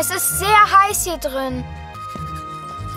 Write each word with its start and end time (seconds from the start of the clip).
Es 0.00 0.10
ist 0.10 0.38
sehr 0.38 0.48
heiß 0.48 1.02
hier 1.04 1.16
drin. 1.16 1.64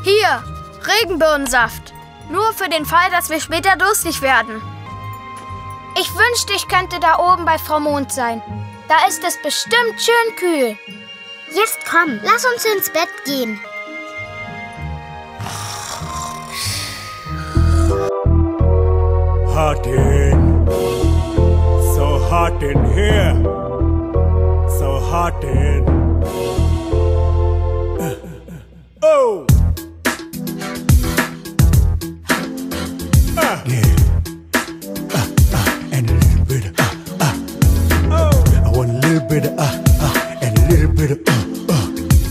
Hier, 0.03 0.43
Regenbirnensaft. 0.85 1.93
Nur 2.29 2.53
für 2.53 2.69
den 2.69 2.85
Fall, 2.85 3.09
dass 3.09 3.31
wir 3.31 3.41
später 3.41 3.75
durstig 3.75 4.21
werden. 4.21 4.61
Ich 5.99 6.13
wünschte, 6.13 6.53
ich 6.53 6.67
könnte 6.67 6.99
da 6.99 7.17
oben 7.17 7.43
bei 7.43 7.57
Frau 7.57 7.79
Mond 7.79 8.11
sein. 8.11 8.43
Da 8.87 9.07
ist 9.07 9.23
es 9.23 9.41
bestimmt 9.41 9.99
schön 9.99 10.35
kühl. 10.35 10.77
Jetzt 11.55 11.79
komm, 11.89 12.19
lass 12.21 12.45
uns 12.45 12.65
ins 12.65 12.89
Bett 12.91 13.09
gehen. 13.25 13.59
Hot 19.55 19.87
in. 19.87 20.67
So 21.95 22.19
hot 22.29 22.61
in 22.61 22.85
here. 22.93 23.41
So 24.77 24.99
hot 25.11 25.43
in. 25.43 26.00
Oh! 29.13 29.45
Ah. 33.35 33.61
Yeah. 33.67 33.83
Ah, 35.11 35.27
ah, 35.51 35.89
and 35.91 36.09
a 36.09 36.13
little 36.13 36.45
bit 36.45 36.65
of 36.67 36.75
ah, 36.79 36.95
ah. 37.19 37.35
Oh! 38.09 38.63
I 38.63 38.69
want 38.71 38.89
a 38.89 38.93
little 39.05 39.27
bit 39.27 39.47
of 39.47 39.59
ah, 39.59 39.83
ah, 39.99 40.39
and 40.41 40.57
a 40.57 40.61
little 40.71 40.95
bit 40.95 41.11
of 41.11 41.19
uh, 41.27 41.33
uh. 41.73 41.87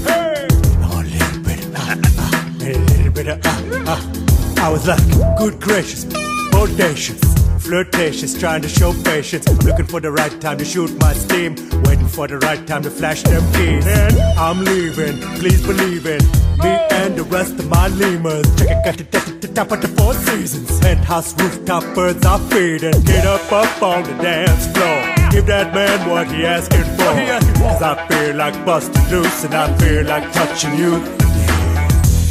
Hey! 0.08 0.48
I 0.80 0.88
want 0.88 1.06
a 1.06 1.10
little 1.10 1.42
bit 1.42 1.60
of 1.66 1.76
ah, 1.76 2.00
ah, 2.18 2.48
and 2.62 2.62
a 2.64 2.78
little 2.94 3.12
bit 3.12 3.28
of 3.28 3.40
ah, 3.44 3.60
ah. 3.92 4.64
I 4.64 4.70
was 4.70 4.88
like, 4.88 5.36
good 5.36 5.60
gracious, 5.60 6.06
audacious, 6.54 7.20
flirtatious, 7.58 8.40
trying 8.40 8.62
to 8.62 8.70
show 8.70 8.94
patience. 9.04 9.46
Looking 9.64 9.84
for 9.86 10.00
the 10.00 10.10
right 10.10 10.40
time 10.40 10.56
to 10.56 10.64
shoot 10.64 10.98
my 10.98 11.12
steam, 11.12 11.56
waiting 11.84 12.08
for 12.08 12.26
the 12.26 12.38
right 12.38 12.66
time 12.66 12.82
to 12.84 12.90
flash 12.90 13.22
them 13.22 13.42
keys. 13.52 13.86
And 13.86 14.18
I'm 14.38 14.64
leaving, 14.64 15.20
please 15.36 15.60
believe 15.60 16.06
it. 16.06 16.49
Me 16.62 16.70
and 16.90 17.16
the 17.16 17.24
rest 17.24 17.58
of 17.58 17.68
my 17.68 17.88
lemurs. 17.88 18.46
Check 18.56 19.00
it, 19.00 19.10
got 19.10 19.24
to 19.24 19.32
the 19.40 19.48
top 19.48 19.72
of 19.72 19.80
the 19.80 19.88
four 19.88 20.14
seasons. 20.14 20.78
Penthouse 20.80 21.34
rooftop 21.40 21.82
birds 21.94 22.24
are 22.26 22.38
feeding. 22.50 23.00
Get 23.04 23.26
up 23.26 23.50
up 23.52 23.82
on 23.82 24.02
the 24.04 24.14
dance 24.22 24.66
floor. 24.72 24.98
Give 25.30 25.46
that 25.46 25.72
man 25.74 26.08
what 26.08 26.30
he 26.30 26.44
asking 26.44 26.84
for. 26.96 27.12
Cause 27.60 27.82
I 27.82 28.06
feel 28.08 28.36
like 28.36 28.54
busting 28.64 29.08
loose 29.10 29.44
and 29.44 29.54
I 29.54 29.76
feel 29.78 30.04
like 30.04 30.30
touching 30.32 30.76
you. 30.76 31.02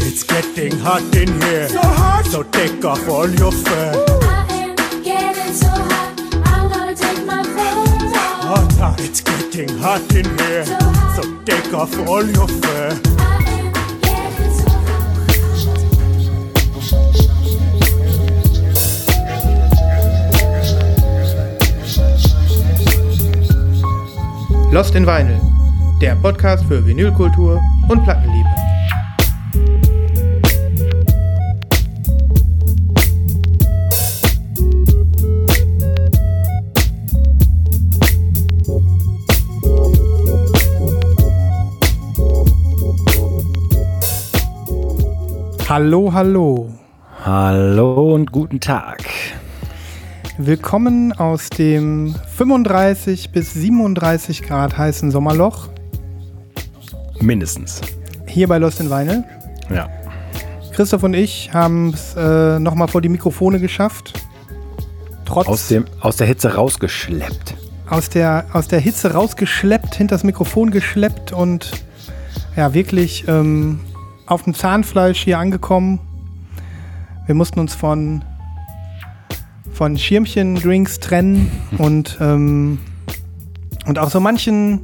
It's 0.06 0.24
getting 0.24 0.78
hot 0.80 1.04
in 1.16 1.30
here. 1.42 1.70
So 1.70 1.82
hot. 1.82 2.26
So 2.26 2.44
take 2.44 2.84
off 2.86 3.08
all 3.10 3.30
your 3.30 3.52
fur. 3.52 4.06
I 4.24 4.46
am 4.52 4.76
getting 5.04 5.54
so 5.54 5.70
hot. 5.70 6.14
I'm 6.46 6.70
gonna 6.70 6.96
take 6.96 7.26
my 7.26 7.42
clothes 7.44 8.14
off. 8.14 8.44
Hot, 8.52 8.74
hot. 8.74 9.00
It's 9.00 9.22
getting 9.22 9.70
hot 9.78 10.02
in 10.14 10.26
here. 10.38 10.66
So 11.16 11.22
take 11.46 11.74
off 11.74 11.98
all 12.08 12.26
your 12.26 12.48
fur. 12.48 13.29
Lost 24.72 24.94
in 24.94 25.08
Vinyl, 25.08 25.42
der 26.00 26.16
Podcast 26.16 26.64
für 26.66 26.86
Vinylkultur 26.86 27.60
und 27.88 28.04
Plattenliebe. 28.04 28.50
Hallo, 45.68 46.14
hallo. 46.14 46.70
Hallo 47.26 48.14
und 48.14 48.32
guten 48.32 48.60
Tag. 48.60 49.04
Willkommen 50.42 51.12
aus 51.12 51.50
dem 51.50 52.16
35 52.38 53.32
bis 53.32 53.54
37 53.56 54.42
Grad 54.42 54.78
heißen 54.78 55.12
Sommerloch 55.12 55.68
Mindestens. 57.20 57.82
hier 58.26 58.48
bei 58.48 58.58
Lost 58.58 58.80
in 58.80 58.90
Vinyl. 58.90 59.26
Ja. 59.70 59.90
Christoph 60.72 61.04
und 61.04 61.14
ich 61.14 61.54
haben 61.54 61.90
es 61.90 62.16
äh, 62.16 62.58
nochmal 62.58 62.88
vor 62.88 63.02
die 63.02 63.10
Mikrofone 63.10 63.60
geschafft. 63.60 64.14
Trotz 65.26 65.48
Aus, 65.50 65.68
dem, 65.68 65.84
aus 66.00 66.16
der 66.16 66.28
Hitze 66.28 66.56
rausgeschleppt. 66.56 67.56
aus 67.90 68.08
der, 68.10 68.46
aus 68.54 68.70
der 68.70 68.80
Hitze 68.80 69.12
rausgeschleppt, 69.12 69.96
hinter 69.96 70.16
das 70.16 70.24
Mikrofon 70.24 70.72
geschleppt 70.72 71.34
und 71.34 71.84
ja, 72.56 72.74
wirklich 72.74 73.28
ähm, 73.28 73.82
auf 74.26 74.44
dem 74.44 74.54
Zahnfleisch 74.54 75.22
hier 75.22 75.38
angekommen. 75.38 76.00
Wir 77.26 77.36
mussten 77.36 77.60
uns 77.60 77.76
von, 77.76 78.24
von 79.80 79.98
Schirmchen-Drinks 79.98 81.00
trennen 81.00 81.50
und, 81.78 82.18
ähm, 82.20 82.80
und 83.86 83.98
auch 83.98 84.10
so 84.10 84.20
manchen 84.20 84.82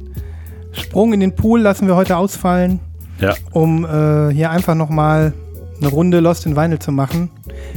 Sprung 0.72 1.12
in 1.12 1.20
den 1.20 1.36
Pool 1.36 1.60
lassen 1.60 1.86
wir 1.86 1.96
heute 1.96 2.16
ausfallen, 2.16 2.80
Ja. 3.20 3.34
um 3.52 3.84
äh, 3.84 4.32
hier 4.32 4.50
einfach 4.50 4.74
nochmal 4.74 5.34
eine 5.78 5.88
Runde 5.90 6.20
Lost 6.20 6.46
in 6.46 6.56
Vinyl 6.56 6.78
zu 6.78 6.92
machen. 6.92 7.28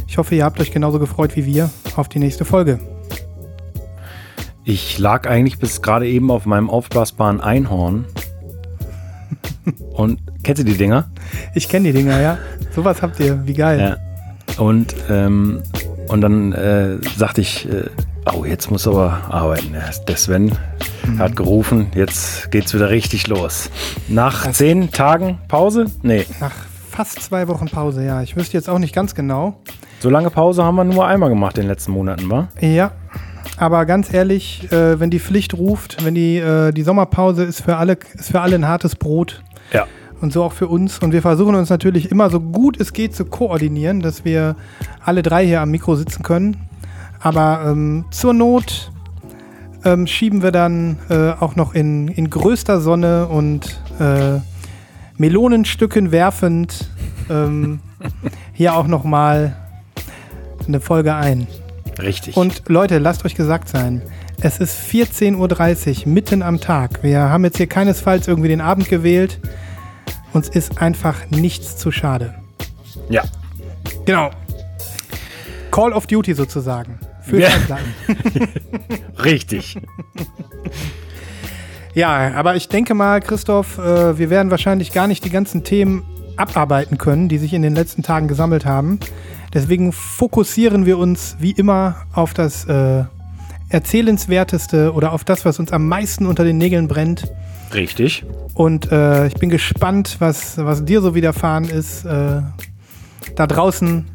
Ich 0.07 0.17
hoffe, 0.17 0.33
ihr 0.33 0.45
habt 0.45 0.61
euch 0.61 0.71
genauso 0.71 0.97
gefreut 0.97 1.35
wie 1.35 1.45
wir 1.45 1.69
auf 1.97 2.07
die 2.07 2.19
nächste 2.19 2.45
Folge. 2.45 2.79
Ich 4.63 4.97
lag 4.97 5.27
eigentlich 5.27 5.59
bis 5.59 5.81
gerade 5.81 6.07
eben 6.07 6.31
auf 6.31 6.45
meinem 6.45 6.69
aufblasbaren 6.69 7.41
Einhorn. 7.41 8.05
Und 9.91 10.21
kennst 10.43 10.61
du 10.61 10.65
die 10.65 10.77
Dinger? 10.77 11.09
Ich 11.53 11.67
kenne 11.67 11.87
die 11.91 11.93
Dinger, 11.97 12.21
ja. 12.21 12.37
Sowas 12.73 13.01
habt 13.01 13.19
ihr, 13.19 13.45
wie 13.45 13.55
geil. 13.55 13.97
Ja. 14.57 14.63
Und, 14.63 14.95
ähm, 15.09 15.63
und 16.09 16.21
dann 16.21 16.51
äh, 16.53 16.97
sagte 17.17 17.41
ich, 17.41 17.67
äh, 17.69 17.85
oh, 18.33 18.43
jetzt 18.45 18.69
muss 18.71 18.87
aber 18.87 19.21
arbeiten. 19.29 19.73
Der- 20.07 20.17
Sven 20.17 20.51
hat 21.17 21.35
gerufen, 21.35 21.87
jetzt 21.95 22.51
geht's 22.51 22.73
wieder 22.73 22.89
richtig 22.89 23.27
los. 23.27 23.69
Nach 24.07 24.45
Das- 24.45 24.57
zehn 24.57 24.91
Tagen 24.91 25.39
Pause? 25.47 25.85
Nee, 26.01 26.25
Nach 26.39 26.51
fast 26.89 27.21
zwei 27.21 27.47
Wochen 27.47 27.67
Pause, 27.67 28.03
ja. 28.03 28.21
Ich 28.21 28.35
wüsste 28.35 28.57
jetzt 28.57 28.69
auch 28.69 28.79
nicht 28.79 28.93
ganz 28.93 29.15
genau. 29.15 29.61
so 30.01 30.09
lange 30.09 30.29
Pause 30.29 30.63
haben 30.63 30.75
wir 30.75 30.83
nur 30.83 31.07
einmal 31.07 31.29
gemacht 31.29 31.57
in 31.57 31.63
den 31.63 31.69
letzten 31.69 31.91
Monaten, 31.93 32.29
wa? 32.29 32.49
Ja, 32.59 32.91
aber 33.57 33.85
ganz 33.85 34.13
ehrlich, 34.13 34.69
äh, 34.71 34.99
wenn 34.99 35.09
die 35.09 35.19
Pflicht 35.19 35.53
ruft, 35.53 36.03
wenn 36.03 36.15
die, 36.15 36.37
äh, 36.37 36.71
die 36.71 36.83
Sommerpause 36.83 37.43
ist 37.43 37.61
für 37.61 37.77
alle, 37.77 37.97
ist 38.15 38.31
für 38.31 38.41
alle 38.41 38.55
ein 38.55 38.67
hartes 38.67 38.95
Brot. 38.95 39.41
Ja. 39.73 39.85
Und 40.21 40.33
so 40.33 40.43
auch 40.43 40.53
für 40.53 40.67
uns. 40.67 40.99
Und 40.99 41.13
wir 41.13 41.21
versuchen 41.21 41.55
uns 41.55 41.69
natürlich 41.69 42.11
immer 42.11 42.29
so 42.29 42.39
gut 42.39 42.79
es 42.79 42.93
geht 42.93 43.15
zu 43.15 43.25
koordinieren, 43.25 44.01
dass 44.01 44.25
wir 44.25 44.55
alle 45.03 45.21
drei 45.21 45.45
hier 45.45 45.61
am 45.61 45.71
Mikro 45.71 45.95
sitzen 45.95 46.23
können. 46.23 46.57
Aber 47.19 47.63
ähm, 47.65 48.05
zur 48.11 48.33
Not 48.33 48.91
ähm, 49.85 50.07
schieben 50.07 50.41
wir 50.41 50.51
dann 50.51 50.97
äh, 51.09 51.31
auch 51.31 51.55
noch 51.55 51.73
in, 51.73 52.07
in 52.09 52.29
größter 52.29 52.81
Sonne 52.81 53.27
und 53.27 53.79
äh, 53.99 54.39
Melonenstücken 55.17 56.11
werfend 56.11 56.89
ähm, 57.29 57.79
hier 58.53 58.75
auch 58.75 58.87
noch 58.87 59.03
mal 59.03 59.55
eine 60.67 60.79
Folge 60.79 61.15
ein. 61.15 61.47
Richtig. 62.01 62.37
Und 62.37 62.63
Leute, 62.69 62.97
lasst 62.99 63.25
euch 63.25 63.35
gesagt 63.35 63.67
sein, 63.67 64.01
es 64.41 64.59
ist 64.59 64.79
14.30 64.89 66.05
Uhr, 66.05 66.13
mitten 66.13 66.41
am 66.41 66.61
Tag. 66.61 67.03
Wir 67.03 67.19
haben 67.29 67.43
jetzt 67.43 67.57
hier 67.57 67.67
keinesfalls 67.67 68.27
irgendwie 68.27 68.47
den 68.47 68.61
Abend 68.61 68.87
gewählt. 68.87 69.39
Uns 70.33 70.49
ist 70.49 70.81
einfach 70.81 71.29
nichts 71.29 71.77
zu 71.77 71.91
schade. 71.91 72.35
ja. 73.09 73.23
Genau. 74.05 74.31
Call 75.71 75.93
of 75.93 76.07
Duty 76.07 76.33
sozusagen. 76.33 76.99
Für 77.21 77.39
Ja. 77.39 77.49
Richtig. 79.23 79.77
Ja, 81.93 82.33
aber 82.33 82.55
ich 82.55 82.69
denke 82.69 82.93
mal, 82.93 83.19
Christoph, 83.19 83.77
äh, 83.77 84.17
wir 84.17 84.29
werden 84.29 84.51
wahrscheinlich 84.51 84.93
gar 84.93 85.07
nicht 85.07 85.25
die 85.25 85.29
ganzen 85.29 85.63
Themen 85.63 86.03
abarbeiten 86.37 86.97
können, 86.97 87.29
die 87.29 87.37
sich 87.37 87.53
in 87.53 87.61
den 87.61 87.75
letzten 87.75 88.03
Tagen 88.03 88.27
gesammelt 88.27 88.65
haben. 88.65 88.99
Deswegen 89.53 89.91
fokussieren 89.91 90.85
wir 90.85 90.97
uns 90.97 91.35
wie 91.39 91.51
immer 91.51 91.95
auf 92.13 92.33
das 92.33 92.65
äh, 92.65 93.03
Erzählenswerteste 93.69 94.93
oder 94.93 95.13
auf 95.13 95.23
das, 95.23 95.45
was 95.45 95.59
uns 95.59 95.71
am 95.71 95.87
meisten 95.87 96.25
unter 96.25 96.43
den 96.43 96.57
Nägeln 96.57 96.87
brennt. 96.87 97.27
Richtig. 97.73 98.25
Und 98.53 98.91
äh, 98.91 99.27
ich 99.27 99.35
bin 99.35 99.49
gespannt, 99.49 100.17
was, 100.19 100.57
was 100.57 100.83
dir 100.83 101.01
so 101.01 101.15
widerfahren 101.15 101.65
ist. 101.65 102.05
Äh, 102.05 102.41
da 103.35 103.47
draußen 103.47 104.05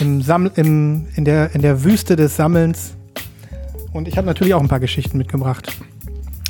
im 0.00 0.22
Samml 0.22 0.50
im, 0.56 1.06
in, 1.14 1.24
der, 1.24 1.54
in 1.54 1.62
der 1.62 1.84
Wüste 1.84 2.16
des 2.16 2.36
Sammelns. 2.36 2.94
Und 3.92 4.08
ich 4.08 4.16
habe 4.16 4.26
natürlich 4.26 4.54
auch 4.54 4.60
ein 4.60 4.68
paar 4.68 4.80
Geschichten 4.80 5.18
mitgebracht. 5.18 5.76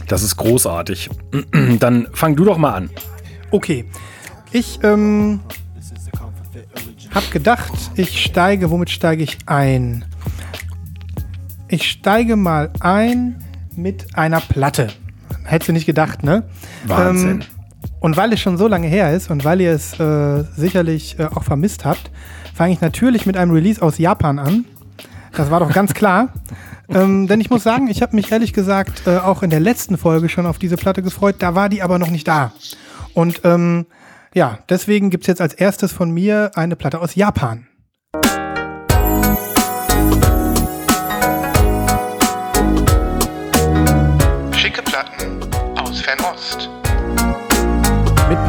Das 0.06 0.22
ist 0.22 0.36
großartig. 0.36 1.10
Dann 1.78 2.08
fang 2.12 2.36
du 2.36 2.44
doch 2.44 2.58
mal 2.58 2.72
an. 2.72 2.90
Okay. 3.50 3.84
Ich 4.52 4.80
ähm, 4.82 5.40
habe 7.10 7.26
gedacht, 7.30 7.72
ich 7.94 8.22
steige, 8.24 8.70
womit 8.70 8.90
steige 8.90 9.22
ich 9.22 9.38
ein? 9.46 10.04
Ich 11.68 11.90
steige 11.90 12.36
mal 12.36 12.70
ein 12.80 13.44
mit 13.76 14.16
einer 14.16 14.40
Platte. 14.40 14.88
Hättest 15.48 15.68
du 15.68 15.72
nicht 15.72 15.86
gedacht, 15.86 16.22
ne? 16.22 16.44
Wahnsinn. 16.86 17.40
Ähm, 17.40 17.88
Und 18.00 18.16
weil 18.16 18.32
es 18.32 18.40
schon 18.40 18.58
so 18.58 18.68
lange 18.68 18.86
her 18.86 19.12
ist 19.12 19.30
und 19.30 19.44
weil 19.44 19.60
ihr 19.60 19.72
es 19.72 19.98
äh, 19.98 20.44
sicherlich 20.56 21.18
äh, 21.18 21.24
auch 21.24 21.44
vermisst 21.44 21.84
habt, 21.84 22.10
fange 22.54 22.72
ich 22.72 22.80
natürlich 22.80 23.24
mit 23.24 23.36
einem 23.36 23.52
Release 23.52 23.80
aus 23.80 23.98
Japan 23.98 24.38
an. 24.38 24.64
Das 25.34 25.50
war 25.50 25.60
doch 25.60 25.72
ganz 25.72 25.94
klar. 25.94 26.28
ähm, 26.88 27.26
denn 27.28 27.40
ich 27.40 27.50
muss 27.50 27.62
sagen, 27.62 27.88
ich 27.88 28.02
habe 28.02 28.16
mich 28.16 28.30
ehrlich 28.30 28.52
gesagt 28.52 29.06
äh, 29.06 29.18
auch 29.18 29.42
in 29.42 29.50
der 29.50 29.60
letzten 29.60 29.96
Folge 29.96 30.28
schon 30.28 30.46
auf 30.46 30.58
diese 30.58 30.76
Platte 30.76 31.02
gefreut. 31.02 31.36
Da 31.38 31.54
war 31.54 31.68
die 31.68 31.82
aber 31.82 31.98
noch 31.98 32.10
nicht 32.10 32.28
da. 32.28 32.52
Und 33.14 33.40
ähm, 33.44 33.86
ja, 34.34 34.58
deswegen 34.68 35.10
gibt's 35.10 35.26
jetzt 35.26 35.40
als 35.40 35.54
erstes 35.54 35.92
von 35.92 36.10
mir 36.10 36.50
eine 36.54 36.76
Platte 36.76 37.00
aus 37.00 37.14
Japan. 37.14 37.66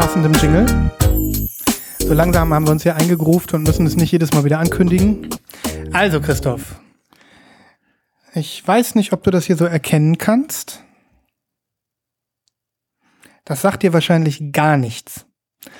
Passendem 0.09 0.33
Jingle. 0.41 0.65
So 1.99 2.13
langsam 2.15 2.51
haben 2.51 2.65
wir 2.65 2.71
uns 2.71 2.81
hier 2.81 2.95
eingegruft 2.95 3.53
und 3.53 3.61
müssen 3.61 3.85
es 3.85 3.95
nicht 3.95 4.11
jedes 4.11 4.33
Mal 4.33 4.43
wieder 4.43 4.57
ankündigen. 4.57 5.29
Also, 5.93 6.19
Christoph. 6.19 6.79
Ich 8.33 8.67
weiß 8.67 8.95
nicht, 8.95 9.13
ob 9.13 9.21
du 9.21 9.29
das 9.29 9.45
hier 9.45 9.55
so 9.55 9.65
erkennen 9.65 10.17
kannst. 10.17 10.83
Das 13.45 13.61
sagt 13.61 13.83
dir 13.83 13.93
wahrscheinlich 13.93 14.51
gar 14.51 14.77
nichts. 14.77 15.27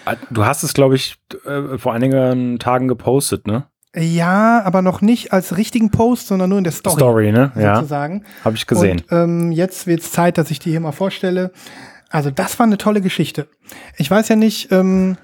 Ah, 0.05 0.15
Du 0.29 0.45
hast 0.45 0.61
es, 0.61 0.75
glaube 0.75 0.93
ich, 0.95 1.15
äh, 1.45 1.79
vor 1.79 1.93
einigen 1.95 2.59
Tagen 2.59 2.87
gepostet, 2.87 3.47
ne? 3.47 3.65
Ja, 3.95 4.61
aber 4.63 4.83
noch 4.83 5.01
nicht 5.01 5.33
als 5.33 5.57
richtigen 5.57 5.89
Post, 5.89 6.27
sondern 6.27 6.49
nur 6.49 6.59
in 6.59 6.63
der 6.65 6.73
Story. 6.73 6.95
Story, 6.97 7.31
ne? 7.31 7.51
Ja, 7.55 7.77
Sozusagen. 7.77 8.25
habe 8.45 8.55
ich 8.55 8.67
gesehen. 8.67 8.99
Und 9.09 9.11
ähm, 9.11 9.51
jetzt 9.51 9.87
wird 9.87 10.01
es 10.01 10.11
Zeit, 10.11 10.37
dass 10.37 10.51
ich 10.51 10.59
die 10.59 10.69
hier 10.69 10.79
mal 10.81 10.91
vorstelle. 10.91 11.51
Also 12.09 12.31
das 12.31 12.57
war 12.59 12.65
eine 12.65 12.77
tolle 12.77 13.01
Geschichte. 13.01 13.47
Ich 13.97 14.09
weiß 14.09 14.29
ja 14.29 14.35
nicht, 14.35 14.71
ähm, 14.71 15.17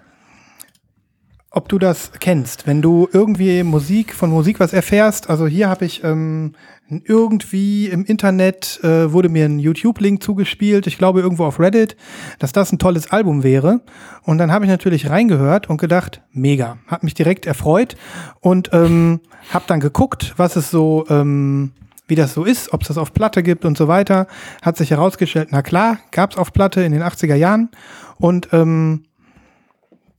ob 1.55 1.69
du 1.69 1.79
das 1.79 2.11
kennst. 2.19 2.67
Wenn 2.67 2.81
du 2.81 3.07
irgendwie 3.11 3.63
Musik 3.63 4.13
von 4.13 4.29
Musik 4.29 4.59
was 4.59 4.73
erfährst, 4.73 5.29
also 5.29 5.47
hier 5.47 5.69
habe 5.69 5.85
ich 5.85 6.03
ähm, 6.03 6.53
irgendwie 6.89 7.87
im 7.87 8.03
Internet 8.05 8.79
äh, 8.83 9.11
wurde 9.11 9.29
mir 9.29 9.45
ein 9.45 9.57
YouTube-Link 9.57 10.21
zugespielt, 10.21 10.85
ich 10.85 10.97
glaube 10.97 11.21
irgendwo 11.21 11.45
auf 11.45 11.59
Reddit, 11.59 11.95
dass 12.39 12.51
das 12.51 12.71
ein 12.71 12.77
tolles 12.77 13.09
Album 13.09 13.43
wäre. 13.43 13.81
Und 14.23 14.37
dann 14.37 14.51
habe 14.51 14.65
ich 14.65 14.69
natürlich 14.69 15.09
reingehört 15.09 15.69
und 15.69 15.77
gedacht, 15.79 16.21
mega, 16.31 16.77
hat 16.87 17.03
mich 17.03 17.13
direkt 17.13 17.45
erfreut 17.45 17.95
und 18.41 18.69
ähm, 18.73 19.21
habe 19.51 19.65
dann 19.67 19.79
geguckt, 19.79 20.33
was 20.37 20.57
es 20.57 20.69
so 20.69 21.05
ähm, 21.09 21.71
wie 22.07 22.15
das 22.15 22.33
so 22.33 22.43
ist, 22.43 22.73
ob 22.73 22.81
es 22.81 22.87
das 22.87 22.97
auf 22.97 23.13
Platte 23.13 23.43
gibt 23.43 23.65
und 23.65 23.77
so 23.77 23.87
weiter, 23.87 24.27
hat 24.61 24.77
sich 24.77 24.91
herausgestellt, 24.91 25.49
na 25.51 25.61
klar, 25.61 25.99
gab 26.11 26.31
es 26.31 26.37
auf 26.37 26.53
Platte 26.53 26.81
in 26.83 26.91
den 26.91 27.01
80er 27.01 27.35
Jahren. 27.35 27.69
Und 28.17 28.49
ähm, 28.51 29.03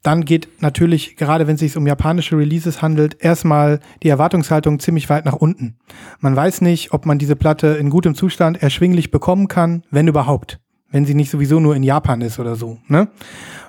dann 0.03 0.25
geht 0.25 0.49
natürlich, 0.61 1.17
gerade 1.17 1.49
wenn 1.49 1.55
es 1.55 1.61
sich 1.61 1.77
um 1.77 1.87
japanische 1.87 2.39
Releases 2.39 2.81
handelt, 2.81 3.17
erstmal 3.21 3.81
die 4.05 4.09
Erwartungshaltung 4.09 4.79
ziemlich 4.79 5.11
weit 5.11 5.25
nach 5.25 5.35
unten. 5.35 5.79
Man 6.21 6.37
weiß 6.37 6.61
nicht, 6.61 6.93
ob 6.93 7.07
man 7.07 7.19
diese 7.19 7.35
Platte 7.35 7.69
in 7.69 7.91
gutem 7.91 8.15
Zustand 8.15 8.63
erschwinglich 8.63 9.11
bekommen 9.11 9.49
kann, 9.49 9.83
wenn 9.91 10.07
überhaupt. 10.07 10.61
Wenn 10.91 11.07
sie 11.07 11.15
nicht 11.15 11.31
sowieso 11.31 11.59
nur 11.59 11.75
in 11.75 11.83
Japan 11.83 12.21
ist 12.21 12.39
oder 12.39 12.55
so. 12.55 12.79
Ne? 12.87 13.09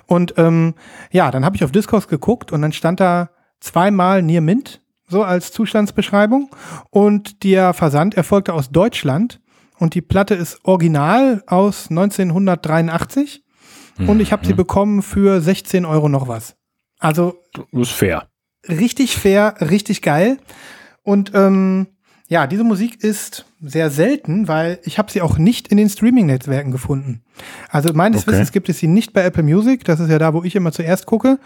Und 0.06 0.34
ähm, 0.36 0.74
ja, 1.10 1.32
dann 1.32 1.44
habe 1.44 1.56
ich 1.56 1.64
auf 1.64 1.72
Discogs 1.72 2.06
geguckt 2.06 2.52
und 2.52 2.62
dann 2.62 2.72
stand 2.72 3.00
da 3.00 3.30
zweimal 3.58 4.22
Near 4.22 4.40
Mint, 4.40 4.80
so 5.08 5.22
als 5.22 5.52
Zustandsbeschreibung. 5.52 6.50
Und 6.90 7.42
der 7.44 7.72
Versand 7.74 8.14
erfolgte 8.14 8.54
aus 8.54 8.70
Deutschland. 8.70 9.40
Und 9.78 9.94
die 9.94 10.02
Platte 10.02 10.34
ist 10.34 10.60
original 10.64 11.42
aus 11.46 11.90
1983. 11.90 13.42
Und 14.06 14.20
ich 14.20 14.32
habe 14.32 14.46
sie 14.46 14.54
bekommen 14.54 15.02
für 15.02 15.40
16 15.40 15.84
Euro 15.84 16.08
noch 16.08 16.28
was. 16.28 16.56
Also 16.98 17.42
ist 17.72 17.90
fair. 17.90 18.28
richtig 18.68 19.16
fair, 19.16 19.56
richtig 19.60 20.02
geil. 20.02 20.38
Und 21.02 21.32
ähm, 21.34 21.88
ja, 22.30 22.46
diese 22.46 22.62
Musik 22.62 23.02
ist 23.02 23.46
sehr 23.60 23.90
selten, 23.90 24.48
weil 24.48 24.78
ich 24.84 24.98
habe 24.98 25.10
sie 25.10 25.22
auch 25.22 25.38
nicht 25.38 25.68
in 25.68 25.78
den 25.78 25.88
Streaming-Netzwerken 25.88 26.70
gefunden. 26.70 27.22
Also 27.70 27.92
meines 27.94 28.22
Okay. 28.22 28.32
Wissens 28.32 28.52
gibt 28.52 28.68
es 28.68 28.78
sie 28.78 28.86
nicht 28.86 29.12
bei 29.14 29.22
Apple 29.24 29.42
Music. 29.42 29.84
Das 29.84 29.98
ist 29.98 30.10
ja 30.10 30.18
da, 30.18 30.34
wo 30.34 30.44
ich 30.44 30.54
immer 30.54 30.70
zuerst 30.70 31.06
gucke. 31.06 31.38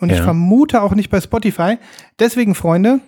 Und 0.00 0.10
ich 0.10 0.18
Ja. 0.18 0.22
vermute 0.24 0.80
auch 0.82 0.94
nicht 0.94 1.10
bei 1.10 1.20
Spotify. 1.20 1.78
Deswegen, 2.20 2.54
Freunde, 2.54 3.00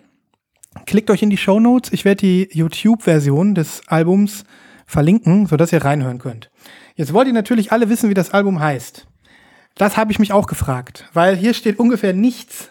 klickt 0.86 1.08
euch 1.10 1.22
in 1.22 1.30
die 1.30 1.36
Show 1.36 1.60
Notes. 1.60 1.92
Ich 1.92 2.04
werde 2.04 2.20
die 2.20 2.48
YouTube-Version 2.52 3.54
des 3.54 3.82
Albums 3.86 4.44
verlinken, 4.86 5.46
sodass 5.46 5.72
ihr 5.72 5.84
reinhören 5.84 6.18
könnt. 6.18 6.50
Jetzt 6.96 7.12
wollt 7.12 7.28
ihr 7.28 7.32
natürlich 7.32 7.70
alle 7.70 7.88
wissen, 7.88 8.10
wie 8.10 8.14
das 8.14 8.32
Album 8.32 8.58
heißt. 8.58 9.06
Das 9.76 9.96
habe 9.96 10.10
ich 10.10 10.18
mich 10.18 10.32
auch 10.32 10.48
gefragt, 10.48 11.08
weil 11.14 11.36
hier 11.36 11.54
steht 11.54 11.78
ungefähr 11.78 12.12
nichts 12.12 12.70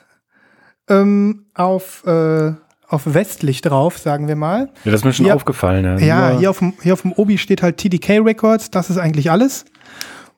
ähm, 0.89 1.45
auf, 1.53 2.05
äh, 2.05 2.51
auf 2.89 3.13
westlich 3.13 3.61
drauf, 3.61 3.97
sagen 3.97 4.27
wir 4.27 4.35
mal. 4.35 4.69
Ja, 4.83 4.91
das 4.91 5.01
ist 5.01 5.05
mir 5.05 5.13
schon 5.13 5.27
Ja. 5.27 5.35
aufgefallen. 5.35 5.85
Ja, 5.99 6.31
Ja, 6.31 6.37
hier 6.39 6.49
auf, 6.49 6.59
dem, 6.59 6.73
hier 6.81 6.93
auf 6.93 7.03
dem 7.03 7.13
Obi 7.13 7.37
steht 7.37 7.61
halt 7.61 7.77
TDK 7.77 8.19
Records, 8.25 8.71
das 8.71 8.89
ist 8.89 8.97
eigentlich 8.97 9.29
alles. 9.31 9.65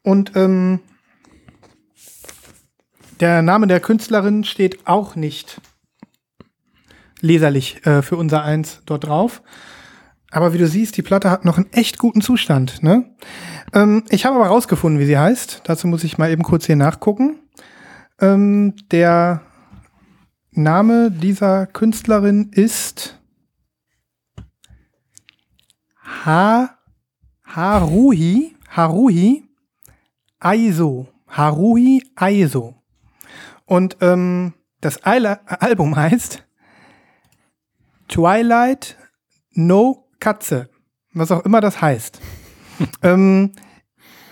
Und 0.03 0.33
ähm, 0.35 0.79
der 3.19 3.41
Name 3.41 3.67
der 3.67 3.79
Künstlerin 3.79 4.43
steht 4.43 4.87
auch 4.87 5.15
nicht 5.15 5.61
leserlich 7.21 7.85
äh, 7.85 8.01
für 8.01 8.15
unser 8.17 8.43
Eins 8.43 8.81
dort 8.85 9.05
drauf. 9.05 9.41
Aber 10.31 10.53
wie 10.53 10.57
du 10.57 10.67
siehst, 10.67 10.95
die 10.97 11.01
Platte 11.01 11.29
hat 11.29 11.45
noch 11.45 11.57
einen 11.57 11.71
echt 11.73 11.97
guten 11.99 12.21
Zustand. 12.21 12.81
Ne? 12.83 13.05
Ähm, 13.73 14.03
ich 14.09 14.25
habe 14.25 14.37
aber 14.37 14.47
rausgefunden, 14.47 14.99
wie 14.99 15.05
sie 15.05 15.17
heißt. 15.17 15.61
Dazu 15.65 15.87
muss 15.87 16.03
ich 16.03 16.17
mal 16.17 16.31
eben 16.31 16.41
kurz 16.43 16.65
hier 16.65 16.77
nachgucken. 16.77 17.39
Ähm, 18.19 18.73
der 18.91 19.41
Name 20.53 21.11
dieser 21.11 21.65
Künstlerin 21.65 22.51
ist 22.51 23.17
Ha 26.25 26.77
Haruhi 27.45 28.55
Haruhi 28.69 29.43
Aizo. 30.39 31.07
Haruhi 31.27 32.03
Aizo. 32.15 32.75
Und 33.65 33.97
ähm, 34.01 34.53
das 34.81 35.05
Eile 35.05 35.39
Album 35.61 35.95
heißt 35.95 36.45
Twilight 38.09 38.97
No 39.51 40.09
Katze. 40.19 40.69
Was 41.13 41.31
auch 41.31 41.45
immer 41.45 41.61
das 41.61 41.81
heißt. 41.81 42.19
ähm, 43.03 43.53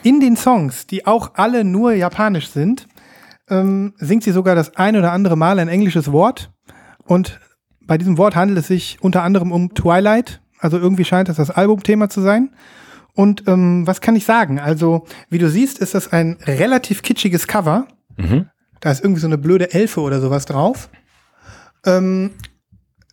in 0.03 0.19
den 0.19 0.35
Songs, 0.35 0.85
die 0.85 1.05
auch 1.05 1.35
alle 1.35 1.63
nur 1.63 1.93
japanisch 1.93 2.49
sind, 2.49 2.87
ähm, 3.49 3.93
singt 3.97 4.23
sie 4.23 4.31
sogar 4.31 4.55
das 4.55 4.75
ein 4.75 4.95
oder 4.95 5.11
andere 5.11 5.37
Mal 5.37 5.59
ein 5.59 5.67
englisches 5.67 6.11
Wort. 6.11 6.51
Und 7.05 7.39
bei 7.81 7.97
diesem 7.97 8.17
Wort 8.17 8.35
handelt 8.35 8.59
es 8.59 8.67
sich 8.67 8.97
unter 9.01 9.23
anderem 9.23 9.51
um 9.51 9.73
Twilight. 9.73 10.41
Also 10.59 10.77
irgendwie 10.77 11.05
scheint 11.05 11.29
das 11.29 11.37
das 11.37 11.51
Albumthema 11.51 12.09
zu 12.09 12.21
sein. 12.21 12.51
Und 13.15 13.47
ähm, 13.47 13.85
was 13.85 14.01
kann 14.01 14.15
ich 14.15 14.25
sagen? 14.25 14.59
Also, 14.59 15.05
wie 15.29 15.39
du 15.39 15.49
siehst, 15.49 15.79
ist 15.79 15.95
das 15.95 16.13
ein 16.13 16.37
relativ 16.45 17.01
kitschiges 17.01 17.47
Cover. 17.47 17.87
Mhm. 18.17 18.49
Da 18.79 18.91
ist 18.91 19.03
irgendwie 19.03 19.21
so 19.21 19.27
eine 19.27 19.37
blöde 19.37 19.73
Elfe 19.73 20.01
oder 20.01 20.21
sowas 20.21 20.45
drauf. 20.45 20.89
Ähm, 21.85 22.31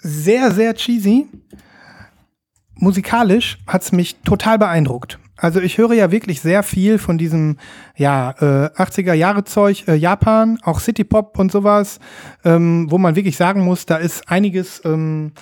sehr, 0.00 0.52
sehr 0.52 0.74
cheesy. 0.74 1.26
Musikalisch 2.74 3.58
hat's 3.66 3.90
mich 3.90 4.20
total 4.20 4.58
beeindruckt. 4.58 5.18
Also 5.36 5.60
ich 5.60 5.78
höre 5.78 5.92
ja 5.92 6.10
wirklich 6.10 6.40
sehr 6.40 6.62
viel 6.62 6.98
von 6.98 7.18
diesem 7.18 7.58
ja, 7.96 8.30
äh, 8.38 8.70
80er 8.80 9.12
Jahre 9.12 9.44
Zeug, 9.44 9.84
äh, 9.86 9.94
Japan, 9.94 10.58
auch 10.62 10.80
City 10.80 11.04
Pop 11.04 11.38
und 11.38 11.52
sowas, 11.52 12.00
ähm, 12.44 12.90
wo 12.90 12.98
man 12.98 13.16
wirklich 13.16 13.36
sagen 13.36 13.62
muss, 13.62 13.86
da 13.86 13.96
ist 13.96 14.30
einiges 14.30 14.82
ähm, 14.84 15.32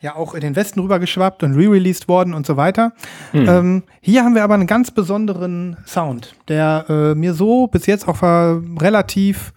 ja 0.00 0.16
auch 0.16 0.34
in 0.34 0.40
den 0.40 0.56
Westen 0.56 0.80
rübergeschwappt 0.80 1.42
und 1.42 1.54
re-released 1.54 2.08
worden 2.08 2.34
und 2.34 2.44
so 2.46 2.56
weiter. 2.56 2.92
Ähm, 3.32 3.84
hier 4.00 4.24
haben 4.24 4.34
wir 4.34 4.42
aber 4.42 4.54
einen 4.54 4.66
ganz 4.66 4.90
besonderen 4.90 5.76
Sound, 5.86 6.34
der 6.48 6.86
äh, 6.88 7.14
mir 7.14 7.34
so 7.34 7.68
bis 7.68 7.86
jetzt 7.86 8.08
auch 8.08 8.20
war 8.20 8.60
relativ 8.80 9.52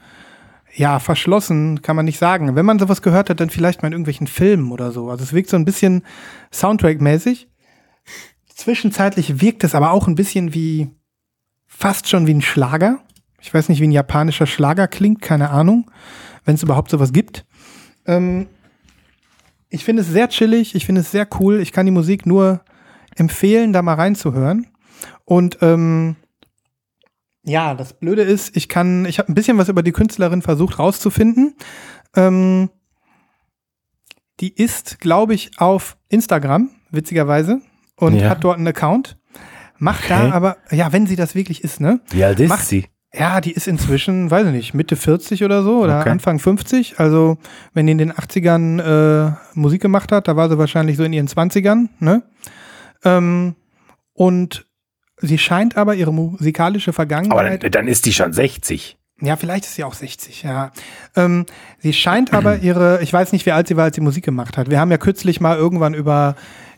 ja, 0.75 0.99
verschlossen, 0.99 1.81
kann 1.81 1.95
man 1.95 2.05
nicht 2.05 2.19
sagen. 2.19 2.55
Wenn 2.55 2.65
man 2.65 2.79
sowas 2.79 3.01
gehört 3.01 3.29
hat, 3.29 3.39
dann 3.39 3.49
vielleicht 3.49 3.81
mal 3.81 3.87
in 3.87 3.93
irgendwelchen 3.93 4.27
Filmen 4.27 4.71
oder 4.71 4.91
so. 4.91 5.09
Also 5.09 5.23
es 5.23 5.33
wirkt 5.33 5.49
so 5.49 5.55
ein 5.55 5.65
bisschen 5.65 6.03
Soundtrack-mäßig. 6.51 7.47
Zwischenzeitlich 8.55 9.41
wirkt 9.41 9.65
es 9.65 9.75
aber 9.75 9.91
auch 9.91 10.07
ein 10.07 10.15
bisschen 10.15 10.53
wie, 10.53 10.89
fast 11.67 12.07
schon 12.07 12.25
wie 12.25 12.33
ein 12.33 12.41
Schlager. 12.41 12.99
Ich 13.41 13.53
weiß 13.53 13.67
nicht, 13.67 13.81
wie 13.81 13.87
ein 13.87 13.91
japanischer 13.91 14.47
Schlager 14.47 14.87
klingt, 14.87 15.21
keine 15.21 15.49
Ahnung, 15.49 15.91
wenn 16.45 16.55
es 16.55 16.63
überhaupt 16.63 16.89
sowas 16.89 17.11
gibt. 17.11 17.45
Ähm, 18.05 18.47
ich 19.69 19.83
finde 19.83 20.03
es 20.03 20.07
sehr 20.07 20.29
chillig, 20.29 20.73
ich 20.73 20.85
finde 20.85 21.01
es 21.01 21.11
sehr 21.11 21.27
cool. 21.39 21.59
Ich 21.59 21.73
kann 21.73 21.85
die 21.85 21.91
Musik 21.91 22.25
nur 22.25 22.63
empfehlen, 23.15 23.73
da 23.73 23.81
mal 23.81 23.95
reinzuhören. 23.95 24.67
Und 25.25 25.57
ähm, 25.61 26.15
ja, 27.43 27.75
das 27.75 27.99
Blöde 27.99 28.21
ist, 28.21 28.55
ich 28.55 28.69
kann, 28.69 29.05
ich 29.05 29.19
habe 29.19 29.29
ein 29.31 29.35
bisschen 29.35 29.57
was 29.57 29.67
über 29.67 29.83
die 29.83 29.91
Künstlerin 29.91 30.41
versucht 30.41 30.79
rauszufinden. 30.79 31.55
Ähm, 32.15 32.69
die 34.39 34.53
ist, 34.53 34.99
glaube 34.99 35.33
ich, 35.33 35.59
auf 35.59 35.97
Instagram, 36.07 36.69
witzigerweise, 36.89 37.61
und 37.97 38.15
Ja. 38.15 38.29
hat 38.29 38.43
dort 38.43 38.57
einen 38.57 38.67
Account. 38.67 39.17
Macht 39.77 40.05
Okay. 40.05 40.29
da 40.29 40.31
aber, 40.31 40.57
ja, 40.71 40.91
wenn 40.93 41.05
sie 41.07 41.15
das 41.15 41.35
wirklich 41.35 41.63
ist, 41.63 41.81
ne? 41.81 41.99
Wie 42.11 42.23
alt 42.23 42.39
ist 42.39 42.49
Macht- 42.49 42.65
sie? 42.65 42.85
Ja, 43.17 43.39
die 43.39 43.51
ist 43.53 43.67
inzwischen, 43.67 44.29
weiß 44.29 44.47
ich 44.47 44.51
nicht, 44.53 44.73
Mitte 44.73 44.97
40 44.97 45.43
oder 45.45 45.63
so 45.63 45.79
oder 45.81 46.01
Okay. 46.01 46.09
Anfang 46.09 46.37
50. 46.39 46.99
Also, 46.99 47.37
wenn 47.73 47.85
die 47.85 47.93
in 47.93 47.97
den 47.97 48.11
80ern 48.11 48.79
äh, 48.79 49.31
Musik 49.53 49.81
gemacht 49.81 50.11
hat, 50.11 50.27
da 50.27 50.35
war 50.35 50.49
sie 50.49 50.57
wahrscheinlich 50.57 50.97
so 50.97 51.03
in 51.05 51.13
ihren 51.13 51.27
20ern. 51.29 51.87
Ne? 51.99 52.23
Ähm, 53.05 53.55
und 54.13 54.65
sie 55.21 55.37
scheint 55.37 55.77
aber 55.77 55.95
ihre 55.95 56.13
musikalische 56.13 56.89
Aber 56.91 56.95
Vergangenheit. 56.95 57.63
dann, 57.63 57.71
dann 57.71 57.87
ist 57.87 58.05
die 58.05 58.11
schon 58.13 58.33
60. 58.33 58.97
Ja, 59.21 59.37
vielleicht 59.37 59.63
ist 59.63 59.75
sie 59.75 59.85
auch 59.85 59.93
60, 59.93 60.43
ja. 60.43 60.71
Ähm, 61.15 61.45
sie 61.79 61.93
scheint 61.93 62.33
aber 62.33 62.57
ihre, 62.61 63.01
ich 63.01 63.13
weiß 63.13 63.31
nicht, 63.31 63.45
wie 63.45 63.53
alt 63.53 63.67
sie 63.69 63.77
war, 63.77 63.85
als 63.85 63.95
sie 63.95 64.01
Musik 64.01 64.25
gemacht 64.25 64.57
hat. 64.57 64.69
Wir 64.69 64.79
haben 64.81 64.91
ja 64.91 64.97
kürzlich 64.97 65.39
mal 65.39 65.55
irgendwann 65.57 65.93
über 65.93 66.35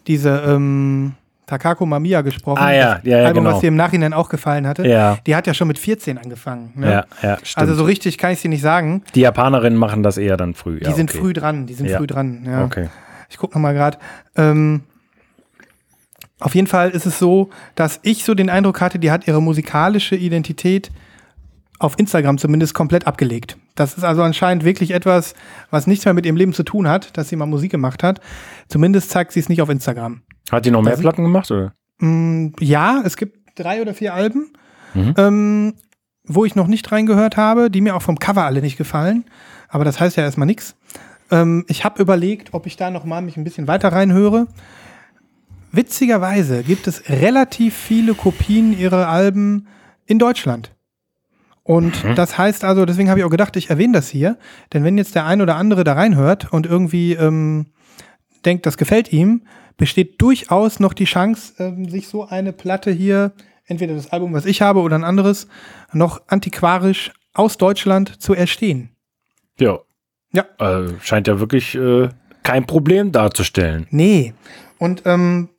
diese 0.08 0.30
ähm, 0.48 1.14
Takako 1.48 1.86
Mamiya 1.86 2.22
gesprochen. 2.22 2.62
Ah, 2.62 2.72
ja, 2.72 3.00
ja, 3.04 3.20
ja, 3.20 3.26
Album, 3.26 3.46
genau. 3.46 3.56
was 3.56 3.62
dir 3.62 3.68
im 3.68 3.76
Nachhinein 3.76 4.14
auch 4.14 4.28
gefallen 4.28 4.68
hatte. 4.68 4.86
Ja. 4.86 5.18
Die 5.26 5.36
hat 5.36 5.48
ja 5.48 5.54
schon 5.54 5.70
mit 5.70 5.80
14 5.80 6.18
angefangen. 6.18 6.72
Ne? 6.76 6.92
Ja, 6.92 7.06
ja, 7.22 7.38
stimmt. 7.42 7.58
Also 7.58 7.76
so 7.76 7.86
richtig 7.86 8.18
kann 8.18 8.32
ich 8.32 8.40
sie 8.40 8.50
nicht 8.50 8.62
sagen. 8.62 9.04
die 9.16 9.22
Japanerinnen 9.22 9.80
machen 9.80 10.04
das 10.04 10.18
eher 10.18 10.36
dann 10.36 10.54
früh. 10.54 10.80
Die 10.80 10.86
ja, 10.86 10.94
sind 10.94 11.10
okay. 11.10 11.20
früh 11.20 11.34
dran, 11.34 11.66
die 11.66 11.74
sind 11.74 11.88
Ja. 11.88 11.98
früh 11.98 12.08
dran. 12.08 12.44
Ja. 12.46 12.66
Okay. 12.66 12.90
Ich 13.30 13.38
gucke 13.38 13.54
nochmal 13.54 13.74
gerade. 13.74 13.98
Ähm, 14.36 14.82
auf 16.40 16.54
jeden 16.54 16.68
Fall 16.68 16.92
ist 16.92 17.06
es 17.06 17.18
so, 17.18 17.50
dass 17.76 18.00
ich 18.04 18.24
so 18.24 18.36
den 18.36 18.50
Eindruck 18.50 18.82
hatte, 18.82 19.00
die 19.00 19.10
hat 19.10 19.28
ihre 19.28 19.42
musikalische 19.42 20.16
Identität 20.16 20.92
auf 21.80 21.94
Instagram 21.98 22.38
zumindest 22.38 22.74
komplett 22.74 23.06
abgelegt. 23.08 23.58
Das 23.76 23.98
ist 23.98 24.04
also 24.04 24.24
anscheinend 24.24 24.64
wirklich 24.64 24.92
etwas, 24.92 25.36
was 25.70 25.86
nichts 25.88 26.06
mehr 26.06 26.14
mit 26.14 26.26
ihrem 26.26 26.36
Leben 26.36 26.54
zu 26.54 26.64
tun 26.64 26.88
hat, 26.88 27.16
dass 27.18 27.30
sie 27.30 27.36
mal 27.36 27.46
Musik 27.46 27.72
gemacht 27.72 28.02
hat. 28.04 28.20
Zumindest 28.68 29.10
zeigt 29.12 29.32
sie 29.32 29.40
es 29.40 29.50
nicht 29.50 29.62
auf 29.62 29.70
Instagram. 29.70 30.22
Hat 30.52 30.66
die 30.66 30.72
noch 30.72 30.82
mehr 30.82 30.94
Das- 30.94 31.02
Platten 31.02 31.24
gemacht? 31.24 31.50
Oder? 31.52 31.74
Mm, 32.00 32.50
ja, 32.60 33.02
es 33.06 33.18
gibt 33.18 33.38
drei 33.56 33.82
oder 33.82 33.94
vier 33.94 34.14
Alben, 34.14 34.52
Mhm. 34.94 35.14
ähm, 35.18 35.74
wo 36.24 36.46
ich 36.46 36.56
noch 36.56 36.68
nicht 36.68 36.92
reingehört 36.92 37.38
habe, 37.38 37.70
die 37.70 37.82
mir 37.82 37.96
auch 37.96 38.02
vom 38.02 38.18
Cover 38.20 38.44
alle 38.46 38.62
nicht 38.62 38.78
gefallen. 38.78 39.26
Aber 39.70 39.84
das 39.86 40.00
heißt 40.00 40.16
ja 40.18 40.24
erstmal 40.24 40.46
nichts. 40.48 40.76
Ähm, 41.30 41.66
ich 41.68 41.84
habe 41.84 42.02
überlegt, 42.02 42.54
ob 42.54 42.66
ich 42.66 42.78
da 42.78 42.90
noch 42.90 43.04
mal 43.06 43.22
mich 43.22 43.38
ein 43.38 43.44
bisschen 43.44 43.68
weiter 43.68 43.90
reinhöre. 43.92 44.48
Witzigerweise 45.72 46.64
gibt 46.64 46.88
es 46.88 47.10
relativ 47.10 47.76
viele 47.76 48.14
Kopien 48.14 48.78
ihrer 48.78 49.10
Alben 49.10 49.68
in 50.06 50.18
Deutschland. 50.20 50.72
Und 51.68 52.06
das 52.16 52.38
heißt 52.38 52.64
also, 52.64 52.86
deswegen 52.86 53.10
habe 53.10 53.20
ich 53.20 53.26
auch 53.26 53.30
gedacht, 53.30 53.58
ich 53.58 53.70
erwähne 53.70 53.92
das 53.92 54.08
hier, 54.08 54.38
denn 54.72 54.86
wenn 54.86 54.98
jetzt 54.98 55.16
der 55.16 55.26
ein 55.26 55.42
oder 55.42 55.58
andere 55.58 55.84
da 55.84 55.94
reinhört 55.94 56.52
und 56.54 56.66
irgendwie 56.66 57.12
ähm, 57.12 57.66
denkt, 58.46 58.66
das 58.66 58.78
gefällt 58.78 59.12
ihm, 59.12 59.42
besteht 59.76 60.22
durchaus 60.22 60.80
noch 60.80 60.94
die 60.94 61.04
Chance, 61.04 61.56
ähm, 61.60 61.90
sich 61.90 62.08
so 62.08 62.26
eine 62.26 62.54
Platte 62.54 62.90
hier, 62.90 63.34
entweder 63.66 63.96
das 63.96 64.14
Album, 64.14 64.32
was 64.32 64.46
ich 64.46 64.62
habe, 64.62 64.80
oder 64.80 64.96
ein 64.96 65.04
anderes, 65.04 65.50
noch 65.92 66.22
antiquarisch 66.28 67.12
aus 67.34 67.58
Deutschland 67.58 68.22
zu 68.22 68.34
erstehen. 68.34 68.96
Ja. 69.60 69.80
Ja. 70.32 70.46
Also 70.60 70.96
scheint 71.02 71.28
ja 71.28 71.42
wirklich 71.42 71.76
äh, 71.76 72.08
kein 72.44 72.66
Problem 72.66 73.12
darzustellen. 73.12 73.88
Nee. 73.90 74.34
Und 74.78 75.02
ähm, 75.04 75.50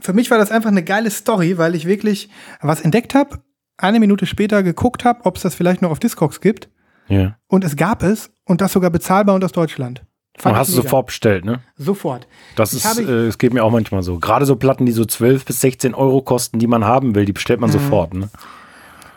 für 0.00 0.12
mich 0.12 0.28
war 0.32 0.38
das 0.38 0.50
einfach 0.50 0.70
eine 0.70 0.82
geile 0.82 1.10
Story, 1.12 1.56
weil 1.56 1.76
ich 1.76 1.86
wirklich 1.86 2.30
was 2.60 2.80
entdeckt 2.80 3.14
habe, 3.14 3.38
eine 3.78 4.00
Minute 4.00 4.26
später 4.26 4.62
geguckt 4.62 5.04
habe, 5.04 5.24
ob 5.24 5.36
es 5.36 5.42
das 5.42 5.54
vielleicht 5.54 5.82
noch 5.82 5.90
auf 5.90 5.98
Discogs 5.98 6.40
gibt. 6.40 6.68
Ja. 7.08 7.36
Und 7.46 7.64
es 7.64 7.76
gab 7.76 8.02
es 8.02 8.30
und 8.44 8.60
das 8.60 8.72
sogar 8.72 8.90
bezahlbar 8.90 9.34
und 9.34 9.44
aus 9.44 9.52
Deutschland. 9.52 10.04
Fand 10.38 10.52
Und 10.52 10.56
ich 10.56 10.58
hast 10.60 10.68
du 10.70 10.82
sofort 10.82 11.06
bestellt, 11.06 11.44
ne? 11.44 11.60
Sofort. 11.76 12.26
Das 12.56 12.72
Ich 12.74 12.84
ist, 12.84 12.98
äh, 12.98 13.26
es 13.26 13.38
geht 13.38 13.54
mir 13.54 13.64
auch 13.64 13.70
manchmal 13.70 14.02
so. 14.02 14.18
Gerade 14.18 14.44
so 14.44 14.56
Platten, 14.56 14.84
die 14.84 14.92
so 14.92 15.04
12 15.04 15.44
bis 15.46 15.60
16 15.60 15.94
Euro 15.94 16.20
kosten, 16.20 16.58
die 16.58 16.66
man 16.66 16.84
haben 16.84 17.14
will, 17.14 17.24
die 17.24 17.32
bestellt 17.32 17.58
Mhm. 17.58 17.62
man 17.62 17.70
sofort, 17.72 18.12
ne? 18.14 18.28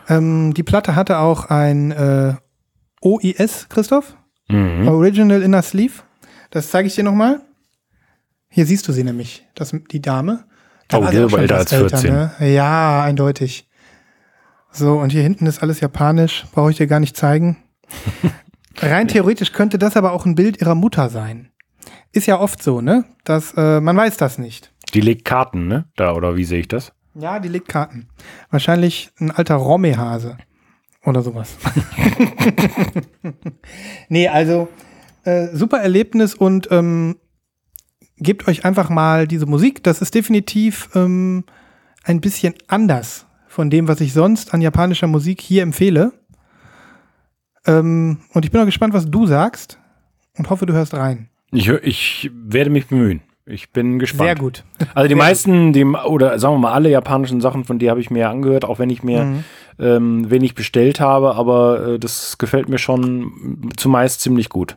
Ähm, 0.08 0.54
die 0.54 0.62
Platte 0.62 0.94
hatte 0.96 1.18
auch 1.18 1.46
ein 1.46 1.90
äh, 1.90 2.34
OIS, 3.02 3.66
Christoph. 3.68 4.16
Mhm. 4.48 4.88
Original 4.88 5.42
Inner 5.42 5.62
Sleeve. 5.62 5.94
Das 6.50 6.70
zeige 6.70 6.88
ich 6.88 6.94
dir 6.94 7.04
nochmal. 7.04 7.40
Hier 8.48 8.66
siehst 8.66 8.88
du 8.88 8.92
sie 8.92 9.04
nämlich, 9.04 9.46
das, 9.54 9.72
die 9.92 10.00
Dame. 10.02 10.44
Da 10.88 10.98
Oh, 10.98 11.02
war 11.02 11.12
sie 11.12 11.22
auch 11.24 11.30
schon 11.30 11.40
älter 11.40 11.56
als 11.58 11.72
14. 11.72 12.12
ne? 12.12 12.32
Ja, 12.40 13.02
eindeutig. 13.02 13.68
So, 14.72 14.98
und 14.98 15.10
hier 15.10 15.22
hinten 15.22 15.46
ist 15.46 15.62
alles 15.62 15.80
japanisch. 15.80 16.46
Brauche 16.52 16.70
ich 16.70 16.76
dir 16.76 16.86
gar 16.86 17.00
nicht 17.00 17.16
zeigen. 17.16 17.56
Rein 18.78 19.08
theoretisch 19.08 19.52
könnte 19.52 19.78
das 19.78 19.96
aber 19.96 20.12
auch 20.12 20.24
ein 20.26 20.34
Bild 20.36 20.60
ihrer 20.60 20.74
Mutter 20.74 21.08
sein. 21.10 21.50
Ist 22.12 22.26
ja 22.26 22.40
oft 22.40 22.62
so, 22.62 22.80
ne? 22.80 23.04
Dass, 23.24 23.52
äh, 23.56 23.80
man 23.80 23.96
weiß 23.96 24.16
das 24.16 24.38
nicht. 24.38 24.72
Die 24.94 25.00
legt 25.00 25.24
Karten, 25.24 25.68
ne? 25.68 25.86
Da, 25.96 26.14
oder 26.14 26.36
wie 26.36 26.44
sehe 26.44 26.60
ich 26.60 26.68
das? 26.68 26.92
Ja, 27.14 27.40
die 27.40 27.48
legt 27.48 27.68
Karten. 27.68 28.08
Wahrscheinlich 28.50 29.10
ein 29.20 29.30
alter 29.30 29.56
Romme-Hase. 29.56 30.38
Oder 31.04 31.22
sowas. 31.22 31.56
nee, 34.08 34.28
also 34.28 34.68
äh, 35.24 35.48
super 35.52 35.80
Erlebnis 35.80 36.34
und 36.34 36.68
ähm, 36.70 37.16
gebt 38.18 38.46
euch 38.48 38.64
einfach 38.64 38.90
mal 38.90 39.26
diese 39.26 39.46
Musik. 39.46 39.82
Das 39.82 40.02
ist 40.02 40.14
definitiv 40.14 40.90
ähm, 40.94 41.44
ein 42.04 42.20
bisschen 42.20 42.54
anders 42.68 43.26
von 43.50 43.68
dem, 43.68 43.88
was 43.88 44.00
ich 44.00 44.12
sonst 44.12 44.54
an 44.54 44.60
japanischer 44.62 45.08
Musik 45.08 45.40
hier 45.40 45.64
empfehle. 45.64 46.12
Ähm, 47.66 48.18
und 48.32 48.44
ich 48.44 48.50
bin 48.52 48.60
auch 48.60 48.64
gespannt, 48.66 48.94
was 48.94 49.10
du 49.10 49.26
sagst 49.26 49.78
und 50.38 50.48
hoffe, 50.50 50.66
du 50.66 50.72
hörst 50.72 50.94
rein. 50.94 51.28
Ich, 51.52 51.68
ich 51.68 52.30
werde 52.32 52.70
mich 52.70 52.86
bemühen. 52.86 53.22
Ich 53.46 53.72
bin 53.72 53.98
gespannt. 53.98 54.28
Sehr 54.28 54.34
gut. 54.36 54.64
Also 54.94 55.08
die 55.08 55.14
Sehr 55.14 55.16
meisten, 55.16 55.72
die, 55.72 55.84
oder 55.84 56.38
sagen 56.38 56.54
wir 56.54 56.58
mal 56.60 56.72
alle 56.72 56.90
japanischen 56.90 57.40
Sachen, 57.40 57.64
von 57.64 57.80
dir 57.80 57.90
habe 57.90 58.00
ich 58.00 58.08
mir 58.10 58.28
angehört, 58.30 58.64
auch 58.64 58.78
wenn 58.78 58.90
ich 58.90 59.02
mir 59.02 59.24
Mhm. 59.24 59.44
ähm, 59.80 60.30
wenig 60.30 60.54
bestellt 60.54 61.00
habe, 61.00 61.34
aber 61.34 61.94
äh, 61.94 61.98
das 61.98 62.38
gefällt 62.38 62.68
mir 62.68 62.78
schon 62.78 63.70
zumeist 63.76 64.20
ziemlich 64.20 64.48
gut. 64.48 64.76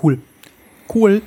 Cool. 0.00 0.20
Cool. 0.94 1.22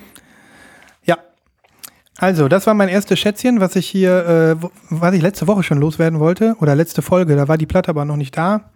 Also, 2.17 2.47
das 2.47 2.65
war 2.65 2.73
mein 2.73 2.87
erstes 2.89 3.19
Schätzchen, 3.19 3.59
was 3.59 3.75
ich 3.75 3.87
hier, 3.87 4.57
äh, 4.61 4.67
was 4.89 5.13
ich 5.13 5.21
letzte 5.21 5.47
Woche 5.47 5.63
schon 5.63 5.79
loswerden 5.79 6.19
wollte. 6.19 6.55
Oder 6.61 6.73
letzte 6.75 7.01
Folge, 7.01 7.35
da 7.35 7.47
war 7.47 7.57
die 7.57 7.65
Platte 7.65 7.89
aber 7.89 8.05
noch 8.05 8.15
nicht 8.15 8.37
da. 8.37 8.69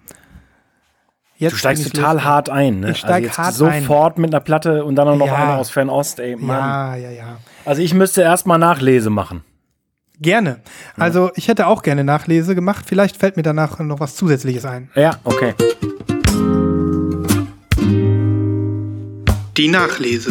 Jetzt 1.37 1.53
Du 1.53 1.57
steigst 1.57 1.93
total 1.95 2.15
los. 2.15 2.25
hart 2.25 2.49
ein, 2.49 2.81
ne? 2.81 2.91
Ich 2.91 2.97
steig 2.97 3.23
jetzt 3.23 3.37
hart 3.37 3.53
sofort 3.53 4.17
mit 4.17 4.33
einer 4.33 4.41
Platte 4.41 4.83
und 4.83 4.95
dann 4.97 5.07
auch 5.07 5.15
noch 5.15 5.27
Ja. 5.27 5.35
eine 5.35 5.53
aus 5.55 5.69
Fernost, 5.69 6.19
ey, 6.19 6.35
Mann. 6.35 6.57
Ja, 6.59 6.95
ja, 6.97 7.11
ja. 7.11 7.37
Also 7.63 7.81
ich 7.81 7.93
müsste 7.93 8.21
erstmal 8.23 8.59
Nachlese 8.59 9.09
machen. 9.09 9.43
Gerne. 10.21 10.59
Also, 10.97 11.31
ich 11.35 11.47
hätte 11.47 11.67
auch 11.67 11.81
gerne 11.81 12.03
Nachlese 12.03 12.55
gemacht. 12.55 12.83
Vielleicht 12.85 13.15
fällt 13.15 13.37
mir 13.37 13.43
danach 13.43 13.79
noch 13.79 14.01
was 14.01 14.15
Zusätzliches 14.17 14.65
ein. 14.65 14.89
Ja, 14.95 15.11
okay. 15.23 15.53
Die 19.55 19.67
Nachlese. 19.69 20.29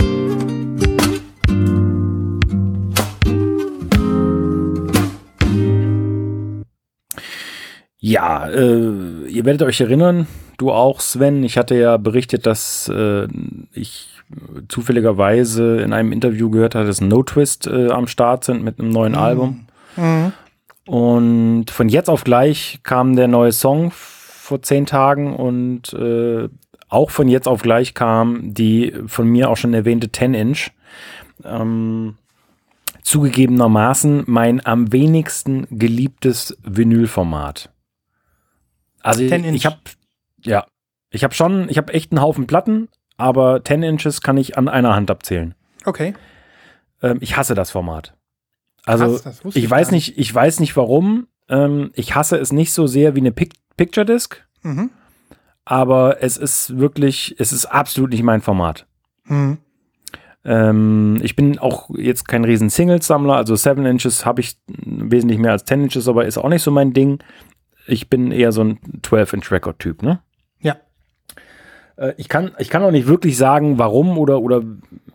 Ja, 8.09 8.49
äh, 8.49 9.27
ihr 9.29 9.45
werdet 9.45 9.61
euch 9.62 9.83
erinnern, 9.83 10.27
du 10.57 10.73
auch, 10.73 11.00
Sven. 11.00 11.45
Ich 11.45 11.59
hatte 11.59 11.75
ja 11.75 11.99
berichtet, 11.99 12.47
dass 12.47 12.88
äh, 12.88 13.29
ich 13.75 14.09
zufälligerweise 14.69 15.83
in 15.83 15.93
einem 15.93 16.12
Interview 16.12 16.49
gehört 16.49 16.75
habe, 16.75 16.87
dass 16.87 17.03
No 17.03 17.23
Twist 17.23 17.67
äh, 17.67 17.91
am 17.91 18.07
Start 18.07 18.45
sind 18.45 18.65
mit 18.65 18.81
einem 18.81 18.88
neuen 18.88 19.15
Album. 19.15 19.67
Mhm. 19.97 20.33
Und 20.87 21.71
von 21.71 21.91
jetzt 21.91 22.09
auf 22.09 22.25
gleich 22.25 22.81
kam 22.83 23.15
der 23.15 23.29
neue 23.29 23.53
Song 23.53 23.91
vor 23.93 24.62
zehn 24.62 24.87
Tagen 24.87 25.37
und 25.37 25.93
äh, 25.93 26.49
auch 26.88 27.11
von 27.11 27.29
jetzt 27.29 27.47
auf 27.47 27.61
gleich 27.61 27.93
kam 27.93 28.55
die 28.55 28.95
von 29.07 29.29
mir 29.29 29.50
auch 29.50 29.59
schon 29.59 29.75
erwähnte 29.75 30.11
10 30.11 30.33
Inch. 30.33 30.71
Ähm, 31.45 32.15
zugegebenermaßen 33.03 34.25
mein 34.27 34.65
am 34.65 34.93
wenigsten 34.93 35.67
geliebtes 35.71 36.57
Vinylformat. 36.65 37.69
Also 39.02 39.26
10 39.26 39.45
Inch. 39.45 39.57
ich 39.57 39.67
habe 39.67 39.76
ja, 40.43 40.67
ich 41.11 41.25
habe 41.25 41.35
schon, 41.35 41.69
ich 41.69 41.78
habe 41.78 41.93
echt 41.95 42.12
einen 42.12 42.21
Haufen 42.21 42.47
Platten, 42.47 42.88
aber 43.17 43.62
10 43.64 43.83
Inches 43.83 44.21
kann 44.21 44.37
ich 44.37 44.57
an 44.59 44.69
einer 44.69 44.95
Hand 44.95 45.11
abzählen. 45.11 45.55
Okay. 45.85 46.14
Ähm, 47.02 47.19
ich 47.21 47.37
hasse 47.37 47.55
das 47.55 47.71
Format. 47.71 48.14
Also 48.85 49.19
Krass, 49.19 49.40
ich 49.45 49.57
ich 49.57 49.71
weiß 49.71 49.90
nicht, 49.90 50.19
ich 50.19 50.35
weiß 50.35 50.61
nicht 50.61 50.76
warum. 50.76 51.26
Ähm, 51.49 51.90
ich 51.95 52.14
hasse 52.14 52.37
es 52.37 52.52
nicht 52.52 52.73
so 52.73 52.87
sehr 52.87 53.14
wie 53.14 53.21
eine 53.21 53.33
Pic 53.33 53.52
Picture 53.76 54.05
Disc, 54.05 54.45
Mhm. 54.62 54.90
aber 55.64 56.23
es 56.23 56.37
ist 56.37 56.78
wirklich, 56.78 57.37
es 57.38 57.52
ist 57.52 57.67
absolut 57.67 58.11
nicht 58.11 58.23
mein 58.25 58.40
Format. 58.43 58.87
Mhm. 59.25 59.59
Ähm, 60.45 61.19
ich 61.23 61.37
bin 61.37 61.59
auch 61.59 61.90
jetzt 61.97 62.26
kein 62.26 62.45
riesen 62.45 62.71
Singles-Sammler, 62.71 63.37
also 63.37 63.55
7 63.55 63.85
Inches 63.87 64.25
habe 64.26 64.40
ich 64.40 64.57
wesentlich 64.67 65.38
mehr 65.38 65.52
als 65.52 65.64
10 65.64 65.83
Inches, 65.85 66.09
aber 66.09 66.26
ist 66.26 66.38
auch 66.38 66.49
nicht 66.49 66.62
so 66.62 66.71
mein 66.71 66.93
Ding. 66.93 67.19
Ich 67.88 68.09
bin 68.09 68.30
eher 68.30 68.52
so 68.52 68.62
ein 68.62 68.78
12-Inch-Record-Typ, 69.02 70.02
ne? 70.02 70.21
Ja. 70.61 70.76
Äh, 71.97 72.14
ich, 72.16 72.28
kann, 72.28 72.52
ich 72.59 72.71
kann 72.71 72.83
auch 72.83 72.90
nicht 72.90 73.07
wirklich 73.07 73.37
sagen, 73.37 73.78
warum 73.78 74.18
oder, 74.18 74.40
oder 74.40 74.62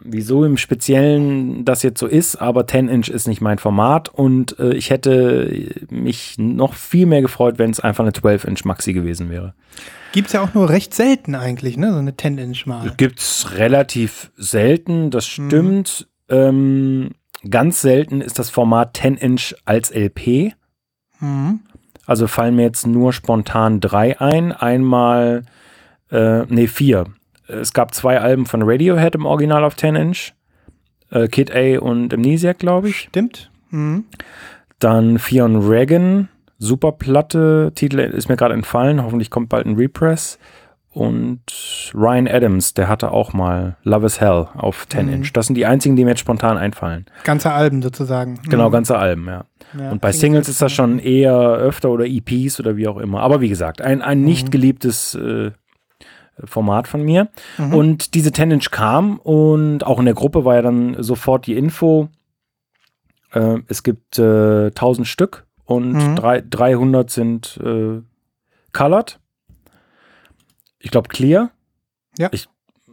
wieso 0.01 0.43
im 0.43 0.57
Speziellen 0.57 1.65
das 1.65 1.83
jetzt 1.83 1.99
so 1.99 2.07
ist, 2.07 2.35
aber 2.35 2.67
10 2.67 2.89
Inch 2.89 3.09
ist 3.09 3.27
nicht 3.27 3.41
mein 3.41 3.57
Format 3.57 4.09
und 4.09 4.59
äh, 4.59 4.73
ich 4.73 4.89
hätte 4.89 5.71
mich 5.89 6.35
noch 6.37 6.73
viel 6.73 7.05
mehr 7.05 7.21
gefreut, 7.21 7.57
wenn 7.57 7.71
es 7.71 7.79
einfach 7.79 8.03
eine 8.03 8.13
12 8.13 8.43
Inch 8.45 8.65
Maxi 8.65 8.93
gewesen 8.93 9.29
wäre. 9.29 9.53
Gibt 10.11 10.27
es 10.27 10.33
ja 10.33 10.41
auch 10.41 10.53
nur 10.53 10.69
recht 10.69 10.93
selten 10.93 11.35
eigentlich, 11.35 11.77
ne? 11.77 11.91
So 11.91 11.97
eine 11.97 12.11
10-Inch 12.11 12.67
mal. 12.67 12.93
Gibt 12.97 13.19
es 13.19 13.57
relativ 13.57 14.31
selten, 14.37 15.09
das 15.09 15.25
stimmt. 15.25 16.07
Ähm, 16.29 17.11
ganz 17.49 17.81
selten 17.81 18.21
ist 18.21 18.37
das 18.37 18.49
Format 18.49 18.97
10 18.97 19.15
Inch 19.15 19.55
als 19.65 19.89
LP. 19.89 20.53
Mhm. 21.19 21.61
Also 22.05 22.27
fallen 22.27 22.55
mir 22.55 22.63
jetzt 22.63 22.85
nur 22.85 23.13
spontan 23.13 23.79
drei 23.79 24.19
ein. 24.19 24.51
Einmal, 24.51 25.43
äh, 26.11 26.43
nee, 26.47 26.67
vier. 26.67 27.05
Es 27.47 27.73
gab 27.73 27.93
zwei 27.93 28.19
Alben 28.19 28.45
von 28.45 28.61
Radiohead 28.63 29.15
im 29.15 29.25
Original 29.25 29.63
auf 29.63 29.75
10 29.75 29.95
Inch. 29.95 30.33
Äh, 31.11 31.27
Kid 31.27 31.53
A 31.55 31.79
und 31.79 32.13
Amnesiac, 32.13 32.59
glaube 32.59 32.89
ich. 32.89 32.99
Stimmt. 32.99 33.51
Mhm. 33.69 34.05
Dann 34.79 35.19
Fionn 35.19 35.57
Reagan, 35.57 36.29
super 36.57 36.91
Platte. 36.91 37.71
Titel 37.75 37.99
ist 37.99 38.29
mir 38.29 38.35
gerade 38.35 38.53
entfallen. 38.53 39.03
Hoffentlich 39.03 39.29
kommt 39.29 39.49
bald 39.49 39.65
ein 39.65 39.75
Repress. 39.75 40.39
Und 40.93 41.41
Ryan 41.95 42.27
Adams, 42.27 42.73
der 42.75 42.87
hatte 42.87 43.11
auch 43.11 43.33
mal 43.33 43.77
Love 43.83 44.05
is 44.05 44.21
Hell 44.21 44.47
auf 44.53 44.87
10 44.87 45.07
Mhm. 45.07 45.13
Inch. 45.13 45.33
Das 45.33 45.47
sind 45.47 45.55
die 45.55 45.65
einzigen, 45.65 45.95
die 45.95 46.03
mir 46.03 46.11
jetzt 46.11 46.19
spontan 46.19 46.57
einfallen. 46.57 47.05
Ganze 47.23 47.51
Alben 47.51 47.81
sozusagen. 47.81 48.39
Genau, 48.47 48.67
Mhm. 48.69 48.73
ganze 48.73 48.97
Alben, 48.97 49.25
ja. 49.27 49.45
Ja, 49.79 49.89
Und 49.91 50.01
bei 50.01 50.11
Singles 50.11 50.47
ist 50.49 50.61
das 50.61 50.71
schon 50.71 50.99
eher 50.99 51.33
öfter 51.35 51.89
oder 51.89 52.05
EPs 52.05 52.59
oder 52.59 52.77
wie 52.77 52.87
auch 52.87 52.97
immer. 52.97 53.21
Aber 53.21 53.41
wie 53.41 53.49
gesagt, 53.49 53.81
ein, 53.81 54.03
ein 54.03 54.21
nicht 54.21 54.51
geliebtes 54.51 55.15
äh, 55.15 55.51
Format 56.45 56.87
von 56.87 57.01
mir. 57.03 57.29
Und 57.71 58.13
diese 58.15 58.29
10-Inch 58.31 58.69
kam 58.71 59.17
und 59.19 59.83
auch 59.85 59.99
in 59.99 60.05
der 60.05 60.13
Gruppe 60.15 60.45
war 60.45 60.55
ja 60.55 60.61
dann 60.63 60.95
sofort 61.01 61.45
die 61.47 61.55
Info, 61.55 62.09
äh, 63.33 63.57
es 63.67 63.83
gibt 63.83 64.19
äh, 64.19 64.67
1000 64.67 65.07
Stück 65.07 65.45
und 65.65 65.93
Mhm. 65.93 66.15
drei, 66.15 66.41
300 66.47 67.09
sind 67.09 67.59
äh, 67.63 68.01
colored. 68.73 69.19
Ich 70.83 70.91
glaube 70.91 71.09
clear. 71.09 71.49
Ja. 72.19 72.29
Ich, 72.31 72.47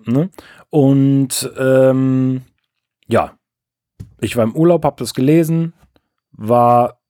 ne? 0.06 0.30
Und 0.70 1.50
ähm, 1.58 2.42
ja, 3.08 3.34
ich 4.20 4.36
war 4.36 4.44
im 4.44 4.54
Urlaub, 4.54 4.84
habe 4.84 4.96
das 4.98 5.12
gelesen, 5.12 5.74
war 6.32 7.00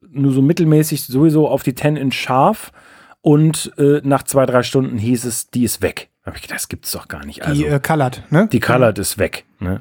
nur 0.00 0.32
so 0.32 0.42
mittelmäßig 0.42 1.04
sowieso 1.04 1.48
auf 1.48 1.62
die 1.62 1.74
10 1.74 1.96
in 1.96 2.10
scharf 2.10 2.72
und 3.20 3.72
äh, 3.76 4.00
nach 4.02 4.22
zwei, 4.22 4.46
drei 4.46 4.62
Stunden 4.62 4.96
hieß 4.96 5.26
es, 5.26 5.50
die 5.50 5.64
ist 5.64 5.82
weg. 5.82 6.08
Da 6.22 6.30
hab 6.30 6.36
ich 6.36 6.42
gedacht, 6.42 6.60
das 6.60 6.68
gibt's 6.68 6.92
doch 6.92 7.08
gar 7.08 7.24
nicht. 7.24 7.44
Also, 7.44 7.62
Die 7.62 7.68
äh, 7.68 7.78
Colored, 7.80 8.22
ne? 8.30 8.48
die 8.50 8.60
Colored 8.60 8.98
ist 8.98 9.18
weg. 9.18 9.44
Ne? 9.60 9.80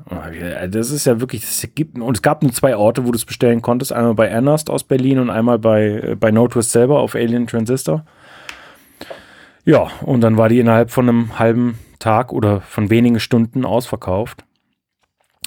Das 0.69 0.91
ist 0.91 1.05
ja 1.05 1.19
wirklich, 1.19 1.41
das 1.41 1.65
gibt, 1.75 1.97
und 1.97 2.15
es 2.17 2.21
gab 2.21 2.41
nur 2.41 2.51
zwei 2.51 2.75
Orte, 2.75 3.05
wo 3.05 3.11
du 3.11 3.17
es 3.17 3.25
bestellen 3.25 3.61
konntest. 3.61 3.93
Einmal 3.93 4.15
bei 4.15 4.27
Ernest 4.27 4.69
aus 4.69 4.83
Berlin 4.83 5.19
und 5.19 5.29
einmal 5.29 5.59
bei, 5.59 5.87
äh, 5.87 6.15
bei 6.15 6.31
No 6.31 6.47
Twist 6.47 6.71
selber 6.71 6.99
auf 6.99 7.15
Alien 7.15 7.47
Transistor. 7.47 8.05
Ja, 9.67 9.87
und 10.01 10.21
dann 10.21 10.37
war 10.37 10.47
die 10.49 10.59
innerhalb 10.59 10.91
von 10.91 11.09
einem 11.09 11.37
halben 11.39 11.77
Tag 11.99 12.31
oder 12.31 12.61
von 12.61 12.89
wenigen 12.89 13.19
Stunden 13.19 13.65
ausverkauft. 13.65 14.45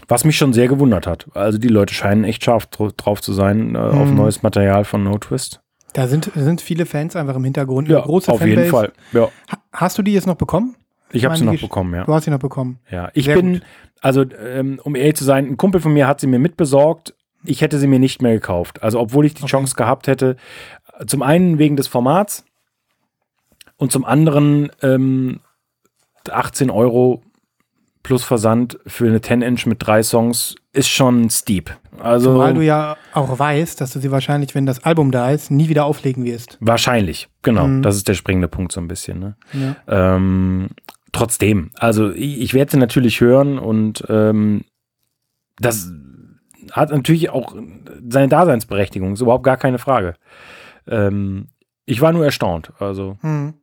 Was 0.09 0.25
mich 0.25 0.37
schon 0.37 0.53
sehr 0.53 0.69
gewundert 0.69 1.07
hat. 1.07 1.27
Also 1.35 1.59
die 1.59 1.69
Leute 1.69 1.95
scheinen 1.95 2.25
echt 2.25 2.45
scharf 2.45 2.67
dr- 2.67 2.93
drauf 2.93 3.21
zu 3.23 3.33
sein 3.33 3.75
äh, 3.75 3.79
auf 3.79 4.09
Mhm. 4.11 4.17
neues 4.17 4.43
Material 4.43 4.85
von 4.85 5.05
No 5.05 5.17
Twist. 5.19 5.61
Da 5.95 6.07
sind, 6.07 6.31
sind 6.35 6.61
viele 6.61 6.87
Fans 6.87 7.17
einfach 7.17 7.35
im 7.37 7.45
Hintergrund. 7.45 7.89
eine 7.89 8.01
große 8.01 8.31
auf 8.31 8.41
jeden 8.45 8.65
Fanbase. 8.69 8.93
Fall. 9.13 9.21
Ja, 9.23 9.29
Ha- 9.53 9.59
Hast 9.73 9.99
du 9.99 10.03
die 10.03 10.13
jetzt 10.13 10.27
noch 10.27 10.37
bekommen? 10.37 10.77
ich 11.13 11.25
habe 11.25 11.37
sie 11.37 11.45
noch 11.45 11.59
bekommen, 11.61 11.95
ja. 11.95 12.05
Du 12.05 12.13
hast 12.15 12.25
sie 12.25 12.31
noch 12.31 12.39
bekommen. 12.39 12.79
Ja, 12.91 13.11
ich 13.15 13.25
Sehr 13.25 13.35
bin, 13.37 13.55
gut. 13.55 13.63
also 14.01 14.25
ähm, 14.45 14.81
um 14.85 14.95
ehrlich 14.97 15.17
zu 15.17 15.25
sein, 15.25 15.47
ein 15.47 15.57
Kumpel 15.57 15.81
von 15.81 15.93
mir 15.93 16.07
hat 16.07 16.21
sie 16.21 16.27
mir 16.29 16.39
mitbesorgt. 16.39 17.15
Ich 17.45 17.63
hätte 17.63 17.79
sie 17.79 17.87
mir 17.87 17.99
nicht 17.99 18.21
mehr 18.23 18.33
gekauft. 18.35 18.83
Also 18.83 19.01
obwohl 19.01 19.25
ich 19.27 19.35
die 19.35 19.43
Okay. 19.43 19.51
Chance 19.51 19.75
gehabt 19.77 20.07
hätte, 20.09 20.37
zum 21.07 21.23
einen 21.23 21.59
wegen 21.59 21.77
des 21.77 21.89
Formats 21.89 22.45
und 23.81 23.91
zum 23.91 24.05
anderen 24.05 24.71
ähm, 24.83 25.41
18 26.31 26.71
Euro 26.71 27.23
plus 28.03 28.23
Versand 28.25 28.79
für 28.87 29.07
eine 29.09 29.19
10-Inch 29.19 29.67
mit 29.67 29.85
drei 29.85 30.03
Songs 30.03 30.55
ist 30.73 30.89
schon 30.89 31.29
steep. 31.31 31.77
Also 31.99 32.33
Zumal 32.33 32.55
du 32.55 32.61
ja 32.61 32.97
auch 33.13 33.39
weißt, 33.39 33.81
dass 33.81 33.93
du 33.93 33.99
sie 33.99 34.11
wahrscheinlich, 34.11 34.55
wenn 34.55 34.67
das 34.67 34.85
Album 34.85 35.11
da 35.11 35.31
ist, 35.31 35.51
nie 35.51 35.69
wieder 35.69 35.85
auflegen 35.87 36.25
wirst. 36.25 36.57
wahrscheinlich, 36.61 37.29
genau. 37.43 37.67
Mhm. 37.67 37.83
Das 37.83 37.97
ist 37.97 38.07
der 38.07 38.15
springende 38.15 38.49
Punkt 38.49 38.73
so 38.73 38.81
ein 38.81 38.89
bisschen. 38.89 39.19
Ne? 39.19 39.37
Ja. 39.53 39.77
Ähm, 40.17 40.69
trotzdem, 41.13 41.71
also 41.75 42.11
ich, 42.13 42.41
ich 42.41 42.55
werde 42.55 42.71
sie 42.73 42.79
natürlich 42.79 43.21
hören 43.21 43.59
und 43.59 44.05
ähm, 44.09 44.65
das 45.59 45.91
hat 46.73 46.91
natürlich 46.91 47.31
auch 47.31 47.55
seine 48.09 48.29
Daseinsberechtigung, 48.29 49.15
ist 49.15 49.21
überhaupt 49.23 49.45
gar 49.45 49.57
keine 49.57 49.79
Frage. 49.79 50.15
Ähm, 50.87 51.49
ich 51.87 52.01
war 52.01 52.13
nur 52.13 52.25
erstaunt, 52.25 52.73
also 52.79 53.17
Hm. 53.23 53.55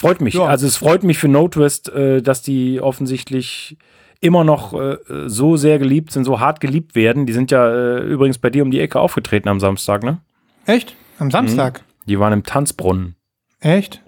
Freut 0.00 0.20
mich. 0.20 0.34
Ja. 0.34 0.46
Also 0.46 0.66
es 0.66 0.76
freut 0.76 1.02
mich 1.02 1.18
für 1.18 1.28
No 1.28 1.46
Twist, 1.48 1.90
äh, 1.90 2.22
dass 2.22 2.42
die 2.42 2.80
offensichtlich 2.80 3.76
immer 4.20 4.44
noch 4.44 4.72
äh, 4.72 4.96
so 5.26 5.56
sehr 5.56 5.78
geliebt 5.78 6.10
sind, 6.12 6.24
so 6.24 6.40
hart 6.40 6.60
geliebt 6.60 6.94
werden. 6.94 7.26
Die 7.26 7.32
sind 7.32 7.50
ja 7.50 7.68
äh, 7.68 7.98
übrigens 8.00 8.38
bei 8.38 8.50
dir 8.50 8.62
um 8.62 8.70
die 8.70 8.80
Ecke 8.80 8.98
aufgetreten 8.98 9.48
am 9.48 9.60
Samstag, 9.60 10.02
ne? 10.02 10.20
Echt? 10.66 10.94
Am 11.18 11.30
Samstag? 11.30 11.82
Die 12.06 12.18
waren 12.18 12.32
im 12.32 12.44
Tanzbrunnen. 12.44 13.16
Echt? 13.60 14.02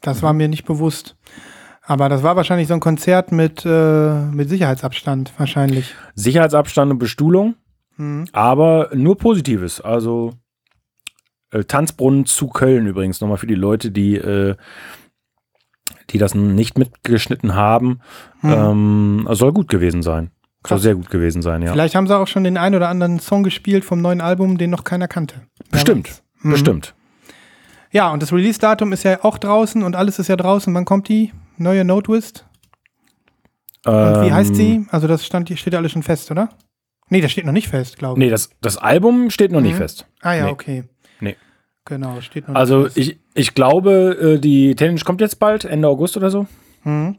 Das 0.00 0.22
war 0.22 0.32
mir 0.32 0.48
nicht 0.48 0.64
bewusst. 0.64 1.16
Aber 1.82 2.10
das 2.10 2.22
war 2.22 2.36
wahrscheinlich 2.36 2.68
so 2.68 2.74
ein 2.74 2.80
Konzert 2.80 3.32
mit, 3.32 3.64
äh, 3.64 4.24
mit 4.26 4.50
Sicherheitsabstand, 4.50 5.32
wahrscheinlich. 5.38 5.94
Sicherheitsabstand 6.14 6.92
und 6.92 6.98
Bestuhlung. 6.98 7.56
Hm. 7.96 8.26
Aber 8.32 8.90
nur 8.92 9.16
Positives. 9.16 9.80
Also 9.80 10.34
äh, 11.50 11.64
Tanzbrunnen 11.64 12.26
zu 12.26 12.48
Köln 12.48 12.86
übrigens 12.86 13.22
nochmal 13.22 13.38
für 13.38 13.46
die 13.46 13.54
Leute, 13.54 13.90
die, 13.90 14.16
äh, 14.16 14.56
die 16.10 16.18
das 16.18 16.34
nicht 16.34 16.78
mitgeschnitten 16.78 17.54
haben. 17.54 18.00
Ähm, 18.42 19.26
soll 19.32 19.52
gut 19.52 19.68
gewesen 19.68 20.02
sein. 20.02 20.24
Soll 20.24 20.30
Hm. 20.30 20.62
Krass. 20.64 20.82
sehr 20.82 20.94
gut 20.96 21.08
gewesen 21.10 21.40
sein, 21.42 21.62
ja. 21.62 21.72
Vielleicht 21.72 21.94
haben 21.94 22.06
sie 22.08 22.16
auch 22.18 22.26
schon 22.26 22.42
den 22.44 22.56
ein 22.56 22.74
oder 22.74 22.88
anderen 22.88 23.20
Song 23.20 23.42
gespielt 23.44 23.84
vom 23.84 24.00
neuen 24.02 24.20
Album, 24.20 24.58
den 24.58 24.70
noch 24.70 24.84
keiner 24.84 25.06
kannte. 25.08 25.36
Bestimmt. 25.70 26.22
Mhm. 26.42 26.50
Bestimmt. 26.50 26.94
Ja, 27.92 28.10
und 28.10 28.22
das 28.22 28.32
Release-Datum 28.32 28.92
ist 28.92 29.04
ja 29.04 29.24
auch 29.24 29.38
draußen 29.38 29.82
und 29.82 29.94
alles 29.96 30.18
ist 30.18 30.28
ja 30.28 30.36
draußen. 30.36 30.74
Wann 30.74 30.84
kommt 30.84 31.08
die 31.08 31.32
neue 31.56 31.84
No 31.84 32.00
Twist? 32.02 32.44
Und 33.86 33.92
wie 33.94 34.32
heißt 34.32 34.50
Ähm, 34.50 34.54
sie? 34.56 34.86
Also 34.90 35.06
das 35.06 35.24
stand, 35.24 35.48
steht 35.58 35.72
ja 35.72 35.78
alles 35.78 35.92
schon 35.92 36.02
fest, 36.02 36.30
oder? 36.30 36.50
Nee, 37.08 37.20
das 37.22 37.32
steht 37.32 37.46
noch 37.46 37.52
nicht 37.52 37.68
fest, 37.68 37.96
glaube 37.96 38.18
ich. 38.20 38.24
Nee, 38.26 38.30
das, 38.30 38.50
das 38.60 38.76
Album 38.76 39.30
steht 39.30 39.50
noch 39.52 39.60
nicht 39.62 39.74
Mhm. 39.74 39.78
fest. 39.78 40.06
Ah 40.20 40.34
ja, 40.34 40.44
nee. 40.46 40.50
okay. 40.50 40.84
Nee. 41.20 41.36
Genau, 41.88 42.20
steht 42.20 42.46
noch 42.46 42.54
Also 42.54 42.86
ich, 42.94 43.18
ich 43.32 43.54
glaube, 43.54 44.34
äh, 44.36 44.38
die 44.38 44.74
Tennis 44.74 45.06
kommt 45.06 45.22
jetzt 45.22 45.38
bald, 45.38 45.64
Ende 45.64 45.88
August 45.88 46.18
oder 46.18 46.30
so. 46.30 46.46
Mhm. 46.84 47.16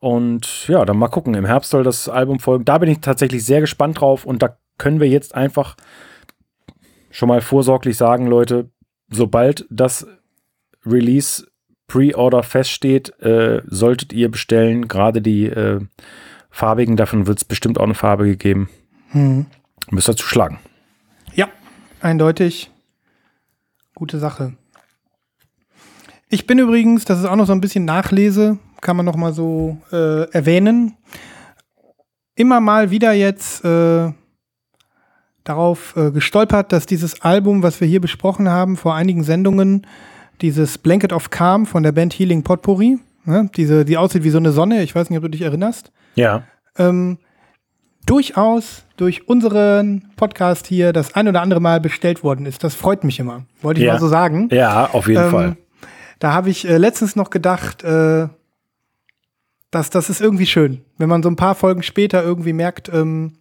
Und 0.00 0.68
ja, 0.68 0.84
dann 0.84 0.98
mal 0.98 1.08
gucken. 1.08 1.32
Im 1.32 1.46
Herbst 1.46 1.70
soll 1.70 1.82
das 1.82 2.10
Album 2.10 2.38
folgen. 2.38 2.66
Da 2.66 2.76
bin 2.76 2.90
ich 2.90 3.00
tatsächlich 3.00 3.42
sehr 3.46 3.62
gespannt 3.62 4.02
drauf. 4.02 4.26
Und 4.26 4.42
da 4.42 4.58
können 4.76 5.00
wir 5.00 5.08
jetzt 5.08 5.34
einfach 5.34 5.76
schon 7.10 7.30
mal 7.30 7.40
vorsorglich 7.40 7.96
sagen, 7.96 8.26
Leute, 8.26 8.68
sobald 9.08 9.64
das 9.70 10.06
Release 10.84 11.46
Pre-Order 11.86 12.42
feststeht, 12.42 13.18
äh, 13.20 13.62
solltet 13.64 14.12
ihr 14.12 14.30
bestellen. 14.30 14.88
Gerade 14.88 15.22
die 15.22 15.46
äh, 15.46 15.80
farbigen, 16.50 16.98
davon 16.98 17.26
wird 17.26 17.38
es 17.38 17.44
bestimmt 17.46 17.80
auch 17.80 17.84
eine 17.84 17.94
Farbe 17.94 18.24
gegeben. 18.24 18.68
Mhm. 19.12 19.46
Müsst 19.90 20.10
ihr 20.10 20.16
zuschlagen. 20.16 20.58
Ja, 21.34 21.48
eindeutig. 22.02 22.71
Gute 24.02 24.18
Sache. 24.18 24.54
Ich 26.28 26.48
bin 26.48 26.58
übrigens, 26.58 27.04
das 27.04 27.20
ist 27.20 27.24
auch 27.24 27.36
noch 27.36 27.46
so 27.46 27.52
ein 27.52 27.60
bisschen 27.60 27.84
Nachlese, 27.84 28.58
kann 28.80 28.96
man 28.96 29.06
noch 29.06 29.14
mal 29.14 29.32
so 29.32 29.76
äh, 29.92 30.28
erwähnen, 30.32 30.96
immer 32.34 32.58
mal 32.60 32.90
wieder 32.90 33.12
jetzt 33.12 33.64
äh, 33.64 34.12
darauf 35.44 35.94
äh, 35.96 36.10
gestolpert, 36.10 36.72
dass 36.72 36.86
dieses 36.86 37.20
Album, 37.20 37.62
was 37.62 37.80
wir 37.80 37.86
hier 37.86 38.00
besprochen 38.00 38.48
haben 38.48 38.76
vor 38.76 38.96
einigen 38.96 39.22
Sendungen, 39.22 39.86
dieses 40.40 40.78
Blanket 40.78 41.12
of 41.12 41.30
Calm 41.30 41.64
von 41.64 41.84
der 41.84 41.92
Band 41.92 42.12
Healing 42.14 42.42
Potpourri, 42.42 42.98
ne, 43.24 43.48
diese, 43.54 43.84
die 43.84 43.98
aussieht 43.98 44.24
wie 44.24 44.30
so 44.30 44.38
eine 44.38 44.50
Sonne, 44.50 44.82
ich 44.82 44.96
weiß 44.96 45.10
nicht, 45.10 45.16
ob 45.18 45.22
du 45.22 45.30
dich 45.30 45.42
erinnerst, 45.42 45.92
Ja. 46.16 46.42
ähm, 46.76 47.18
durchaus 48.06 48.84
durch 48.96 49.28
unseren 49.28 50.10
Podcast 50.16 50.66
hier 50.66 50.92
das 50.92 51.14
ein 51.14 51.28
oder 51.28 51.40
andere 51.40 51.60
Mal 51.60 51.80
bestellt 51.80 52.22
worden 52.22 52.46
ist. 52.46 52.62
Das 52.64 52.74
freut 52.74 53.04
mich 53.04 53.18
immer. 53.20 53.44
Wollte 53.60 53.80
ich 53.80 53.86
Ja. 53.86 53.94
mal 53.94 54.00
so 54.00 54.08
sagen. 54.08 54.48
Ja, 54.52 54.90
auf 54.92 55.08
jeden 55.08 55.24
Ähm, 55.24 55.30
Fall. 55.30 55.56
Da 56.18 56.32
habe 56.32 56.50
ich 56.50 56.68
äh, 56.68 56.76
letztens 56.76 57.16
noch 57.16 57.30
gedacht, 57.30 57.82
äh, 57.84 58.28
dass 59.70 59.90
das 59.90 60.10
ist 60.10 60.20
irgendwie 60.20 60.46
schön, 60.46 60.82
wenn 60.98 61.08
man 61.08 61.22
so 61.22 61.30
ein 61.30 61.36
paar 61.36 61.54
Folgen 61.54 61.82
später 61.82 62.22
irgendwie 62.22 62.52
merkt, 62.52 62.90
ähm, 62.92 63.38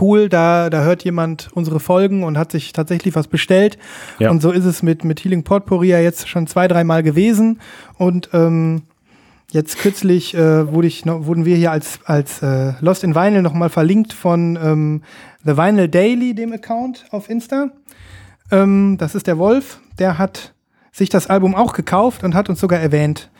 cool, 0.00 0.30
da, 0.30 0.70
da 0.70 0.82
hört 0.82 1.04
jemand 1.04 1.50
unsere 1.52 1.78
Folgen 1.78 2.24
und 2.24 2.38
hat 2.38 2.50
sich 2.50 2.72
tatsächlich 2.72 3.14
was 3.14 3.28
bestellt. 3.28 3.76
Ja. 4.18 4.30
Und 4.30 4.40
so 4.40 4.50
ist 4.50 4.64
es 4.64 4.82
mit, 4.82 5.04
mit 5.04 5.22
Healing 5.22 5.44
Potpourri 5.44 5.88
ja 5.88 5.98
jetzt 6.00 6.28
schon 6.28 6.46
zwei, 6.46 6.66
dreimal 6.68 7.02
gewesen. 7.02 7.60
Und 7.98 8.30
ähm, 8.32 8.84
Jetzt 9.54 9.78
kürzlich 9.78 10.34
äh, 10.34 10.72
wurde 10.72 10.88
ich 10.88 11.04
noch, 11.04 11.26
wurden 11.26 11.44
wir 11.44 11.54
hier 11.54 11.70
als, 11.70 12.00
als 12.06 12.42
äh, 12.42 12.72
Lost 12.80 13.04
in 13.04 13.14
Vinyl 13.14 13.40
nochmal 13.40 13.68
verlinkt 13.68 14.12
von 14.12 14.58
ähm, 14.60 15.02
The 15.44 15.56
Vinyl 15.56 15.88
Daily, 15.88 16.34
dem 16.34 16.52
Account 16.52 17.04
auf 17.12 17.30
Insta. 17.30 17.68
Ähm, 18.50 18.96
das 18.98 19.14
ist 19.14 19.28
der 19.28 19.38
Wolf, 19.38 19.78
der 20.00 20.18
hat 20.18 20.54
sich 20.90 21.08
das 21.08 21.28
Album 21.28 21.54
auch 21.54 21.72
gekauft 21.72 22.24
und 22.24 22.34
hat 22.34 22.48
uns 22.48 22.58
sogar 22.58 22.80
erwähnt, 22.80 23.30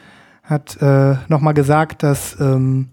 hat 0.44 0.81
äh, 0.81 1.16
nochmal 1.27 1.53
gesagt, 1.53 2.05
dass, 2.05 2.38
ähm, 2.38 2.90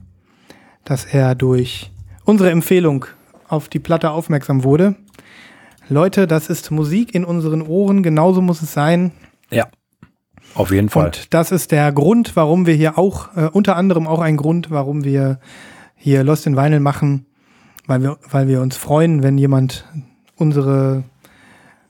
dass 0.84 1.05
er 1.05 1.36
durch 1.36 1.91
unsere 2.25 2.49
Empfehlung 2.49 3.05
auf 3.47 3.69
die 3.69 3.77
Platte 3.77 4.10
aufmerksam 4.10 4.63
wurde. 4.63 4.95
Leute, 5.89 6.25
das 6.25 6.49
ist 6.49 6.71
Musik 6.71 7.13
in 7.13 7.23
unseren 7.23 7.62
Ohren, 7.62 8.01
genauso 8.01 8.41
muss 8.41 8.63
es 8.63 8.73
sein. 8.73 9.12
Ja. 9.51 9.67
Auf 10.55 10.71
jeden 10.71 10.89
Fall. 10.89 11.05
Und 11.07 11.33
das 11.33 11.51
ist 11.51 11.71
der 11.71 11.91
Grund, 11.91 12.35
warum 12.35 12.65
wir 12.65 12.73
hier 12.73 12.97
auch, 12.97 13.35
äh, 13.35 13.49
unter 13.51 13.75
anderem 13.77 14.07
auch 14.07 14.19
ein 14.19 14.37
Grund, 14.37 14.69
warum 14.71 15.03
wir 15.03 15.39
hier 15.95 16.23
Lost 16.23 16.45
in 16.47 16.57
Vinyl 16.57 16.79
machen, 16.79 17.25
weil 17.87 18.01
wir, 18.01 18.17
weil 18.29 18.47
wir 18.47 18.61
uns 18.61 18.75
freuen, 18.77 19.23
wenn 19.23 19.37
jemand 19.37 19.85
unsere 20.35 21.03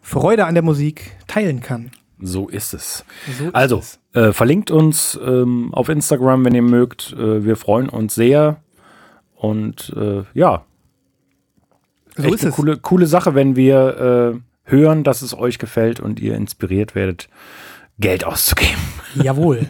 Freude 0.02 0.46
an 0.46 0.54
der 0.56 0.64
Musik 0.64 1.12
teilen 1.28 1.62
kann. 1.62 1.92
So 2.20 2.48
ist 2.50 2.74
es. 2.74 3.04
So 3.38 3.46
ist 3.46 3.56
Also, 3.56 3.80
es. 3.80 4.00
äh, 4.14 4.32
verlinkt 4.34 4.70
uns 4.70 5.20
ähm, 5.26 5.74
auf 5.74 5.90
Instagram, 5.90 6.46
wenn 6.46 6.54
ihr 6.54 6.62
mögt. 6.62 7.14
Äh, 7.14 7.44
wir 7.44 7.56
freuen 7.56 7.90
uns 7.90 8.14
sehr. 8.14 8.58
Und 9.36 9.92
äh, 9.98 10.24
ja, 10.36 10.64
so 12.16 12.24
echt 12.24 12.36
ist 12.36 12.42
eine 12.42 12.50
es. 12.52 12.56
coole, 12.56 12.78
coole 12.78 13.08
Sache, 13.08 13.34
wenn 13.34 13.56
wir 13.56 14.36
äh, 14.36 14.70
hören, 14.70 15.04
dass 15.04 15.22
es 15.24 15.36
euch 15.36 15.58
gefällt 15.58 16.00
und 16.00 16.20
ihr 16.20 16.36
inspiriert 16.36 16.94
werdet, 16.94 17.28
Geld 18.02 18.26
auszugeben. 18.26 18.82
Jawohl. 19.16 19.68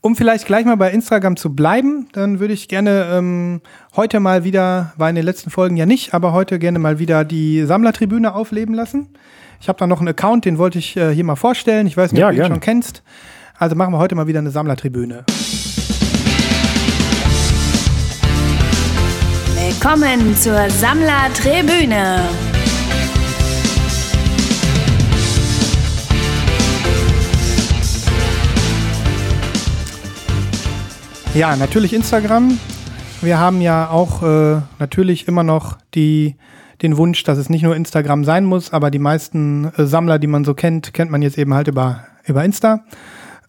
um 0.00 0.16
vielleicht 0.16 0.46
gleich 0.46 0.64
mal 0.64 0.76
bei 0.76 0.90
Instagram 0.90 1.36
zu 1.36 1.54
bleiben, 1.54 2.08
dann 2.12 2.40
würde 2.40 2.54
ich 2.54 2.68
gerne 2.68 3.06
ähm, 3.12 3.60
heute 3.94 4.20
mal 4.20 4.44
wieder, 4.44 4.92
war 4.96 5.10
in 5.10 5.16
den 5.16 5.24
letzten 5.24 5.50
Folgen 5.50 5.76
ja 5.76 5.86
nicht, 5.86 6.14
aber 6.14 6.32
heute 6.32 6.58
gerne 6.58 6.78
mal 6.78 6.98
wieder 6.98 7.24
die 7.24 7.64
Sammlertribüne 7.64 8.34
aufleben 8.34 8.74
lassen. 8.74 9.08
Ich 9.60 9.68
habe 9.68 9.78
da 9.78 9.86
noch 9.86 10.00
einen 10.00 10.08
Account, 10.08 10.44
den 10.44 10.58
wollte 10.58 10.78
ich 10.78 10.96
äh, 10.96 11.14
hier 11.14 11.24
mal 11.24 11.36
vorstellen. 11.36 11.86
Ich 11.86 11.96
weiß 11.96 12.12
nicht, 12.12 12.20
Ja, 12.20 12.28
ob 12.28 12.34
du 12.34 12.40
ihn 12.42 12.46
schon 12.46 12.60
kennst. 12.60 13.02
Also 13.58 13.74
machen 13.74 13.92
wir 13.92 13.98
heute 13.98 14.14
mal 14.14 14.26
wieder 14.26 14.38
eine 14.40 14.50
Sammlertribüne. 14.50 15.24
Willkommen 19.56 20.36
zur 20.36 20.68
Sammlertribüne. 20.68 22.20
Ja, 31.36 31.54
natürlich 31.54 31.92
Instagram. 31.92 32.58
Wir 33.20 33.38
haben 33.38 33.60
ja 33.60 33.90
auch 33.90 34.22
äh, 34.22 34.62
natürlich 34.78 35.28
immer 35.28 35.42
noch 35.42 35.76
die, 35.94 36.36
den 36.80 36.96
Wunsch, 36.96 37.24
dass 37.24 37.36
es 37.36 37.50
nicht 37.50 37.60
nur 37.60 37.76
Instagram 37.76 38.24
sein 38.24 38.46
muss, 38.46 38.72
aber 38.72 38.90
die 38.90 38.98
meisten 38.98 39.70
äh, 39.76 39.84
Sammler, 39.84 40.18
die 40.18 40.28
man 40.28 40.46
so 40.46 40.54
kennt, 40.54 40.94
kennt 40.94 41.10
man 41.10 41.20
jetzt 41.20 41.36
eben 41.36 41.52
halt 41.52 41.68
über, 41.68 42.06
über 42.24 42.42
Insta. 42.42 42.86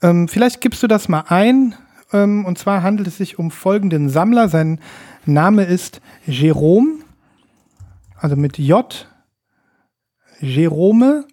Ähm, 0.01 0.27
vielleicht 0.27 0.59
gibst 0.59 0.83
du 0.83 0.87
das 0.87 1.07
mal 1.07 1.23
ein. 1.29 1.75
Ähm, 2.11 2.43
und 2.43 2.57
zwar 2.57 2.83
handelt 2.83 3.07
es 3.07 3.15
sich 3.19 3.39
um 3.39 3.51
folgenden 3.51 4.09
Sammler. 4.09 4.49
Sein 4.49 4.81
Name 5.25 5.63
ist 5.63 6.01
Jerome, 6.25 6.99
also 8.17 8.35
mit 8.35 8.57
J. 8.57 9.07
Jerome 10.41 11.23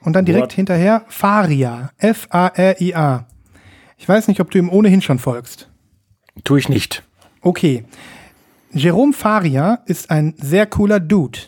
und 0.00 0.12
dann 0.12 0.26
direkt 0.26 0.42
Wort. 0.42 0.52
hinterher 0.52 1.06
Faria. 1.08 1.92
F-A-R-I-A. 1.96 3.26
Ich 3.96 4.06
weiß 4.06 4.28
nicht, 4.28 4.40
ob 4.40 4.50
du 4.50 4.58
ihm 4.58 4.68
ohnehin 4.68 5.00
schon 5.00 5.18
folgst. 5.18 5.70
Tue 6.42 6.58
ich 6.58 6.68
nicht. 6.68 7.02
Okay. 7.40 7.84
Jerome 8.72 9.12
Faria 9.12 9.80
ist 9.86 10.10
ein 10.10 10.34
sehr 10.36 10.66
cooler 10.66 10.98
Dude. 10.98 11.38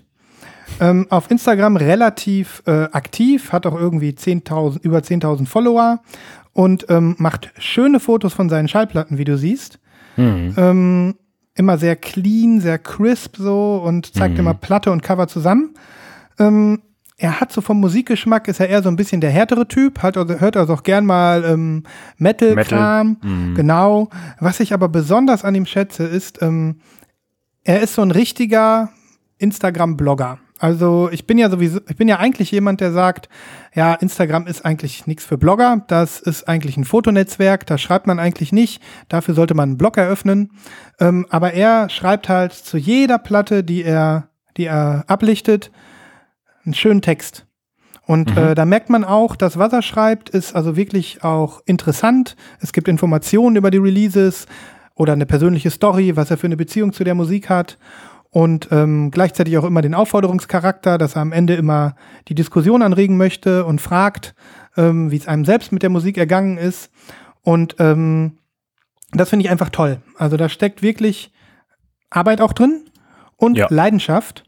Ähm, 0.78 1.06
auf 1.10 1.30
Instagram 1.30 1.76
relativ 1.76 2.62
äh, 2.66 2.84
aktiv, 2.92 3.52
hat 3.52 3.66
auch 3.66 3.78
irgendwie 3.78 4.10
10.000, 4.10 4.82
über 4.82 4.98
10.000 4.98 5.46
Follower 5.46 6.00
und 6.52 6.86
ähm, 6.88 7.16
macht 7.18 7.52
schöne 7.58 7.98
Fotos 8.00 8.32
von 8.32 8.48
seinen 8.48 8.68
Schallplatten, 8.68 9.18
wie 9.18 9.24
du 9.24 9.36
siehst. 9.36 9.78
Ähm, 10.56 11.14
immer 11.54 11.78
sehr 11.78 11.96
clean, 11.96 12.60
sehr 12.60 12.78
crisp 12.78 13.36
so 13.38 13.82
und 13.84 14.14
zeigt 14.14 14.38
immer 14.38 14.54
Platte 14.54 14.90
und 14.90 15.02
Cover 15.02 15.28
zusammen. 15.28 15.74
Ähm, 16.38 16.82
er 17.18 17.40
hat 17.40 17.50
so 17.50 17.60
vom 17.60 17.80
Musikgeschmack, 17.80 18.46
ist 18.48 18.60
er 18.60 18.68
eher 18.68 18.82
so 18.82 18.90
ein 18.90 18.96
bisschen 18.96 19.20
der 19.20 19.30
härtere 19.30 19.66
Typ, 19.66 20.02
hat 20.02 20.16
also, 20.16 20.38
hört 20.38 20.56
also 20.56 20.74
auch 20.74 20.82
gern 20.82 21.06
mal 21.06 21.44
ähm, 21.44 21.84
Metal-Kram. 22.18 23.18
Genau. 23.54 24.10
Was 24.38 24.60
ich 24.60 24.74
aber 24.74 24.88
besonders 24.88 25.44
an 25.44 25.54
ihm 25.54 25.64
schätze, 25.64 26.04
ist, 26.04 26.42
ähm, 26.42 26.80
er 27.64 27.80
ist 27.80 27.94
so 27.94 28.02
ein 28.02 28.10
richtiger 28.10 28.90
Instagram-Blogger. 29.38 30.38
Also 30.58 31.10
ich 31.12 31.26
bin 31.26 31.36
ja 31.36 31.50
sowieso, 31.50 31.80
ich 31.88 31.96
bin 31.96 32.08
ja 32.08 32.18
eigentlich 32.18 32.50
jemand, 32.50 32.80
der 32.80 32.92
sagt, 32.92 33.28
ja, 33.74 33.94
Instagram 33.94 34.46
ist 34.46 34.64
eigentlich 34.64 35.06
nichts 35.06 35.24
für 35.24 35.36
Blogger, 35.36 35.84
das 35.88 36.18
ist 36.18 36.48
eigentlich 36.48 36.78
ein 36.78 36.84
Fotonetzwerk, 36.84 37.66
da 37.66 37.76
schreibt 37.76 38.06
man 38.06 38.18
eigentlich 38.18 38.52
nicht, 38.52 38.82
dafür 39.08 39.34
sollte 39.34 39.54
man 39.54 39.70
einen 39.70 39.78
Blog 39.78 39.98
eröffnen. 39.98 40.52
Ähm, 40.98 41.26
aber 41.28 41.52
er 41.52 41.90
schreibt 41.90 42.28
halt 42.28 42.52
zu 42.52 42.78
jeder 42.78 43.18
Platte, 43.18 43.64
die 43.64 43.82
er, 43.82 44.28
die 44.56 44.64
er 44.64 45.04
ablichtet, 45.08 45.70
einen 46.66 46.74
schönen 46.74 47.02
Text. 47.02 47.46
Und 48.06 48.36
äh, 48.36 48.54
da 48.54 48.64
merkt 48.64 48.88
man 48.88 49.04
auch, 49.04 49.34
dass 49.34 49.58
was 49.58 49.72
er 49.72 49.82
schreibt, 49.82 50.28
ist 50.30 50.54
also 50.54 50.76
wirklich 50.76 51.24
auch 51.24 51.60
interessant. 51.66 52.36
Es 52.60 52.72
gibt 52.72 52.86
Informationen 52.86 53.56
über 53.56 53.70
die 53.70 53.78
Releases 53.78 54.46
oder 54.94 55.12
eine 55.12 55.26
persönliche 55.26 55.70
Story, 55.70 56.16
was 56.16 56.30
er 56.30 56.38
für 56.38 56.46
eine 56.46 56.56
Beziehung 56.56 56.92
zu 56.92 57.02
der 57.02 57.14
Musik 57.14 57.50
hat. 57.50 57.78
Und 58.30 58.68
ähm, 58.70 59.10
gleichzeitig 59.10 59.56
auch 59.58 59.64
immer 59.64 59.82
den 59.82 59.94
Aufforderungscharakter, 59.94 60.98
dass 60.98 61.16
er 61.16 61.22
am 61.22 61.32
Ende 61.32 61.54
immer 61.54 61.96
die 62.28 62.34
Diskussion 62.34 62.82
anregen 62.82 63.16
möchte 63.16 63.64
und 63.64 63.80
fragt, 63.80 64.34
ähm, 64.76 65.10
wie 65.10 65.16
es 65.16 65.26
einem 65.26 65.44
selbst 65.44 65.72
mit 65.72 65.82
der 65.82 65.90
Musik 65.90 66.18
ergangen 66.18 66.58
ist. 66.58 66.90
Und 67.42 67.76
ähm, 67.78 68.38
das 69.12 69.30
finde 69.30 69.44
ich 69.44 69.50
einfach 69.50 69.70
toll. 69.70 69.98
Also 70.16 70.36
da 70.36 70.48
steckt 70.48 70.82
wirklich 70.82 71.32
Arbeit 72.10 72.40
auch 72.40 72.52
drin 72.52 72.82
und 73.36 73.56
Ja. 73.56 73.66
Leidenschaft. 73.70 74.44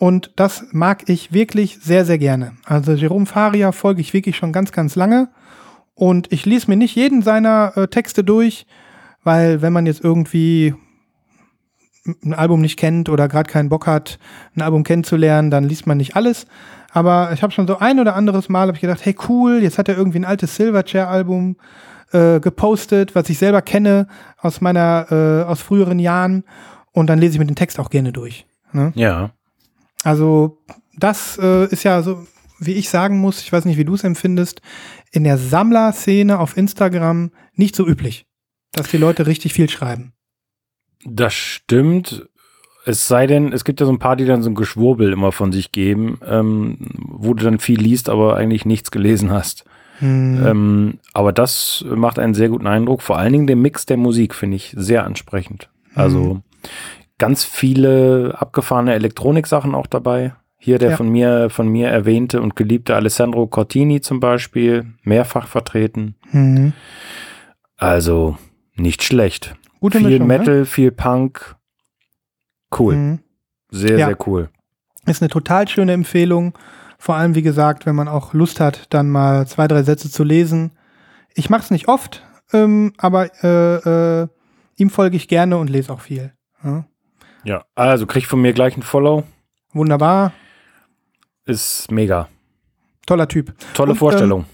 Und 0.00 0.32
das 0.36 0.64
mag 0.72 1.10
ich 1.10 1.34
wirklich 1.34 1.78
sehr, 1.78 2.06
sehr 2.06 2.16
gerne. 2.16 2.52
Also 2.64 2.92
Jerome 2.92 3.26
Faria 3.26 3.70
folge 3.70 4.00
ich 4.00 4.14
wirklich 4.14 4.34
schon 4.34 4.50
ganz, 4.50 4.72
ganz 4.72 4.96
lange. 4.96 5.28
Und 5.94 6.32
ich 6.32 6.46
lese 6.46 6.70
mir 6.70 6.78
nicht 6.78 6.96
jeden 6.96 7.20
seiner 7.20 7.76
äh, 7.76 7.86
Texte 7.86 8.24
durch, 8.24 8.66
weil 9.24 9.60
wenn 9.60 9.74
man 9.74 9.84
jetzt 9.84 10.02
irgendwie 10.02 10.74
ein 12.24 12.32
Album 12.32 12.62
nicht 12.62 12.78
kennt 12.78 13.10
oder 13.10 13.28
gerade 13.28 13.50
keinen 13.50 13.68
Bock 13.68 13.86
hat, 13.86 14.18
ein 14.56 14.62
Album 14.62 14.84
kennenzulernen, 14.84 15.50
dann 15.50 15.64
liest 15.64 15.86
man 15.86 15.98
nicht 15.98 16.16
alles. 16.16 16.46
Aber 16.94 17.32
ich 17.34 17.42
habe 17.42 17.52
schon 17.52 17.66
so 17.66 17.76
ein 17.76 18.00
oder 18.00 18.16
anderes 18.16 18.48
Mal 18.48 18.68
hab 18.68 18.76
ich 18.76 18.80
gedacht, 18.80 19.04
hey 19.04 19.14
cool, 19.28 19.62
jetzt 19.62 19.76
hat 19.76 19.90
er 19.90 19.98
irgendwie 19.98 20.20
ein 20.20 20.24
altes 20.24 20.56
Silverchair-Album 20.56 21.56
äh, 22.12 22.40
gepostet, 22.40 23.14
was 23.14 23.28
ich 23.28 23.36
selber 23.36 23.60
kenne 23.60 24.06
aus 24.38 24.62
meiner, 24.62 25.08
äh, 25.10 25.42
aus 25.44 25.60
früheren 25.60 25.98
Jahren. 25.98 26.44
Und 26.92 27.08
dann 27.08 27.18
lese 27.18 27.34
ich 27.34 27.38
mir 27.38 27.44
den 27.44 27.54
Text 27.54 27.78
auch 27.78 27.90
gerne 27.90 28.12
durch. 28.12 28.46
Ne? 28.72 28.92
Ja. 28.94 29.32
Also 30.04 30.58
das 30.96 31.38
äh, 31.40 31.66
ist 31.66 31.84
ja 31.84 32.02
so, 32.02 32.26
wie 32.58 32.72
ich 32.72 32.88
sagen 32.88 33.18
muss, 33.18 33.40
ich 33.40 33.52
weiß 33.52 33.64
nicht, 33.64 33.78
wie 33.78 33.84
du 33.84 33.94
es 33.94 34.04
empfindest, 34.04 34.60
in 35.12 35.24
der 35.24 35.38
Sammlerszene 35.38 36.38
auf 36.38 36.56
Instagram 36.56 37.32
nicht 37.54 37.74
so 37.74 37.86
üblich, 37.86 38.26
dass 38.72 38.88
die 38.88 38.98
Leute 38.98 39.26
richtig 39.26 39.52
viel 39.52 39.68
schreiben. 39.68 40.12
Das 41.04 41.34
stimmt. 41.34 42.28
Es 42.86 43.08
sei 43.08 43.26
denn, 43.26 43.52
es 43.52 43.64
gibt 43.64 43.80
ja 43.80 43.86
so 43.86 43.92
ein 43.92 43.98
paar, 43.98 44.16
die 44.16 44.24
dann 44.24 44.42
so 44.42 44.50
ein 44.50 44.54
Geschwurbel 44.54 45.12
immer 45.12 45.32
von 45.32 45.52
sich 45.52 45.72
geben, 45.72 46.18
ähm, 46.26 46.78
wo 46.94 47.34
du 47.34 47.44
dann 47.44 47.58
viel 47.58 47.80
liest, 47.80 48.08
aber 48.08 48.36
eigentlich 48.36 48.64
nichts 48.64 48.90
gelesen 48.90 49.30
hast. 49.30 49.64
Hm. 49.98 50.46
Ähm, 50.46 50.98
aber 51.12 51.32
das 51.32 51.84
macht 51.88 52.18
einen 52.18 52.32
sehr 52.32 52.48
guten 52.48 52.66
Eindruck. 52.66 53.02
Vor 53.02 53.18
allen 53.18 53.32
Dingen 53.32 53.46
der 53.46 53.56
Mix 53.56 53.84
der 53.84 53.98
Musik 53.98 54.34
finde 54.34 54.56
ich 54.56 54.74
sehr 54.76 55.04
ansprechend. 55.04 55.68
Also 55.94 56.42
ganz 57.20 57.44
viele 57.44 58.34
abgefahrene 58.36 58.94
Elektronik-Sachen 58.94 59.76
auch 59.76 59.86
dabei. 59.86 60.34
Hier 60.58 60.78
der 60.78 60.90
Ja. 60.90 60.96
von 60.96 61.08
mir, 61.08 61.48
von 61.50 61.68
mir 61.68 61.88
erwähnte 61.88 62.42
und 62.42 62.56
geliebte 62.56 62.96
Alessandro 62.96 63.46
Cortini 63.46 64.00
zum 64.00 64.18
Beispiel, 64.18 64.86
mehrfach 65.04 65.46
vertreten. 65.46 66.16
Mhm. 66.32 66.72
Also 67.76 68.36
nicht 68.74 69.02
schlecht. 69.04 69.54
Gute 69.80 69.98
viel 69.98 70.08
Mischung, 70.08 70.26
Metal, 70.26 70.64
viel 70.64 70.90
Punk. 70.90 71.56
Cool. 72.76 72.94
Ne? 72.96 73.00
Mhm. 73.02 73.18
Sehr, 73.70 73.98
Ja. 73.98 74.06
sehr 74.06 74.18
cool. 74.26 74.50
Ist 75.06 75.22
eine 75.22 75.28
total 75.30 75.68
schöne 75.68 75.92
Empfehlung. 75.92 76.54
Vor 76.98 77.14
allem, 77.14 77.34
wie 77.34 77.42
gesagt, 77.42 77.86
wenn 77.86 77.94
man 77.94 78.08
auch 78.08 78.34
Lust 78.34 78.60
hat, 78.60 78.86
dann 78.90 79.08
mal 79.10 79.46
zwei, 79.46 79.66
drei 79.68 79.82
Sätze 79.82 80.10
zu 80.10 80.24
lesen. 80.24 80.72
Ich 81.34 81.48
mache 81.48 81.62
es 81.62 81.70
nicht 81.70 81.88
oft, 81.88 82.22
ähm, 82.52 82.92
aber 82.98 83.30
äh, 83.42 84.22
äh, 84.22 84.28
ihm 84.76 84.90
folge 84.90 85.16
ich 85.16 85.28
gerne 85.28 85.56
und 85.56 85.70
lese 85.70 85.92
auch 85.92 86.00
viel. 86.00 86.32
Ja. 86.62 86.84
Ja, 87.44 87.64
also 87.74 88.06
krieg 88.06 88.26
von 88.26 88.40
mir 88.40 88.52
gleich 88.52 88.76
ein 88.76 88.82
Follow. 88.82 89.24
Wunderbar, 89.72 90.32
Ist 91.46 91.90
mega. 91.90 92.28
toller 93.06 93.28
Typ. 93.28 93.54
Tolle 93.74 93.92
Und, 93.92 93.96
ähm, 93.96 93.98
Vorstellung. 93.98 94.44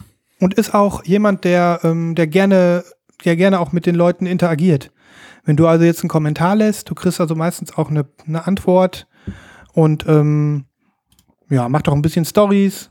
Und 0.41 0.55
ist 0.55 0.75
auch 0.75 1.05
jemand, 1.05 1.45
der, 1.45 1.81
ähm, 1.83 2.15
der 2.15 2.27
gerne 2.27 2.85
ja 3.23 3.35
gerne 3.35 3.61
auch 3.61 3.73
mit 3.73 3.87
den 3.87 3.95
Leuten 3.95 4.27
interagiert. 4.27 4.93
Wenn 5.45 5.57
du 5.57 5.67
also 5.67 5.85
jetzt 5.85 6.03
einen 6.03 6.11
Kommentar 6.11 6.55
lässt, 6.57 6.91
du 6.91 6.95
kriegst 6.95 7.21
also 7.21 7.35
meistens 7.35 7.77
auch 7.79 7.89
eine, 7.89 8.07
eine 8.27 8.47
Antwort 8.47 9.07
und 9.73 10.07
ähm, 10.07 10.67
ja, 11.49 11.69
mach 11.69 11.83
doch 11.83 11.95
ein 11.95 12.03
bisschen 12.03 12.25
Stories 12.27 12.91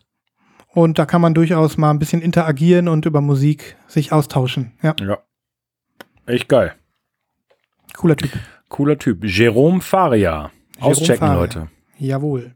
und 0.69 0.97
da 0.97 1.05
kann 1.05 1.21
man 1.21 1.33
durchaus 1.35 1.77
mal 1.77 1.91
ein 1.91 1.99
bisschen 1.99 2.21
interagieren 2.21 2.87
und 2.87 3.05
über 3.05 3.21
Musik 3.21 3.75
sich 3.87 4.11
austauschen. 4.11 4.71
Ja, 4.81 4.95
Ja. 4.99 5.19
Echt 6.25 6.49
geil. 6.49 6.73
cooler 7.95 8.15
Typ. 8.17 8.31
Cooler 8.75 8.97
Typ. 8.97 9.23
Jerome 9.23 9.79
Faria. 9.79 10.51
Auschecken, 10.81 11.19
Faria. 11.19 11.39
Leute. 11.39 11.67
Jawohl. 11.97 12.55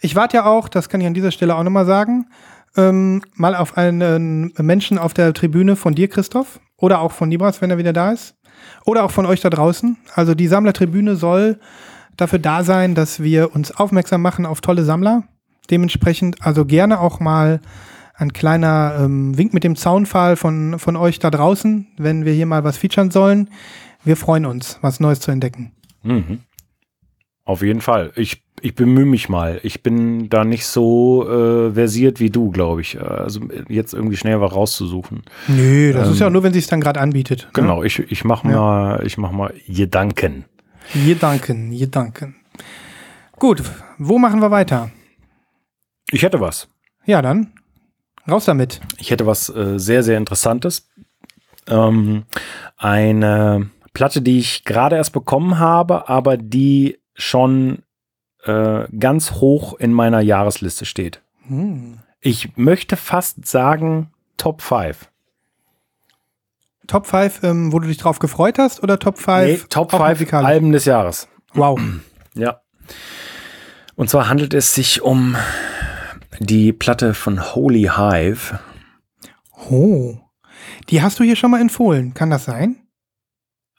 Ich 0.00 0.16
warte 0.16 0.38
ja 0.38 0.46
auch, 0.46 0.66
das 0.66 0.88
kann 0.88 1.02
ich 1.02 1.06
an 1.06 1.12
dieser 1.12 1.30
Stelle 1.30 1.54
auch 1.54 1.62
nochmal 1.62 1.84
sagen, 1.84 2.24
ähm, 2.74 3.20
mal 3.34 3.54
auf 3.54 3.76
einen 3.76 4.50
Menschen 4.56 4.96
auf 4.96 5.12
der 5.12 5.34
Tribüne 5.34 5.76
von 5.76 5.94
dir, 5.94 6.08
Christoph, 6.08 6.58
oder 6.78 7.02
auch 7.02 7.12
von 7.12 7.28
Nibras, 7.28 7.60
wenn 7.60 7.68
er 7.68 7.76
wieder 7.76 7.92
da 7.92 8.12
ist, 8.12 8.34
oder 8.86 9.04
auch 9.04 9.10
von 9.10 9.26
euch 9.26 9.42
da 9.42 9.50
draußen. 9.50 9.98
Also 10.14 10.34
die 10.34 10.46
Sammlertribüne 10.46 11.16
soll 11.16 11.58
dafür 12.16 12.38
da 12.38 12.64
sein, 12.64 12.94
dass 12.94 13.22
wir 13.22 13.54
uns 13.54 13.70
aufmerksam 13.70 14.22
machen 14.22 14.46
auf 14.46 14.62
tolle 14.62 14.84
Sammler. 14.84 15.24
Dementsprechend 15.70 16.46
also 16.46 16.64
gerne 16.64 16.98
auch 16.98 17.20
mal 17.20 17.60
ein 18.14 18.32
kleiner 18.32 19.00
ähm, 19.00 19.36
Wink 19.36 19.52
mit 19.52 19.64
dem 19.64 19.76
Zaunpfahl 19.76 20.36
von, 20.36 20.78
von 20.78 20.96
euch 20.96 21.18
da 21.18 21.30
draußen, 21.30 21.88
wenn 21.98 22.24
wir 22.24 22.32
hier 22.32 22.46
mal 22.46 22.64
was 22.64 22.78
featuren 22.78 23.10
sollen. 23.10 23.50
Wir 24.04 24.16
freuen 24.16 24.46
uns, 24.46 24.78
was 24.80 25.00
Neues 25.00 25.20
zu 25.20 25.30
entdecken. 25.30 25.72
Mhm. 26.02 26.40
Auf 27.44 27.62
jeden 27.62 27.80
Fall. 27.80 28.12
Ich, 28.14 28.42
ich 28.60 28.74
bemühe 28.74 29.06
mich 29.06 29.28
mal. 29.28 29.58
Ich 29.62 29.82
bin 29.82 30.28
da 30.28 30.44
nicht 30.44 30.66
so 30.66 31.26
äh, 31.28 31.72
versiert 31.72 32.20
wie 32.20 32.30
du, 32.30 32.50
glaube 32.50 32.80
ich. 32.82 33.00
Also 33.00 33.40
jetzt 33.68 33.94
irgendwie 33.94 34.16
schnell 34.16 34.40
was 34.40 34.52
rauszusuchen. 34.52 35.22
Nö, 35.48 35.92
das 35.92 36.08
ist 36.08 36.16
Ähm, 36.16 36.26
ja 36.26 36.30
nur, 36.30 36.42
wenn 36.42 36.52
sich 36.52 36.66
dann 36.66 36.80
gerade 36.80 37.00
anbietet. 37.00 37.44
ne? 37.44 37.48
Genau, 37.54 37.82
ich, 37.82 37.98
ich 38.00 38.24
mach 38.24 38.44
Ja. 38.44 38.50
mal, 38.50 39.06
ich 39.06 39.16
mach 39.18 39.32
mal 39.32 39.54
Gedanken. 39.66 40.44
Gedanken, 40.94 41.76
Gedanken. 41.76 42.36
Gut, 43.38 43.62
wo 43.98 44.18
machen 44.18 44.40
wir 44.40 44.50
weiter? 44.50 44.90
Ich 46.10 46.22
hätte 46.22 46.40
was. 46.40 46.68
Ja, 47.06 47.22
dann 47.22 47.52
raus 48.28 48.44
damit. 48.44 48.80
Ich 48.98 49.10
hätte 49.10 49.26
was 49.26 49.48
äh, 49.48 49.78
sehr, 49.78 50.02
sehr 50.02 50.18
Interessantes. 50.18 50.88
Ähm, 51.66 52.24
eine 52.76 53.70
Platte, 53.98 54.22
die 54.22 54.38
ich 54.38 54.62
gerade 54.62 54.94
erst 54.94 55.12
bekommen 55.12 55.58
habe, 55.58 56.08
aber 56.08 56.36
die 56.36 57.00
schon 57.14 57.82
äh, 58.44 58.84
ganz 58.96 59.32
hoch 59.32 59.74
in 59.76 59.92
meiner 59.92 60.20
Jahresliste 60.20 60.84
steht. 60.84 61.20
Hm. 61.48 61.98
Ich 62.20 62.56
möchte 62.56 62.96
fast 62.96 63.44
sagen 63.44 64.12
Top 64.36 64.62
5. 64.62 65.10
Top 66.86 67.08
5, 67.08 67.42
ähm, 67.42 67.72
wo 67.72 67.80
du 67.80 67.88
dich 67.88 67.96
drauf 67.96 68.20
gefreut 68.20 68.60
hast 68.60 68.84
oder 68.84 69.00
Top 69.00 69.18
5? 69.18 69.62
Nee, 69.62 69.66
Top 69.68 69.92
auch 69.92 69.98
5 69.98 70.10
musikalisch? 70.10 70.46
Alben 70.46 70.70
des 70.70 70.84
Jahres. 70.84 71.26
Wow. 71.54 71.80
Ja. 72.34 72.60
Und 73.96 74.08
zwar 74.08 74.28
handelt 74.28 74.54
es 74.54 74.76
sich 74.76 75.02
um 75.02 75.34
die 76.38 76.72
Platte 76.72 77.14
von 77.14 77.52
Holy 77.52 77.90
Hive. 77.96 78.60
Oh. 79.68 80.18
Die 80.88 81.02
hast 81.02 81.18
du 81.18 81.24
hier 81.24 81.34
schon 81.34 81.50
mal 81.50 81.60
empfohlen. 81.60 82.14
Kann 82.14 82.30
das 82.30 82.44
sein? 82.44 82.76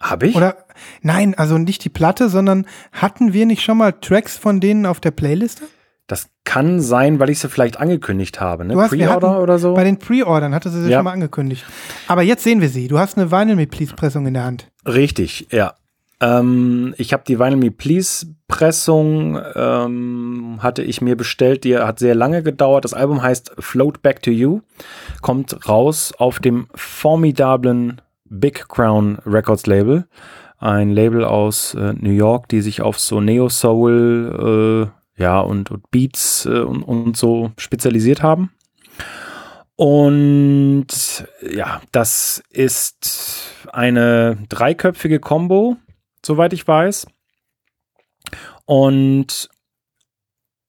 Habe 0.01 0.27
ich? 0.27 0.35
Oder 0.35 0.57
nein, 1.01 1.35
also 1.35 1.57
nicht 1.57 1.83
die 1.83 1.89
Platte, 1.89 2.29
sondern 2.29 2.65
hatten 2.93 3.33
wir 3.33 3.45
nicht 3.45 3.61
schon 3.63 3.77
mal 3.77 3.91
Tracks 3.91 4.37
von 4.37 4.59
denen 4.59 4.85
auf 4.85 4.99
der 4.99 5.11
Playliste? 5.11 5.63
Das 6.07 6.29
kann 6.43 6.79
sein, 6.81 7.19
weil 7.19 7.29
ich 7.29 7.39
sie 7.39 7.49
vielleicht 7.49 7.77
angekündigt 7.79 8.39
habe. 8.41 8.65
Ne? 8.65 8.73
Pre-Order 8.75 9.41
oder 9.43 9.59
so? 9.59 9.75
Bei 9.75 9.83
den 9.83 9.99
Pre-Ordern 9.99 10.55
hatte 10.55 10.69
sie 10.69 10.81
sich 10.81 10.89
Ja. 10.89 10.97
schon 10.99 11.05
mal 11.05 11.11
angekündigt. 11.11 11.65
Aber 12.07 12.23
jetzt 12.23 12.43
sehen 12.43 12.61
wir 12.61 12.69
sie. 12.69 12.87
Du 12.87 12.97
hast 12.97 13.17
eine 13.17 13.29
Vinyl 13.31 13.55
Me 13.55 13.67
Please 13.67 13.93
Pressung 13.93 14.25
in 14.25 14.33
der 14.33 14.45
Hand. 14.45 14.71
Richtig, 14.87 15.47
ja. 15.51 15.75
Ähm, 16.21 16.95
ich 16.97 17.13
habe 17.13 17.23
die 17.27 17.37
Vinyl 17.39 17.57
Me 17.57 17.69
Please 17.71 18.25
Pressung 18.47 19.39
ähm, 19.55 20.57
hatte 20.61 20.81
ich 20.81 21.01
mir 21.01 21.15
bestellt. 21.15 21.63
Die 21.63 21.77
hat 21.77 21.99
sehr 21.99 22.15
lange 22.15 22.41
gedauert. 22.41 22.85
Das 22.85 22.95
Album 22.95 23.21
heißt 23.21 23.51
Float 23.59 24.01
Back 24.01 24.23
to 24.23 24.31
You. 24.31 24.61
Kommt 25.21 25.67
raus 25.69 26.11
auf 26.17 26.39
dem 26.39 26.67
formidablen 26.73 28.01
Big 28.29 28.67
Crown 28.67 29.17
Records 29.25 29.65
Label. 29.65 30.07
Ein 30.57 30.91
Label 30.91 31.23
aus 31.23 31.73
äh, 31.73 31.93
New 31.93 32.11
York, 32.11 32.49
die 32.49 32.61
sich 32.61 32.81
auf 32.81 32.99
so 32.99 33.21
Neo 33.21 33.49
Soul 33.49 34.91
äh, 35.17 35.21
ja, 35.21 35.39
und, 35.39 35.71
und 35.71 35.89
Beats 35.91 36.45
äh, 36.45 36.59
und, 36.59 36.83
und 36.83 37.17
so 37.17 37.51
spezialisiert 37.57 38.21
haben. 38.21 38.51
Und 39.75 40.87
ja, 41.49 41.81
das 41.91 42.43
ist 42.49 43.65
eine 43.71 44.37
dreiköpfige 44.49 45.19
Combo, 45.19 45.77
soweit 46.25 46.51
ich 46.51 46.67
weiß. 46.67 47.07
Und 48.65 49.49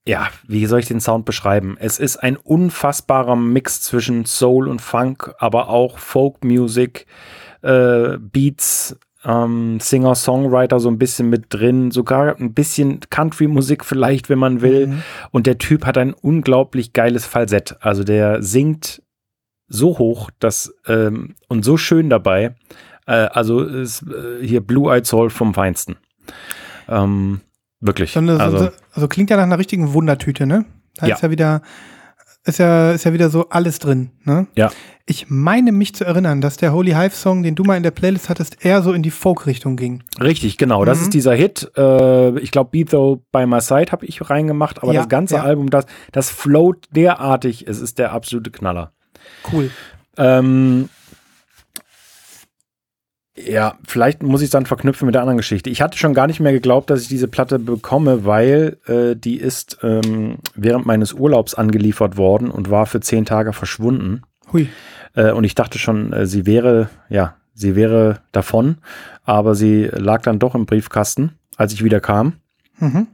ja, 0.06 0.28
wie 0.46 0.66
soll 0.66 0.80
ich 0.80 0.86
den 0.86 1.00
Sound 1.00 1.24
beschreiben? 1.24 1.76
Es 1.78 1.98
ist 1.98 2.16
ein 2.16 2.36
unfassbarer 2.36 3.36
Mix 3.36 3.82
zwischen 3.82 4.24
Soul 4.26 4.68
und 4.68 4.80
Funk, 4.80 5.34
aber 5.38 5.68
auch 5.68 5.98
Folk 5.98 6.44
Music, 6.44 7.06
äh, 7.62 8.16
Beats, 8.18 8.96
ähm, 9.24 9.78
Singer-Songwriter 9.80 10.80
so 10.80 10.88
ein 10.88 10.98
bisschen 10.98 11.28
mit 11.28 11.46
drin, 11.50 11.90
sogar 11.90 12.36
ein 12.38 12.54
bisschen 12.54 13.00
Country-Musik 13.10 13.84
vielleicht, 13.84 14.28
wenn 14.30 14.38
man 14.38 14.62
will. 14.62 14.94
Und 15.30 15.46
der 15.46 15.58
Typ 15.58 15.84
hat 15.84 15.98
ein 15.98 16.14
unglaublich 16.14 16.92
geiles 16.94 17.26
Falsett. 17.26 17.76
Also 17.80 18.02
der 18.04 18.42
singt 18.42 19.02
so 19.68 19.98
hoch 19.98 20.30
dass, 20.40 20.74
ähm, 20.86 21.34
und 21.48 21.64
so 21.64 21.76
schön 21.76 22.08
dabei. 22.10 22.54
Äh, 23.06 23.12
also 23.12 23.62
ist 23.62 24.02
äh, 24.02 24.44
hier 24.46 24.62
Blue 24.62 24.90
Eyed 24.92 25.06
Soul 25.06 25.30
vom 25.30 25.52
Feinsten. 25.54 25.96
Ähm, 26.88 27.40
wirklich. 27.80 28.12
So 28.12 28.20
eine, 28.20 28.36
so- 28.36 28.42
also, 28.42 28.58
so, 28.58 28.70
also 28.92 29.08
klingt 29.08 29.30
ja 29.30 29.36
nach 29.36 29.44
einer 29.44 29.58
richtigen 29.58 29.92
Wundertüte, 29.92 30.46
ne? 30.46 30.64
Da 30.96 31.06
Ja. 31.06 31.14
ist 31.14 31.22
ja 31.22 31.30
wieder, 31.30 31.62
ist 32.44 32.58
ja, 32.58 32.92
ist 32.92 33.04
ja 33.04 33.12
wieder 33.12 33.30
so 33.30 33.48
alles 33.50 33.78
drin, 33.78 34.10
ne? 34.24 34.46
Ja. 34.56 34.70
Ich 35.06 35.26
meine 35.28 35.72
mich 35.72 35.94
zu 35.94 36.04
erinnern, 36.04 36.40
dass 36.40 36.56
der 36.56 36.72
Holy 36.72 36.92
Hive 36.92 37.14
Song, 37.14 37.42
den 37.42 37.54
du 37.54 37.64
mal 37.64 37.76
in 37.76 37.82
der 37.82 37.90
Playlist 37.90 38.28
hattest, 38.28 38.64
eher 38.64 38.82
so 38.82 38.92
in 38.92 39.02
die 39.02 39.10
Folk-Richtung 39.10 39.76
ging. 39.76 40.02
Richtig, 40.20 40.56
genau. 40.56 40.84
Das 40.84 40.98
Mhm. 40.98 41.04
ist 41.04 41.14
dieser 41.14 41.34
Hit. 41.34 41.70
Äh, 41.76 42.38
ich 42.40 42.50
glaube, 42.52 42.70
Be 42.70 42.84
Though 42.84 43.22
by 43.32 43.46
My 43.46 43.60
Side 43.60 43.90
habe 43.92 44.06
ich 44.06 44.30
reingemacht, 44.30 44.82
aber 44.82 44.92
Ja, 44.92 45.00
das 45.00 45.08
ganze 45.08 45.36
ja. 45.36 45.42
Album, 45.42 45.70
das, 45.70 45.86
das 46.12 46.30
float 46.30 46.86
derartig. 46.94 47.66
Es 47.66 47.80
ist 47.80 47.98
der 47.98 48.12
absolute 48.12 48.50
Knaller. 48.50 48.92
Cool. 49.52 49.70
Ähm, 50.16 50.88
ja, 53.36 53.74
vielleicht 53.86 54.22
muss 54.22 54.42
ich 54.42 54.46
es 54.46 54.50
dann 54.50 54.66
verknüpfen 54.66 55.06
mit 55.06 55.14
der 55.14 55.22
anderen 55.22 55.38
Geschichte. 55.38 55.70
Ich 55.70 55.80
hatte 55.80 55.96
schon 55.96 56.14
gar 56.14 56.26
nicht 56.26 56.40
mehr 56.40 56.52
geglaubt, 56.52 56.90
dass 56.90 57.00
ich 57.02 57.08
diese 57.08 57.26
Platte 57.28 57.58
bekomme, 57.58 58.24
weil 58.24 58.78
äh, 58.86 59.16
die 59.16 59.36
ist 59.36 59.78
ähm, 59.82 60.38
während 60.54 60.84
meines 60.84 61.14
Urlaubs 61.14 61.54
angeliefert 61.54 62.16
worden 62.16 62.50
und 62.50 62.70
war 62.70 62.86
für 62.86 63.00
zehn 63.00 63.24
Tage 63.24 63.52
verschwunden. 63.52 64.22
Hui. 64.52 64.68
Äh, 65.14 65.32
und 65.32 65.44
ich 65.44 65.54
dachte 65.54 65.78
schon, 65.78 66.12
äh, 66.12 66.26
sie 66.26 66.46
wäre, 66.46 66.88
ja, 67.08 67.36
sie 67.54 67.74
wäre 67.76 68.20
davon, 68.32 68.78
aber 69.24 69.54
sie 69.54 69.84
lag 69.92 70.22
dann 70.22 70.38
doch 70.38 70.54
im 70.54 70.66
Briefkasten, 70.66 71.32
als 71.56 71.72
ich 71.72 71.84
wieder 71.84 72.00
kam. 72.00 72.34
Mhm. 72.78 73.06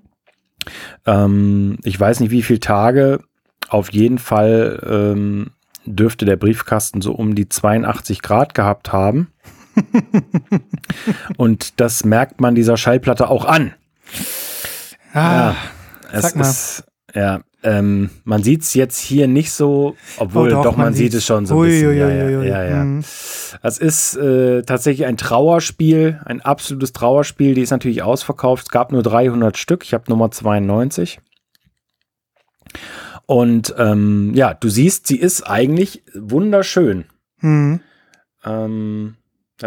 Ähm, 1.07 1.79
ich 1.85 1.99
weiß 1.99 2.21
nicht, 2.21 2.31
wie 2.31 2.43
viele 2.43 2.61
Tage. 2.61 3.21
Auf 3.69 3.93
jeden 3.93 4.19
Fall 4.19 4.81
ähm, 4.89 5.51
dürfte 5.85 6.25
der 6.25 6.37
Briefkasten 6.37 7.01
so 7.01 7.13
um 7.13 7.35
die 7.35 7.49
82 7.49 8.23
Grad 8.23 8.55
gehabt 8.55 8.93
haben. 8.93 9.29
Und 11.37 11.81
das 11.81 12.05
merkt 12.05 12.41
man 12.41 12.55
dieser 12.55 12.77
Schallplatte 12.77 13.29
auch 13.29 13.45
an. 13.45 13.75
Ah, 15.13 15.55
Es 16.13 16.23
Sag 16.23 16.37
mal. 16.37 16.43
ist, 16.49 16.85
ja, 17.15 17.41
ähm, 17.67 18.11
man 18.25 18.43
sieht 18.43 18.63
es 18.63 18.75
jetzt 18.75 18.99
hier 19.01 19.27
nicht 19.27 19.51
so, 19.53 19.97
obwohl 20.19 20.53
Oh, 20.55 20.63
doch, 20.63 20.77
man, 20.77 20.95
sieht 20.95 21.13
es 21.15 21.27
schon 21.27 21.45
so 21.47 21.61
ein 21.63 21.69
bisschen. 21.69 21.89
ui, 21.89 21.97
ja, 21.99 22.07
ui, 22.07 22.15
ja, 22.33 22.39
ui. 22.39 22.49
ja, 22.49 22.65
ja. 22.65 22.85
Mhm. 22.85 23.05
Es 23.63 23.79
ist 23.79 24.17
äh, 24.17 24.63
tatsächlich 24.63 25.07
ein 25.07 25.17
Trauerspiel, 25.17 26.21
ein 26.25 26.41
absolutes 26.41 26.93
Trauerspiel. 26.93 27.55
Die 27.55 27.63
ist 27.63 27.71
natürlich 27.71 28.03
ausverkauft. 28.03 28.67
Es 28.67 28.71
gab 28.71 28.93
nur 28.93 29.03
300 29.03 29.57
Stück. 29.59 29.83
Ich 29.85 29.95
habe 29.95 30.05
Nummer 30.09 30.31
92. 30.31 31.19
Und 33.27 33.75
ähm, 33.79 34.33
ja, 34.35 34.55
du 34.55 34.69
siehst, 34.69 35.07
sie 35.09 35.17
ist 35.19 35.43
eigentlich 35.43 36.03
wunderschön. 36.15 37.07
Mhm. 37.41 37.81
Ähm, 38.45 39.15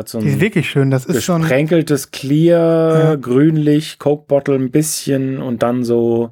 so 0.05 0.19
Die 0.21 0.27
ist 0.27 0.39
wirklich 0.39 0.69
schön. 0.69 0.91
Das 0.91 1.05
ist 1.05 1.23
schon. 1.23 1.41
gesprenkeltes 1.41 2.11
Clear, 2.11 2.99
Ja. 3.03 3.15
grünlich, 3.15 3.99
Coke 3.99 4.25
Bottle 4.27 4.55
ein 4.55 4.71
bisschen 4.71 5.41
und 5.41 5.63
dann 5.63 5.83
so, 5.83 6.31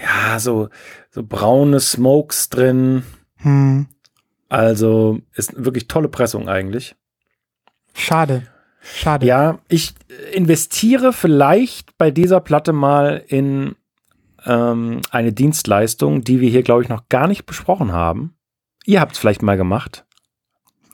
ja, 0.00 0.38
so, 0.38 0.68
so 1.10 1.22
braune 1.22 1.80
Smokes 1.80 2.48
drin. 2.48 3.02
Mhm. 3.38 3.88
Also 4.48 5.20
ist 5.34 5.64
wirklich 5.64 5.88
tolle 5.88 6.08
Pressung 6.08 6.48
eigentlich. 6.48 6.94
Schade. 7.94 8.46
Schade. 8.80 9.26
Ja, 9.26 9.58
ich 9.68 9.94
investiere 10.32 11.12
vielleicht 11.12 11.98
bei 11.98 12.10
dieser 12.10 12.40
Platte 12.40 12.72
mal 12.72 13.24
in 13.26 13.74
ähm, 14.44 15.00
eine 15.10 15.32
Dienstleistung, 15.32 16.22
die 16.22 16.40
wir 16.40 16.48
hier, 16.48 16.62
glaube 16.62 16.82
ich, 16.82 16.88
noch 16.88 17.08
gar 17.08 17.26
nicht 17.26 17.46
besprochen 17.46 17.92
haben. 17.92 18.36
Ihr 18.84 19.00
habt 19.00 19.12
es 19.12 19.18
vielleicht 19.18 19.42
mal 19.42 19.56
gemacht. 19.56 20.04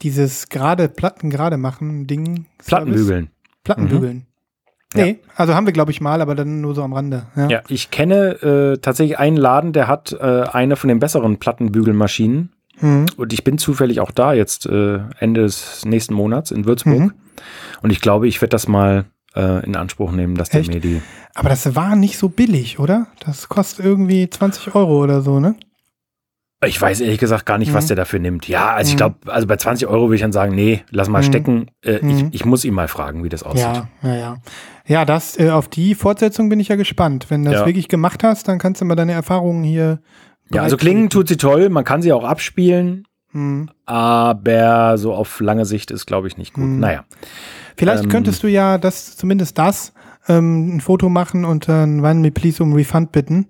dieses 0.03 0.49
gerade 0.49 0.88
Platten 0.88 1.29
gerade 1.29 1.59
machen 1.59 2.07
Ding. 2.07 2.47
Plattenbügeln. 2.65 3.31
Plattenbügeln. 3.62 4.27
Nee, 4.95 5.19
also 5.35 5.55
haben 5.55 5.67
wir, 5.67 5.73
glaube 5.73 5.91
ich, 5.91 6.01
mal, 6.01 6.21
aber 6.21 6.35
dann 6.35 6.61
nur 6.61 6.75
so 6.75 6.83
am 6.83 6.93
Rande. 6.93 7.27
Ja. 7.37 7.49
Ja, 7.49 7.63
ich 7.69 7.91
kenne 7.91 8.43
äh, 8.43 8.79
tatsächlich 8.79 9.19
einen 9.19 9.37
Laden, 9.37 9.73
der 9.73 9.89
hat 9.89 10.13
äh, 10.13 10.43
eine 10.43 10.77
von 10.77 10.89
den 10.89 10.99
besseren 10.99 11.39
Plattenbügelmaschinen. 11.39 12.53
Mhm. 12.81 13.07
Und 13.17 13.33
ich 13.33 13.45
bin 13.45 13.59
zufällig 13.59 14.01
auch 14.01 14.11
da 14.11 14.33
jetzt 14.33 14.67
äh, 14.67 15.01
Ende 15.19 15.43
des 15.43 15.85
nächsten 15.85 16.15
Monats 16.15 16.51
in 16.51 16.65
Würzburg. 16.67 16.99
Mhm. 16.99 17.13
Und 17.83 17.91
ich 17.91 18.01
glaube, 18.01 18.29
ich 18.29 18.41
werde 18.41 18.51
das 18.51 18.69
mal 18.69 19.05
äh, 19.35 19.65
in 19.65 19.77
Anspruch 19.77 20.13
nehmen, 20.13 20.35
dass 20.35 20.51
der 20.51 20.61
Echt? 20.61 20.73
mir 20.73 20.81
die. 20.81 21.03
Aber 21.35 21.49
das 21.49 21.75
war 21.75 21.97
nicht 21.97 22.19
so 22.19 22.29
billig, 22.29 22.79
oder? 22.79 23.07
Das 23.25 23.49
kostet 23.49 23.85
irgendwie 23.85 24.29
20 24.29 24.75
Euro 24.75 25.03
oder 25.03 25.23
so, 25.23 25.41
ne? 25.41 25.55
Ich 26.64 26.81
weiß 26.81 27.01
ehrlich 27.01 27.18
gesagt 27.18 27.44
gar 27.46 27.59
nicht, 27.59 27.75
was 27.75 27.85
Mhm. 27.85 27.88
der 27.88 27.96
dafür 27.96 28.18
nimmt. 28.20 28.46
Ja, 28.48 28.72
also 28.75 28.88
ich 28.88 28.94
Mhm. 28.94 28.98
glaube, 28.98 29.16
also 29.33 29.46
bei 29.46 29.57
20 29.57 29.88
Euro 29.88 30.05
würde 30.07 30.14
ich 30.16 30.20
dann 30.20 30.33
sagen, 30.33 30.55
nee, 30.55 30.83
lass 30.90 31.09
mal 31.09 31.18
Mhm. 31.20 31.25
stecken. 31.27 31.66
Äh, 31.83 31.98
Mhm. 32.03 32.11
ich, 32.11 32.25
ich 32.31 32.44
muss 32.44 32.64
ihn 32.64 32.75
mal 32.75 32.88
fragen, 32.88 33.25
wie 33.25 33.29
das 33.29 33.42
aussieht. 33.42 33.62
Ja, 33.64 33.88
ja, 34.03 34.14
ja. 34.14 34.37
Ja, 34.87 35.05
das, 35.05 35.38
äh, 35.38 35.51
auf 35.51 35.68
die 35.68 35.94
Fortsetzung 35.94 36.48
bin 36.48 36.61
ich 36.61 36.68
ja 36.68 36.77
gespannt. 36.77 37.27
Wenn 37.31 37.44
du 37.44 37.51
das 37.51 37.61
Ja. 37.61 37.66
wirklich 37.66 37.88
gemacht 37.88 38.22
hast, 38.25 38.46
dann 38.48 38.59
kannst 38.59 38.81
du 38.81 38.85
mal 38.85 38.94
deine 38.96 39.12
Erfahrungen 39.12 39.64
hier. 39.64 40.01
Ja, 40.53 40.62
also 40.62 40.77
klingen 40.77 41.09
tut 41.11 41.29
sie 41.29 41.37
toll, 41.37 41.68
man 41.68 41.85
kann 41.85 42.03
sie 42.03 42.12
auch 42.12 42.25
abspielen, 42.25 43.07
Hm. 43.33 43.68
aber 43.87 44.98
so 44.98 45.14
auf 45.14 45.40
lange 45.40 45.64
Sicht 45.64 45.90
ist, 45.90 46.07
glaube 46.07 46.29
ich, 46.29 46.37
nicht 46.37 46.53
gut. 46.53 46.64
Mhm. 46.64 46.81
Naja. 46.81 47.05
Vielleicht 47.77 48.05
Ähm, 48.05 48.11
könntest 48.11 48.42
du 48.42 48.48
ja 48.48 48.77
das, 48.79 49.16
zumindest 49.16 49.57
das, 49.59 49.94
ähm, 50.29 50.77
ein 50.77 50.81
Foto 50.81 51.09
machen 51.09 51.44
und 51.44 51.68
dann 51.68 52.01
One 52.05 52.16
Me 52.20 52.31
Please 52.31 52.62
um 52.62 52.75
Refund 52.75 53.12
bitten. 53.12 53.46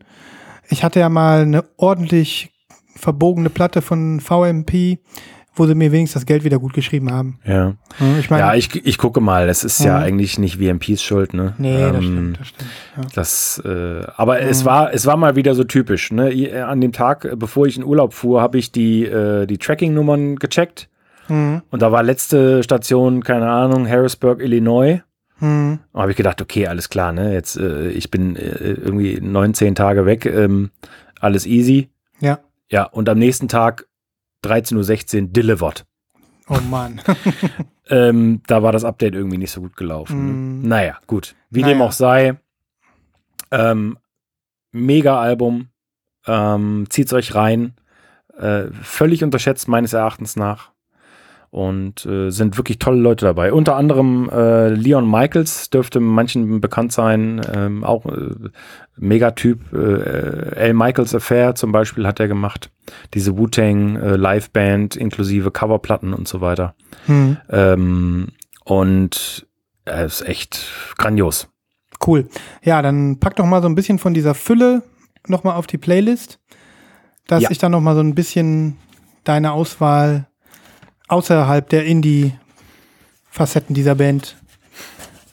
Ich 0.69 0.85
hatte 0.85 1.01
ja 1.01 1.09
mal 1.09 1.43
eine 1.43 1.65
ordentlich 1.77 2.52
verbogene 2.97 3.51
Platte 3.51 3.83
von 3.83 4.21
VMP, 4.21 4.99
wo 5.55 5.67
sie 5.67 5.75
mir 5.75 5.93
wenigstens 5.93 6.23
das 6.23 6.27
Geld 6.27 6.45
wieder 6.45 6.59
gut 6.59 6.73
geschrieben 6.73 7.11
haben. 7.13 7.39
Ja, 7.45 7.75
Hm, 7.99 8.19
Ich 8.21 8.31
meine, 8.31 8.43
ja 8.43 8.55
ich, 8.55 8.75
ich 8.87 8.97
gucke 8.97 9.21
mal. 9.21 9.49
Es 9.51 9.65
ist 9.65 9.85
ja 9.85 9.99
Mhm. 9.99 10.05
eigentlich 10.05 10.39
nicht 10.39 10.57
VMPs 10.57 11.03
Schuld, 11.03 11.35
ne? 11.35 11.53
nee, 11.59 11.79
das 11.79 11.97
Ähm, 11.97 12.03
stimmt, 12.03 12.41
das 12.41 12.49
stimmt. 12.49 12.71
Ja. 12.97 13.03
Das, 13.15 13.63
äh, 13.65 14.07
aber 14.17 14.41
es 14.41 14.63
Mhm. 14.63 14.67
war, 14.67 14.95
es 14.95 15.05
war 15.05 15.17
mal 15.19 15.37
wieder 15.37 15.55
so 15.55 15.65
typisch. 15.65 16.11
Ne? 16.11 16.33
I- 16.33 16.53
An 16.55 16.81
dem 16.81 16.93
Tag, 16.93 17.27
äh, 17.27 17.37
bevor 17.37 17.67
ich 17.67 17.77
in 17.77 17.85
Urlaub 17.85 18.15
fuhr, 18.15 18.41
habe 18.41 18.57
ich 18.59 18.73
die, 18.73 19.05
äh, 19.05 19.45
die 19.47 19.59
Tracking-Nummern 19.59 20.37
gecheckt. 20.37 20.89
Hm, 21.27 21.61
Und 21.71 21.83
da 21.83 21.93
war 21.93 22.03
letzte 22.03 22.63
Station, 22.63 23.23
keine 23.23 23.49
Ahnung, 23.51 23.87
Harrisburg, 23.89 24.41
Illinois. 24.41 25.03
hm, 25.39 25.81
Da 25.93 26.01
habe 26.01 26.11
ich 26.13 26.17
gedacht, 26.17 26.41
okay, 26.41 26.67
alles 26.67 26.89
klar, 26.89 27.13
ne? 27.13 27.33
Jetzt, 27.35 27.57
äh, 27.59 27.91
ich 27.91 28.11
bin 28.11 28.37
äh, 28.37 28.73
irgendwie 28.73 29.19
19 29.21 29.75
Tage 29.75 30.07
weg, 30.07 30.25
ähm, 30.25 30.71
alles 31.21 31.47
easy. 31.47 31.91
ja. 32.21 32.39
Ja, 32.73 32.85
und 32.85 33.09
am 33.09 33.19
nächsten 33.19 33.49
Tag 33.49 33.87
13.16 34.45 35.21
Uhr 35.23 35.29
delivered. 35.29 35.85
Oh 36.49 36.59
Mann. 36.69 37.01
Ähm, 37.89 38.43
da 38.47 38.63
war 38.63 38.73
das 38.73 38.85
Update 38.85 39.15
irgendwie 39.15 39.39
nicht 39.39 39.51
so 39.51 39.61
gut 39.61 39.77
gelaufen. 39.77 40.61
Mm. 40.61 40.63
Ne? 40.63 40.69
Naja, 40.69 40.99
gut. 41.09 41.35
Wie 41.51 41.61
Naja. 41.61 41.75
dem 41.75 41.83
auch 41.83 41.93
sei. 41.93 42.39
Ähm, 43.51 43.99
mega 44.71 45.21
Album. 45.21 45.69
Ähm, 46.27 46.87
zieht's 46.89 47.13
euch 47.13 47.35
rein. 47.35 47.75
Äh, 48.39 48.69
völlig 48.83 49.25
unterschätzt 49.25 49.69
meines 49.69 49.93
Erachtens 49.93 50.37
nach. 50.37 50.72
Und 51.53 52.07
äh, 52.07 52.31
sind 52.31 52.57
wirklich 52.57 52.79
tolle 52.79 52.99
Leute 52.99 53.27
dabei. 53.27 53.53
Unter 53.53 53.77
anderem 53.77 54.31
äh, 54.33 54.71
Leon 54.71 55.09
Michaels 55.09 55.69
dürfte 55.69 56.01
manchen 56.01 56.63
bekannt 56.63 56.93
sein. 56.93 57.43
Ähm, 57.55 57.85
auch 57.85 58.07
äh, 58.07 58.31
Megatyp. 58.97 59.71
Äh, 59.75 60.55
L. 60.57 60.73
Michaels 60.73 61.15
Affair 61.15 61.55
zum 61.55 61.71
Beispiel 61.71 62.07
hat 62.07 62.21
er 62.21 62.29
gemacht. 62.29 62.71
Diese 63.13 63.37
Wu-Tang 63.37 63.97
äh, 63.97 64.17
Liveband 64.17 64.97
inklusive 64.97 65.51
Coverplatten 65.51 66.15
und 66.15 66.27
so 66.27 66.41
weiter. 66.41 66.75
Hm. 67.05 67.37
Ähm, 67.51 68.29
und 68.65 69.47
er 69.85 70.07
ist 70.07 70.27
echt 70.27 70.65
grandios. 70.97 71.49
Cool. 72.07 72.29
Ja, 72.63 72.81
dann 72.81 73.21
pack 73.21 73.37
doch 73.37 73.45
mal 73.45 73.61
so 73.61 73.69
ein 73.69 73.75
bisschen 73.75 73.99
von 73.99 74.15
dieser 74.15 74.35
Fülle 74.35 74.85
noch 75.29 75.45
mal 75.45 75.55
auf 75.57 75.67
die 75.67 75.77
Playlist, 75.79 76.41
dass 77.27 77.43
Ja. 77.43 77.51
ich 77.51 77.59
dann 77.59 77.73
noch 77.73 77.83
mal 77.83 77.95
so 77.95 78.01
ein 78.01 78.15
bisschen 78.15 78.79
deine 79.25 79.53
Auswahl 79.53 80.29
außerhalb 81.13 81.69
der 81.69 81.85
Indie-Facetten 81.85 83.75
dieser 83.75 83.95
Band 83.95 84.37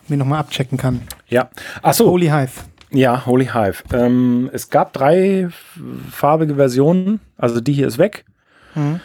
mir 0.08 0.18
noch 0.18 0.26
mal 0.26 0.40
abchecken 0.40 0.78
kann. 0.78 1.02
Ja. 1.28 1.50
Achso, 1.82 2.06
Holy 2.10 2.28
Hive. 2.28 2.52
ja, 2.92 3.26
Holy 3.26 3.46
Hive. 3.48 3.84
Ähm, 3.94 4.50
es 4.52 4.70
gab 4.70 4.94
drei 4.94 5.50
farbige 6.12 6.56
Versionen. 6.56 7.20
Also 7.38 7.62
die 7.62 7.74
hier 7.74 7.88
ist 7.88 7.98
weg. 7.98 8.26
Mhm. 8.76 9.00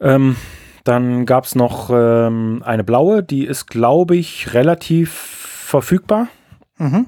Ähm, 0.00 0.36
dann 0.84 1.26
gab 1.26 1.44
es 1.44 1.54
noch 1.54 1.90
ähm, 1.92 2.62
eine 2.64 2.84
blaue, 2.84 3.22
die 3.22 3.44
ist, 3.44 3.66
glaube 3.66 4.16
ich, 4.16 4.52
relativ 4.54 5.12
verfügbar. 5.12 6.28
Mhm. 6.78 7.06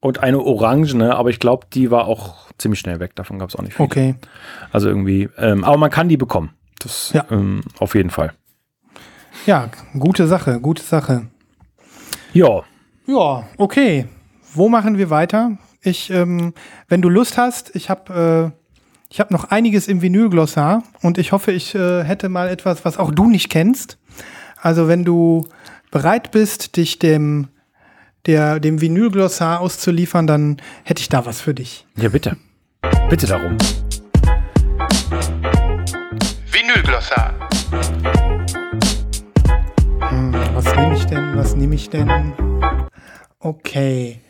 Und 0.00 0.18
eine 0.18 0.40
orangene, 0.40 1.14
aber 1.14 1.30
ich 1.30 1.38
glaube, 1.38 1.66
die 1.72 1.90
war 1.90 2.06
auch 2.06 2.48
ziemlich 2.58 2.80
schnell 2.80 2.98
weg. 3.00 3.14
Davon 3.14 3.38
gab 3.38 3.48
es 3.48 3.56
auch 3.56 3.62
nicht 3.62 3.74
viel. 3.74 3.84
Okay. 3.84 4.14
Also 4.72 4.88
irgendwie, 4.88 5.28
ähm, 5.38 5.62
aber 5.64 5.76
man 5.76 5.90
kann 5.90 6.08
die 6.08 6.16
bekommen. 6.16 6.50
Das 6.82 7.12
Ja. 7.12 7.24
ähm, 7.30 7.62
auf 7.78 7.94
jeden 7.94 8.10
Fall. 8.10 8.32
Ja, 9.46 9.70
gute 9.98 10.26
Sache, 10.26 10.60
gute 10.60 10.82
Sache. 10.82 11.26
Ja, 12.32 12.62
Ja, 13.06 13.46
okay. 13.56 14.06
Wo 14.54 14.68
machen 14.68 14.98
wir 14.98 15.10
weiter? 15.10 15.58
Ich, 15.80 16.10
ähm, 16.10 16.54
wenn 16.88 17.02
du 17.02 17.08
Lust 17.08 17.36
hast, 17.38 17.74
ich 17.74 17.90
habe 17.90 18.52
äh, 18.54 18.58
ich 19.10 19.18
hab 19.20 19.30
noch 19.30 19.44
einiges 19.50 19.88
im 19.88 20.00
Vinylglossar 20.02 20.82
und 21.02 21.18
ich 21.18 21.32
hoffe, 21.32 21.52
ich 21.52 21.74
äh, 21.74 22.04
hätte 22.04 22.28
mal 22.28 22.48
etwas, 22.48 22.84
was 22.84 22.98
auch 22.98 23.10
du 23.10 23.28
nicht 23.28 23.50
kennst. 23.50 23.98
Also 24.60 24.88
wenn 24.88 25.04
du 25.04 25.46
bereit 25.90 26.30
bist, 26.30 26.76
dich 26.76 26.98
dem, 26.98 27.48
der, 28.26 28.60
dem 28.60 28.80
Vinylglossar 28.80 29.60
auszuliefern, 29.60 30.26
dann 30.26 30.58
hätte 30.84 31.00
ich 31.00 31.08
da 31.08 31.26
was 31.26 31.40
für 31.40 31.54
dich. 31.54 31.86
ja 31.96 32.08
bitte. 32.08 32.36
Bitte 33.10 33.26
darum. 33.26 33.56
Vinylglossar. 36.52 37.48
Hm, 40.10 40.34
was 40.52 40.74
nehme 40.76 40.94
ich 40.94 41.04
denn? 41.06 41.34
Was 41.34 41.56
nehme 41.56 41.74
ich 41.74 41.88
denn? 41.88 42.34
Okay. 43.38 44.20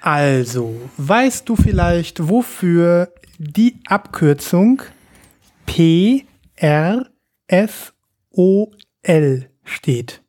Also, 0.00 0.80
weißt 0.96 1.46
du 1.46 1.56
vielleicht, 1.56 2.26
wofür 2.26 3.12
die 3.36 3.80
Abkürzung 3.86 4.80
PRSOL 5.66 7.10
steht? 9.62 10.22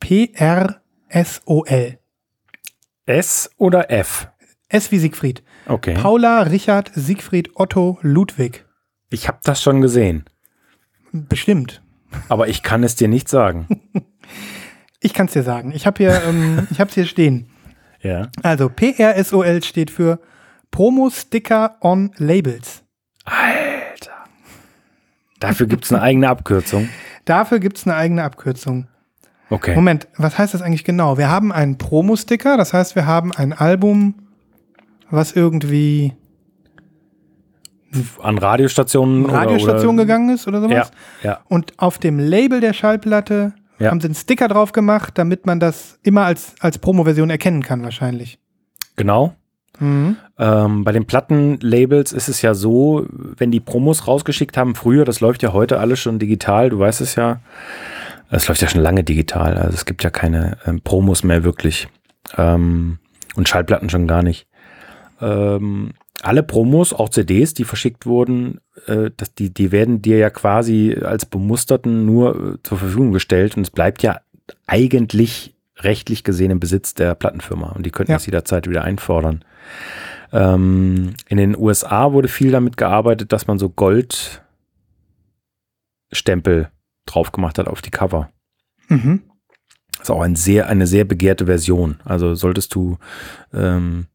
PRSOL. 0.00 1.98
S 3.06 3.50
oder 3.56 3.90
F? 3.90 4.28
S 4.68 4.92
wie 4.92 4.98
Siegfried. 4.98 5.42
Okay. 5.66 5.94
Paula, 5.94 6.42
Richard, 6.42 6.90
Siegfried, 6.94 7.52
Otto, 7.54 7.98
Ludwig. 8.02 8.65
Ich 9.16 9.28
habe 9.28 9.38
das 9.44 9.62
schon 9.62 9.80
gesehen, 9.80 10.26
Bestimmt. 11.10 11.80
aber 12.28 12.48
ich 12.48 12.62
kann 12.62 12.84
es 12.84 12.96
dir 12.96 13.08
nicht 13.08 13.30
sagen. 13.30 13.66
Ich 14.98 15.12
kann 15.12 15.26
es 15.26 15.34
dir 15.34 15.42
sagen. 15.42 15.72
Ich 15.72 15.86
habe 15.86 15.98
hier, 15.98 16.22
ähm, 16.26 16.66
ich 16.70 16.80
habe 16.80 16.90
hier 16.90 17.04
stehen. 17.06 17.48
Ja. 18.00 18.28
Also 18.42 18.68
PRSOL 18.68 19.62
steht 19.62 19.90
für 19.90 20.18
Promo 20.72 21.10
Sticker 21.10 21.76
on 21.80 22.10
Labels. 22.16 22.82
Alter. 23.24 24.24
Dafür 25.38 25.66
gibt 25.66 25.84
es 25.84 25.92
eine 25.92 26.02
eigene 26.02 26.28
Abkürzung. 26.28 26.88
Dafür 27.24 27.60
gibt 27.60 27.76
es 27.76 27.86
eine 27.86 27.94
eigene 27.94 28.24
Abkürzung. 28.24 28.88
Okay. 29.48 29.76
Moment, 29.76 30.08
was 30.16 30.38
heißt 30.38 30.54
das 30.54 30.62
eigentlich 30.62 30.82
genau? 30.82 31.18
Wir 31.18 31.28
haben 31.28 31.52
einen 31.52 31.78
Promo-Sticker, 31.78 32.56
das 32.56 32.72
heißt, 32.72 32.96
wir 32.96 33.06
haben 33.06 33.32
ein 33.32 33.52
Album, 33.52 34.14
was 35.10 35.32
irgendwie 35.32 36.14
An 38.22 38.38
Radiostationen 38.38 39.26
Radiostation 39.26 39.94
oder, 39.94 40.04
gegangen 40.04 40.34
ist 40.34 40.46
oder 40.46 40.58
oder 40.58 40.68
sowas. 40.68 40.92
Ja, 41.22 41.30
ja. 41.30 41.40
Und 41.48 41.72
auf 41.78 41.98
dem 41.98 42.18
Label 42.18 42.60
der 42.60 42.72
Schallplatte 42.72 43.52
Ja. 43.78 43.90
haben 43.90 44.00
sie 44.00 44.06
einen 44.06 44.14
Sticker 44.14 44.48
drauf 44.48 44.72
gemacht, 44.72 45.18
damit 45.18 45.46
man 45.46 45.60
das 45.60 45.98
immer 46.02 46.24
als, 46.24 46.54
als 46.60 46.78
Promo-Version 46.78 47.30
erkennen 47.30 47.62
kann, 47.62 47.82
wahrscheinlich. 47.82 48.38
Genau. 48.96 49.34
Mhm. 49.78 50.16
Ähm, 50.38 50.84
bei 50.84 50.92
den 50.92 51.04
Plattenlabels 51.04 52.12
ist 52.12 52.28
es 52.28 52.40
ja 52.42 52.54
so, 52.54 53.06
wenn 53.10 53.50
die 53.50 53.60
Promos 53.60 54.06
rausgeschickt 54.06 54.56
haben, 54.56 54.74
früher, 54.74 55.04
das 55.04 55.20
läuft 55.20 55.42
ja 55.42 55.52
heute 55.52 55.78
alles 55.78 56.00
schon 56.00 56.18
digital, 56.18 56.70
du 56.70 56.78
weißt 56.78 57.02
es 57.02 57.14
ja, 57.14 57.40
es 58.30 58.48
läuft 58.48 58.62
ja 58.62 58.68
schon 58.68 58.80
lange 58.80 59.04
digital, 59.04 59.56
also 59.58 59.74
es 59.74 59.84
gibt 59.84 60.02
ja 60.02 60.10
keine 60.10 60.56
ähm, 60.66 60.80
Promos 60.80 61.22
mehr 61.24 61.44
wirklich 61.44 61.88
ähm, 62.38 62.98
und 63.34 63.48
Schallplatten 63.48 63.90
schon 63.90 64.06
gar 64.06 64.22
nicht. 64.22 64.46
Ähm, 65.20 65.90
alle 66.26 66.42
Promos, 66.42 66.92
auch 66.92 67.08
CDs, 67.08 67.54
die 67.54 67.64
verschickt 67.64 68.04
wurden, 68.06 68.60
äh, 68.86 69.10
das, 69.16 69.34
die, 69.34 69.52
die 69.52 69.72
werden 69.72 70.02
dir 70.02 70.18
ja 70.18 70.30
quasi 70.30 70.96
als 71.02 71.24
Bemusterten 71.26 72.04
nur 72.04 72.54
äh, 72.54 72.62
zur 72.62 72.78
Verfügung 72.78 73.12
gestellt 73.12 73.56
und 73.56 73.62
es 73.62 73.70
bleibt 73.70 74.02
ja 74.02 74.20
eigentlich 74.66 75.54
rechtlich 75.78 76.24
gesehen 76.24 76.50
im 76.50 76.60
Besitz 76.60 76.94
der 76.94 77.14
Plattenfirma 77.14 77.68
und 77.70 77.86
die 77.86 77.90
könnten 77.90 78.12
Ja. 78.12 78.16
das 78.16 78.26
jederzeit 78.26 78.68
wieder 78.68 78.82
einfordern. 78.82 79.44
Ähm, 80.32 81.14
in 81.28 81.36
den 81.36 81.56
USA 81.56 82.12
wurde 82.12 82.28
viel 82.28 82.50
damit 82.50 82.76
gearbeitet, 82.76 83.32
dass 83.32 83.46
man 83.46 83.58
so 83.58 83.68
Gold 83.68 84.42
Stempel 86.12 86.70
drauf 87.04 87.30
gemacht 87.32 87.58
hat 87.58 87.68
auf 87.68 87.82
die 87.82 87.90
Cover. 87.90 88.30
Mhm. 88.88 89.22
Ist 90.00 90.10
auch 90.10 90.22
ein 90.22 90.36
sehr, 90.36 90.68
eine 90.68 90.86
sehr 90.86 91.04
begehrte 91.04 91.46
Version. 91.46 92.00
Also 92.04 92.34
solltest 92.34 92.74
du 92.74 92.98
ähm, 93.52 94.06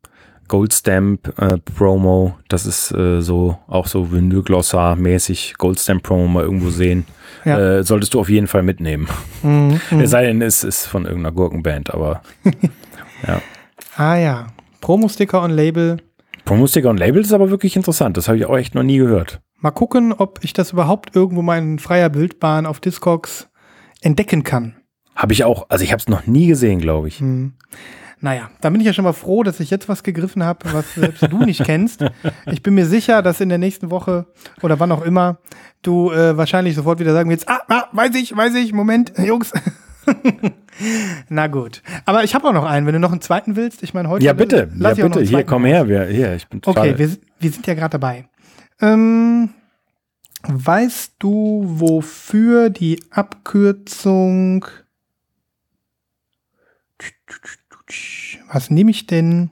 Goldstamp 0.51 1.33
äh, 1.39 1.57
Promo, 1.59 2.35
das 2.49 2.65
ist 2.65 2.91
äh, 2.91 3.21
so 3.21 3.57
auch 3.67 3.87
so 3.87 4.09
Vinylglossar-mäßig 4.11 5.53
Goldstamp 5.57 6.03
Promo 6.03 6.27
mal 6.27 6.43
irgendwo 6.43 6.69
sehen, 6.71 7.05
Ja. 7.45 7.77
äh, 7.77 7.83
solltest 7.85 8.13
du 8.13 8.19
auf 8.19 8.27
jeden 8.29 8.47
Fall 8.47 8.61
mitnehmen. 8.61 9.07
Mhm. 9.43 9.79
Es 10.01 10.09
sei 10.11 10.25
denn, 10.25 10.41
es 10.41 10.65
ist 10.65 10.87
von 10.87 11.05
irgendeiner 11.05 11.33
Gurkenband, 11.33 11.93
aber 11.93 12.21
Ah 13.95 14.15
ja. 14.17 14.47
Promo-Sticker 14.81 15.41
und 15.41 15.51
Label. 15.51 15.97
Promo-Sticker 16.43 16.89
und 16.89 16.97
Label 16.97 17.21
ist 17.21 17.31
aber 17.31 17.49
wirklich 17.49 17.77
interessant. 17.77 18.17
Das 18.17 18.27
habe 18.27 18.37
ich 18.37 18.45
auch 18.45 18.57
echt 18.57 18.75
noch 18.75 18.83
nie 18.83 18.97
gehört. 18.97 19.39
Mal 19.59 19.71
gucken, 19.71 20.11
ob 20.11 20.39
ich 20.43 20.51
das 20.51 20.71
überhaupt 20.73 21.15
irgendwo 21.15 21.41
mal 21.41 21.59
in 21.59 21.79
freier 21.79 22.09
Bildbahn 22.09 22.65
auf 22.65 22.81
Discogs 22.81 23.47
entdecken 24.01 24.43
kann. 24.43 24.75
Habe 25.15 25.31
ich 25.31 25.45
auch, 25.45 25.67
also 25.69 25.83
ich 25.85 25.91
habe 25.93 26.01
es 26.01 26.09
noch 26.09 26.25
nie 26.27 26.47
gesehen, 26.47 26.81
glaube 26.81 27.07
ich. 27.07 27.19
Hm. 27.21 27.53
Naja, 28.21 28.51
da 28.61 28.69
bin 28.69 28.79
ich 28.79 28.87
ja 28.87 28.93
schon 28.93 29.03
mal 29.03 29.13
froh, 29.13 29.41
dass 29.41 29.59
ich 29.59 29.71
jetzt 29.71 29.89
was 29.89 30.03
gegriffen 30.03 30.43
habe, 30.43 30.71
was 30.73 30.93
selbst 30.93 31.23
du 31.23 31.39
nicht 31.39 31.63
kennst. 31.63 32.05
Ich 32.51 32.61
bin 32.61 32.75
mir 32.75 32.85
sicher, 32.85 33.23
dass 33.23 33.41
in 33.41 33.49
der 33.49 33.57
nächsten 33.57 33.89
Woche 33.89 34.27
oder 34.61 34.79
wann 34.79 34.91
auch 34.91 35.01
immer 35.01 35.39
du 35.81 36.11
äh, 36.11 36.37
wahrscheinlich 36.37 36.75
sofort 36.75 36.99
wieder 36.99 37.13
sagen 37.13 37.31
willst, 37.31 37.49
ah, 37.49 37.61
ah, 37.67 37.85
weiß 37.91 38.13
ich, 38.15 38.35
weiß 38.35 38.53
ich, 38.55 38.73
Moment, 38.73 39.13
Jungs. 39.17 39.51
Na 41.29 41.47
gut. 41.47 41.81
Aber 42.05 42.23
ich 42.23 42.35
habe 42.35 42.47
auch 42.47 42.53
noch 42.53 42.65
einen, 42.65 42.85
wenn 42.85 42.93
du 42.93 42.99
noch 42.99 43.11
einen 43.11 43.21
zweiten 43.21 43.55
willst. 43.55 43.81
Ich 43.81 43.93
meine, 43.93 44.09
heute. 44.09 44.23
Ja, 44.23 44.33
bitte, 44.33 44.69
lass 44.75 44.97
ja, 44.97 45.05
ich 45.05 45.11
bitte, 45.11 45.25
hier, 45.25 45.43
komm 45.43 45.65
her, 45.65 45.87
wir, 45.87 46.05
hier, 46.05 46.35
ich 46.35 46.47
bin 46.47 46.61
total. 46.61 46.89
Okay, 46.89 46.99
wir, 46.99 47.17
wir 47.39 47.51
sind 47.51 47.65
ja 47.65 47.73
gerade 47.73 47.97
dabei. 47.97 48.25
Ähm, 48.79 49.49
weißt 50.43 51.15
du, 51.19 51.63
wofür 51.65 52.69
die 52.69 52.99
Abkürzung. 53.09 54.65
Was 58.51 58.69
nehme 58.69 58.91
ich 58.91 59.07
denn? 59.07 59.51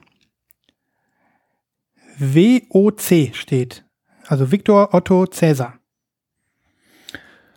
WOC 2.18 3.34
steht. 3.34 3.84
Also 4.26 4.52
Viktor 4.52 4.94
Otto 4.94 5.26
Cäsar. 5.26 5.78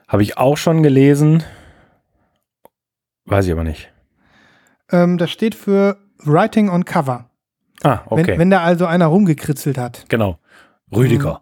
Habe 0.07 0.23
ich 0.23 0.37
auch 0.37 0.57
schon 0.57 0.83
gelesen. 0.83 1.43
Weiß 3.25 3.45
ich 3.45 3.51
aber 3.51 3.63
nicht. 3.63 3.91
Ähm, 4.91 5.17
das 5.17 5.31
steht 5.31 5.55
für 5.55 5.97
Writing 6.19 6.69
on 6.69 6.85
Cover. 6.85 7.29
Ah, 7.83 8.01
okay. 8.05 8.27
Wenn, 8.27 8.39
wenn 8.39 8.49
da 8.49 8.61
also 8.63 8.85
einer 8.85 9.07
rumgekritzelt 9.07 9.77
hat. 9.77 10.05
genau. 10.09 10.39
Rüdiger. 10.95 11.41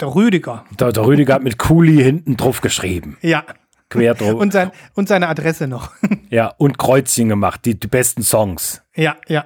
Der 0.00 0.14
Rüdiger. 0.14 0.64
Der, 0.80 0.90
der 0.90 1.06
Rüdiger 1.06 1.34
hat 1.34 1.44
mit 1.44 1.58
Kuli 1.58 2.02
hinten 2.02 2.36
drauf 2.36 2.60
geschrieben. 2.60 3.16
Ja. 3.22 3.44
Quer 3.92 4.14
drauf. 4.14 4.34
Und, 4.34 4.52
sein, 4.52 4.70
und 4.94 5.08
seine 5.08 5.28
Adresse 5.28 5.68
noch. 5.68 5.90
ja, 6.30 6.52
und 6.56 6.78
Kreuzchen 6.78 7.28
gemacht, 7.28 7.64
die, 7.66 7.78
die 7.78 7.86
besten 7.86 8.22
Songs. 8.22 8.82
Ja, 8.96 9.16
ja. 9.28 9.44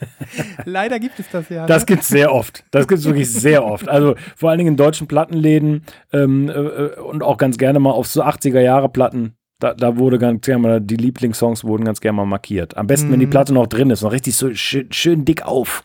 Leider 0.64 0.98
gibt 0.98 1.18
es 1.18 1.26
das 1.30 1.50
ja. 1.50 1.66
Das 1.66 1.82
ne? 1.82 1.86
gibt's 1.86 2.08
sehr 2.08 2.32
oft. 2.32 2.64
Das 2.70 2.88
gibt's 2.88 3.04
wirklich 3.04 3.30
sehr 3.30 3.64
oft. 3.64 3.88
Also 3.88 4.14
vor 4.36 4.50
allen 4.50 4.58
Dingen 4.58 4.72
in 4.72 4.76
deutschen 4.76 5.06
Plattenläden 5.06 5.84
ähm, 6.12 6.48
äh, 6.48 6.98
und 7.00 7.22
auch 7.22 7.36
ganz 7.36 7.58
gerne 7.58 7.78
mal 7.78 7.90
auf 7.90 8.06
so 8.06 8.22
80er 8.24 8.60
Jahre 8.60 8.88
Platten. 8.88 9.34
Da, 9.60 9.74
da 9.74 9.98
wurde 9.98 10.18
ganz 10.18 10.44
gerne 10.44 10.62
mal, 10.62 10.80
die 10.80 10.96
Lieblingssongs 10.96 11.64
wurden 11.64 11.84
ganz 11.84 12.00
gerne 12.00 12.16
mal 12.16 12.26
markiert. 12.26 12.76
Am 12.76 12.86
besten, 12.86 13.12
wenn 13.12 13.20
die 13.20 13.26
Platte 13.26 13.52
noch 13.52 13.66
drin 13.66 13.90
ist, 13.90 14.02
noch 14.02 14.12
richtig 14.12 14.34
so 14.34 14.52
schön, 14.54 14.90
schön 14.92 15.24
dick 15.24 15.44
auf. 15.44 15.84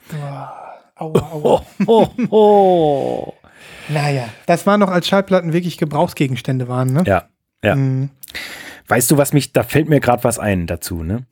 Aua, 0.96 1.32
aua. 1.32 1.66
Oh, 1.86 2.08
oh. 2.30 3.34
Naja, 3.90 4.30
das 4.46 4.66
war 4.66 4.78
noch 4.78 4.90
als 4.90 5.08
Schallplatten 5.08 5.52
wirklich 5.52 5.78
Gebrauchsgegenstände 5.78 6.68
waren, 6.68 6.94
ne? 6.94 7.04
Ja, 7.06 7.26
ja. 7.64 7.76
Mhm. 7.76 8.10
Weißt 8.88 9.12
du, 9.12 9.18
was 9.18 9.34
mich, 9.34 9.54
da 9.54 9.64
fällt 9.64 9.88
mir 9.90 10.00
gerade 10.00 10.24
was 10.24 10.40
ein 10.40 10.66
dazu, 10.68 11.04
ne? 11.04 11.26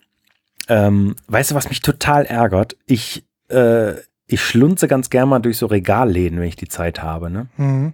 Ähm, 0.70 1.16
weißt 1.28 1.52
du, 1.52 1.56
was 1.56 1.70
mich 1.70 1.82
total 1.82 2.26
ärgert? 2.26 2.76
Ich, 2.86 3.24
äh, 3.50 3.94
ich 4.28 4.42
schlunze 4.42 4.88
ganz 4.88 5.10
gerne 5.10 5.28
mal 5.28 5.40
durch 5.40 5.58
so 5.58 5.66
Regalläden, 5.68 6.40
wenn 6.40 6.48
ich 6.50 6.56
die 6.58 6.68
Zeit 6.68 7.02
habe, 7.02 7.30
ne? 7.30 7.48
Mhm. 7.58 7.94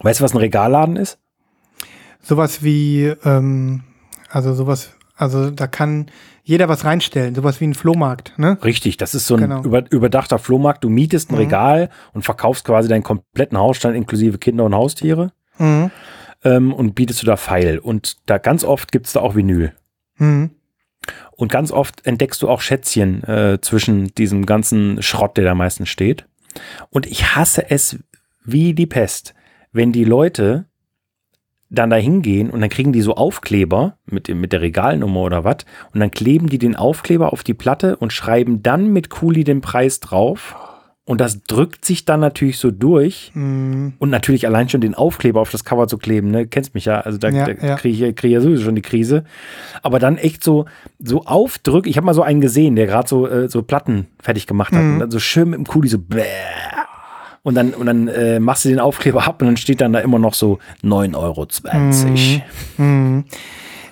Weißt 0.00 0.20
du, 0.20 0.24
was 0.24 0.34
ein 0.34 0.38
Regalladen 0.38 0.96
ist? 0.96 1.18
Sowas 2.22 2.62
wie, 2.62 3.12
ähm, 3.24 3.82
also 4.30 4.54
sowas, 4.54 4.90
also 5.16 5.50
da 5.50 5.66
kann 5.66 6.10
jeder 6.42 6.68
was 6.68 6.84
reinstellen, 6.84 7.34
sowas 7.34 7.60
wie 7.60 7.66
ein 7.66 7.74
Flohmarkt, 7.74 8.38
ne? 8.38 8.58
Richtig, 8.62 8.96
das 8.98 9.14
ist 9.14 9.26
so 9.26 9.34
ein 9.36 9.40
Genau. 9.42 9.62
über, 9.62 9.90
überdachter 9.90 10.38
Flohmarkt. 10.38 10.84
Du 10.84 10.90
mietest 10.90 11.30
ein 11.30 11.34
Mhm. 11.34 11.40
Regal 11.40 11.90
und 12.12 12.22
verkaufst 12.24 12.64
quasi 12.64 12.88
deinen 12.88 13.02
kompletten 13.02 13.56
Hausstand 13.58 13.96
inklusive 13.96 14.38
Kinder 14.38 14.64
und 14.64 14.74
Haustiere 14.74 15.32
Mhm. 15.58 15.90
Ähm, 16.44 16.72
und 16.72 16.94
bietest 16.94 17.22
du 17.22 17.26
da 17.26 17.36
Pfeil. 17.36 17.78
Und 17.78 18.16
da 18.26 18.38
ganz 18.38 18.64
oft 18.64 18.92
gibt's 18.92 19.12
da 19.12 19.20
auch 19.20 19.34
Vinyl. 19.34 19.72
Mhm. 20.18 20.50
Und 21.32 21.50
ganz 21.50 21.70
oft 21.70 22.06
entdeckst 22.06 22.40
du 22.42 22.48
auch 22.48 22.60
Schätzchen 22.60 23.24
äh, 23.24 23.58
zwischen 23.60 24.14
diesem 24.14 24.46
ganzen 24.46 25.02
Schrott, 25.02 25.36
der 25.36 25.44
da 25.44 25.54
meistens 25.54 25.88
steht. 25.88 26.26
Und 26.90 27.06
ich 27.06 27.34
hasse 27.34 27.70
es 27.70 27.98
wie 28.44 28.74
die 28.74 28.86
Pest, 28.86 29.34
wenn 29.72 29.92
die 29.92 30.04
Leute 30.04 30.66
dann 31.70 31.90
da 31.90 31.96
hingehen 31.96 32.50
und 32.50 32.60
dann 32.60 32.70
kriegen 32.70 32.92
die 32.92 33.00
so 33.00 33.16
Aufkleber 33.16 33.98
mit, 34.06 34.28
mit 34.28 34.52
der 34.52 34.60
Regalnummer 34.60 35.20
oder 35.20 35.44
was 35.44 35.58
und 35.92 36.00
dann 36.00 36.10
kleben 36.10 36.48
die 36.48 36.58
den 36.58 36.76
Aufkleber 36.76 37.32
auf 37.32 37.42
die 37.42 37.54
Platte 37.54 37.96
und 37.96 38.12
schreiben 38.12 38.62
dann 38.62 38.92
mit 38.92 39.10
Kuli 39.10 39.44
den 39.44 39.60
Preis 39.60 39.98
drauf 39.98 40.54
und 41.06 41.20
das 41.20 41.42
drückt 41.42 41.84
sich 41.84 42.04
dann 42.06 42.20
natürlich 42.20 42.58
so 42.58 42.70
durch 42.70 43.30
Mhm. 43.34 43.92
und 43.98 44.10
natürlich 44.10 44.46
allein 44.46 44.68
schon 44.68 44.80
den 44.80 44.94
Aufkleber 44.94 45.40
auf 45.40 45.50
das 45.50 45.64
Cover 45.64 45.86
zu 45.88 45.98
kleben, 45.98 46.30
ne, 46.30 46.46
kennst 46.46 46.74
mich 46.74 46.86
ja, 46.86 47.00
also 47.00 47.18
da, 47.18 47.28
Ja, 47.28 47.46
da 47.46 47.66
ja. 47.66 47.74
kriege 47.76 48.06
ich, 48.08 48.16
krieg 48.16 48.30
ich 48.30 48.34
ja 48.34 48.40
sowieso 48.40 48.64
schon 48.64 48.74
die 48.74 48.82
Krise. 48.82 49.24
Aber 49.82 49.98
dann 49.98 50.16
echt 50.16 50.42
so, 50.42 50.64
so 50.98 51.24
aufdrück, 51.24 51.86
ich 51.86 51.96
habe 51.98 52.06
mal 52.06 52.14
so 52.14 52.22
einen 52.22 52.40
gesehen, 52.40 52.74
der 52.76 52.86
gerade 52.86 53.08
so, 53.08 53.26
äh, 53.28 53.48
so 53.48 53.62
Platten 53.62 54.06
fertig 54.22 54.46
gemacht 54.46 54.72
hat 54.72 54.82
Mhm. 54.82 54.92
und 54.94 54.98
dann 55.00 55.10
so 55.10 55.18
schön 55.18 55.50
mit 55.50 55.58
dem 55.58 55.66
Kuli 55.66 55.88
so 55.88 55.98
bäh. 55.98 56.22
Und 57.42 57.56
dann, 57.56 57.74
und 57.74 57.84
dann 57.84 58.08
äh, 58.08 58.40
machst 58.40 58.64
du 58.64 58.70
den 58.70 58.80
Aufkleber 58.80 59.26
ab 59.26 59.42
und 59.42 59.48
dann 59.48 59.56
steht 59.58 59.82
dann 59.82 59.92
da 59.92 59.98
immer 59.98 60.18
noch 60.18 60.32
so 60.32 60.58
9,20 60.82 61.14
Euro. 61.14 61.46
Mhm. 62.78 63.24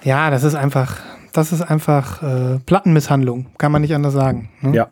Ja, 0.04 0.30
das 0.30 0.42
ist 0.42 0.54
einfach, 0.54 0.96
das 1.34 1.52
ist 1.52 1.60
einfach 1.60 2.22
äh, 2.22 2.58
Plattenmisshandlung, 2.64 3.48
kann 3.58 3.70
man 3.70 3.82
nicht 3.82 3.94
anders 3.94 4.14
sagen. 4.14 4.48
Ne? 4.62 4.74
Ja. 4.74 4.88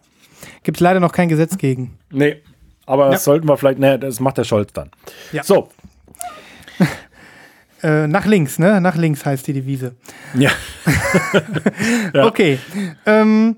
Gibt 0.62 0.76
es 0.78 0.80
leider 0.80 1.00
noch 1.00 1.12
kein 1.12 1.28
Gesetz 1.28 1.56
gegen. 1.58 1.98
Nee. 2.10 2.42
Aber 2.86 3.06
das 3.06 3.14
Ja. 3.14 3.18
sollten 3.20 3.48
wir 3.48 3.56
vielleicht, 3.56 3.78
ne, 3.78 3.98
das 3.98 4.20
macht 4.20 4.38
der 4.38 4.44
Scholz 4.44 4.72
dann. 4.72 4.90
Ja. 5.32 5.42
So. 5.42 5.68
Äh, 7.82 8.06
nach 8.08 8.26
links, 8.26 8.58
ne? 8.58 8.78
Nach 8.78 8.94
links 8.96 9.24
heißt 9.24 9.46
die 9.46 9.54
Devise. 9.54 9.94
Ja. 10.34 10.50
Ja. 12.12 12.26
Okay. 12.26 12.58
Ähm, 13.06 13.56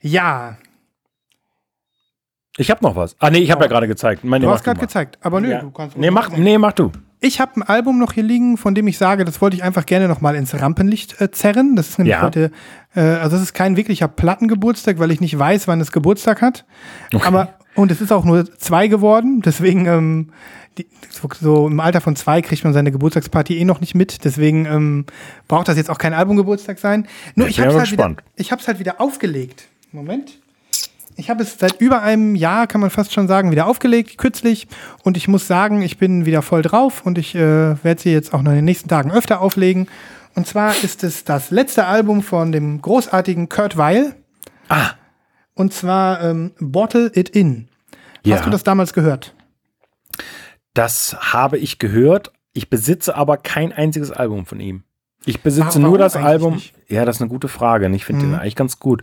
ja, 0.00 0.56
Ich 2.56 2.70
habe 2.70 2.84
noch 2.84 2.94
was. 2.94 3.16
Ah, 3.18 3.30
nee, 3.30 3.38
ich 3.38 3.50
habe 3.50 3.62
ja 3.64 3.68
gerade 3.68 3.88
gezeigt. 3.88 4.22
Meine, 4.22 4.44
du 4.46 4.52
hast 4.52 4.62
gerade 4.62 4.78
gezeigt, 4.78 5.18
aber 5.20 5.40
nö, 5.40 5.50
Ja. 5.50 5.60
du 5.60 5.72
kannst. 5.72 5.96
Nee, 5.96 6.12
mach, 6.12 6.28
nee, 6.30 6.56
mach 6.58 6.72
du. 6.72 6.92
Ich 7.24 7.40
habe 7.40 7.58
ein 7.58 7.62
Album 7.62 7.98
noch 7.98 8.12
hier 8.12 8.22
liegen, 8.22 8.58
von 8.58 8.74
dem 8.74 8.86
ich 8.86 8.98
sage, 8.98 9.24
das 9.24 9.40
wollte 9.40 9.56
ich 9.56 9.62
einfach 9.62 9.86
gerne 9.86 10.08
noch 10.08 10.20
mal 10.20 10.34
ins 10.36 10.60
Rampenlicht 10.60 11.22
äh, 11.22 11.30
zerren. 11.30 11.74
Das 11.74 11.88
ist 11.88 11.98
nämlich 11.98 12.12
Ja. 12.16 12.20
heute, 12.22 12.50
äh, 12.94 13.00
also 13.00 13.36
es 13.36 13.42
ist 13.42 13.54
kein 13.54 13.78
wirklicher 13.78 14.08
Plattengeburtstag, 14.08 14.98
weil 14.98 15.10
ich 15.10 15.22
nicht 15.22 15.38
weiß, 15.38 15.66
wann 15.66 15.80
es 15.80 15.90
Geburtstag 15.90 16.42
hat. 16.42 16.66
Aber 17.24 17.54
und 17.76 17.90
es 17.90 18.02
ist 18.02 18.12
auch 18.12 18.26
nur 18.26 18.44
zwei 18.58 18.88
geworden, 18.88 19.40
deswegen 19.42 19.86
ähm, 19.86 20.32
die, 20.76 20.86
so, 21.40 21.66
im 21.66 21.80
Alter 21.80 22.02
von 22.02 22.14
zwei 22.14 22.42
kriegt 22.42 22.62
man 22.62 22.74
seine 22.74 22.92
Geburtstagsparty 22.92 23.56
eh 23.58 23.64
noch 23.64 23.80
nicht 23.80 23.94
mit. 23.94 24.24
Deswegen 24.24 24.66
ähm, 24.66 25.06
braucht 25.48 25.68
das 25.68 25.78
jetzt 25.78 25.88
auch 25.88 25.98
kein 25.98 26.12
Albumgeburtstag 26.12 26.78
sein. 26.78 27.08
Nur 27.36 27.48
Ich 27.48 27.54
ich 27.54 27.60
habe 27.60 27.70
aber 27.70 27.80
halt 27.80 27.90
wieder, 27.90 28.16
ich 28.36 28.52
habe 28.52 28.60
es 28.60 28.68
halt 28.68 28.80
wieder 28.80 29.00
aufgelegt. 29.00 29.68
Moment. 29.92 30.40
Ich 31.16 31.30
habe 31.30 31.42
es 31.42 31.58
seit 31.58 31.80
über 31.80 32.02
einem 32.02 32.34
Jahr, 32.34 32.66
kann 32.66 32.80
man 32.80 32.90
fast 32.90 33.12
schon 33.12 33.28
sagen, 33.28 33.50
wieder 33.50 33.66
aufgelegt, 33.66 34.18
kürzlich. 34.18 34.66
Und 35.02 35.16
ich 35.16 35.28
muss 35.28 35.46
sagen, 35.46 35.82
ich 35.82 35.98
bin 35.98 36.26
wieder 36.26 36.42
voll 36.42 36.62
drauf 36.62 37.06
und 37.06 37.18
ich 37.18 37.34
äh, 37.34 37.82
werde 37.84 38.00
sie 38.00 38.12
jetzt 38.12 38.34
auch 38.34 38.42
noch 38.42 38.50
in 38.50 38.56
den 38.56 38.64
nächsten 38.64 38.88
Tagen 38.88 39.12
öfter 39.12 39.40
auflegen. 39.40 39.88
Und 40.34 40.46
zwar 40.46 40.74
ist 40.82 41.04
es 41.04 41.24
das 41.24 41.50
letzte 41.50 41.86
Album 41.86 42.22
von 42.22 42.50
dem 42.50 42.82
großartigen 42.82 43.48
Kurt 43.48 43.76
Weil. 43.76 44.16
Ah. 44.68 44.90
Und 45.54 45.72
zwar 45.72 46.22
ähm, 46.22 46.52
Bottle 46.58 47.12
It 47.14 47.28
In. 47.28 47.68
Ja. 48.24 48.36
Hast 48.36 48.46
du 48.46 48.50
das 48.50 48.64
damals 48.64 48.92
gehört? 48.92 49.34
Das 50.72 51.16
habe 51.32 51.58
ich 51.58 51.78
gehört. 51.78 52.32
Ich 52.52 52.70
besitze 52.70 53.14
aber 53.14 53.36
kein 53.36 53.72
einziges 53.72 54.10
Album 54.10 54.46
von 54.46 54.58
ihm. 54.58 54.82
Ich 55.26 55.40
besitze 55.42 55.66
Warum 55.68 55.82
nur 55.82 55.98
das 55.98 56.16
Album. 56.16 56.54
nicht? 56.54 56.74
Ja, 56.88 57.04
das 57.04 57.16
ist 57.16 57.22
eine 57.22 57.30
gute 57.30 57.48
Frage. 57.48 57.88
Ich 57.94 58.04
finde 58.04 58.26
Mhm. 58.26 58.30
den 58.32 58.40
eigentlich 58.40 58.56
ganz 58.56 58.78
gut. 58.78 59.02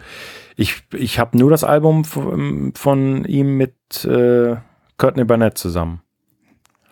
Ich, 0.55 0.83
ich 0.93 1.17
habe 1.19 1.37
nur 1.37 1.49
das 1.49 1.63
Album 1.63 2.05
von, 2.05 2.73
von 2.75 3.25
ihm 3.25 3.57
mit 3.57 3.73
äh, 4.05 4.55
Courtney 4.97 5.23
Barnett 5.23 5.57
zusammen. 5.57 6.01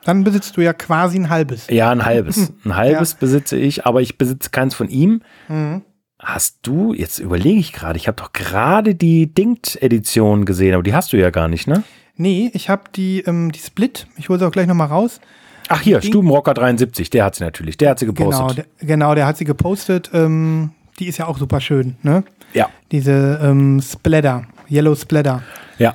Dann 0.06 0.24
besitzt 0.24 0.58
du 0.58 0.62
ja 0.62 0.74
quasi 0.74 1.20
ein 1.20 1.30
halbes. 1.30 1.68
Ja, 1.70 1.92
ein 1.92 2.06
halbes. 2.06 2.54
Ein 2.64 2.76
halbes 2.76 3.16
besitze 3.16 3.58
ich, 3.58 3.86
aber 3.86 4.02
ich 4.02 4.18
besitze 4.18 4.50
keins 4.50 4.74
von 4.74 4.88
ihm. 4.90 5.22
Mhm. 5.48 5.84
Hast 6.18 6.60
du, 6.64 6.94
jetzt 6.94 7.20
überlege 7.20 7.60
ich 7.60 7.72
gerade, 7.72 7.98
ich 7.98 8.08
habe 8.08 8.16
doch 8.22 8.34
gerade 8.34 8.96
die 8.96 9.34
Dingt-Edition 9.34 10.46
gesehen, 10.46 10.74
aber 10.74 10.84
die 10.84 10.94
hast 10.94 11.14
du 11.14 11.18
ja 11.18 11.30
gar 11.30 11.48
nicht, 11.48 11.68
ne? 11.68 11.84
Nee, 12.16 12.50
ich 12.54 12.70
habe 12.70 12.84
die, 12.96 13.22
ähm, 13.22 13.52
die 13.54 13.60
Split, 13.60 14.08
ich 14.18 14.28
hole 14.28 14.40
sie 14.40 14.46
auch 14.48 14.52
gleich 14.52 14.68
nochmal 14.68 14.88
raus. 14.88 15.22
Ach 15.70 15.82
hier, 15.82 16.02
Stubenrocker 16.02 16.54
73, 16.54 17.10
der 17.10 17.26
hat 17.26 17.36
sie 17.36 17.44
natürlich, 17.44 17.78
der 17.78 17.92
hat 17.92 18.00
sie 18.00 18.06
Genau, 18.08 18.30
gepostet. 18.32 18.66
der, 18.82 18.88
genau, 18.88 19.16
der 19.16 19.26
hat 19.28 19.38
sie 19.38 19.46
gepostet. 19.46 20.10
Ähm, 20.14 20.72
die 21.00 21.06
ist 21.08 21.18
ja 21.18 21.28
auch 21.28 21.38
super 21.38 21.62
schön, 21.62 21.96
ne? 22.04 22.24
ja, 22.54 22.70
Diese 22.92 23.40
ähm, 23.44 23.80
Splatter, 23.82 24.46
Yellow 24.70 24.96
Splatter. 24.96 25.44
ja. 25.78 25.94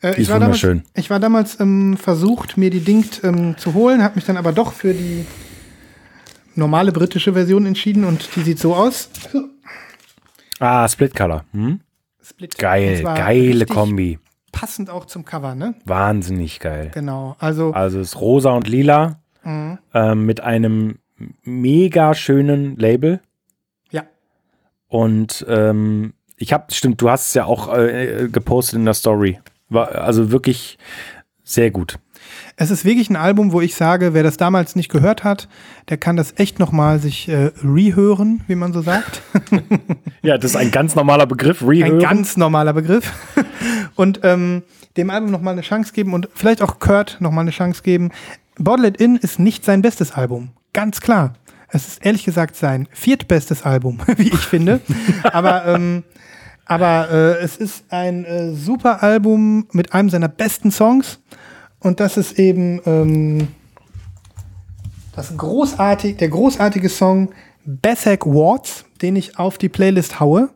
Äh, 0.00 0.14
Die 0.16 0.22
ist 0.22 0.26
ich 0.26 0.28
war 0.30 0.40
damals, 0.40 0.62
wunderschön. 0.62 0.82
Ich 0.94 1.08
war 1.10 1.20
damals 1.20 1.60
ähm, 1.60 1.96
versucht, 1.96 2.56
mir 2.58 2.68
die 2.70 2.80
Ding 2.80 3.04
ähm, 3.22 3.56
zu 3.56 3.72
holen, 3.74 4.02
habe 4.02 4.16
mich 4.16 4.24
dann 4.24 4.36
aber 4.36 4.52
doch 4.52 4.72
für 4.72 4.92
die 4.92 5.24
normale 6.56 6.92
britische 6.92 7.32
Version 7.32 7.64
entschieden 7.66 8.04
und 8.04 8.28
die 8.36 8.42
sieht 8.42 8.58
so 8.58 8.74
aus. 8.74 9.08
Ah, 10.58 10.86
Split 10.88 11.14
Color. 11.14 11.44
Hm? 11.52 11.80
Split. 12.22 12.56
Geil, 12.58 13.02
geile 13.02 13.60
richtig 13.60 13.68
Kombi. 13.68 14.18
Passend 14.54 14.88
auch 14.90 15.04
zum 15.04 15.24
Cover, 15.24 15.54
ne? 15.54 15.74
Wahnsinnig 15.84 16.60
geil. 16.60 16.90
Genau. 16.94 17.36
Also, 17.38 17.72
Also 17.72 18.00
es 18.00 18.08
ist 18.14 18.20
rosa 18.20 18.50
und 18.52 18.68
lila 18.68 19.20
Mhm. 19.44 19.78
ähm, 19.92 20.24
mit 20.26 20.40
einem 20.40 20.98
mega 21.42 22.14
schönen 22.14 22.76
Label. 22.76 23.20
ja. 23.90 24.04
Und 24.88 25.44
ähm, 25.48 26.14
ich 26.36 26.52
habe, 26.52 26.72
stimmt, 26.72 27.00
du 27.00 27.10
hast 27.10 27.28
es 27.28 27.34
ja 27.34 27.44
auch 27.44 27.72
äh, 27.76 28.28
gepostet 28.30 28.76
in 28.76 28.84
der 28.86 28.94
Story. 28.94 29.40
War 29.68 29.92
also 29.96 30.30
wirklich 30.32 30.78
sehr 31.42 31.70
gut. 31.70 31.98
Es 32.56 32.70
ist 32.70 32.84
wirklich 32.84 33.10
ein 33.10 33.16
Album, 33.16 33.50
wo 33.52 33.60
ich 33.60 33.74
sage, 33.74 34.14
wer 34.14 34.22
das 34.22 34.36
damals 34.36 34.76
nicht 34.76 34.88
gehört 34.88 35.24
hat, 35.24 35.48
der 35.88 35.96
kann 35.96 36.16
das 36.16 36.34
echt 36.36 36.60
nochmal 36.60 37.00
sich 37.00 37.28
äh, 37.28 37.50
rehören, 37.64 38.42
wie 38.46 38.54
man 38.54 38.72
so 38.72 38.82
sagt. 38.82 39.22
Ja, 40.22 40.38
das 40.38 40.52
ist 40.52 40.56
ein 40.56 40.70
ganz 40.70 40.94
normaler 40.94 41.26
Begriff. 41.26 41.60
Ein 41.60 41.68
Rehören. 41.68 41.98
ganz 41.98 42.38
normaler 42.38 42.72
Begriff. 42.72 43.12
Und 43.94 44.20
ähm, 44.22 44.62
dem 44.96 45.10
Album 45.10 45.30
nochmal 45.30 45.52
eine 45.52 45.60
Chance 45.60 45.92
geben 45.92 46.14
und 46.14 46.30
vielleicht 46.34 46.62
auch 46.62 46.78
Kurt 46.78 47.18
nochmal 47.20 47.42
eine 47.42 47.50
Chance 47.50 47.82
geben. 47.82 48.10
Bottle 48.58 48.88
It 48.88 48.96
In 48.96 49.16
ist 49.16 49.38
nicht 49.38 49.66
sein 49.66 49.82
bestes 49.82 50.12
Album. 50.12 50.50
Ganz 50.72 51.02
klar. 51.02 51.34
Es 51.68 51.86
ist 51.88 52.06
ehrlich 52.06 52.24
gesagt 52.24 52.56
sein 52.56 52.88
viertbestes 52.90 53.64
Album, 53.64 53.98
wie 54.16 54.28
ich 54.28 54.38
finde. 54.38 54.80
aber 55.24 55.66
ähm, 55.66 56.04
aber 56.64 57.10
äh, 57.10 57.42
es 57.42 57.56
ist 57.56 57.84
ein 57.90 58.24
äh, 58.24 58.52
super 58.54 59.02
Album 59.02 59.66
mit 59.72 59.92
einem 59.92 60.08
seiner 60.08 60.28
besten 60.28 60.70
Songs. 60.70 61.20
Und 61.84 62.00
das 62.00 62.16
ist 62.16 62.38
eben 62.38 62.80
ähm, 62.86 63.48
das 65.14 65.36
großartig, 65.36 66.16
der 66.16 66.30
großartige 66.30 66.88
Song 66.88 67.32
Basak 67.66 68.24
Wards, 68.24 68.86
den 69.02 69.16
ich 69.16 69.38
auf 69.38 69.58
die 69.58 69.68
Playlist 69.68 70.18
haue, 70.18 70.48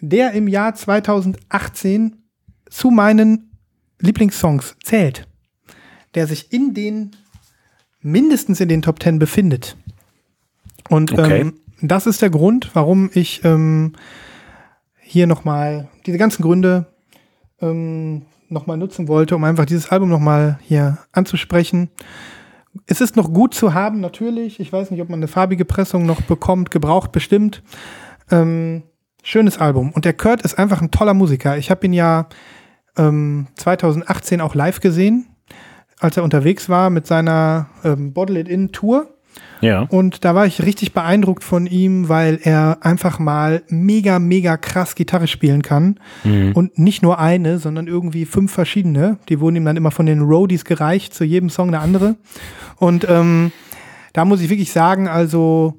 der 0.00 0.32
im 0.32 0.46
Jahr 0.46 0.74
2018 0.74 2.16
zu 2.68 2.90
meinen 2.90 3.56
Lieblingssongs 4.00 4.76
zählt, 4.82 5.26
der 6.14 6.26
sich 6.26 6.52
in 6.52 6.74
den 6.74 7.16
mindestens 8.02 8.60
in 8.60 8.68
den 8.68 8.82
Top 8.82 9.02
10 9.02 9.18
befindet. 9.18 9.78
Und 10.90 11.12
Okay. 11.12 11.40
ähm, 11.40 11.54
das 11.80 12.06
ist 12.06 12.20
der 12.20 12.28
Grund, 12.28 12.70
warum 12.74 13.08
ich 13.14 13.42
ähm, 13.44 13.94
hier 15.00 15.26
nochmal 15.26 15.88
diese 16.04 16.18
ganzen 16.18 16.42
Gründe 16.42 16.92
ähm, 17.62 18.26
nochmal 18.54 18.78
nutzen 18.78 19.08
wollte, 19.08 19.36
um 19.36 19.44
einfach 19.44 19.66
dieses 19.66 19.90
Album 19.90 20.08
nochmal 20.08 20.58
hier 20.62 20.98
anzusprechen. 21.12 21.90
Es 22.86 23.00
ist 23.00 23.16
noch 23.16 23.32
gut 23.32 23.54
zu 23.54 23.74
haben, 23.74 24.00
natürlich. 24.00 24.58
Ich 24.58 24.72
weiß 24.72 24.90
nicht, 24.90 25.02
ob 25.02 25.10
man 25.10 25.18
eine 25.18 25.28
farbige 25.28 25.64
Pressung 25.64 26.06
noch 26.06 26.22
bekommt, 26.22 26.70
gebraucht 26.70 27.12
bestimmt. 27.12 27.62
Ähm, 28.30 28.84
schönes 29.22 29.58
Album. 29.58 29.92
Und 29.92 30.04
der 30.04 30.14
Kurt 30.14 30.42
ist 30.42 30.58
einfach 30.58 30.80
ein 30.80 30.90
toller 30.90 31.14
Musiker. 31.14 31.56
Ich 31.58 31.70
habe 31.70 31.86
ihn 31.86 31.92
ja 31.92 32.28
ähm, 32.96 33.48
2018 33.56 34.40
auch 34.40 34.54
live 34.54 34.80
gesehen, 34.80 35.26
als 35.98 36.16
er 36.16 36.24
unterwegs 36.24 36.68
war 36.68 36.90
mit 36.90 37.06
seiner 37.06 37.68
ähm, 37.84 38.12
Bottle 38.12 38.40
It 38.40 38.48
In 38.48 38.72
Tour. 38.72 39.13
Ja. 39.60 39.82
Und 39.82 40.24
da 40.24 40.34
war 40.34 40.46
ich 40.46 40.62
richtig 40.62 40.92
beeindruckt 40.92 41.42
von 41.42 41.66
ihm, 41.66 42.08
weil 42.08 42.38
er 42.42 42.78
einfach 42.82 43.18
mal 43.18 43.62
mega, 43.68 44.18
mega 44.18 44.56
krass 44.56 44.94
Gitarre 44.94 45.26
spielen 45.26 45.62
kann. 45.62 45.98
Und 46.54 46.78
nicht 46.78 47.02
nur 47.02 47.18
eine, 47.18 47.58
sondern 47.58 47.86
irgendwie 47.86 48.26
fünf 48.26 48.52
verschiedene. 48.52 49.18
Die 49.28 49.40
wurden 49.40 49.56
ihm 49.56 49.64
dann 49.64 49.76
immer 49.76 49.90
von 49.90 50.06
den 50.06 50.20
Roadies 50.20 50.64
gereicht, 50.64 51.14
zu 51.14 51.24
jedem 51.24 51.50
Song 51.50 51.68
eine 51.68 51.80
andere. 51.80 52.16
Und 52.76 53.06
ähm, 53.08 53.52
da 54.12 54.24
muss 54.24 54.40
ich 54.40 54.50
wirklich 54.50 54.72
sagen, 54.72 55.08
also 55.08 55.74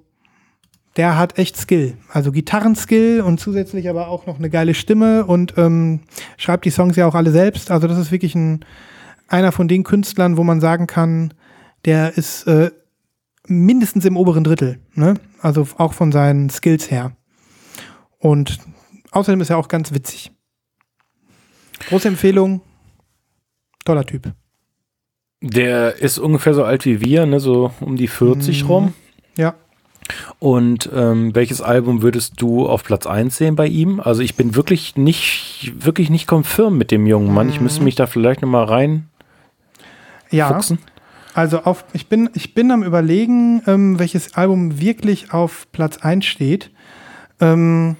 der 0.97 1.18
hat 1.18 1.38
echt 1.38 1.58
Skill. 1.58 1.97
Also 2.12 2.32
Gitarrenskill 2.32 3.22
und 3.22 3.39
zusätzlich 3.39 3.89
aber 3.89 4.08
auch 4.08 4.26
noch 4.28 4.39
eine 4.39 4.49
geile 4.49 4.74
Stimme 4.74 5.26
und 5.26 5.53
ähm, 5.58 6.01
schreibt 6.38 6.66
die 6.66 6.70
Songs 6.70 6.95
ja 6.95 7.06
auch 7.06 7.16
alle 7.16 7.32
selbst. 7.32 7.70
Also 7.70 7.88
das 7.88 7.97
ist 7.97 8.12
wirklich 8.12 8.36
ein, 8.36 8.64
einer 9.28 9.51
von 9.51 9.68
den 9.68 9.84
Künstlern, 9.84 10.38
wo 10.38 10.43
man 10.43 10.62
sagen 10.62 10.88
kann, 10.88 11.34
der 11.86 12.18
ist 12.18 12.47
äh, 12.47 12.72
mindestens 13.48 14.06
im 14.06 14.18
oberen 14.18 14.43
Drittel. 14.43 14.80
Ne? 14.93 15.16
Also 15.41 15.68
auch 15.78 15.93
von 15.93 16.12
seinen 16.12 16.50
Skills 16.50 16.89
her. 16.91 17.16
Und 18.20 18.60
außerdem 19.12 19.41
ist 19.41 19.50
er 19.50 19.58
auch 19.58 19.68
ganz 19.68 19.93
witzig. 19.93 20.32
Große 21.89 22.08
Empfehlung. 22.08 22.62
Toller 23.86 24.06
Typ. 24.06 24.34
Der 25.41 25.96
ist 25.98 26.18
ungefähr 26.18 26.54
so 26.54 26.64
alt 26.64 26.86
wie 26.86 27.02
wir, 27.02 27.26
ne? 27.26 27.39
so 27.39 27.72
um 27.82 27.96
die 27.98 28.08
40 28.08 28.64
Mhm. 28.64 28.70
rum. 28.70 28.93
Ja. 29.38 29.54
Und 30.39 30.89
ähm, 30.93 31.34
welches 31.36 31.62
Album 31.62 32.02
würdest 32.02 32.34
du 32.41 32.68
auf 32.68 32.84
Platz 32.84 33.06
1 33.08 33.36
sehen 33.38 33.56
bei 33.56 33.68
ihm? 33.68 34.00
Also 34.00 34.22
ich 34.22 34.36
bin 34.36 34.56
wirklich 34.56 34.96
nicht, 34.96 35.74
wirklich 35.78 36.10
nicht 36.10 36.28
confirm 36.32 36.78
mit 36.78 36.91
dem 36.91 37.06
jungen 37.06 37.34
Mann. 37.34 37.50
Ich 37.50 37.60
müsste 37.60 37.84
mich 37.84 37.96
da 37.96 38.06
vielleicht 38.08 38.41
nochmal 38.41 38.66
rein 38.66 39.10
Ja. 40.32 40.48
fuchsen. 40.48 40.80
Also 41.36 41.60
auf, 41.64 41.84
ich 41.94 42.08
bin, 42.08 42.30
ich 42.34 42.54
bin 42.54 42.72
am 42.72 42.82
überlegen, 42.82 43.62
ähm, 43.68 44.00
welches 44.00 44.36
Album 44.36 44.80
wirklich 44.80 45.34
auf 45.34 45.68
Platz 45.74 45.98
1 45.98 46.26
steht. 46.26 46.72
Ähm, 47.42 47.98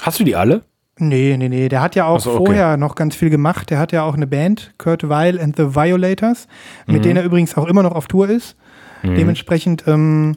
Hast 0.00 0.18
du 0.18 0.24
die 0.24 0.34
alle? 0.34 0.62
nee, 0.98 1.36
nee, 1.36 1.48
nee. 1.48 1.68
Der 1.68 1.82
hat 1.82 1.96
ja 1.96 2.06
auch 2.06 2.20
so, 2.20 2.30
okay. 2.32 2.44
vorher 2.46 2.76
noch 2.76 2.94
ganz 2.94 3.14
viel 3.16 3.28
gemacht. 3.28 3.70
Der 3.70 3.78
hat 3.78 3.92
ja 3.92 4.04
auch 4.04 4.14
eine 4.14 4.26
Band, 4.26 4.72
Kurt 4.78 5.08
Weil 5.08 5.40
and 5.40 5.56
the 5.56 5.74
Violators, 5.74 6.46
mit 6.86 6.98
Mhm. 6.98 7.02
denen 7.02 7.16
er 7.18 7.24
übrigens 7.24 7.56
auch 7.56 7.66
immer 7.66 7.82
noch 7.82 7.92
auf 7.92 8.06
Tour 8.06 8.28
ist. 8.28 8.56
Dementsprechend 9.02 9.84
ähm, 9.88 10.36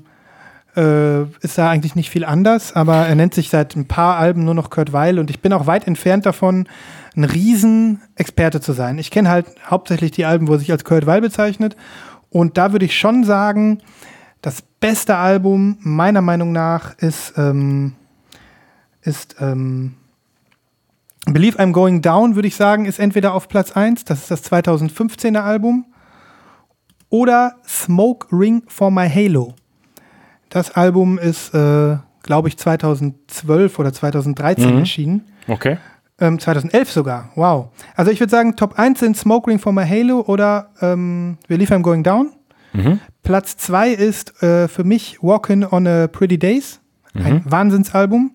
äh, 0.75 1.21
ist 1.41 1.57
da 1.57 1.69
eigentlich 1.69 1.93
nicht 1.95 2.09
viel 2.09 2.25
anders, 2.25 2.73
aber 2.75 3.05
er 3.05 3.13
nennt 3.13 3.35
sich 3.35 3.49
seit 3.49 3.75
ein 3.75 3.87
paar 3.87 4.17
Alben 4.17 4.43
nur 4.43 4.55
noch 4.55 4.71
Kurt 4.71 4.91
Weil 4.91 5.19
und 5.19 5.29
ich 5.29 5.39
bin 5.39 5.53
auch 5.53 5.67
weit 5.67 5.85
entfernt 5.85 6.25
davon, 6.25 6.67
ein 7.15 7.23
Riesenexperte 7.25 8.59
zu 8.61 8.73
sein. 8.73 8.97
Ich 8.97 9.11
kenne 9.11 9.29
halt 9.29 9.45
hauptsächlich 9.69 10.11
die 10.11 10.25
Alben, 10.25 10.47
wo 10.47 10.53
er 10.53 10.59
sich 10.59 10.71
als 10.71 10.83
Kurt 10.83 11.05
Weil 11.05 11.21
bezeichnet 11.21 11.75
und 12.35 12.57
da 12.57 12.73
würde 12.73 12.83
ich 12.83 12.99
schon 12.99 13.23
sagen, 13.23 13.79
das 14.41 14.61
beste 14.61 15.15
Album 15.15 15.77
meiner 15.79 16.21
Meinung 16.21 16.51
nach 16.51 16.97
ist, 16.97 17.33
ähm, 17.37 17.93
ist 19.03 19.37
ähm, 19.39 19.93
Believe 21.27 21.57
I'm 21.57 21.71
Going 21.71 22.01
Down, 22.01 22.35
würde 22.35 22.49
ich 22.49 22.57
sagen, 22.57 22.83
ist 22.85 22.99
entweder 22.99 23.33
auf 23.33 23.47
Platz 23.47 23.71
1, 23.71 24.03
das 24.03 24.23
ist 24.23 24.31
das 24.31 24.51
2015er 24.51 25.39
Album, 25.39 25.85
oder 27.09 27.55
Smoke 27.65 28.27
Ring 28.37 28.63
for 28.67 28.91
My 28.91 29.09
Halo. 29.09 29.53
Das 30.49 30.71
Album 30.71 31.17
ist, 31.17 31.53
äh, 31.53 31.97
glaube 32.21 32.49
ich, 32.49 32.57
2012 32.57 33.79
oder 33.79 33.93
2013 33.93 34.73
Mhm. 34.73 34.79
erschienen. 34.79 35.21
Okay. 35.47 35.77
Ähm, 36.19 36.39
2011 36.39 36.91
sogar. 36.91 37.29
Wow. 37.35 37.67
Also 37.95 38.09
ich 38.11 38.19
würde 38.19 38.31
sagen, 38.31 38.55
Top 38.55 38.79
1 38.79 38.99
sind 38.99 39.17
Smoke 39.17 39.49
Ring 39.49 39.59
for 39.59 39.73
My 39.73 39.85
Halo 39.85 40.21
oder 40.21 40.69
ähm, 40.81 41.37
Believe 41.47 41.73
I'm 41.75 41.81
Going 41.81 42.03
Down. 42.03 42.31
Mhm. 42.73 42.99
Platz 43.23 43.57
2 43.57 43.89
ist 43.91 44.41
äh, 44.43 44.67
für 44.67 44.83
mich 44.83 45.19
Walkin' 45.21 45.65
on 45.65 45.87
a 45.87 46.07
Pretty 46.07 46.37
Days. 46.37 46.79
Ein 47.13 47.43
Wahnsinnsalbum. 47.45 48.31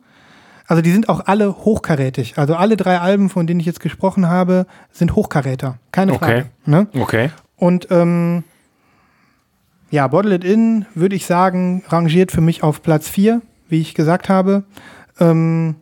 Also 0.67 0.81
die 0.83 0.91
sind 0.93 1.09
auch 1.11 1.27
alle 1.27 1.55
hochkarätig. 1.65 2.39
Also 2.39 2.55
alle 2.55 2.77
drei 2.79 2.99
Alben, 2.99 3.29
von 3.29 3.47
denen 3.47 3.61
ich 3.61 3.67
jetzt 3.67 3.81
gesprochen 3.81 4.27
habe, 4.29 4.67
sind 4.91 5.15
Hochkaräter. 5.17 5.79
Keine 5.93 6.13
Okay. 6.15 6.25
Frage. 6.25 6.47
Ne? 6.65 6.87
Okay. 6.99 7.31
Und 7.57 7.89
ähm, 7.91 8.45
ja, 9.91 10.07
Bottle 10.07 10.35
It 10.35 10.45
In, 10.45 10.87
würde 10.95 11.17
ich 11.17 11.27
sagen, 11.27 11.83
rangiert 11.89 12.33
für 12.33 12.41
mich 12.41 12.63
auf 12.63 12.83
Platz 12.83 13.09
4, 13.09 13.43
wie 13.69 13.81
ich 13.81 13.95
gesagt 13.95 14.29
habe. 14.29 14.65
Ähm, 15.19 15.75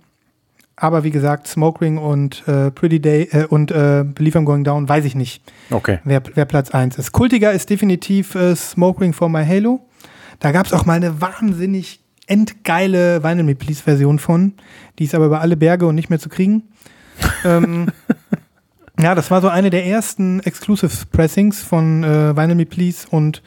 aber 0.80 1.04
wie 1.04 1.10
gesagt, 1.10 1.46
Smoke 1.48 1.80
Ring 1.80 1.98
und 1.98 2.46
äh, 2.46 2.70
Pretty 2.70 3.00
Day 3.00 3.28
äh, 3.32 3.44
und 3.46 3.70
äh, 3.70 4.04
Believe 4.04 4.38
I'm 4.38 4.44
Going 4.44 4.64
Down, 4.64 4.88
weiß 4.88 5.04
ich 5.04 5.14
nicht, 5.14 5.42
Okay. 5.70 5.98
wer, 6.04 6.22
wer 6.34 6.44
Platz 6.44 6.70
1 6.70 6.98
ist. 6.98 7.12
Kultiger 7.12 7.52
ist 7.52 7.70
definitiv 7.70 8.34
äh, 8.34 8.54
Smoke 8.54 9.00
Ring 9.00 9.12
for 9.12 9.28
My 9.28 9.44
Halo. 9.44 9.80
Da 10.40 10.52
gab 10.52 10.66
es 10.66 10.72
auch 10.72 10.84
mal 10.86 10.94
eine 10.94 11.20
wahnsinnig 11.20 12.00
endgeile 12.26 13.24
Vinyl 13.24 13.42
Me 13.44 13.54
Please 13.54 13.82
Version 13.82 14.18
von. 14.18 14.52
Die 14.98 15.04
ist 15.04 15.14
aber 15.14 15.26
über 15.26 15.40
alle 15.40 15.56
Berge 15.56 15.86
und 15.86 15.94
nicht 15.94 16.10
mehr 16.10 16.18
zu 16.20 16.28
kriegen. 16.28 16.62
ähm, 17.44 17.88
ja, 19.00 19.14
das 19.14 19.30
war 19.30 19.40
so 19.40 19.48
eine 19.48 19.70
der 19.70 19.86
ersten 19.86 20.40
Exclusive 20.40 21.06
Pressings 21.10 21.62
von 21.62 22.04
äh, 22.04 22.36
Vinyl 22.36 22.54
Me 22.54 22.66
Please 22.66 23.06
und 23.10 23.42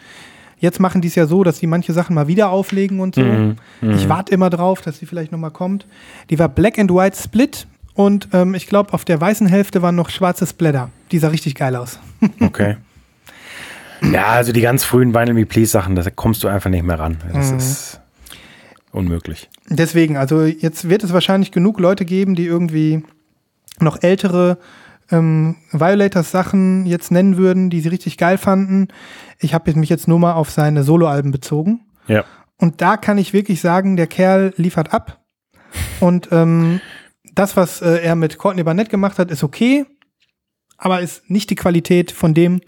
jetzt 0.61 0.79
machen 0.79 1.01
die 1.01 1.09
es 1.09 1.15
ja 1.15 1.27
so, 1.27 1.43
dass 1.43 1.59
die 1.59 1.67
manche 1.67 1.91
Sachen 1.91 2.15
mal 2.15 2.27
wieder 2.27 2.49
auflegen 2.49 3.01
und 3.01 3.15
so. 3.15 3.21
Mhm, 3.21 3.55
Ich 3.81 4.07
warte 4.07 4.31
immer 4.33 4.49
drauf, 4.49 4.79
dass 4.81 4.99
die 4.99 5.05
vielleicht 5.05 5.33
nochmal 5.33 5.51
kommt. 5.51 5.85
Die 6.29 6.39
war 6.39 6.47
Black 6.47 6.79
and 6.79 6.89
White 6.91 7.17
Split 7.21 7.67
und 7.93 8.29
ähm, 8.31 8.55
ich 8.55 8.67
glaube, 8.67 8.93
auf 8.93 9.03
der 9.03 9.19
weißen 9.19 9.47
Hälfte 9.47 9.81
waren 9.81 9.95
noch 9.95 10.09
schwarze 10.09 10.47
Splatter. 10.47 10.89
Die 11.11 11.19
sah 11.19 11.27
richtig 11.27 11.55
geil 11.55 11.75
aus. 11.75 11.99
Okay. 12.39 12.77
Ja, 14.11 14.27
also 14.27 14.51
die 14.51 14.61
ganz 14.61 14.83
frühen 14.83 15.13
Vinyl 15.13 15.33
Me 15.35 15.45
Please 15.45 15.71
Sachen, 15.71 15.95
da 15.95 16.09
kommst 16.09 16.43
du 16.43 16.47
einfach 16.47 16.69
nicht 16.71 16.83
mehr 16.83 16.97
ran. 16.97 17.17
Das 17.33 17.51
Mhm. 17.51 17.57
ist 17.57 17.99
unmöglich. 18.91 19.49
Deswegen, 19.69 20.17
also 20.17 20.43
jetzt 20.43 20.89
wird 20.89 21.03
es 21.03 21.13
wahrscheinlich 21.13 21.51
genug 21.51 21.79
Leute 21.79 22.03
geben, 22.03 22.33
die 22.35 22.45
irgendwie 22.45 23.03
noch 23.79 24.01
ältere 24.01 24.57
ähm, 25.11 25.57
Violators-Sachen 25.71 26.85
jetzt 26.85 27.11
nennen 27.11 27.37
würden, 27.37 27.69
die 27.69 27.81
sie 27.81 27.89
richtig 27.89 28.17
geil 28.17 28.37
fanden. 28.37 28.87
Ich 29.39 29.53
habe 29.53 29.73
mich 29.73 29.89
jetzt 29.89 30.07
nur 30.07 30.19
mal 30.19 30.33
auf 30.33 30.49
seine 30.49 30.83
Soloalben 30.83 31.31
bezogen. 31.31 31.85
Ja. 32.07 32.25
Und 32.57 32.81
da 32.81 32.97
kann 32.97 33.17
ich 33.17 33.33
wirklich 33.33 33.61
sagen, 33.61 33.97
der 33.97 34.07
Kerl 34.07 34.53
liefert 34.57 34.93
ab. 34.93 35.19
Und 35.99 36.29
ähm, 36.31 36.81
das, 37.33 37.57
was 37.57 37.81
äh, 37.81 38.01
er 38.01 38.15
mit 38.15 38.37
Courtney 38.37 38.63
Barnett 38.63 38.89
gemacht 38.89 39.19
hat, 39.19 39.31
ist 39.31 39.43
okay, 39.43 39.85
aber 40.77 41.01
ist 41.01 41.29
nicht 41.29 41.49
die 41.49 41.55
Qualität 41.55 42.11
von 42.11 42.33
dem, 42.33 42.61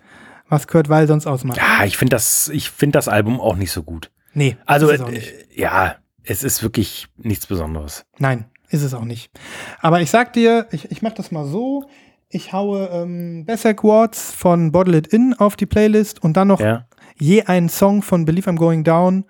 was 0.47 0.67
Kurt 0.67 0.89
Weil 0.89 1.07
sonst 1.07 1.25
ausmacht. 1.25 1.57
Ja, 1.57 1.85
ich 1.85 1.97
finde 1.97 2.15
das, 2.15 2.49
ich 2.49 2.69
finde 2.69 2.97
das 2.97 3.07
Album 3.07 3.39
auch 3.39 3.55
nicht 3.55 3.71
so 3.71 3.83
gut. 3.83 4.11
Nee, 4.33 4.57
Also, 4.65 4.89
äh, 4.89 5.21
ja, 5.53 5.95
es 6.23 6.43
ist 6.43 6.63
wirklich 6.63 7.07
nichts 7.17 7.47
Besonderes. 7.47 8.05
Nein, 8.17 8.45
ist 8.69 8.81
es 8.81 8.93
auch 8.93 9.05
nicht. 9.05 9.31
Aber 9.79 10.01
ich 10.01 10.09
sag 10.09 10.33
dir, 10.33 10.67
ich, 10.71 10.91
ich 10.91 11.01
mach 11.01 11.13
das 11.13 11.31
mal 11.31 11.45
so. 11.45 11.89
Ich 12.33 12.51
haue 12.51 12.87
ähm, 12.91 13.45
Bessek 13.45 13.77
Quartz 13.77 14.31
von 14.31 14.71
Bottle 14.71 14.97
It 14.97 15.07
In 15.07 15.35
auf 15.35 15.55
die 15.55 15.67
Playlist 15.67 16.23
und 16.23 16.35
dann 16.35 16.47
noch 16.47 16.59
Ja, 16.59 16.87
je 17.15 17.43
einen 17.43 17.69
Song 17.69 18.01
von 18.01 18.25
Believe 18.25 18.49
I'm 18.49 18.55
Going 18.57 18.83
Down 18.83 19.25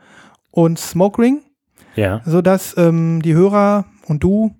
und 0.51 0.79
Smoke 0.79 1.21
Ring, 1.21 1.41
ja. 1.95 2.21
sodass 2.25 2.77
ähm, 2.77 3.21
die 3.21 3.33
Hörer 3.33 3.85
und 4.07 4.23
du 4.23 4.55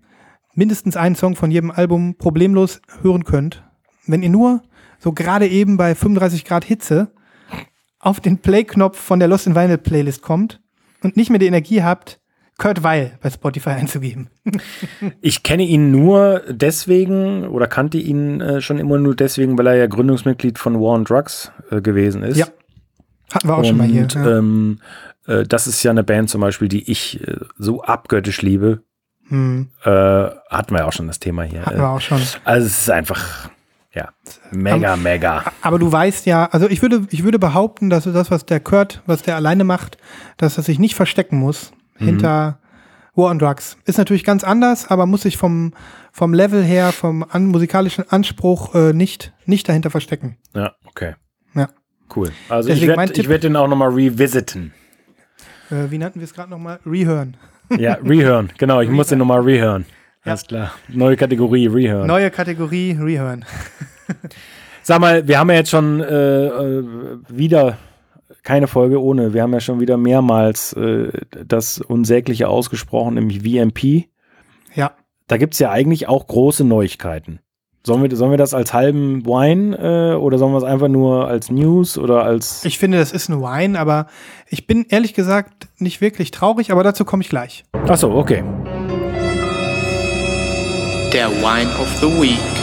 mindestens 0.56 0.98
einen 0.98 1.16
Song 1.16 1.38
von 1.38 1.52
jedem 1.52 1.72
Album 1.72 2.16
problemlos 2.18 2.82
hören 3.02 3.24
könnt. 3.24 3.64
Wenn 4.06 4.24
ihr 4.24 4.30
nur 4.30 4.62
so 5.00 5.14
gerade 5.14 5.48
eben 5.48 5.78
bei 5.78 5.96
35 5.96 6.44
Grad 6.44 6.66
Hitze 6.66 7.14
auf 8.00 8.20
den 8.20 8.40
Play-Knopf 8.40 9.00
von 9.00 9.20
der 9.20 9.30
Lost 9.30 9.48
in 9.48 9.56
Vinyl 9.56 9.78
Playlist 9.78 10.22
kommt 10.22 10.62
und 11.02 11.16
nicht 11.16 11.30
mehr 11.30 11.40
die 11.40 11.48
Energie 11.48 11.82
habt, 11.82 12.20
Kurt 12.58 12.84
Weil 12.84 13.18
bei 13.22 13.30
Spotify 13.30 13.70
einzugeben. 13.82 14.30
Ich 15.22 15.44
kenne 15.44 15.64
ihn 15.64 15.92
nur 15.92 16.42
deswegen 16.50 17.48
oder 17.48 17.68
kannte 17.68 17.98
ihn 17.98 18.42
äh, 18.42 18.62
schon 18.62 18.78
immer 18.80 18.98
nur 18.98 19.16
deswegen, 19.16 19.58
weil 19.58 19.68
er 19.68 19.76
ja 19.76 19.88
Gründungsmitglied 19.88 20.60
von 20.60 20.76
War 20.76 20.92
on 20.94 21.06
Drugs 21.06 21.52
äh, 21.72 21.82
gewesen 21.82 22.24
ist. 22.24 22.38
Ja, 22.38 22.48
Hatten 23.34 23.48
wir 23.48 23.58
auch 23.58 23.66
schon 23.66 23.78
mal 23.78 23.88
hier. 23.88 24.04
Und 24.04 24.14
Ja. 24.16 24.38
ähm, 24.38 24.80
äh, 25.28 25.44
das 25.44 25.68
ist 25.68 25.82
ja 25.84 25.92
eine 25.92 26.04
Band 26.04 26.30
zum 26.30 26.42
Beispiel, 26.42 26.68
die 26.68 26.90
ich 26.92 27.26
äh, 27.28 27.38
so 27.58 27.82
abgöttisch 27.82 28.42
liebe. 28.42 28.84
Hm, 29.30 29.70
Äh, 29.84 29.90
hatten 29.90 30.72
wir 30.74 30.80
ja 30.80 30.86
auch 30.86 30.92
schon 30.94 31.08
das 31.08 31.20
Thema 31.20 31.44
hier. 31.44 31.66
hatten 31.66 31.78
wir 31.78 31.90
auch 31.90 32.02
schon. 32.02 32.22
Also 32.44 32.68
es 32.68 32.80
ist 32.82 32.90
einfach, 32.92 33.50
ja, 33.94 34.10
mega, 34.52 34.96
mega. 34.98 35.44
Aber 35.62 35.80
du 35.80 35.92
weißt 35.92 36.26
ja, 36.26 36.46
also 36.52 36.70
ich 36.70 36.82
würde, 36.82 37.08
ich 37.10 37.24
würde 37.24 37.40
behaupten, 37.40 37.90
dass 37.90 38.04
das, 38.04 38.30
was 38.32 38.46
der 38.46 38.60
Kurt, 38.60 39.02
was 39.06 39.22
der 39.24 39.36
alleine 39.38 39.64
macht, 39.64 39.98
dass 40.38 40.58
er 40.58 40.64
sich 40.64 40.78
nicht 40.78 40.96
verstecken 40.96 41.38
muss 41.38 41.72
hinter 41.98 42.60
War 43.16 43.30
on 43.30 43.40
Drugs. 43.40 43.78
Ist 43.86 43.98
natürlich 43.98 44.24
ganz 44.24 44.44
anders, 44.44 44.90
aber 44.90 45.06
muss 45.06 45.22
sich 45.22 45.38
vom, 45.38 45.74
vom 46.12 46.34
Level 46.34 46.64
her, 46.64 46.92
vom 46.92 47.26
an, 47.30 47.48
musikalischen 47.48 48.10
Anspruch 48.10 48.74
äh, 48.76 48.94
nicht, 48.94 49.34
nicht 49.46 49.70
dahinter 49.70 49.90
verstecken. 49.90 50.38
Ja, 50.56 50.74
okay. 50.86 51.16
Ja. 51.54 51.70
Cool. 52.16 52.32
Also 52.50 52.70
Deswegen 52.70 52.92
ich 52.92 52.98
werde 52.98 53.30
werd 53.30 53.44
den 53.44 53.56
auch 53.56 53.68
nochmal 53.68 53.90
revisiten. 53.90 54.74
Äh, 55.70 55.90
wie 55.90 55.98
nannten 55.98 56.20
wir 56.20 56.26
es 56.26 56.34
gerade 56.34 56.50
nochmal? 56.50 56.80
Rehören. 56.86 57.38
Ja, 57.78 57.94
rehören. 58.04 58.52
Genau, 58.58 58.82
ich 58.82 58.90
muss 58.90 59.08
den 59.08 59.20
nochmal 59.20 59.42
rehören. 59.42 59.86
Alles 60.26 60.46
klar. 60.46 60.72
Neue 60.88 61.18
Kategorie, 61.18 61.68
rehören. 61.68 62.08
Neue 62.08 62.32
Kategorie, 62.32 62.98
Rehören. 63.00 63.46
Sag 64.82 65.00
mal, 65.00 65.28
wir 65.28 65.40
haben 65.40 65.50
ja 65.50 65.58
jetzt 65.58 65.70
schon 65.70 66.02
äh, 66.02 66.46
äh, 66.48 66.84
wieder 67.30 67.78
keine 68.44 68.68
Folge 68.68 69.02
ohne. 69.02 69.34
Wir 69.34 69.42
haben 69.42 69.54
ja 69.54 69.60
schon 69.60 69.80
wieder 69.80 69.98
mehrmals 69.98 70.74
äh, 70.74 71.12
das 71.46 71.80
Unsägliche 71.80 72.50
ausgesprochen, 72.50 73.16
nämlich 73.16 73.42
VMP. 73.42 74.10
Ja. 74.76 74.92
Da 75.28 75.38
gibt 75.38 75.54
es 75.54 75.60
ja 75.60 75.72
eigentlich 75.72 76.08
auch 76.08 76.28
große 76.28 76.64
Neuigkeiten. 76.64 77.40
Sollen 77.86 78.02
wir, 78.02 78.16
sollen 78.16 78.32
wir 78.32 78.38
das 78.38 78.54
als 78.54 78.74
halben 78.74 79.26
Wine 79.26 79.78
äh, 79.78 80.16
oder 80.16 80.38
sollen 80.38 80.54
wir 80.54 80.58
es 80.58 80.64
einfach 80.64 80.88
nur 80.88 81.28
als 81.28 81.50
News 81.52 81.98
oder 81.98 82.24
als. 82.24 82.64
Ich 82.64 82.80
finde, 82.80 82.98
das 82.98 83.12
ist 83.12 83.30
ein 83.30 83.42
Wine, 83.42 83.78
aber 83.78 84.08
ich 84.48 84.68
bin 84.68 84.86
ehrlich 84.88 85.14
gesagt 85.14 85.68
nicht 85.80 86.00
wirklich 86.00 86.32
traurig, 86.32 86.72
aber 86.72 86.84
dazu 86.84 87.04
komme 87.04 87.24
ich 87.24 87.30
gleich. 87.30 87.66
Achso, 87.88 88.18
okay. 88.18 88.44
Der 91.12 91.30
Wine 91.30 91.70
of 91.78 91.90
the 92.00 92.08
Week. 92.22 92.63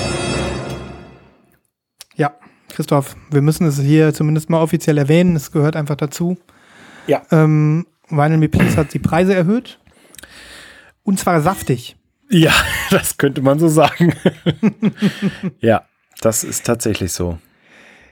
Christoph, 2.81 3.15
wir 3.31 3.43
müssen 3.43 3.67
es 3.67 3.79
hier 3.79 4.15
zumindest 4.15 4.49
mal 4.49 4.63
offiziell 4.63 4.97
erwähnen. 4.97 5.37
Es 5.37 5.53
gehört 5.53 5.77
einfach 5.77 5.97
dazu. 5.97 6.39
Ja. 7.07 7.21
Ähm, 7.31 7.87
Vinyl 8.09 8.39
Me 8.39 8.49
Please 8.49 8.75
hat 8.79 8.95
die 8.95 8.99
Preise 8.99 9.35
erhöht. 9.35 9.79
Und 11.03 11.21
zwar 11.21 11.43
saftig. 11.43 11.99
Ja, 12.31 12.55
das 12.91 13.19
könnte 13.19 13.43
man 13.43 13.59
so 13.59 13.69
sagen. 13.69 14.15
ja, 15.61 15.83
das 16.23 16.43
ist 16.43 16.65
tatsächlich 16.65 17.13
so. 17.13 17.37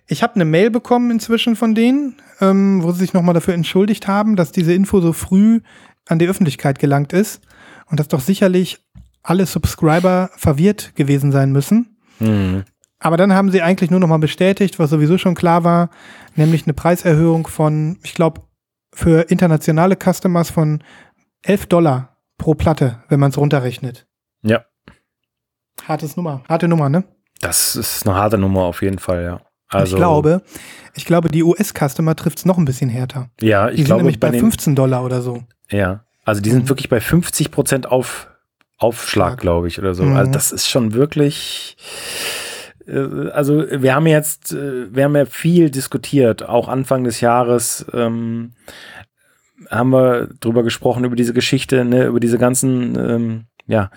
Ich 0.06 0.22
habe 0.22 0.34
eine 0.34 0.44
Mail 0.44 0.70
bekommen 0.70 1.12
inzwischen 1.12 1.56
von 1.56 1.74
denen, 1.74 2.16
ähm, 2.42 2.82
wo 2.82 2.92
sie 2.92 2.98
sich 2.98 3.14
nochmal 3.14 3.32
dafür 3.32 3.54
entschuldigt 3.54 4.06
haben, 4.06 4.36
dass 4.36 4.52
diese 4.52 4.74
Info 4.74 5.00
so 5.00 5.14
früh 5.14 5.60
an 6.08 6.18
die 6.18 6.28
Öffentlichkeit 6.28 6.78
gelangt 6.78 7.14
ist 7.14 7.40
und 7.86 7.98
dass 7.98 8.08
doch 8.08 8.20
sicherlich 8.20 8.80
alle 9.22 9.46
Subscriber 9.46 10.28
verwirrt 10.36 10.94
gewesen 10.94 11.32
sein 11.32 11.52
müssen. 11.52 11.96
Hm. 12.18 12.64
Aber 13.01 13.16
dann 13.16 13.32
haben 13.32 13.51
sie 13.51 13.62
eigentlich 13.62 13.90
nur 13.90 14.01
nochmal 14.01 14.18
bestätigt, 14.18 14.78
was 14.78 14.90
sowieso 14.90 15.18
schon 15.18 15.34
klar 15.34 15.62
war, 15.64 15.90
nämlich 16.34 16.64
eine 16.64 16.74
Preiserhöhung 16.74 17.46
von, 17.46 17.99
ich 18.03 18.14
glaube, 18.14 18.42
für 18.92 19.22
internationale 19.30 19.96
Customers 19.96 20.51
von 20.51 20.82
11 21.42 21.66
Dollar 21.66 22.16
pro 22.38 22.55
Platte, 22.55 23.03
wenn 23.09 23.20
man 23.20 23.30
es 23.30 23.38
runterrechnet. 23.38 24.07
Ja, 24.42 24.64
Hartes 25.86 26.16
Nummer, 26.16 26.42
harte 26.49 26.66
Nummer, 26.68 26.88
ne? 26.88 27.05
das 27.40 27.76
ist 27.76 28.05
eine 28.07 28.16
harte 28.16 28.36
Nummer 28.36 28.62
auf 28.62 28.82
jeden 28.82 28.99
Fall, 28.99 29.22
ja. 29.22 29.40
Also, 29.68 29.94
ich 29.94 30.01
glaube, 30.01 30.42
ich 30.94 31.05
glaube, 31.05 31.28
die 31.28 31.44
US-Customer 31.44 32.16
trifft 32.16 32.38
es 32.38 32.44
noch 32.46 32.59
ein 32.59 32.64
bisschen 32.64 32.88
härter. 32.88 33.30
ja, 33.40 33.66
Die 33.66 33.72
ich 33.74 33.76
sind 33.78 33.86
glaube, 33.86 34.03
nämlich 34.03 34.18
bei 34.18 34.28
bei 34.28 34.32
den, 34.32 34.40
15 34.40 34.74
Dollar 34.74 35.05
oder 35.05 35.22
so. 35.22 35.44
Ja, 35.70 36.05
also 36.24 36.40
die 36.40 36.51
sind 36.51 36.64
Mhm. 36.64 36.68
wirklich 36.70 36.88
bei 36.88 37.01
50 37.01 37.51
Prozent 37.53 37.86
auf, 37.86 38.28
Aufschlag, 38.78 39.28
Schlag. 39.32 39.40
glaube 39.40 39.68
ich, 39.68 39.78
oder 39.78 39.94
so. 39.94 40.03
Mhm. 40.05 40.16
Also 40.16 40.32
das 40.32 40.51
ist 40.53 40.68
schon 40.68 40.94
wirklich. 40.94 41.76
Äh, 42.89 43.30
Also 43.30 43.64
wir 43.70 43.95
haben 43.95 44.07
jetzt, 44.07 44.53
äh, 44.53 44.95
wir 44.95 45.05
haben 45.05 45.16
ja 45.16 45.26
viel 45.26 45.70
diskutiert, 45.70 46.49
auch 46.49 46.68
Anfang 46.68 47.05
des 47.05 47.20
Jahres 47.20 47.86
ähm, 47.93 48.53
haben 49.70 49.91
wir 49.91 50.28
drüber 50.41 50.62
gesprochen, 50.62 51.05
über 51.05 51.16
diese 51.16 51.34
Geschichte, 51.34 51.84
ne, 51.84 52.07
über 52.07 52.20
diese 52.20 52.39
ganzen, 52.39 52.97
ähm, 52.97 53.45
ja, 53.66 53.91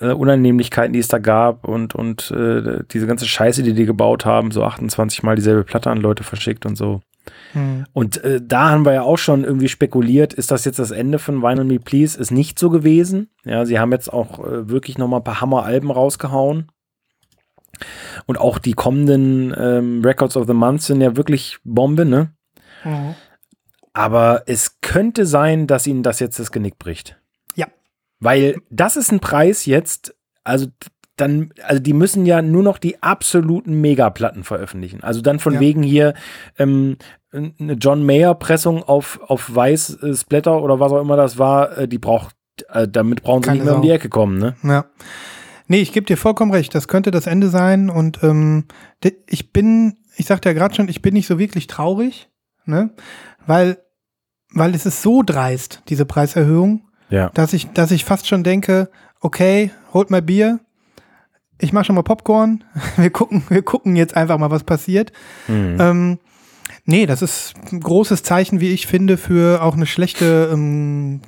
äh, 0.00 0.12
Unannehmlichkeiten, 0.12 0.92
die 0.92 0.98
es 0.98 1.08
da 1.08 1.18
gab 1.18 1.66
und, 1.66 1.94
und 1.94 2.30
äh, 2.30 2.84
diese 2.90 3.06
ganze 3.06 3.26
Scheiße, 3.26 3.62
die 3.62 3.72
die 3.72 3.86
gebaut 3.86 4.24
haben, 4.24 4.50
so 4.50 4.62
28 4.62 5.22
Mal 5.22 5.36
dieselbe 5.36 5.64
Platte 5.64 5.90
an 5.90 5.98
Leute 5.98 6.22
verschickt 6.22 6.66
und 6.66 6.76
so. 6.76 7.00
Hm. 7.52 7.84
Und 7.92 8.22
äh, 8.24 8.40
da 8.42 8.70
haben 8.70 8.84
wir 8.84 8.92
ja 8.92 9.02
auch 9.02 9.18
schon 9.18 9.44
irgendwie 9.44 9.68
spekuliert, 9.68 10.32
ist 10.32 10.50
das 10.50 10.64
jetzt 10.64 10.78
das 10.78 10.90
Ende 10.90 11.18
von 11.18 11.42
Wine 11.42 11.62
on 11.62 11.66
Me 11.66 11.78
Please? 11.78 12.18
Ist 12.18 12.30
nicht 12.30 12.58
so 12.58 12.70
gewesen. 12.70 13.28
Ja, 13.44 13.66
sie 13.66 13.78
haben 13.78 13.92
jetzt 13.92 14.12
auch 14.12 14.38
äh, 14.38 14.68
wirklich 14.68 14.98
noch 14.98 15.08
mal 15.08 15.18
ein 15.18 15.24
paar 15.24 15.40
Hammer-Alben 15.40 15.90
rausgehauen. 15.90 16.70
Und 18.26 18.38
auch 18.38 18.58
die 18.58 18.72
kommenden 18.74 19.54
ähm, 19.58 20.02
Records 20.04 20.36
of 20.36 20.46
the 20.46 20.54
Month 20.54 20.82
sind 20.82 21.00
ja 21.00 21.16
wirklich 21.16 21.58
Bombe, 21.64 22.04
ne? 22.04 22.32
Mhm. 22.84 23.14
Aber 23.92 24.42
es 24.46 24.80
könnte 24.80 25.26
sein, 25.26 25.66
dass 25.66 25.86
ihnen 25.86 26.02
das 26.02 26.20
jetzt 26.20 26.38
das 26.38 26.52
Genick 26.52 26.78
bricht. 26.78 27.18
Ja. 27.56 27.66
Weil 28.20 28.60
das 28.70 28.96
ist 28.96 29.10
ein 29.10 29.20
Preis 29.20 29.66
jetzt, 29.66 30.14
also 30.44 30.66
dann, 31.16 31.50
also 31.64 31.82
die 31.82 31.92
müssen 31.94 32.24
ja 32.26 32.42
nur 32.42 32.62
noch 32.62 32.78
die 32.78 33.02
absoluten 33.02 33.80
Megaplatten 33.80 34.44
veröffentlichen. 34.44 35.02
Also 35.02 35.20
dann 35.20 35.40
von 35.40 35.54
Ja. 35.54 35.60
wegen 35.60 35.82
hier 35.82 36.14
ähm, 36.58 36.96
eine 37.32 37.72
John 37.72 38.06
Mayer 38.06 38.34
Pressung 38.36 38.82
auf, 38.84 39.18
auf 39.26 39.52
weiß 39.52 40.02
äh, 40.02 40.14
Splatter 40.14 40.62
oder 40.62 40.78
was 40.78 40.92
auch 40.92 41.00
immer 41.00 41.16
das 41.16 41.36
war, 41.38 41.76
äh, 41.76 41.88
die 41.88 41.98
braucht, 41.98 42.36
äh, 42.68 42.86
damit 42.86 43.22
brauchen 43.22 43.42
sie 43.42 43.48
Keine 43.48 43.58
nicht 43.58 43.66
mehr 43.66 43.76
um 43.76 43.82
die 43.82 43.88
Sau. 43.88 43.94
Ecke 43.94 44.08
kommen, 44.08 44.38
ne? 44.38 44.54
Ja. 44.62 44.84
Nee, 45.68 45.80
ich 45.80 45.92
gebe 45.92 46.06
dir 46.06 46.16
vollkommen 46.16 46.50
recht. 46.50 46.74
Das 46.74 46.88
könnte 46.88 47.10
das 47.10 47.26
Ende 47.26 47.48
sein. 47.48 47.90
Und 47.90 48.22
ähm, 48.22 48.64
ich 49.28 49.52
bin, 49.52 49.98
ich 50.16 50.26
sagte 50.26 50.48
ja 50.48 50.52
gerade 50.54 50.74
schon, 50.74 50.88
ich 50.88 51.02
bin 51.02 51.14
nicht 51.14 51.26
so 51.26 51.38
wirklich 51.38 51.66
traurig, 51.66 52.28
ne? 52.64 52.90
Weil, 53.46 53.78
weil 54.52 54.74
es 54.74 54.86
ist 54.86 55.02
so 55.02 55.22
dreist, 55.22 55.82
diese 55.88 56.04
Preiserhöhung, 56.06 56.88
Ja. 57.10 57.30
dass 57.34 57.52
ich, 57.52 57.68
dass 57.72 57.90
ich 57.90 58.04
fast 58.04 58.26
schon 58.26 58.42
denke, 58.44 58.90
okay, 59.20 59.70
holt 59.92 60.10
mal 60.10 60.22
Bier. 60.22 60.60
Ich 61.60 61.72
mache 61.72 61.84
schon 61.84 61.96
mal 61.96 62.02
Popcorn. 62.02 62.64
Wir 62.96 63.10
gucken, 63.10 63.42
wir 63.48 63.62
gucken 63.62 63.96
jetzt 63.96 64.16
einfach 64.16 64.38
mal, 64.38 64.50
was 64.50 64.64
passiert. 64.64 65.12
Mhm. 65.48 65.76
Ähm, 65.80 66.18
nee, 66.84 67.04
das 67.04 67.20
ist 67.20 67.54
ein 67.72 67.80
großes 67.80 68.22
Zeichen, 68.22 68.60
wie 68.60 68.70
ich 68.70 68.86
finde, 68.86 69.16
für 69.16 69.60
auch 69.62 69.74
eine 69.74 69.86
schlechte 69.86 70.50
ähm, 70.52 71.20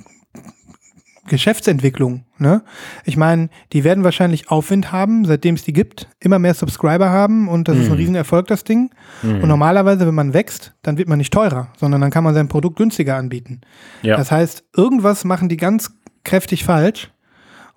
Geschäftsentwicklung. 1.26 2.24
Ne? 2.38 2.62
Ich 3.04 3.16
meine, 3.16 3.50
die 3.72 3.84
werden 3.84 4.04
wahrscheinlich 4.04 4.50
Aufwind 4.50 4.90
haben, 4.90 5.24
seitdem 5.24 5.54
es 5.54 5.62
die 5.62 5.72
gibt, 5.72 6.08
immer 6.18 6.38
mehr 6.38 6.54
Subscriber 6.54 7.10
haben 7.10 7.48
und 7.48 7.68
das 7.68 7.76
ist 7.76 7.88
ein 7.88 7.96
Riesenerfolg, 7.96 8.46
das 8.46 8.64
Ding. 8.64 8.90
Und 9.22 9.46
normalerweise, 9.46 10.06
wenn 10.06 10.14
man 10.14 10.32
wächst, 10.32 10.74
dann 10.82 10.96
wird 10.98 11.08
man 11.08 11.18
nicht 11.18 11.32
teurer, 11.32 11.72
sondern 11.76 12.00
dann 12.00 12.10
kann 12.10 12.24
man 12.24 12.34
sein 12.34 12.48
Produkt 12.48 12.76
günstiger 12.76 13.16
anbieten. 13.16 13.60
Ja. 14.02 14.16
Das 14.16 14.30
heißt, 14.30 14.64
irgendwas 14.74 15.24
machen 15.24 15.48
die 15.48 15.56
ganz 15.56 15.92
kräftig 16.24 16.64
falsch 16.64 17.10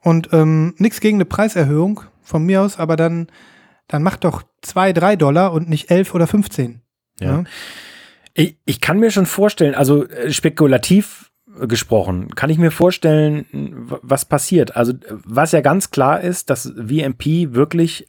und 0.01 0.29
ähm, 0.31 0.73
nichts 0.77 0.99
gegen 0.99 1.17
eine 1.17 1.25
Preiserhöhung 1.25 2.01
von 2.21 2.45
mir 2.45 2.61
aus, 2.61 2.79
aber 2.79 2.95
dann, 2.95 3.27
dann 3.87 4.03
macht 4.03 4.23
doch 4.23 4.43
zwei, 4.61 4.93
drei 4.93 5.15
Dollar 5.15 5.53
und 5.53 5.69
nicht 5.69 5.91
elf 5.91 6.13
oder 6.13 6.27
15. 6.27 6.81
Ja. 7.19 7.37
Ne? 7.37 7.43
Ich, 8.33 8.57
ich 8.65 8.81
kann 8.81 8.99
mir 8.99 9.11
schon 9.11 9.25
vorstellen, 9.25 9.75
also 9.75 10.07
äh, 10.07 10.31
spekulativ 10.31 11.31
gesprochen, 11.59 12.33
kann 12.35 12.49
ich 12.49 12.57
mir 12.57 12.71
vorstellen, 12.71 13.45
was 14.01 14.25
passiert. 14.25 14.75
Also, 14.75 14.93
was 15.09 15.51
ja 15.51 15.61
ganz 15.61 15.91
klar 15.91 16.21
ist, 16.21 16.49
dass 16.49 16.73
VMP 16.75 17.53
wirklich 17.53 18.07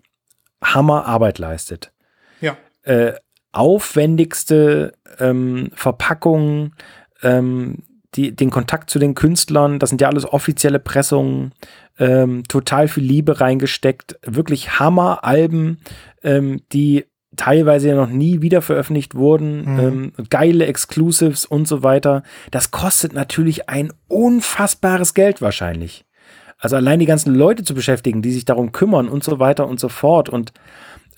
Hammerarbeit 0.62 1.38
leistet. 1.38 1.92
Ja. 2.40 2.56
Äh, 2.82 3.14
aufwendigste 3.52 4.94
ähm, 5.18 5.70
Verpackungen, 5.74 6.74
ähm, 7.22 7.82
die, 8.14 8.34
den 8.34 8.50
Kontakt 8.50 8.90
zu 8.90 8.98
den 8.98 9.14
Künstlern, 9.14 9.78
das 9.78 9.90
sind 9.90 10.00
ja 10.00 10.08
alles 10.08 10.24
offizielle 10.24 10.78
Pressungen, 10.78 11.52
ähm, 11.98 12.44
total 12.44 12.88
viel 12.88 13.04
Liebe 13.04 13.40
reingesteckt, 13.40 14.18
wirklich 14.24 14.78
Hammer-Alben, 14.78 15.80
ähm, 16.22 16.62
die 16.72 17.06
teilweise 17.36 17.88
ja 17.88 17.94
noch 17.94 18.08
nie 18.08 18.40
wieder 18.42 18.62
veröffentlicht 18.62 19.14
wurden, 19.14 19.78
ähm, 19.78 20.12
geile 20.30 20.66
Exclusives 20.66 21.44
und 21.44 21.66
so 21.68 21.82
weiter. 21.82 22.22
Das 22.50 22.70
kostet 22.70 23.12
natürlich 23.12 23.68
ein 23.68 23.92
unfassbares 24.08 25.14
Geld 25.14 25.40
wahrscheinlich. 25.42 26.04
Also 26.58 26.76
allein 26.76 26.98
die 27.00 27.06
ganzen 27.06 27.34
Leute 27.34 27.62
zu 27.64 27.74
beschäftigen, 27.74 28.22
die 28.22 28.32
sich 28.32 28.44
darum 28.44 28.72
kümmern 28.72 29.08
und 29.08 29.22
so 29.24 29.38
weiter 29.38 29.66
und 29.68 29.78
so 29.80 29.88
fort. 29.88 30.28
Und 30.28 30.52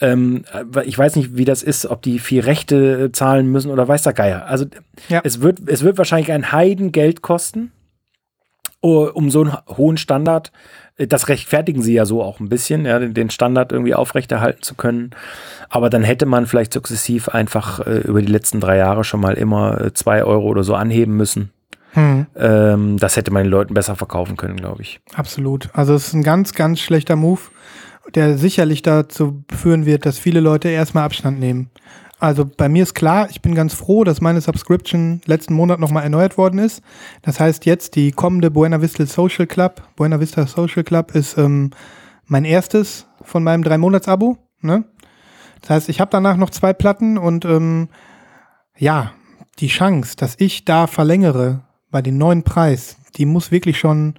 ähm, 0.00 0.44
ich 0.84 0.98
weiß 0.98 1.16
nicht, 1.16 1.36
wie 1.36 1.44
das 1.44 1.62
ist, 1.62 1.86
ob 1.86 2.02
die 2.02 2.18
viel 2.18 2.40
Rechte 2.42 3.04
äh, 3.04 3.12
zahlen 3.12 3.46
müssen 3.50 3.70
oder 3.70 3.86
weiß 3.86 4.02
der 4.02 4.12
Geier. 4.12 4.46
Also 4.46 4.66
Ja. 5.08 5.20
es, 5.24 5.40
wird, 5.40 5.60
es 5.66 5.82
wird 5.82 5.98
wahrscheinlich 5.98 6.32
ein 6.32 6.52
Heidengeld 6.52 7.22
kosten, 7.22 7.72
um 8.80 9.30
so 9.30 9.42
einen 9.42 9.56
hohen 9.76 9.96
Standard. 9.96 10.52
äh, 10.96 11.06
Das 11.06 11.28
rechtfertigen 11.28 11.82
sie 11.82 11.94
ja 11.94 12.04
so 12.06 12.22
auch 12.22 12.40
ein 12.40 12.48
bisschen, 12.48 12.84
ja, 12.86 12.98
den- 12.98 13.14
den 13.14 13.30
Standard 13.30 13.72
irgendwie 13.72 13.94
aufrechterhalten 13.94 14.62
zu 14.62 14.74
können. 14.74 15.10
Aber 15.68 15.90
dann 15.90 16.02
hätte 16.02 16.26
man 16.26 16.46
vielleicht 16.46 16.72
sukzessiv 16.72 17.28
einfach 17.28 17.80
äh, 17.86 17.98
über 17.98 18.20
die 18.20 18.30
letzten 18.32 18.60
drei 18.60 18.76
Jahre 18.76 19.04
schon 19.04 19.20
mal 19.20 19.34
immer 19.34 19.80
äh, 19.80 19.92
zwei 19.92 20.22
Euro 20.24 20.46
oder 20.46 20.62
so 20.64 20.74
anheben 20.74 21.16
müssen. 21.16 21.50
Hm, 21.92 22.26
Ähm, 22.36 22.98
das 22.98 23.16
hätte 23.16 23.30
man 23.30 23.44
den 23.44 23.50
Leuten 23.50 23.72
besser 23.74 23.96
verkaufen 23.96 24.36
können, 24.36 24.56
glaube 24.56 24.82
ich. 24.82 25.00
absolut. 25.14 25.70
Also 25.72 25.94
es 25.94 26.08
ist 26.08 26.12
ein 26.14 26.22
ganz, 26.22 26.52
ganz 26.52 26.78
schlechter 26.80 27.16
Move, 27.16 27.40
der 28.14 28.36
sicherlich 28.36 28.82
dazu 28.82 29.42
führen 29.50 29.86
wird, 29.86 30.04
dass 30.04 30.18
viele 30.18 30.40
Leute 30.40 30.68
erstmal 30.68 31.04
Abstand 31.04 31.40
nehmen. 31.40 31.70
Also 32.18 32.46
bei 32.46 32.68
mir 32.68 32.82
ist 32.82 32.94
klar, 32.94 33.28
ich 33.30 33.42
bin 33.42 33.54
ganz 33.54 33.74
froh, 33.74 34.02
dass 34.02 34.22
meine 34.22 34.40
Subscription 34.40 35.20
letzten 35.26 35.52
Monat 35.52 35.78
nochmal 35.80 36.02
erneuert 36.02 36.38
worden 36.38 36.58
ist. 36.58 36.82
Das 37.22 37.40
heißt 37.40 37.66
jetzt 37.66 37.94
die 37.94 38.10
kommende 38.10 38.50
Buena 38.50 38.80
Vista 38.80 39.04
Social 39.04 39.46
Club, 39.46 39.82
Buena 39.96 40.18
Vista 40.18 40.46
Social 40.46 40.82
Club 40.82 41.14
ist 41.14 41.36
ähm, 41.36 41.72
mein 42.24 42.46
erstes 42.46 43.06
von 43.22 43.44
meinem 43.44 43.62
Drei-Monats-Abo. 43.62 44.38
Ne? 44.62 44.84
Das 45.60 45.70
heißt, 45.70 45.88
ich 45.90 46.00
habe 46.00 46.10
danach 46.10 46.38
noch 46.38 46.50
zwei 46.50 46.72
Platten 46.72 47.18
und 47.18 47.44
ähm, 47.44 47.88
ja, 48.78 49.12
die 49.58 49.68
Chance, 49.68 50.16
dass 50.16 50.36
ich 50.38 50.64
da 50.64 50.86
verlängere 50.86 51.64
bei 51.90 52.00
dem 52.02 52.16
neuen 52.16 52.42
Preis, 52.42 52.96
die 53.16 53.26
muss 53.26 53.50
wirklich 53.50 53.78
schon, 53.78 54.14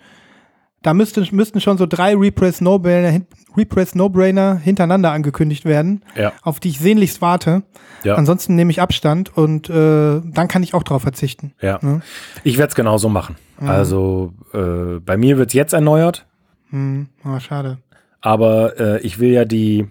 da 0.84 0.94
müsste, 0.94 1.26
müssten 1.32 1.62
schon 1.62 1.78
so 1.78 1.86
drei 1.88 2.16
Repress 2.16 2.60
hin- 2.60 3.28
Repress 3.58 3.96
No-Brainer 3.96 4.58
hintereinander 4.58 5.12
angekündigt 5.12 5.66
werden, 5.66 6.04
Ja. 6.16 6.32
auf 6.44 6.60
die 6.60 6.70
ich 6.70 6.80
sehnlichst 6.80 7.22
warte. 7.22 7.64
Ja. 8.04 8.16
Ansonsten 8.16 8.56
nehme 8.56 8.72
ich 8.72 8.80
Abstand 8.82 9.36
und 9.36 9.70
äh, 9.70 10.22
dann 10.24 10.48
kann 10.48 10.64
ich 10.64 10.74
auch 10.74 10.84
drauf 10.84 11.02
verzichten. 11.02 11.54
Ja. 11.62 11.80
Ja. 11.82 12.02
Ich 12.44 12.58
werde 12.58 12.70
es 12.70 12.76
genauso 12.76 13.10
machen. 13.10 13.36
Also 13.60 14.34
äh, 14.54 15.00
bei 15.00 15.18
mir 15.18 15.38
wird 15.38 15.50
es 15.50 15.54
jetzt 15.54 15.74
erneuert, 15.74 16.26
Hm, 16.70 17.08
ah, 17.24 17.40
schade. 17.40 17.80
aber 18.22 18.80
äh, 18.80 19.02
ich 19.02 19.18
will 19.20 19.32
ja 19.32 19.46
die 19.46 19.88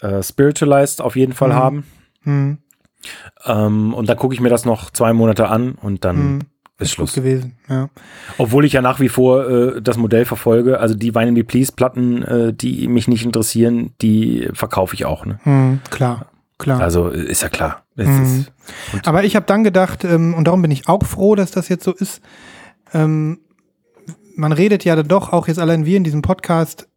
äh, 0.00 0.22
Spiritualized 0.22 1.02
auf 1.02 1.14
jeden 1.16 1.34
Fall 1.34 1.50
Mhm. 1.50 1.54
haben. 1.54 1.84
Hm, 2.22 2.58
Ähm, 3.46 3.94
und 3.94 4.08
dann 4.08 4.16
gucke 4.18 4.34
ich 4.34 4.40
mir 4.40 4.50
das 4.50 4.64
noch 4.64 4.90
zwei 4.90 5.12
Monate 5.12 5.48
an 5.48 5.72
und 5.72 6.04
dann 6.04 6.44
hm, 6.80 6.84
ist 6.84 6.92
Schluss. 6.92 7.12
gewesen. 7.12 7.56
Ja. 7.68 7.88
Obwohl 8.38 8.64
ich 8.64 8.72
ja 8.72 8.82
nach 8.82 9.00
wie 9.00 9.08
vor 9.08 9.48
äh, 9.48 9.82
das 9.82 9.96
Modell 9.96 10.24
verfolge. 10.24 10.80
Also 10.80 10.94
die 10.94 11.14
Wine 11.14 11.32
Me 11.32 11.44
Please 11.44 11.72
Platten, 11.72 12.22
äh, 12.22 12.52
die 12.52 12.88
mich 12.88 13.08
nicht 13.08 13.24
interessieren, 13.24 13.92
die 14.00 14.48
verkaufe 14.52 14.94
ich 14.94 15.04
auch. 15.04 15.24
Ne? 15.24 15.38
Hm, 15.42 15.80
klar, 15.90 16.26
klar. 16.58 16.80
Also 16.80 17.10
äh, 17.10 17.24
ist 17.24 17.42
ja 17.42 17.48
klar. 17.48 17.82
Mhm. 17.96 18.46
ist, 18.94 19.06
Aber 19.06 19.24
ich 19.24 19.36
habe 19.36 19.46
dann 19.46 19.64
gedacht, 19.64 20.04
ähm, 20.04 20.34
und 20.34 20.44
darum 20.44 20.62
bin 20.62 20.70
ich 20.70 20.88
auch 20.88 21.04
froh, 21.04 21.34
dass 21.34 21.50
das 21.50 21.68
jetzt 21.68 21.84
so 21.84 21.92
ist. 21.92 22.20
Ähm, 22.92 23.40
man 24.36 24.52
redet 24.52 24.84
ja 24.84 25.00
doch, 25.02 25.32
auch 25.32 25.48
jetzt 25.48 25.58
allein 25.58 25.84
wir 25.84 25.96
in 25.96 26.04
diesem 26.04 26.22
Podcast, 26.22 26.88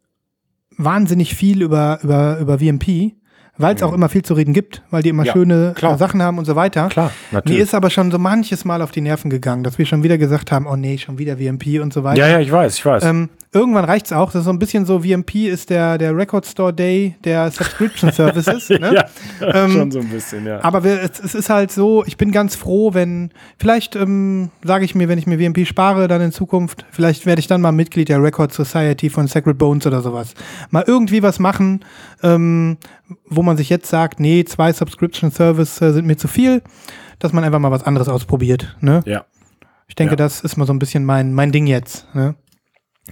wahnsinnig 0.77 1.35
viel 1.35 1.61
über, 1.61 1.99
über, 2.03 2.39
über 2.39 2.59
VMP, 2.59 3.13
weil 3.57 3.75
es 3.75 3.83
auch 3.83 3.93
immer 3.93 4.09
viel 4.09 4.23
zu 4.23 4.33
reden 4.33 4.53
gibt, 4.53 4.81
weil 4.89 5.03
die 5.03 5.09
immer 5.09 5.25
Ja, 5.25 5.33
schöne 5.33 5.73
klar. 5.75 5.95
äh, 5.95 5.97
Sachen 5.97 6.21
haben 6.23 6.37
und 6.37 6.45
so 6.45 6.55
weiter. 6.55 6.87
klar, 6.89 7.11
Mir 7.31 7.37
natürlich. 7.37 7.59
ist 7.61 7.75
aber 7.75 7.89
schon 7.89 8.11
so 8.11 8.17
manches 8.19 8.65
Mal 8.65 8.81
auf 8.81 8.91
die 8.91 9.01
Nerven 9.01 9.29
gegangen, 9.29 9.63
dass 9.63 9.77
wir 9.77 9.85
schon 9.85 10.03
wieder 10.03 10.17
gesagt 10.17 10.51
haben, 10.51 10.65
oh 10.67 10.75
nee, 10.75 10.97
schon 10.97 11.17
wieder 11.17 11.37
VMP 11.37 11.79
und 11.81 11.93
so 11.93 12.03
weiter. 12.03 12.19
ja, 12.19 12.27
ja, 12.27 12.39
ich 12.39 12.51
weiß, 12.51 12.75
ich 12.75 12.85
weiß. 12.85 13.03
Ähm, 13.03 13.29
irgendwann 13.53 13.85
reicht's 13.85 14.11
auch. 14.11 14.27
Das 14.31 14.39
ist 14.41 14.45
so 14.45 14.51
ein 14.51 14.59
bisschen 14.59 14.85
so, 14.85 14.99
VMP 15.01 15.47
ist 15.47 15.69
der, 15.69 15.97
der 15.97 16.15
Record 16.15 16.45
Store 16.45 16.73
Day 16.73 17.15
der 17.23 17.49
Subscription 17.51 18.11
Services. 18.13 18.69
ne? 18.69 18.93
ja, 18.93 19.05
ähm, 19.65 19.71
schon 19.71 19.91
so 19.91 19.99
ein 19.99 20.09
bisschen, 20.09 20.45
ja. 20.45 20.63
Aber 20.63 20.83
wir, 20.83 21.01
es, 21.01 21.19
es 21.19 21.35
ist 21.35 21.49
halt 21.49 21.71
so, 21.71 22.03
ich 22.05 22.17
bin 22.17 22.31
ganz 22.31 22.55
froh, 22.55 22.93
wenn, 22.93 23.31
vielleicht 23.59 23.95
ähm, 23.95 24.49
sage 24.63 24.85
ich 24.85 24.95
mir, 24.95 25.07
wenn 25.09 25.17
ich 25.19 25.27
mir 25.27 25.37
VMP 25.37 25.65
spare, 25.67 26.07
dann 26.07 26.21
in 26.21 26.31
Zukunft, 26.31 26.85
vielleicht 26.91 27.25
werde 27.25 27.39
ich 27.39 27.47
dann 27.47 27.61
mal 27.61 27.71
Mitglied 27.71 28.09
der 28.09 28.21
Record 28.21 28.53
Society 28.53 29.09
von 29.09 29.27
Sacred 29.27 29.57
Bones 29.57 29.85
oder 29.87 30.01
sowas. 30.01 30.33
Mal 30.69 30.83
irgendwie 30.87 31.23
was 31.23 31.39
machen, 31.39 31.85
ähm, 32.23 32.77
wo 33.27 33.43
man 33.43 33.57
sich 33.57 33.69
jetzt 33.69 33.89
sagt, 33.89 34.19
nee, 34.19 34.43
zwei 34.45 34.73
Subscription 34.73 35.31
Service 35.31 35.81
äh, 35.81 35.93
sind 35.93 36.05
mir 36.07 36.17
zu 36.17 36.27
viel, 36.27 36.61
dass 37.19 37.33
man 37.33 37.43
einfach 37.43 37.59
mal 37.59 37.71
was 37.71 37.83
anderes 37.83 38.09
ausprobiert. 38.09 38.75
Ne? 38.81 39.01
ja. 39.05 39.25
Ich 39.87 39.95
denke, 39.95 40.13
Ja. 40.13 40.15
das 40.15 40.41
ist 40.41 40.57
mal 40.57 40.65
so 40.65 40.73
ein 40.73 40.79
bisschen 40.79 41.05
mein, 41.05 41.33
mein 41.33 41.51
Ding 41.51 41.67
jetzt. 41.67 42.07
Ne? 42.15 42.35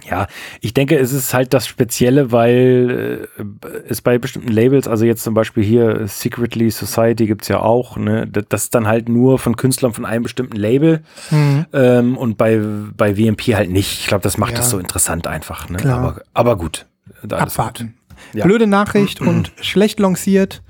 Ja, 0.08 0.26
ich 0.62 0.72
denke, 0.72 0.98
es 0.98 1.12
ist 1.12 1.34
halt 1.34 1.52
das 1.52 1.66
Spezielle, 1.66 2.32
weil 2.32 3.28
äh, 3.38 3.42
es 3.88 4.00
bei 4.00 4.16
bestimmten 4.16 4.48
Labels, 4.50 4.88
also 4.88 5.04
jetzt 5.04 5.22
zum 5.22 5.34
Beispiel 5.34 5.62
hier 5.62 6.08
Secretly 6.08 6.70
Society 6.70 7.26
gibt's 7.26 7.48
ja 7.48 7.60
auch, 7.60 7.98
ne, 7.98 8.26
das 8.26 8.64
ist 8.64 8.74
dann 8.74 8.86
halt 8.88 9.10
nur 9.10 9.38
von 9.38 9.54
Künstlern 9.56 9.92
von 9.92 10.06
einem 10.06 10.22
bestimmten 10.22 10.56
Label 10.56 11.02
Mhm. 11.30 11.66
ähm, 11.74 12.16
und 12.16 12.38
bei, 12.38 12.58
bei 12.96 13.14
VMP 13.16 13.54
halt 13.54 13.70
nicht. 13.70 14.00
Ich 14.00 14.06
glaube, 14.06 14.22
das 14.22 14.38
macht 14.38 14.52
Ja. 14.52 14.58
das 14.58 14.70
so 14.70 14.78
interessant 14.78 15.26
einfach. 15.26 15.68
Ne? 15.68 15.76
Klar. 15.76 15.98
Aber, 15.98 16.22
aber 16.32 16.56
gut. 16.56 16.86
Abwarten. 17.28 17.94
Ja. 18.32 18.44
Blöde 18.46 18.66
Nachricht 18.66 19.20
und 19.20 19.52
schlecht 19.60 20.00
lanciert. 20.00 20.62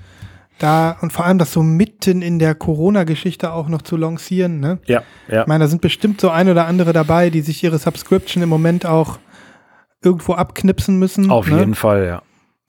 Da, 0.59 0.97
und 1.01 1.13
vor 1.13 1.25
allem 1.25 1.39
das 1.39 1.53
so 1.53 1.63
mitten 1.63 2.23
in 2.23 2.39
der 2.39 2.55
Corona-Geschichte 2.55 3.53
auch 3.53 3.69
noch 3.69 3.83
zu 3.83 3.97
lancieren. 3.97 4.61
Ne? 4.61 4.79
Ja, 4.87 5.03
ja. 5.29 5.43
Ich 5.43 5.47
meine, 5.49 5.65
da 5.65 5.69
sind 5.69 5.81
bestimmt 5.83 6.21
so 6.21 6.31
ein 6.31 6.49
oder 6.49 6.67
andere 6.67 6.93
dabei, 6.93 7.31
die 7.31 7.41
sich 7.41 7.65
ihre 7.65 7.79
Subscription 7.79 8.43
im 8.43 8.49
Moment 8.49 8.87
auch 8.87 9.19
irgendwo 10.03 10.35
abknipsen 10.35 10.99
müssen. 10.99 11.31
Auf 11.31 11.49
ne? 11.49 11.59
jeden 11.59 11.75
Fall, 11.75 12.07
ja. 12.07 12.23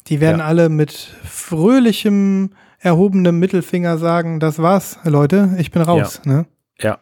Die 0.08 0.20
werden 0.22 0.40
Ja. 0.40 0.46
alle 0.46 0.70
mit 0.70 0.92
fröhlichem, 1.24 2.52
erhobenem 2.80 3.40
Mittelfinger 3.40 3.98
sagen, 3.98 4.40
das 4.40 4.60
war's, 4.60 5.00
Leute, 5.04 5.56
ich 5.58 5.72
bin 5.72 5.82
raus. 5.82 6.22
Ne? 6.26 6.46
Ja. 6.80 6.98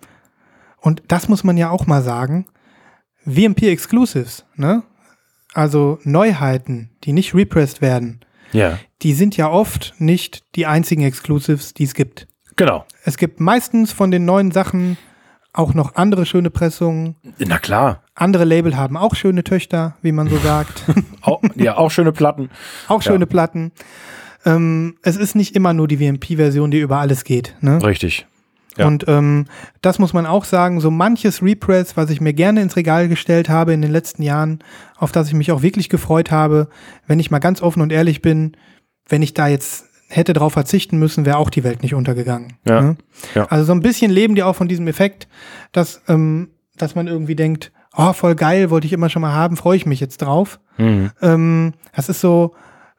Und 0.77 1.03
das 1.07 1.29
muss 1.29 1.43
man 1.43 1.57
ja 1.57 1.69
auch 1.69 1.87
mal 1.87 2.01
sagen. 2.01 2.47
VMP 3.25 3.63
Exclusives, 3.63 4.45
ne? 4.55 4.83
Also 5.53 5.99
Neuheiten, 6.03 6.91
die 7.03 7.13
nicht 7.13 7.33
repressed 7.35 7.81
werden, 7.81 8.21
Ja, 8.53 8.79
die 9.01 9.13
sind 9.13 9.37
ja 9.37 9.49
oft 9.49 9.93
nicht 9.97 10.43
die 10.55 10.65
einzigen 10.65 11.03
Exclusives, 11.03 11.73
die 11.73 11.83
es 11.85 11.93
gibt. 11.93 12.27
genau. 12.55 12.85
Es 13.03 13.17
gibt 13.17 13.39
meistens 13.39 13.91
von 13.91 14.11
den 14.11 14.25
neuen 14.25 14.51
Sachen 14.51 14.95
auch 15.53 15.73
noch 15.73 15.95
andere 15.95 16.25
schöne 16.25 16.49
Pressungen. 16.51 17.15
Na 17.39 17.57
klar. 17.57 18.03
Andere 18.15 18.45
Label 18.45 18.77
haben 18.77 18.95
auch 18.95 19.15
schöne 19.15 19.43
Töchter, 19.43 19.95
wie 20.01 20.11
man 20.11 20.29
so 20.29 20.37
sagt. 20.37 20.83
Auch, 21.21 21.41
ja, 21.55 21.77
auch 21.77 21.89
schöne 21.91 22.11
Platten. 22.11 22.49
auch 22.87 23.01
Ja. 23.03 23.11
schöne 23.11 23.25
Platten. 23.27 23.71
Ähm, 24.45 24.97
es 25.03 25.17
ist 25.17 25.35
nicht 25.35 25.55
immer 25.55 25.73
nur 25.73 25.87
die 25.87 25.97
VMP-Version, 25.97 26.71
die 26.71 26.79
über 26.79 26.97
alles 26.99 27.23
geht. 27.23 27.55
Ne? 27.61 27.83
Richtig. 27.83 28.25
Ja. 28.77 28.87
Und 28.87 29.05
ähm, 29.07 29.45
das 29.81 29.99
muss 29.99 30.13
man 30.13 30.25
auch 30.25 30.45
sagen, 30.45 30.79
so 30.79 30.91
manches 30.91 31.43
Repress, 31.43 31.97
was 31.97 32.09
ich 32.09 32.21
mir 32.21 32.33
gerne 32.33 32.61
ins 32.61 32.75
Regal 32.75 33.09
gestellt 33.09 33.49
habe 33.49 33.73
in 33.73 33.81
den 33.81 33.91
letzten 33.91 34.23
Jahren, 34.23 34.59
auf 34.97 35.11
das 35.11 35.27
ich 35.27 35.33
mich 35.33 35.51
auch 35.51 35.61
wirklich 35.61 35.89
gefreut 35.89 36.31
habe, 36.31 36.69
wenn 37.05 37.19
ich 37.19 37.31
mal 37.31 37.39
ganz 37.39 37.61
offen 37.61 37.81
und 37.81 37.91
ehrlich 37.91 38.21
bin, 38.21 38.55
wenn 39.07 39.21
ich 39.21 39.33
da 39.33 39.47
jetzt 39.47 39.85
hätte 40.07 40.33
drauf 40.33 40.53
verzichten 40.53 40.99
müssen, 40.99 41.25
wäre 41.25 41.37
auch 41.37 41.49
die 41.49 41.63
Welt 41.63 41.83
nicht 41.83 41.95
untergegangen. 41.95 42.53
Ja. 42.65 42.81
Ne? 42.81 42.97
Ja. 43.33 43.45
Also 43.45 43.65
so 43.65 43.73
ein 43.73 43.81
bisschen 43.81 44.11
leben 44.11 44.35
die 44.35 44.43
auch 44.43 44.55
von 44.55 44.67
diesem 44.67 44.87
Effekt, 44.87 45.27
dass, 45.71 46.01
ähm, 46.07 46.49
dass 46.77 46.95
man 46.95 47.07
irgendwie 47.07 47.35
denkt, 47.35 47.71
oh, 47.95 48.13
voll 48.13 48.35
geil, 48.35 48.69
wollte 48.69 48.87
ich 48.87 48.93
immer 48.93 49.09
schon 49.09 49.21
mal 49.21 49.33
haben, 49.33 49.57
freue 49.57 49.77
ich 49.77 49.85
mich 49.85 49.99
jetzt 49.99 50.21
drauf. 50.21 50.59
Mhm. 50.77 51.11
Ähm, 51.21 51.73
das 51.95 52.09
ist 52.09 52.21
so, 52.21 52.55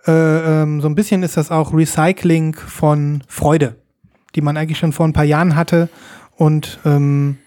äh, 0.07 0.63
ähm, 0.63 0.81
so 0.81 0.89
ein 0.89 0.95
bisschen 0.95 1.23
ist 1.23 1.37
das 1.37 1.51
auch 1.51 1.73
Recycling 1.73 2.55
von 2.55 3.23
Freude, 3.29 3.77
die 4.35 4.41
man 4.41 4.57
eigentlich 4.57 4.79
schon 4.79 4.93
vor 4.93 5.07
ein 5.07 5.13
paar 5.13 5.25
Jahren 5.25 5.57
hatte. 5.57 5.89
Und 6.37 6.79
ähm, 6.85 7.39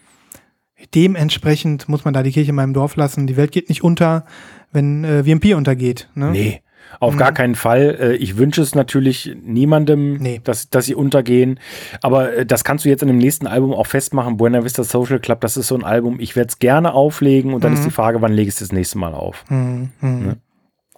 dementsprechend 0.94 1.90
muss 1.90 2.06
man 2.06 2.14
da 2.14 2.24
die 2.24 2.32
Kirche 2.32 2.50
in 2.50 2.56
meinem 2.56 2.74
Dorf 2.74 2.96
lassen. 2.96 3.28
Die 3.28 3.38
Welt 3.38 3.52
geht 3.52 3.70
nicht 3.70 3.84
unter, 3.84 4.26
wenn 4.72 5.04
äh, 5.04 5.24
VMP 5.24 5.56
untergeht. 5.56 6.10
Ne? 6.16 6.32
Nee, 6.32 6.62
auf 7.00 7.18
gar 7.18 7.32
keinen 7.34 7.56
Fall. 7.56 7.98
Äh, 8.00 8.16
Ich 8.16 8.38
wünsche 8.38 8.62
es 8.62 8.76
natürlich 8.76 9.36
niemandem, 9.44 10.18
Nee. 10.18 10.40
dass, 10.44 10.70
dass 10.70 10.86
sie 10.86 10.96
untergehen. 10.96 11.60
Aber 12.02 12.34
äh, 12.34 12.46
das 12.46 12.64
kannst 12.64 12.86
du 12.86 12.90
jetzt 12.90 13.02
in 13.02 13.08
dem 13.08 13.18
nächsten 13.18 13.48
Album 13.48 13.74
auch 13.74 13.88
festmachen. 13.88 14.38
Buena 14.38 14.64
Vista 14.64 14.84
Social 14.84 15.20
Club, 15.20 15.42
das 15.42 15.58
ist 15.58 15.68
so 15.68 15.76
ein 15.76 15.84
Album, 15.84 16.20
ich 16.20 16.36
werde 16.36 16.50
es 16.50 16.60
gerne 16.60 16.94
auflegen 16.94 17.54
und 17.54 17.64
dann 17.64 17.74
ist 17.74 17.86
die 17.86 17.92
Frage, 17.92 18.22
wann 18.22 18.34
lege 18.34 18.48
ich 18.50 18.56
es 18.56 18.60
das 18.60 18.72
nächste 18.72 18.98
Mal 18.98 19.14
auf? 19.14 19.44
Mhm. 19.50 19.90
Mhm. 20.02 20.26
Ne? 20.26 20.38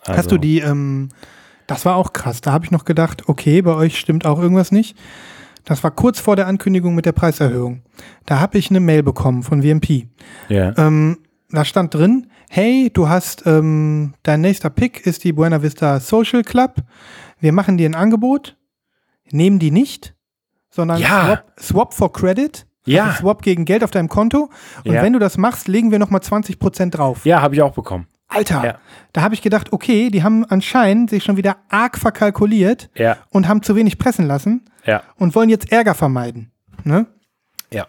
Hast 0.01 0.09
Also, 0.17 0.29
du 0.31 0.37
die, 0.37 0.59
ähm, 0.59 1.09
das 1.65 1.83
war 1.85 1.95
auch 1.95 2.13
krass. 2.13 2.41
Da 2.41 2.51
habe 2.51 2.65
ich 2.65 2.71
noch 2.71 2.85
gedacht, 2.85 3.27
okay, 3.27 3.61
bei 3.61 3.73
euch 3.73 3.97
stimmt 3.99 4.25
auch 4.25 4.39
irgendwas 4.39 4.71
nicht. 4.71 4.97
Das 5.67 5.83
war 5.83 5.91
kurz 5.91 6.21
vor 6.21 6.37
der 6.37 6.47
Ankündigung 6.47 6.95
mit 6.95 7.05
der 7.05 7.11
Preiserhöhung. 7.11 7.81
Da 8.25 8.39
habe 8.39 8.57
ich 8.57 8.69
eine 8.69 8.79
Mail 8.79 9.03
bekommen 9.03 9.43
von 9.43 9.61
VMP. 9.61 10.07
Ja. 10.47 10.73
Ähm, 10.77 11.17
da 11.51 11.65
stand 11.65 11.93
drin, 11.93 12.27
hey, 12.49 12.89
du 12.93 13.09
hast, 13.09 13.45
ähm, 13.45 14.13
dein 14.23 14.39
nächster 14.39 14.69
Pick 14.69 15.05
ist 15.05 15.25
die 15.25 15.33
Buena 15.33 15.61
Vista 15.61 15.99
Social 15.99 16.43
Club. 16.43 16.75
Wir 17.41 17.51
machen 17.51 17.77
dir 17.77 17.89
ein 17.89 17.95
Angebot. 17.95 18.55
Nehmen 19.29 19.59
die 19.59 19.71
nicht, 19.71 20.15
sondern 20.69 20.99
Ja. 21.01 21.25
swap, 21.25 21.43
swap 21.59 21.93
for 21.93 22.13
Credit. 22.13 22.65
Ja. 22.85 23.07
Also 23.07 23.17
swap 23.23 23.41
gegen 23.41 23.65
Geld 23.65 23.83
auf 23.83 23.91
deinem 23.91 24.07
Konto. 24.07 24.49
Und 24.85 24.93
Ja. 24.93 25.01
wenn 25.03 25.11
du 25.11 25.19
das 25.19 25.37
machst, 25.37 25.67
legen 25.67 25.91
wir 25.91 25.99
nochmal 25.99 26.21
20% 26.21 26.91
drauf. 26.97 27.25
ja, 27.25 27.41
habe 27.41 27.55
ich 27.55 27.61
auch 27.61 27.73
bekommen. 27.73 28.07
Alter, 28.29 28.63
Ja. 28.65 28.75
da 29.11 29.21
habe 29.21 29.33
ich 29.35 29.41
gedacht, 29.41 29.73
okay, 29.73 30.09
die 30.09 30.23
haben 30.23 30.45
anscheinend 30.45 31.09
sich 31.09 31.25
schon 31.25 31.35
wieder 31.35 31.57
arg 31.69 31.97
verkalkuliert 31.97 32.89
Ja, 32.95 33.17
und 33.31 33.47
haben 33.49 33.63
zu 33.63 33.75
wenig 33.75 33.97
pressen 33.99 34.25
lassen 34.27 34.63
ja, 34.87 35.03
und 35.17 35.35
wollen 35.35 35.49
jetzt 35.49 35.71
Ärger 35.71 35.93
vermeiden. 35.93 36.51
Ne? 36.83 37.05
ja. 37.71 37.85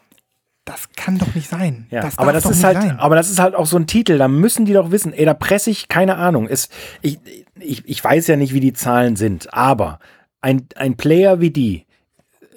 Das 0.65 0.91
kann 0.97 1.17
doch 1.17 1.35
nicht 1.35 1.49
sein. 1.49 1.87
Ja, 1.91 2.03
das 2.03 2.19
aber 2.19 2.35
das 2.35 2.43
doch 2.43 2.51
ist 2.51 2.59
nicht 2.59 2.67
halt, 2.67 2.83
sein. 2.83 2.99
aber 2.99 3.17
das 3.17 3.31
ist 3.31 3.39
halt 3.39 3.55
auch 3.55 3.65
so 3.65 3.79
ein 3.79 3.87
Titel. 3.87 4.19
Da 4.19 4.29
müssen 4.29 4.67
die 4.67 4.75
doch 4.75 4.91
wissen. 4.91 5.15
Ey, 5.15 5.25
da 5.25 5.33
presse 5.33 5.71
ich 5.71 5.89
keine 5.89 6.17
Ahnung. 6.17 6.47
Es, 6.47 6.69
ich, 7.01 7.19
ich, 7.59 7.89
ich 7.89 8.05
weiß 8.05 8.27
ja 8.27 8.37
nicht, 8.37 8.53
wie 8.53 8.61
die 8.61 8.75
Zahlen 8.75 9.17
sind, 9.17 9.55
aber 9.55 9.99
ein, 10.43 10.67
ein 10.77 10.99
Player 10.99 11.41
wie 11.41 11.51
die 11.51 11.87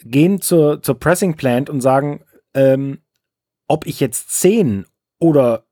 gehen 0.04 0.42
zur, 0.42 0.82
zur 0.82 1.00
Pressing 1.00 1.36
Plant 1.36 1.70
und 1.70 1.80
sagen, 1.80 2.22
ähm, 2.54 3.00
ob 3.68 3.86
ich 3.86 4.02
jetzt 4.02 4.32
10 4.32 4.86
oder 5.20 5.64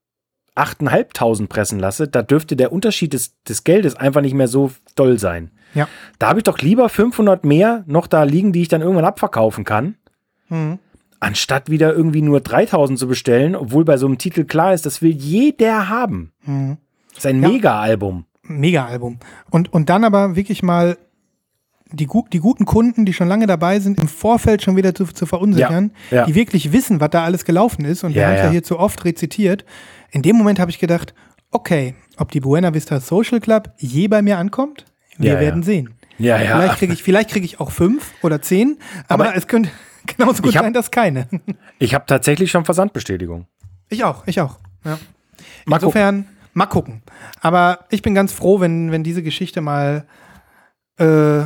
8.500 0.60 1.48
pressen 1.48 1.80
lasse, 1.80 2.08
da 2.08 2.22
dürfte 2.22 2.56
der 2.56 2.72
Unterschied 2.72 3.14
des, 3.14 3.36
des 3.44 3.64
Geldes 3.64 3.96
einfach 3.96 4.22
nicht 4.22 4.34
mehr 4.34 4.48
so 4.48 4.72
doll 4.96 5.18
sein. 5.20 5.52
Ja. 5.74 5.88
Da 6.18 6.30
habe 6.30 6.40
ich 6.40 6.44
doch 6.44 6.60
lieber 6.60 6.90
500 6.90 7.46
mehr 7.46 7.84
noch 7.88 8.08
da 8.08 8.24
liegen, 8.24 8.52
die 8.54 8.62
ich 8.64 8.68
dann 8.68 8.82
irgendwann 8.82 9.06
abverkaufen 9.06 9.64
kann 9.64 9.96
Hm. 10.48 10.80
anstatt 11.20 11.70
wieder 11.70 11.94
irgendwie 11.94 12.24
nur 12.24 12.42
3000 12.42 12.98
zu 12.98 13.08
bestellen, 13.08 13.56
obwohl 13.56 13.86
bei 13.86 13.98
so 13.98 14.08
einem 14.08 14.18
Titel 14.18 14.46
klar 14.46 14.74
ist, 14.74 14.86
das 14.88 15.02
will 15.04 15.12
jeder 15.12 15.88
haben. 15.90 16.32
Hm. 16.46 16.78
Das 17.10 17.20
ist 17.20 17.26
ein 17.28 17.42
Ja. 17.44 17.50
Mega-Album. 17.50 18.26
Mega-Album. 18.42 19.20
Und, 19.52 19.72
und 19.72 19.90
dann 19.90 20.04
aber 20.04 20.36
wirklich 20.36 20.64
mal 20.64 20.98
die, 21.92 22.08
die 22.32 22.40
guten 22.40 22.66
Kunden, 22.66 23.06
die 23.06 23.14
schon 23.14 23.28
lange 23.28 23.48
dabei 23.48 23.80
sind, 23.80 24.00
im 24.00 24.08
Vorfeld 24.08 24.62
schon 24.62 24.76
wieder 24.76 24.94
zu, 24.94 25.06
zu 25.06 25.26
verunsichern, 25.26 25.92
Ja, 26.12 26.18
ja. 26.18 26.26
die 26.26 26.36
wirklich 26.36 26.72
wissen, 26.72 27.00
was 27.02 27.10
da 27.10 27.24
alles 27.24 27.46
gelaufen 27.46 27.86
ist. 27.86 28.04
Und 28.04 28.14
wir 28.16 28.22
Ja, 28.22 28.28
haben 28.28 28.36
es 28.36 28.44
ja. 28.44 28.50
hier 28.52 28.64
zu 28.64 28.78
oft 28.80 29.06
rezitiert. 29.06 29.66
In 30.12 30.22
dem 30.22 30.36
Moment 30.36 30.60
habe 30.60 30.70
ich 30.72 30.80
gedacht, 30.80 31.14
okay, 31.52 31.96
ob 32.18 32.32
die 32.32 32.40
Buena 32.40 32.74
Vista 32.74 33.00
Social 33.00 33.40
Club 33.40 33.72
je 33.78 34.08
bei 34.08 34.22
mir 34.22 34.38
ankommt, 34.38 34.86
wir 35.18 35.40
werden 35.40 35.64
sehen. 35.64 35.96
Ja, 36.18 36.40
ja. 36.42 36.58
Vielleicht 36.60 36.78
kriege 36.78 36.94
ich, 36.94 37.04
vielleicht 37.04 37.30
krieg 37.30 37.44
ich 37.44 37.60
auch 37.60 37.72
fünf 37.72 38.12
oder 38.22 38.42
zehn, 38.42 38.78
aber, 39.08 39.26
Aber 39.28 39.36
es 39.38 39.48
könnte 39.48 39.70
genauso 40.06 40.42
gut 40.44 40.56
hab- 40.56 40.64
sein, 40.64 40.74
dass 40.74 40.92
keine. 40.92 41.28
Ich 41.80 41.94
habe 41.94 42.06
tatsächlich 42.08 42.52
schon 42.52 42.66
Versandbestätigung. 42.66 43.48
Ich 43.90 44.04
auch, 44.04 44.28
ich 44.28 44.40
auch. 44.42 44.60
Ja. 44.86 45.00
Mal 45.66 45.78
Insofern, 45.78 46.26
mal 46.54 46.66
gucken. 46.68 47.02
Aber 47.42 47.80
ich 47.90 48.02
bin 48.02 48.14
ganz 48.16 48.32
froh, 48.34 48.60
wenn, 48.60 48.92
wenn 48.92 49.04
diese 49.04 49.24
Geschichte 49.24 49.62
mal 49.62 50.06
äh, 50.98 51.42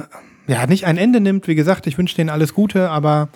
ja, 0.48 0.66
nicht 0.68 0.86
ein 0.86 0.98
Ende 0.98 1.20
nimmt. 1.20 1.48
Wie 1.48 1.56
gesagt, 1.56 1.88
ich 1.88 1.98
wünsche 1.98 2.16
denen 2.16 2.30
alles 2.30 2.54
Gute, 2.54 2.90
aber 2.90 3.30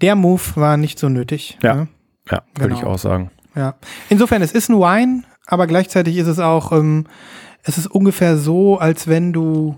der 0.00 0.14
Move 0.16 0.42
war 0.56 0.76
nicht 0.76 0.98
so 0.98 1.08
nötig. 1.08 1.58
Ja. 1.62 1.74
ne? 1.74 1.88
Ja, 2.30 2.42
würde 2.56 2.74
Genau. 2.74 2.80
ich 2.80 2.84
auch 2.86 2.98
sagen. 2.98 3.30
ja. 3.54 3.74
Insofern, 4.08 4.42
es 4.42 4.52
ist 4.52 4.68
ein 4.68 4.76
Wine, 4.78 5.22
aber 5.46 5.66
gleichzeitig 5.66 6.16
ist 6.16 6.26
es 6.28 6.38
auch, 6.38 6.72
ähm, 6.72 7.06
es 7.64 7.78
ist 7.78 7.86
ungefähr 7.88 8.36
so, 8.36 8.78
als 8.78 9.06
wenn 9.08 9.32
du 9.32 9.76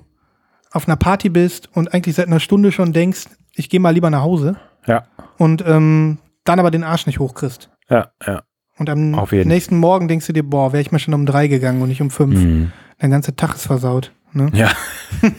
auf 0.72 0.88
einer 0.88 0.96
Party 0.96 1.28
bist 1.28 1.68
und 1.74 1.92
eigentlich 1.94 2.16
seit 2.16 2.26
einer 2.26 2.40
Stunde 2.40 2.72
schon 2.72 2.92
denkst, 2.92 3.24
ich 3.54 3.68
gehe 3.70 3.80
mal 3.80 3.90
lieber 3.90 4.10
nach 4.10 4.22
Hause 4.22 4.56
Ja, 4.86 5.04
und 5.38 5.62
ähm, 5.66 6.18
dann 6.44 6.58
aber 6.58 6.70
den 6.70 6.84
Arsch 6.84 7.06
nicht 7.06 7.18
hochkriegst. 7.18 7.70
ja, 7.88 8.08
ja. 8.26 8.42
Und 8.76 8.90
am 8.90 9.12
nächsten 9.44 9.78
Morgen 9.78 10.08
denkst 10.08 10.26
du 10.26 10.32
dir, 10.32 10.42
boah, 10.42 10.72
wäre 10.72 10.80
ich 10.80 10.90
mal 10.90 10.98
schon 10.98 11.14
um 11.14 11.26
drei 11.26 11.46
gegangen 11.46 11.80
und 11.80 11.88
nicht 11.90 12.02
um 12.02 12.10
fünf. 12.10 12.40
Mhm. 12.40 12.72
Der 13.00 13.08
ganze 13.08 13.36
Tag 13.36 13.54
ist 13.54 13.66
versaut. 13.66 14.10
Ne? 14.35 14.51
Ja. 14.53 14.70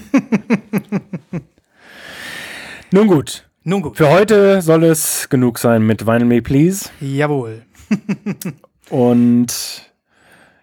Nun 2.91 3.07
gut. 3.07 3.49
Nun 3.63 3.81
gut. 3.81 3.97
Für 3.97 4.09
heute 4.09 4.61
soll 4.61 4.85
es 4.85 5.27
genug 5.27 5.59
sein 5.59 5.85
mit 5.85 6.07
Vinyl 6.07 6.25
Me 6.25 6.41
Please. 6.41 6.89
Jawohl. 7.01 7.65
Und 8.89 9.91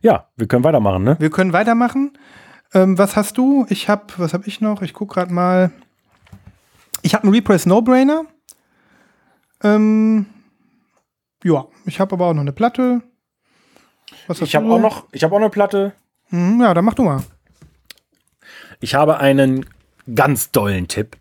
ja, 0.00 0.28
wir 0.36 0.48
können 0.48 0.64
weitermachen, 0.64 1.04
ne? 1.04 1.16
Wir 1.18 1.28
können 1.30 1.52
weitermachen. 1.52 2.12
Ähm, 2.72 2.96
was 2.96 3.16
hast 3.16 3.36
du? 3.36 3.66
Ich 3.68 3.90
hab, 3.90 4.18
was 4.18 4.32
habe 4.32 4.46
ich 4.46 4.62
noch? 4.62 4.80
Ich 4.80 4.94
guck 4.94 5.12
gerade 5.12 5.32
mal. 5.32 5.70
Ich 7.02 7.14
habe 7.14 7.24
einen 7.24 7.34
Repress 7.34 7.66
No-Brainer. 7.66 8.22
Ähm, 9.62 10.26
ja, 11.44 11.66
ich 11.84 12.00
habe 12.00 12.14
aber 12.14 12.26
auch 12.28 12.34
noch 12.34 12.40
eine 12.40 12.52
Platte. 12.52 13.02
Was 14.26 14.40
hast 14.40 14.48
Ich 14.48 14.56
habe 14.56 14.70
auch 14.72 14.80
noch, 14.80 15.06
ich 15.12 15.22
habe 15.22 15.34
auch 15.34 15.40
eine 15.40 15.50
Platte. 15.50 15.92
Hm, 16.30 16.60
ja, 16.62 16.72
dann 16.72 16.84
mach 16.84 16.94
du 16.94 17.02
mal. 17.02 17.22
Ich 18.82 18.94
habe 18.94 19.18
einen 19.18 19.64
ganz 20.14 20.50
dollen 20.50 20.88
Tipp. 20.88 21.16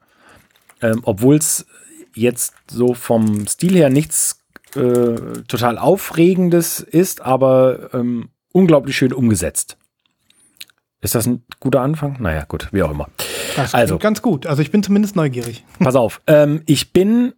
Ähm, 0.81 1.01
Obwohl 1.03 1.35
es 1.35 1.65
jetzt 2.13 2.55
so 2.69 2.93
vom 2.93 3.47
Stil 3.47 3.75
her 3.75 3.89
nichts 3.89 4.39
äh, 4.75 5.15
total 5.47 5.77
Aufregendes 5.77 6.79
ist, 6.79 7.21
aber 7.21 7.93
ähm, 7.93 8.29
unglaublich 8.51 8.97
schön 8.97 9.13
umgesetzt. 9.13 9.77
Ist 11.01 11.15
das 11.15 11.25
ein 11.27 11.43
guter 11.59 11.81
Anfang? 11.81 12.17
Naja, 12.19 12.45
gut, 12.45 12.67
wie 12.71 12.83
auch 12.83 12.91
immer. 12.91 13.09
Das 13.55 13.73
Also. 13.73 13.97
ganz 13.99 14.21
gut. 14.21 14.47
Also 14.47 14.61
ich 14.61 14.71
bin 14.71 14.81
zumindest 14.83 15.15
neugierig. 15.15 15.63
Pass 15.79 15.95
auf. 15.95 16.21
Ähm, 16.27 16.63
ich 16.65 16.93
bin. 16.93 17.33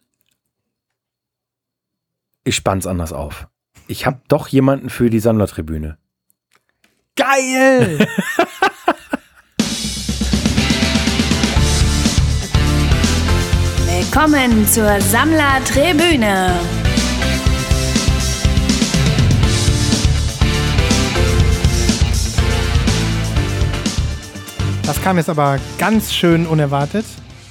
Ich 2.46 2.56
spann's 2.56 2.88
anders 2.88 3.14
auf. 3.14 3.48
Ich 3.88 4.06
habe 4.06 4.22
doch 4.30 4.48
jemanden 4.48 4.90
für 4.90 5.10
die 5.10 5.20
Sammlertribüne. 5.20 5.98
Geil! 7.16 8.08
Willkommen 14.16 14.68
zur 14.68 15.02
Sammlertribüne. 15.02 16.52
Das 24.86 25.02
kam 25.02 25.18
jetzt 25.18 25.30
aber 25.30 25.58
ganz 25.80 26.14
schön 26.14 26.46
unerwartet. 26.46 27.06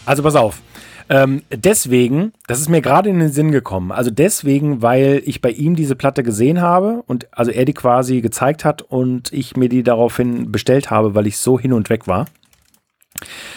Also 0.07 0.23
pass 0.23 0.37
auf. 0.37 0.63
Ähm, 1.09 1.43
deswegen, 1.51 2.33
das 2.47 2.61
ist 2.61 2.69
mir 2.69 2.81
gerade 2.81 3.11
in 3.11 3.19
den 3.19 3.33
Sinn 3.33 3.51
gekommen. 3.51 3.91
Also 3.91 4.13
deswegen, 4.13 4.83
weil 4.83 5.21
ich 5.25 5.41
bei 5.41 5.51
ihm 5.51 5.75
diese 5.75 5.97
Platte 5.97 6.23
gesehen 6.23 6.61
habe 6.61 7.03
und 7.09 7.27
also 7.33 7.51
er 7.51 7.65
die 7.65 7.75
quasi 7.75 8.21
gezeigt 8.21 8.65
hat 8.65 8.83
und 8.83 9.33
ich 9.33 9.57
mir 9.57 9.69
die 9.69 9.83
daraufhin 9.83 10.53
bestellt 10.53 10.93
habe, 10.93 11.17
weil 11.17 11.27
ich 11.27 11.39
so 11.39 11.59
hin 11.59 11.73
und 11.73 11.91
weg 11.91 12.07
war. 12.07 12.27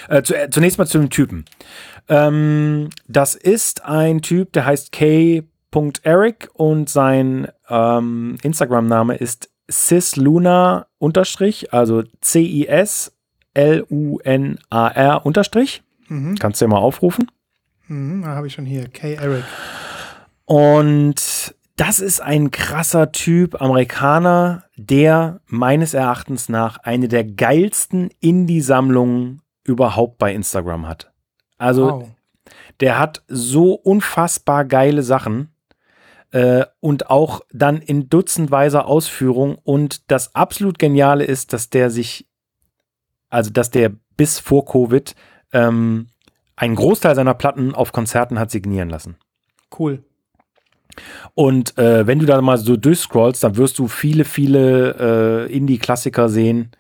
Äh, 0.10 0.24
zu, 0.24 0.36
äh, 0.36 0.50
zunächst 0.50 0.78
mal 0.78 0.86
zu 0.86 0.98
dem 1.00 1.10
Typen. 1.10 1.46
Ähm, 2.08 2.90
das 3.08 3.36
ist 3.36 3.86
ein 3.86 4.22
Typ, 4.22 4.54
der 4.54 4.66
heißt 4.66 4.92
K.Eric 4.92 6.50
und 6.54 6.90
sein 6.90 7.48
ähm, 7.70 8.38
Instagram-Name 8.44 9.16
ist 9.16 9.50
cisluna 9.70 10.88
unterstrich, 11.00 11.74
also 11.74 12.04
C-I-S-L-U-N-A-R 12.22 13.16
unterstrich. 15.26 15.82
Mhm. 16.08 16.36
Kannst 16.38 16.62
du 16.62 16.66
ja 16.66 16.70
mal 16.70 16.78
aufrufen. 16.78 17.32
Mhm, 17.88 18.22
da 18.22 18.30
habe 18.30 18.46
ich 18.48 18.54
schon 18.54 18.66
hier. 18.66 18.88
K. 18.90 19.14
Eric. 19.14 19.44
Und 20.46 21.56
das 21.78 22.00
ist 22.00 22.22
ein 22.22 22.52
krasser 22.52 23.12
Typ, 23.12 23.62
Amerikaner, 23.62 24.64
der 24.78 25.42
meines 25.48 25.94
Erachtens 25.94 26.48
nach 26.48 26.78
eine 26.78 27.08
der 27.08 27.24
geilsten 27.24 28.12
Indie-Sammlungen 28.22 29.42
überhaupt 29.66 30.18
bei 30.18 30.34
Instagram 30.34 30.88
hat. 30.88 31.12
Also 31.58 31.86
Wow. 31.86 32.10
der 32.80 33.00
hat 33.00 33.24
so 33.28 33.74
unfassbar 33.74 34.64
geile 34.66 35.04
Sachen. 35.04 35.50
Äh, 36.32 36.66
und 36.82 37.10
auch 37.10 37.42
dann 37.54 37.78
in 37.78 38.10
dutzendweiser 38.10 38.88
Ausführung. 38.88 39.58
Und 39.64 40.12
das 40.12 40.36
absolut 40.36 40.80
Geniale 40.80 41.24
ist, 41.24 41.54
dass 41.54 41.70
der 41.70 41.90
sich, 41.90 42.28
also 43.30 43.52
dass 43.52 43.70
der 43.70 43.92
bis 44.18 44.40
vor 44.40 44.66
Covid 44.66 45.16
ähm, 45.54 46.08
einen 46.58 46.76
Großteil 46.76 47.16
seiner 47.16 47.36
Platten 47.36 47.74
auf 47.74 47.92
Konzerten 47.92 48.40
hat 48.40 48.52
signieren 48.52 48.90
lassen. 48.90 49.16
Cool. 49.78 50.04
Und 51.34 51.78
äh, 51.78 52.08
wenn 52.08 52.20
du 52.20 52.26
da 52.26 52.42
mal 52.42 52.58
so 52.58 52.76
durchscrollst, 52.78 53.44
dann 53.44 53.58
wirst 53.58 53.80
du 53.80 53.88
viele, 53.88 54.26
viele 54.26 55.48
äh, 55.48 55.54
Indie-Klassiker 55.54 56.30
sehen. 56.30 56.72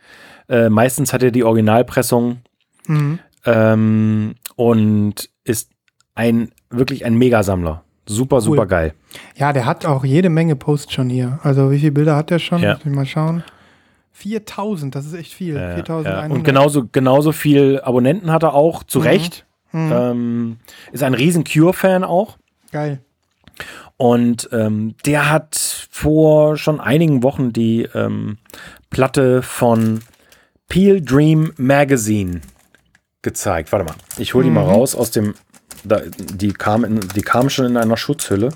Äh, 0.47 0.69
meistens 0.69 1.13
hat 1.13 1.23
er 1.23 1.31
die 1.31 1.43
Originalpressung 1.43 2.39
Mhm. 2.87 3.19
ähm, 3.45 4.35
und 4.55 5.29
ist 5.43 5.71
ein 6.15 6.51
wirklich 6.69 7.05
ein 7.05 7.15
Megasammler. 7.15 7.83
Super, 8.07 8.39
super 8.39 8.67
geil. 8.67 8.93
Ja, 9.35 9.51
der 9.51 9.65
hat 9.65 9.85
auch 9.85 10.05
jede 10.05 10.29
Menge 10.29 10.55
Posts 10.55 10.93
schon 10.93 11.09
hier. 11.09 11.39
Also 11.41 11.71
wie 11.71 11.79
viele 11.79 11.91
Bilder 11.91 12.15
hat 12.15 12.29
der 12.29 12.39
schon? 12.39 12.61
Ja. 12.61 12.77
Mal 12.85 13.05
schauen. 13.05 13.43
4000, 14.11 14.95
das 14.95 15.05
ist 15.05 15.13
echt 15.13 15.33
viel. 15.33 15.55
Ja, 15.55 15.73
4100. 15.73 16.31
und 16.31 16.43
genauso, 16.43 16.87
genauso 16.89 17.31
viel 17.31 17.81
Abonnenten 17.83 18.31
hat 18.31 18.43
er 18.43 18.53
auch, 18.53 18.83
zu 18.83 18.99
Recht. 18.99 19.45
Mhm. 19.71 19.91
Ähm, 19.91 20.57
ist 20.93 21.03
ein 21.03 21.13
riesen 21.13 21.43
Cure-Fan 21.43 22.03
auch. 22.03 22.37
Geil. 22.71 23.01
Und 23.97 24.49
ähm, 24.51 24.95
der 25.05 25.31
hat 25.31 25.55
vor 25.89 26.57
schon 26.57 26.79
einigen 26.79 27.23
Wochen 27.23 27.51
die 27.51 27.87
ähm, 27.93 28.37
Platte 28.89 29.41
von 29.41 29.99
Peel 30.69 31.01
Dream 31.01 31.51
Magazine 31.57 32.41
gezeigt. 33.25 33.73
Warte 33.73 33.83
mal, 33.83 33.95
ich 34.17 34.33
hole 34.33 34.45
die 34.45 34.51
mal 34.51 34.63
raus 34.63 34.95
aus 34.95 35.11
dem. 35.11 35.33
Da, 35.83 35.99
die, 36.17 36.53
kam 36.53 36.85
in, 36.85 37.01
die 37.15 37.21
kam 37.21 37.49
schon 37.49 37.65
in 37.65 37.75
einer 37.75 37.97
Schutzhülle. 37.97 38.53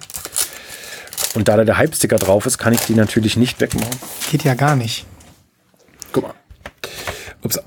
Und 1.35 1.47
da 1.47 1.57
da 1.57 1.65
der 1.65 1.77
Hype-Sticker 1.77 2.15
drauf 2.15 2.45
ist, 2.45 2.57
kann 2.57 2.73
ich 2.73 2.79
die 2.81 2.95
natürlich 2.95 3.35
nicht 3.35 3.59
wegmachen. 3.59 3.99
Geht 4.31 4.43
ja 4.43 4.53
gar 4.53 4.75
nicht. 4.75 5.05
Guck 6.11 6.23
mal. 6.23 6.33
Ups. 7.43 7.59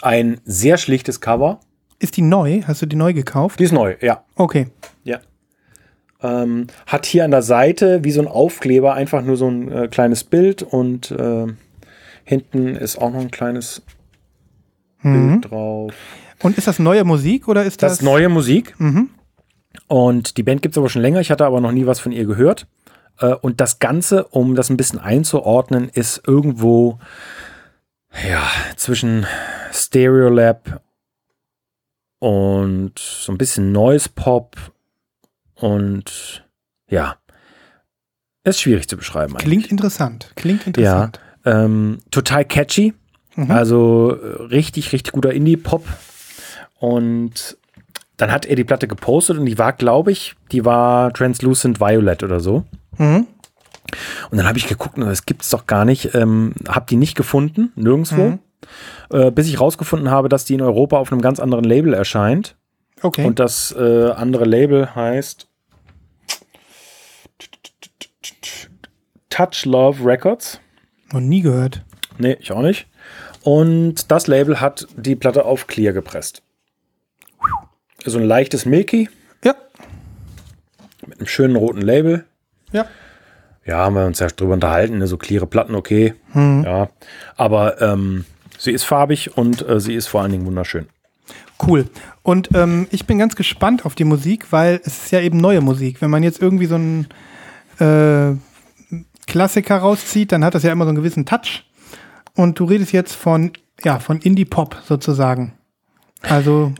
Ein 0.00 0.40
sehr 0.44 0.78
schlichtes 0.78 1.20
Cover. 1.20 1.60
Ist 1.98 2.16
die 2.16 2.22
neu? 2.22 2.62
Hast 2.66 2.82
du 2.82 2.86
die 2.86 2.96
neu 2.96 3.12
gekauft? 3.12 3.60
Die 3.60 3.64
ist 3.64 3.72
neu, 3.72 3.96
ja. 4.00 4.24
Okay. 4.34 4.68
Ja. 5.04 5.20
Ähm, 6.22 6.66
hat 6.86 7.06
hier 7.06 7.24
an 7.24 7.30
der 7.30 7.42
Seite 7.42 8.02
wie 8.02 8.10
so 8.10 8.20
ein 8.20 8.28
Aufkleber 8.28 8.94
einfach 8.94 9.22
nur 9.22 9.36
so 9.36 9.48
ein 9.48 9.70
äh, 9.70 9.88
kleines 9.88 10.24
Bild 10.24 10.62
und 10.62 11.10
äh, 11.10 11.46
hinten 12.24 12.74
ist 12.74 12.96
auch 12.98 13.12
noch 13.12 13.20
ein 13.20 13.30
kleines 13.30 13.82
Bild 15.02 15.50
drauf. 15.50 15.94
Und 16.44 16.56
ist 16.58 16.66
das 16.68 16.78
neue 16.78 17.04
Musik 17.04 17.48
oder 17.48 17.64
ist 17.64 17.82
Das 17.82 17.92
das, 17.92 17.98
ist 18.00 18.04
neue 18.04 18.28
Musik. 18.28 18.74
Mhm. 18.78 19.10
Und 19.88 20.36
die 20.36 20.42
Band 20.44 20.62
gibt 20.62 20.74
es 20.74 20.78
aber 20.78 20.88
schon 20.88 21.02
länger. 21.02 21.20
Ich 21.20 21.30
hatte 21.30 21.44
aber 21.44 21.60
noch 21.60 21.72
nie 21.72 21.86
was 21.86 21.98
von 22.00 22.12
ihr 22.12 22.24
gehört. 22.26 22.66
Äh, 23.18 23.34
und 23.34 23.60
das 23.60 23.78
Ganze, 23.80 24.24
um 24.28 24.54
das 24.54 24.70
ein 24.70 24.76
bisschen 24.76 24.98
einzuordnen, 25.00 25.88
ist 25.88 26.22
irgendwo 26.26 26.98
ja, 28.28 28.42
zwischen 28.76 29.26
Stereolab 29.72 30.80
und 32.20 32.98
so 32.98 33.32
ein 33.32 33.38
bisschen 33.38 33.72
Noise 33.72 34.08
Pop 34.14 34.56
und 35.54 36.44
ja, 36.88 37.16
ist 38.44 38.60
schwierig 38.60 38.88
zu 38.88 38.96
beschreiben. 38.96 39.32
eigentlich. 39.32 39.44
Klingt 39.44 39.66
interessant. 39.70 40.32
Klingt 40.36 40.64
Ja, 40.76 41.04
interessant. 41.06 41.20
ähm, 41.44 41.98
total 42.10 42.44
catchy. 42.44 42.94
Mhm. 43.36 43.50
Also 43.50 44.16
äh, 44.16 44.42
richtig, 44.44 44.92
richtig 44.92 45.12
guter 45.12 45.32
Indie-Pop. 45.32 45.84
Und 46.84 47.56
dann 48.18 48.30
hat 48.30 48.44
er 48.44 48.56
die 48.56 48.64
Platte 48.64 48.86
gepostet 48.86 49.38
und 49.38 49.46
die 49.46 49.58
war, 49.58 49.72
glaube 49.72 50.12
ich, 50.12 50.34
die 50.52 50.66
war 50.66 51.12
Translucent 51.14 51.80
Violet 51.80 52.22
oder 52.22 52.40
so. 52.40 52.64
Mhm. 52.98 53.26
Und 54.30 54.36
dann 54.36 54.46
habe 54.46 54.58
ich 54.58 54.66
geguckt, 54.66 54.98
das 54.98 55.24
gibt's 55.24 55.48
doch 55.48 55.66
gar 55.66 55.86
nicht. 55.86 56.14
Ähm, 56.14 56.52
habe 56.68 56.84
die 56.88 56.96
nicht 56.96 57.16
gefunden, 57.16 57.72
nirgendwo. 57.74 58.22
Mhm. 58.22 58.38
Äh, 59.10 59.30
bis 59.30 59.48
ich 59.48 59.60
rausgefunden 59.60 60.10
habe, 60.10 60.28
dass 60.28 60.44
die 60.44 60.54
in 60.54 60.60
Europa 60.60 60.98
auf 60.98 61.10
einem 61.10 61.22
ganz 61.22 61.40
anderen 61.40 61.64
Label 61.64 61.94
erscheint. 61.94 62.56
Okay. 63.00 63.24
Und 63.24 63.38
das 63.38 63.74
äh, 63.78 64.10
andere 64.10 64.44
Label 64.44 64.94
heißt 64.94 65.48
Touch 69.30 69.64
Love 69.64 70.04
Records. 70.04 70.60
Noch 71.12 71.20
nie 71.20 71.40
gehört. 71.40 71.82
Nee, 72.18 72.36
ich 72.40 72.52
auch 72.52 72.62
nicht. 72.62 72.86
Und 73.42 74.10
das 74.10 74.26
Label 74.26 74.60
hat 74.60 74.86
die 74.96 75.16
Platte 75.16 75.44
auf 75.44 75.66
Clear 75.66 75.92
gepresst. 75.92 76.42
So 78.04 78.18
ein 78.18 78.24
leichtes 78.24 78.66
Milky 78.66 79.08
Ja. 79.44 79.54
mit 81.06 81.18
einem 81.18 81.26
schönen 81.26 81.56
roten 81.56 81.80
Label. 81.80 82.24
Ja. 82.72 82.86
Ja, 83.66 83.78
haben 83.78 83.94
wir 83.94 84.04
uns 84.04 84.18
ja 84.18 84.26
drüber 84.26 84.54
unterhalten, 84.54 84.98
ne? 84.98 85.06
so 85.06 85.16
cleare 85.16 85.46
Platten, 85.46 85.74
okay. 85.74 86.14
Ja. 86.34 86.88
Aber 87.36 87.80
ähm, 87.80 88.26
sie 88.58 88.72
ist 88.72 88.84
farbig 88.84 89.36
und 89.38 89.66
äh, 89.66 89.80
sie 89.80 89.94
ist 89.94 90.06
vor 90.06 90.20
allen 90.20 90.32
Dingen 90.32 90.44
wunderschön. 90.44 90.86
Cool. 91.66 91.88
Und 92.22 92.50
ähm, 92.54 92.88
ich 92.90 93.06
bin 93.06 93.18
ganz 93.18 93.36
gespannt 93.36 93.86
auf 93.86 93.94
die 93.94 94.04
Musik, 94.04 94.52
weil 94.52 94.80
es 94.84 95.04
ist 95.04 95.12
ja 95.12 95.20
eben 95.20 95.38
neue 95.38 95.62
Musik. 95.62 96.02
Wenn 96.02 96.10
man 96.10 96.22
jetzt 96.22 96.42
irgendwie 96.42 96.66
so 96.66 96.74
einen 96.74 97.06
äh, 97.78 98.36
Klassiker 99.26 99.78
rauszieht, 99.78 100.32
dann 100.32 100.44
hat 100.44 100.54
das 100.54 100.62
ja 100.62 100.72
immer 100.72 100.84
so 100.84 100.90
einen 100.90 100.98
gewissen 100.98 101.24
Touch. 101.24 101.64
Und 102.34 102.58
du 102.58 102.64
redest 102.64 102.92
jetzt 102.92 103.14
von, 103.14 103.52
ja, 103.82 103.98
von 103.98 104.18
Indie-Pop 104.20 104.76
sozusagen. 104.86 105.54
Also, 106.22 106.72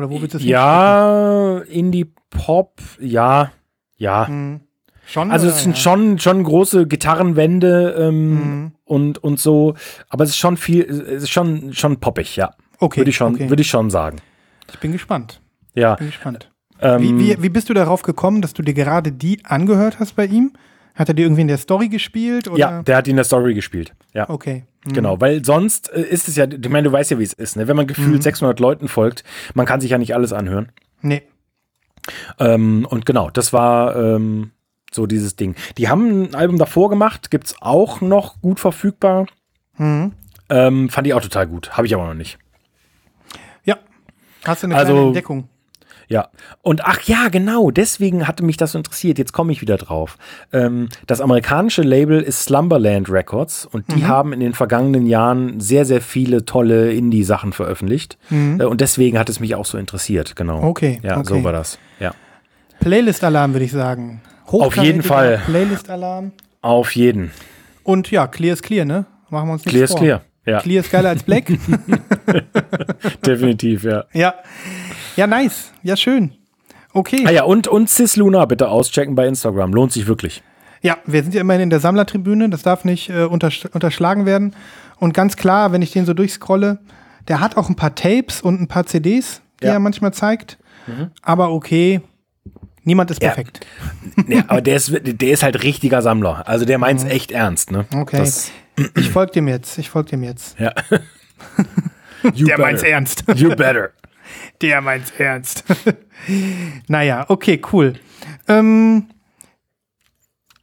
oder 0.00 0.10
wo 0.10 0.20
willst 0.20 0.34
du 0.34 0.38
es 0.38 0.44
Ja, 0.44 1.58
Indie-Pop, 1.68 2.80
ja, 3.00 3.52
ja. 3.96 4.26
hinschicken? 4.26 4.66
Schon? 5.06 5.32
Also 5.32 5.48
es 5.48 5.64
sind 5.64 5.76
schon, 5.76 6.20
schon 6.20 6.44
große 6.44 6.86
Gitarrenwände 6.86 7.96
ähm, 7.98 8.72
und, 8.84 9.18
und 9.18 9.40
so, 9.40 9.74
aber 10.08 10.22
es 10.22 10.30
ist 10.30 10.36
schon 10.36 10.56
viel, 10.56 10.82
es 10.84 11.24
ist 11.24 11.30
schon, 11.30 11.72
schon 11.72 11.98
poppig, 11.98 12.36
ja. 12.36 12.50
Okay, 12.78 13.00
Würde 13.00 13.10
ich 13.10 13.16
schon, 13.16 13.34
okay. 13.34 13.50
würde 13.50 13.60
ich 13.62 13.68
schon 13.68 13.90
sagen. 13.90 14.18
Ich 14.70 14.78
bin 14.78 14.92
gespannt. 14.92 15.40
Ja. 15.74 15.96
Bin 15.96 16.06
gespannt. 16.06 16.50
Ähm, 16.80 17.02
Wie, 17.02 17.18
wie, 17.18 17.42
wie 17.42 17.48
bist 17.48 17.68
du 17.68 17.74
darauf 17.74 18.02
gekommen, 18.02 18.40
dass 18.40 18.54
du 18.54 18.62
dir 18.62 18.72
gerade 18.72 19.10
die 19.10 19.44
angehört 19.44 19.98
hast 19.98 20.14
bei 20.14 20.26
ihm? 20.26 20.52
Hat 20.94 21.08
er 21.08 21.14
dir 21.14 21.22
irgendwie 21.22 21.42
in 21.42 21.48
der 21.48 21.58
Story 21.58 21.88
gespielt? 21.88 22.48
Oder? 22.48 22.58
ja, 22.58 22.82
der 22.82 22.96
hat 22.96 23.08
in 23.08 23.16
der 23.16 23.24
Story 23.24 23.54
gespielt. 23.54 23.94
Ja. 24.12 24.28
Okay. 24.28 24.64
Mhm. 24.84 24.92
Genau, 24.92 25.20
weil 25.20 25.44
sonst 25.44 25.90
äh, 25.92 26.00
ist 26.02 26.28
es 26.28 26.36
ja, 26.36 26.46
ich 26.46 26.68
meine, 26.68 26.88
du 26.88 26.92
weißt 26.92 27.10
ja, 27.10 27.18
wie 27.18 27.22
es 27.24 27.32
ist, 27.32 27.56
ne? 27.56 27.68
wenn 27.68 27.76
man 27.76 27.86
gefühlt 27.86 28.08
Mhm. 28.16 28.20
600 28.22 28.58
Leuten 28.60 28.88
folgt, 28.88 29.24
man 29.54 29.66
kann 29.66 29.80
sich 29.80 29.90
ja 29.90 29.98
nicht 29.98 30.14
alles 30.14 30.32
anhören. 30.32 30.70
Nee. 31.02 31.22
Ähm, 32.38 32.86
und 32.88 33.06
genau, 33.06 33.30
das 33.30 33.52
war 33.52 33.94
ähm, 33.96 34.50
so 34.90 35.06
dieses 35.06 35.36
Ding. 35.36 35.54
Die 35.78 35.88
haben 35.88 36.22
ein 36.24 36.34
Album 36.34 36.58
davor 36.58 36.88
gemacht, 36.90 37.30
gibt's 37.30 37.54
auch 37.60 38.00
noch 38.00 38.40
gut 38.40 38.58
verfügbar. 38.58 39.26
Mhm. 39.76 40.12
Ähm, 40.48 40.88
fand 40.88 41.06
ich 41.06 41.14
auch 41.14 41.20
total 41.22 41.46
gut, 41.46 41.76
habe 41.76 41.86
ich 41.86 41.94
aber 41.94 42.06
noch 42.06 42.14
nicht. 42.14 42.38
Ja. 43.64 43.78
Hast 44.44 44.62
du 44.62 44.66
eine 44.66 44.76
Also- 44.76 44.92
kleine 44.92 45.06
Entdeckung? 45.08 45.48
Ja. 46.10 46.28
Und 46.62 46.84
ach 46.84 47.00
ja, 47.02 47.28
genau, 47.28 47.70
deswegen 47.70 48.26
hatte 48.28 48.44
mich 48.44 48.56
das 48.56 48.72
so 48.72 48.78
interessiert. 48.78 49.16
Jetzt 49.16 49.32
komme 49.32 49.52
ich 49.52 49.60
wieder 49.62 49.76
drauf. 49.78 50.18
Ähm, 50.52 50.88
das 51.06 51.20
amerikanische 51.20 51.82
Label 51.82 52.20
ist 52.20 52.42
Slumberland 52.42 53.08
Records 53.08 53.64
und 53.64 53.88
Mhm. 53.88 53.94
die 53.94 54.04
haben 54.06 54.32
in 54.32 54.40
den 54.40 54.52
vergangenen 54.52 55.06
Jahren 55.06 55.60
sehr, 55.60 55.84
sehr 55.84 56.00
viele 56.02 56.44
tolle 56.44 56.92
Indie-Sachen 56.92 57.52
veröffentlicht. 57.52 58.18
Äh, 58.30 58.64
und 58.64 58.80
deswegen 58.80 59.18
hat 59.20 59.28
es 59.28 59.38
mich 59.38 59.54
auch 59.54 59.64
so 59.66 59.78
interessiert, 59.78 60.34
genau. 60.34 60.58
Mhm. 60.58 60.64
Okay, 60.64 61.00
Ja, 61.04 61.16
okay. 61.18 61.28
so 61.28 61.44
war 61.44 61.52
das. 61.52 61.78
Ja. 62.00 62.12
Playlist-Alarm, 62.80 63.52
würde 63.54 63.64
ich 63.66 63.72
sagen. 63.72 64.20
Auf 64.46 64.76
jeden 64.76 65.04
Fall. 65.04 65.40
Playlist-Alarm. 65.46 66.32
Auf 66.60 66.96
jeden. 66.96 67.30
Und 67.84 68.10
ja, 68.10 68.26
clear 68.26 68.54
ist 68.54 68.62
clear, 68.64 68.84
ne? 68.84 69.06
Machen 69.30 69.48
wir 69.48 69.52
uns 69.52 69.64
nichts 69.64 69.70
Clear 69.70 69.84
ist 69.84 69.90
vor. 69.92 70.00
clear. 70.00 70.20
Ja, 70.46 70.60
Clear 70.60 70.80
ist 70.80 70.90
geiler 70.90 71.10
als 71.10 71.22
Black. 71.22 71.44
definitiv, 73.26 73.84
ja. 73.84 74.04
ja. 74.12 74.34
Ja, 75.20 75.26
nice. 75.26 75.70
Ja, 75.82 75.96
schön. 75.98 76.32
Okay. 76.94 77.24
Ah 77.26 77.30
ja, 77.30 77.42
und, 77.44 77.68
und 77.68 77.90
Cis 77.90 78.16
Luna 78.16 78.46
bitte 78.46 78.68
auschecken 78.70 79.14
bei 79.14 79.26
Instagram. 79.26 79.74
Lohnt 79.74 79.92
sich 79.92 80.06
wirklich. 80.06 80.42
Ja, 80.80 80.96
wir 81.04 81.22
sind 81.22 81.34
ja 81.34 81.42
immerhin 81.42 81.64
in 81.64 81.68
der 81.70 81.78
Sammlertribüne, 81.78 82.48
das 82.48 82.62
darf 82.62 82.86
nicht 82.86 83.10
äh, 83.10 83.24
untersch 83.24 83.66
unterschlagen 83.66 84.24
werden. 84.24 84.56
Und 84.98 85.12
ganz 85.12 85.36
klar, 85.36 85.72
wenn 85.72 85.82
ich 85.82 85.92
den 85.92 86.06
so 86.06 86.14
durchscrolle, 86.14 86.78
der 87.28 87.40
hat 87.40 87.58
auch 87.58 87.68
ein 87.68 87.76
paar 87.76 87.94
Tapes 87.94 88.40
und 88.40 88.62
ein 88.62 88.66
paar 88.66 88.86
CDs, 88.86 89.42
die 89.60 89.66
Ja. 89.66 89.72
Mhm. 89.72 89.76
er 89.76 89.80
manchmal 89.80 90.14
zeigt. 90.14 90.56
Aber 91.20 91.50
okay, 91.52 92.00
niemand 92.82 93.10
ist 93.10 93.22
Ja. 93.22 93.28
perfekt. 93.28 93.60
Ja, 94.26 94.44
aber 94.48 94.62
der 94.62 94.76
ist, 94.76 94.90
der 95.02 95.30
ist 95.32 95.42
halt 95.42 95.62
richtiger 95.62 96.00
Sammler. 96.00 96.48
Also 96.48 96.64
der 96.64 96.78
meint's 96.78 97.04
echt 97.04 97.30
ernst, 97.30 97.70
ne? 97.72 97.84
Mhm. 97.92 98.00
Okay. 98.00 98.16
Das, 98.16 98.50
Ich 98.96 99.10
folge 99.10 99.32
dem 99.32 99.48
jetzt, 99.48 99.76
ich 99.76 99.90
folge 99.90 100.08
dem 100.12 100.22
jetzt. 100.22 100.58
ja. 100.58 100.72
Der 102.22 102.58
meint's 102.58 102.80
better. 102.82 102.92
ernst. 102.94 103.24
You 103.34 103.50
better. 103.50 103.90
Der 104.62 104.80
meint's 104.80 105.10
ernst. 105.16 105.64
naja, 106.88 107.24
okay, 107.28 107.60
cool. 107.72 107.94
Ähm, 108.46 109.06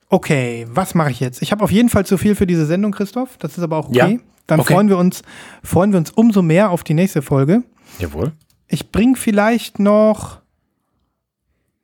okay, 0.09 0.67
was 0.69 0.93
mache 0.93 1.11
ich 1.11 1.19
jetzt? 1.19 1.41
Ich 1.41 1.51
habe 1.51 1.63
auf 1.63 1.71
jeden 1.71 1.89
Fall 1.89 2.05
zu 2.05 2.17
viel 2.17 2.35
für 2.35 2.45
diese 2.45 2.65
Sendung, 2.65 2.91
Christoph. 2.91 3.37
Das 3.37 3.57
ist 3.57 3.63
aber 3.63 3.77
auch 3.77 3.89
okay. 3.89 3.97
Ja, 3.97 4.19
Dann 4.45 4.59
okay. 4.59 4.73
freuen 4.73 4.89
wir 4.89 4.97
uns, 4.97 5.23
freuen 5.63 5.91
wir 5.91 5.97
uns 5.97 6.11
umso 6.11 6.41
mehr 6.41 6.69
auf 6.69 6.83
die 6.83 6.93
nächste 6.93 7.21
Folge. 7.21 7.63
Jawohl. 7.99 8.33
Ich 8.67 8.91
bring 8.91 9.15
vielleicht 9.15 9.79
noch. 9.79 10.41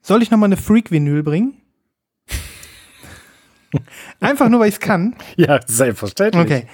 Soll 0.02 0.22
ich 0.22 0.30
noch 0.30 0.38
mal 0.38 0.46
eine 0.46 0.58
Freak-Vinyl 0.58 1.22
bringen? 1.22 1.54
Einfach 4.20 4.48
nur, 4.50 4.60
weil 4.60 4.68
ich 4.68 4.74
es 4.74 4.80
kann. 4.80 5.16
Ja, 5.36 5.60
selbstverständlich. 5.66 6.44
Okay. 6.44 6.66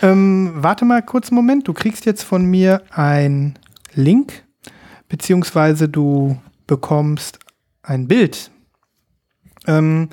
Ähm, 0.00 0.54
warte 0.56 0.84
mal 0.84 1.02
kurz 1.02 1.28
einen 1.28 1.36
Moment. 1.36 1.68
Du 1.68 1.74
kriegst 1.74 2.06
jetzt 2.06 2.22
von 2.24 2.44
mir 2.44 2.82
ein 2.90 3.58
Link, 3.94 4.44
beziehungsweise 5.12 5.90
du 5.90 6.40
bekommst 6.66 7.38
ein 7.82 8.08
Bild. 8.08 8.50
Ähm, 9.66 10.08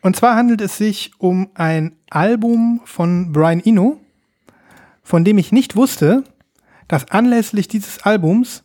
und 0.00 0.14
zwar 0.14 0.36
handelt 0.36 0.60
es 0.60 0.76
sich 0.76 1.10
um 1.18 1.50
ein 1.54 1.96
Album 2.08 2.82
von 2.84 3.32
Brian 3.32 3.58
Eno, 3.58 4.00
von 5.02 5.24
dem 5.24 5.38
ich 5.38 5.50
nicht 5.50 5.74
wusste, 5.74 6.22
dass 6.86 7.10
anlässlich 7.10 7.66
dieses 7.66 8.04
Albums 8.04 8.62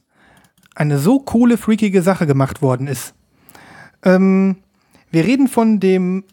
eine 0.76 1.00
so 1.00 1.18
coole, 1.18 1.58
freakige 1.58 2.04
Sache 2.04 2.28
gemacht 2.28 2.62
worden 2.62 2.86
ist. 2.86 3.16
Ähm, 4.04 4.58
wir 5.10 5.26
reden 5.26 5.48
von 5.48 5.80
dem 5.80 6.24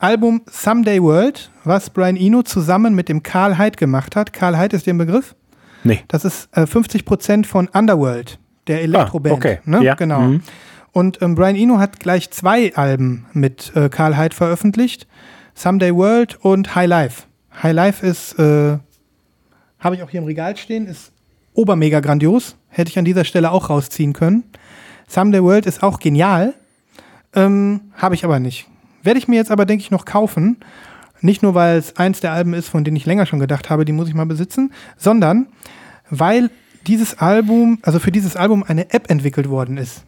Album 0.00 0.42
Someday 0.50 1.00
World, 1.00 1.52
was 1.62 1.90
Brian 1.90 2.16
Eno 2.16 2.42
zusammen 2.42 2.96
mit 2.96 3.08
dem 3.08 3.22
Karl 3.22 3.56
Heid 3.56 3.76
gemacht 3.76 4.16
hat. 4.16 4.32
Karl 4.32 4.58
Heid 4.58 4.72
ist 4.72 4.88
ein 4.88 4.98
Begriff? 4.98 5.36
Nee. 5.84 6.00
Das 6.08 6.24
ist 6.24 6.48
äh, 6.56 6.62
50% 6.62 7.46
von 7.46 7.68
Underworld, 7.68 8.38
der 8.66 8.82
Elektroband. 8.82 9.34
Ah, 9.34 9.36
okay. 9.36 9.58
Ne? 9.64 9.82
Ja. 9.82 9.94
Genau. 9.94 10.20
Mhm. 10.20 10.42
Und 10.92 11.20
ähm, 11.22 11.34
Brian 11.34 11.56
Eno 11.56 11.78
hat 11.78 12.00
gleich 12.00 12.30
zwei 12.30 12.74
Alben 12.74 13.26
mit 13.32 13.72
äh, 13.74 13.88
Karl 13.88 14.16
Heid 14.16 14.32
veröffentlicht. 14.32 15.06
Someday 15.54 15.94
World 15.94 16.36
und 16.40 16.74
High 16.74 16.88
Life. 16.88 17.24
High 17.62 17.74
Life 17.74 18.06
ist, 18.06 18.38
äh, 18.38 18.78
habe 19.78 19.96
ich 19.96 20.02
auch 20.02 20.10
hier 20.10 20.20
im 20.20 20.26
Regal 20.26 20.56
stehen, 20.56 20.86
ist 20.86 21.12
obermega 21.52 22.00
grandios. 22.00 22.56
Hätte 22.68 22.90
ich 22.90 22.98
an 22.98 23.04
dieser 23.04 23.24
Stelle 23.24 23.52
auch 23.52 23.70
rausziehen 23.70 24.12
können. 24.12 24.44
Someday 25.08 25.42
World 25.42 25.66
ist 25.66 25.82
auch 25.82 25.98
genial. 25.98 26.54
Ähm, 27.34 27.92
habe 27.94 28.14
ich 28.14 28.24
aber 28.24 28.38
nicht. 28.40 28.66
Werde 29.02 29.18
ich 29.18 29.28
mir 29.28 29.36
jetzt 29.36 29.50
aber, 29.50 29.66
denke 29.66 29.82
ich, 29.82 29.90
noch 29.90 30.04
kaufen. 30.04 30.58
Nicht 31.24 31.42
nur, 31.42 31.54
weil 31.54 31.78
es 31.78 31.96
eins 31.96 32.20
der 32.20 32.32
Alben 32.32 32.52
ist, 32.52 32.68
von 32.68 32.84
denen 32.84 32.98
ich 32.98 33.06
länger 33.06 33.24
schon 33.24 33.38
gedacht 33.38 33.70
habe, 33.70 33.86
die 33.86 33.92
muss 33.92 34.08
ich 34.08 34.14
mal 34.14 34.26
besitzen, 34.26 34.74
sondern 34.98 35.46
weil 36.10 36.50
dieses 36.86 37.18
Album, 37.18 37.78
also 37.80 37.98
für 37.98 38.12
dieses 38.12 38.36
Album 38.36 38.62
eine 38.62 38.92
App 38.92 39.10
entwickelt 39.10 39.48
worden 39.48 39.78
ist. 39.78 40.04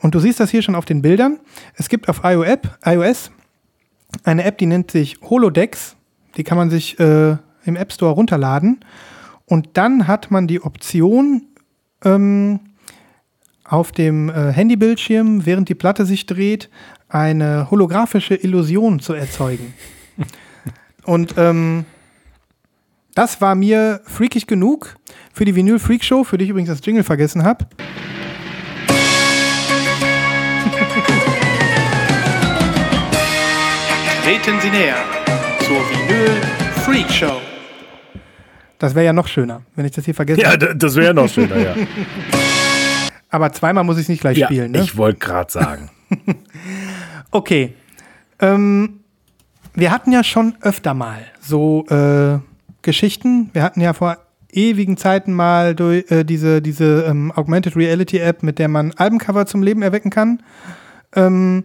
Und 0.00 0.14
du 0.14 0.20
siehst 0.20 0.40
das 0.40 0.48
hier 0.48 0.62
schon 0.62 0.76
auf 0.76 0.86
den 0.86 1.02
Bildern. 1.02 1.40
Es 1.74 1.90
gibt 1.90 2.08
auf 2.08 2.22
iOS, 2.24 3.32
eine 4.22 4.44
App, 4.44 4.56
die 4.56 4.64
nennt 4.64 4.90
sich 4.90 5.20
Holodex. 5.20 5.94
Die 6.38 6.42
kann 6.42 6.56
man 6.56 6.70
sich 6.70 6.98
äh, 6.98 7.36
im 7.66 7.76
App 7.76 7.92
Store 7.92 8.14
runterladen. 8.14 8.80
Und 9.44 9.76
dann 9.76 10.06
hat 10.06 10.30
man 10.30 10.46
die 10.46 10.62
Option, 10.62 11.48
ähm, 12.02 12.60
auf 13.64 13.92
dem 13.92 14.30
äh, 14.30 14.52
Handybildschirm, 14.52 15.44
während 15.44 15.68
die 15.68 15.74
Platte 15.74 16.06
sich 16.06 16.24
dreht, 16.24 16.70
eine 17.10 17.70
holographische 17.70 18.36
Illusion 18.36 19.00
zu 19.00 19.12
erzeugen. 19.12 19.74
Und 21.04 21.34
ähm, 21.36 21.84
das 23.14 23.40
war 23.40 23.54
mir 23.54 24.00
freakig 24.04 24.46
genug 24.46 24.96
für 25.32 25.44
die 25.44 25.54
Vinyl 25.54 25.78
Freak 25.78 26.04
Show, 26.04 26.24
für 26.24 26.38
die 26.38 26.44
ich 26.44 26.50
übrigens 26.50 26.70
das 26.70 26.84
Jingle 26.84 27.04
vergessen 27.04 27.44
habe. 27.44 27.66
Treten 34.24 34.60
Sie 34.60 34.70
näher 34.70 34.96
zur 35.60 35.76
Vinyl 35.76 36.40
Freak 36.84 37.10
Show. 37.10 37.40
Das 38.78 38.94
wäre 38.94 39.06
ja 39.06 39.12
noch 39.12 39.28
schöner, 39.28 39.62
wenn 39.76 39.84
ich 39.84 39.92
das 39.92 40.04
hier 40.04 40.14
vergesse. 40.14 40.40
Ja, 40.40 40.56
das 40.56 40.96
wäre 40.96 41.14
noch 41.14 41.28
schöner, 41.28 41.56
ja. 41.56 41.74
Aber 43.30 43.52
zweimal 43.52 43.84
muss 43.84 43.96
ich 43.96 44.02
es 44.02 44.08
nicht 44.08 44.20
gleich 44.20 44.38
ja 44.38 44.46
spielen. 44.46 44.72
Ne? 44.72 44.80
Ich 44.80 44.96
wollte 44.96 45.18
gerade 45.18 45.50
sagen. 45.50 45.90
Okay. 47.30 47.74
Ähm, 48.38 49.00
wir 49.74 49.90
hatten 49.90 50.12
ja 50.12 50.24
schon 50.24 50.54
öfter 50.60 50.94
mal 50.94 51.24
so 51.40 51.86
äh, 51.88 52.38
Geschichten. 52.82 53.50
Wir 53.52 53.62
hatten 53.62 53.80
ja 53.80 53.92
vor 53.92 54.18
ewigen 54.52 54.96
Zeiten 54.96 55.32
mal 55.32 55.74
durch, 55.74 56.10
äh, 56.10 56.24
diese, 56.24 56.62
diese 56.62 57.04
ähm, 57.08 57.32
Augmented 57.34 57.76
Reality 57.76 58.18
App, 58.18 58.42
mit 58.42 58.58
der 58.58 58.68
man 58.68 58.92
Albencover 58.96 59.46
zum 59.46 59.62
Leben 59.62 59.82
erwecken 59.82 60.10
kann. 60.10 60.42
Ähm, 61.14 61.64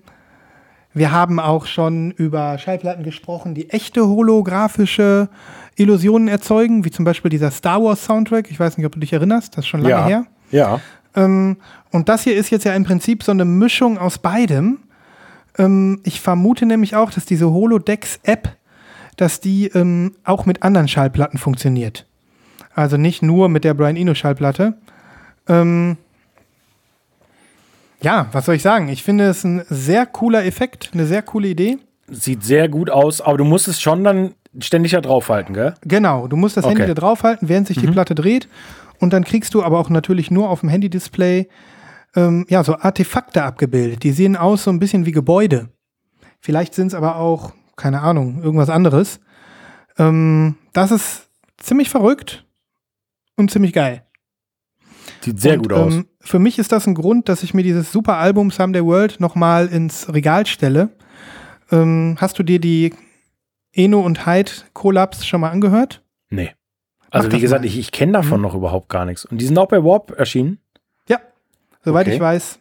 wir 0.93 1.11
haben 1.11 1.39
auch 1.39 1.67
schon 1.67 2.11
über 2.11 2.57
Schallplatten 2.57 3.03
gesprochen, 3.03 3.53
die 3.53 3.69
echte 3.69 4.07
holographische 4.07 5.29
Illusionen 5.75 6.27
erzeugen, 6.27 6.83
wie 6.83 6.91
zum 6.91 7.05
Beispiel 7.05 7.29
dieser 7.29 7.51
Star 7.51 7.83
Wars 7.83 8.03
Soundtrack. 8.03 8.49
Ich 8.49 8.59
weiß 8.59 8.77
nicht, 8.77 8.87
ob 8.87 8.93
du 8.93 8.99
dich 8.99 9.13
erinnerst, 9.13 9.55
das 9.55 9.65
ist 9.65 9.69
schon 9.69 9.81
lange 9.81 9.93
ja. 9.93 10.05
her. 10.05 10.25
Ja. 10.51 10.81
Ähm, 11.15 11.57
und 11.91 12.09
das 12.09 12.23
hier 12.23 12.35
ist 12.35 12.49
jetzt 12.49 12.65
ja 12.65 12.73
im 12.73 12.83
Prinzip 12.83 13.23
so 13.23 13.31
eine 13.31 13.45
Mischung 13.45 13.97
aus 13.97 14.17
beidem. 14.17 14.79
Ähm, 15.59 15.99
ich 16.03 16.21
vermute 16.21 16.65
nämlich 16.65 16.95
auch, 16.95 17.11
dass 17.11 17.25
diese 17.25 17.51
Holodex-App, 17.51 18.55
dass 19.17 19.39
die 19.41 19.67
ähm, 19.67 20.15
auch 20.23 20.45
mit 20.45 20.63
anderen 20.63 20.87
Schallplatten 20.87 21.37
funktioniert. 21.37 22.07
Also 22.73 22.97
nicht 22.97 23.21
nur 23.21 23.49
mit 23.49 23.63
der 23.65 23.73
Brian 23.73 23.97
Eno 23.97 24.15
Schallplatte. 24.15 24.75
Ähm, 25.47 25.97
ja, 28.01 28.27
was 28.31 28.45
soll 28.45 28.55
ich 28.55 28.61
sagen? 28.61 28.87
Ich 28.87 29.03
finde 29.03 29.25
es 29.25 29.43
ein 29.43 29.63
sehr 29.69 30.05
cooler 30.05 30.45
Effekt, 30.45 30.91
eine 30.93 31.05
sehr 31.05 31.21
coole 31.21 31.49
Idee. 31.49 31.77
Sieht 32.07 32.43
sehr 32.43 32.69
gut 32.69 32.89
aus, 32.89 33.19
aber 33.19 33.37
du 33.37 33.43
musst 33.43 33.67
es 33.67 33.81
schon 33.81 34.03
dann 34.03 34.33
ständig 34.59 34.93
da 34.93 35.01
draufhalten, 35.01 35.53
gell? 35.53 35.73
Genau, 35.81 36.27
du 36.27 36.37
musst 36.37 36.57
das 36.57 36.63
Okay. 36.63 36.75
Handy 36.77 36.87
da 36.87 37.01
draufhalten, 37.01 37.49
während 37.49 37.67
sich 37.67 37.77
die 37.77 37.87
Platte 37.87 38.15
dreht. 38.15 38.47
Und 38.99 39.13
dann 39.13 39.23
kriegst 39.23 39.53
du 39.53 39.63
aber 39.63 39.79
auch 39.79 39.89
natürlich 39.89 40.31
nur 40.31 40.49
auf 40.49 40.61
dem 40.61 40.69
Handy-Display 40.69 41.47
ähm, 42.15 42.45
ja, 42.49 42.63
so 42.63 42.75
Artefakte 42.77 43.43
abgebildet. 43.43 44.03
Die 44.03 44.11
sehen 44.11 44.35
aus 44.35 44.63
so 44.63 44.71
ein 44.71 44.79
bisschen 44.79 45.05
wie 45.05 45.11
Gebäude. 45.11 45.69
Vielleicht 46.39 46.73
sind 46.73 46.87
es 46.87 46.93
aber 46.93 47.17
auch, 47.17 47.53
keine 47.75 48.01
Ahnung, 48.01 48.41
irgendwas 48.43 48.69
anderes. 48.69 49.19
Ähm, 49.97 50.55
das 50.73 50.91
ist 50.91 51.29
ziemlich 51.57 51.89
verrückt 51.89 52.45
und 53.35 53.51
ziemlich 53.51 53.73
geil. 53.73 54.03
Sieht 55.21 55.39
sehr 55.39 55.55
und, 55.55 55.63
gut 55.63 55.73
aus. 55.73 55.93
Ähm, 55.93 56.07
für 56.21 56.39
mich 56.39 56.59
ist 56.59 56.71
das 56.71 56.87
ein 56.87 56.95
Grund, 56.95 57.29
dass 57.29 57.43
ich 57.43 57.53
mir 57.53 57.63
dieses 57.63 57.91
super 57.91 58.17
Album 58.17 58.51
Someday 58.51 58.83
World 58.83 59.19
nochmal 59.19 59.67
ins 59.67 60.11
Regal 60.13 60.45
stelle. 60.45 60.89
Ähm, 61.71 62.15
hast 62.19 62.39
du 62.39 62.43
dir 62.43 62.59
die 62.59 62.93
Eno 63.73 63.99
und 63.99 64.25
Hyde 64.25 64.51
Collabs 64.73 65.25
schon 65.25 65.41
mal 65.41 65.49
angehört? 65.49 66.03
Nee. 66.29 66.51
Also 67.11 67.27
Mach 67.27 67.35
wie 67.35 67.41
gesagt, 67.41 67.61
mal. 67.61 67.67
ich, 67.67 67.77
ich 67.77 67.91
kenne 67.91 68.13
davon 68.13 68.41
noch 68.41 68.55
überhaupt 68.55 68.89
gar 68.89 69.05
nichts. 69.05 69.25
Und 69.25 69.39
die 69.39 69.45
sind 69.45 69.57
auch 69.57 69.67
bei 69.67 69.83
Warp 69.83 70.11
erschienen. 70.17 70.59
Ja, 71.85 71.91
soweit 71.91 72.07
Okay. 72.07 72.15
ich 72.15 72.21
weiß. 72.21 72.59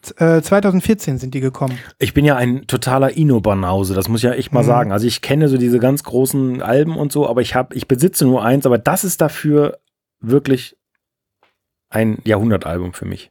Z- 0.00 0.20
Äh, 0.20 0.42
2014 0.42 1.18
sind 1.18 1.34
die 1.34 1.40
gekommen. 1.40 1.76
Ich 1.98 2.14
bin 2.14 2.24
ja 2.24 2.36
ein 2.36 2.66
totaler 2.68 3.16
Ino-Banause, 3.16 3.94
das 3.94 4.08
muss 4.08 4.20
ich 4.20 4.24
ja 4.24 4.32
echt 4.32 4.52
mal 4.52 4.62
Mhm. 4.62 4.66
sagen. 4.66 4.92
Also 4.92 5.06
ich 5.06 5.22
kenne 5.22 5.48
so 5.48 5.58
diese 5.58 5.78
ganz 5.80 6.04
großen 6.04 6.62
Alben 6.62 6.96
und 6.96 7.10
so, 7.10 7.28
aber 7.28 7.40
ich 7.40 7.54
habe, 7.56 7.74
ich 7.74 7.88
besitze 7.88 8.24
nur 8.24 8.44
eins, 8.44 8.64
aber 8.64 8.78
das 8.78 9.02
ist 9.04 9.20
dafür 9.20 9.78
wirklich 10.20 10.76
ein 11.90 12.18
Jahrhundertalbum 12.24 12.92
für 12.92 13.06
mich. 13.06 13.30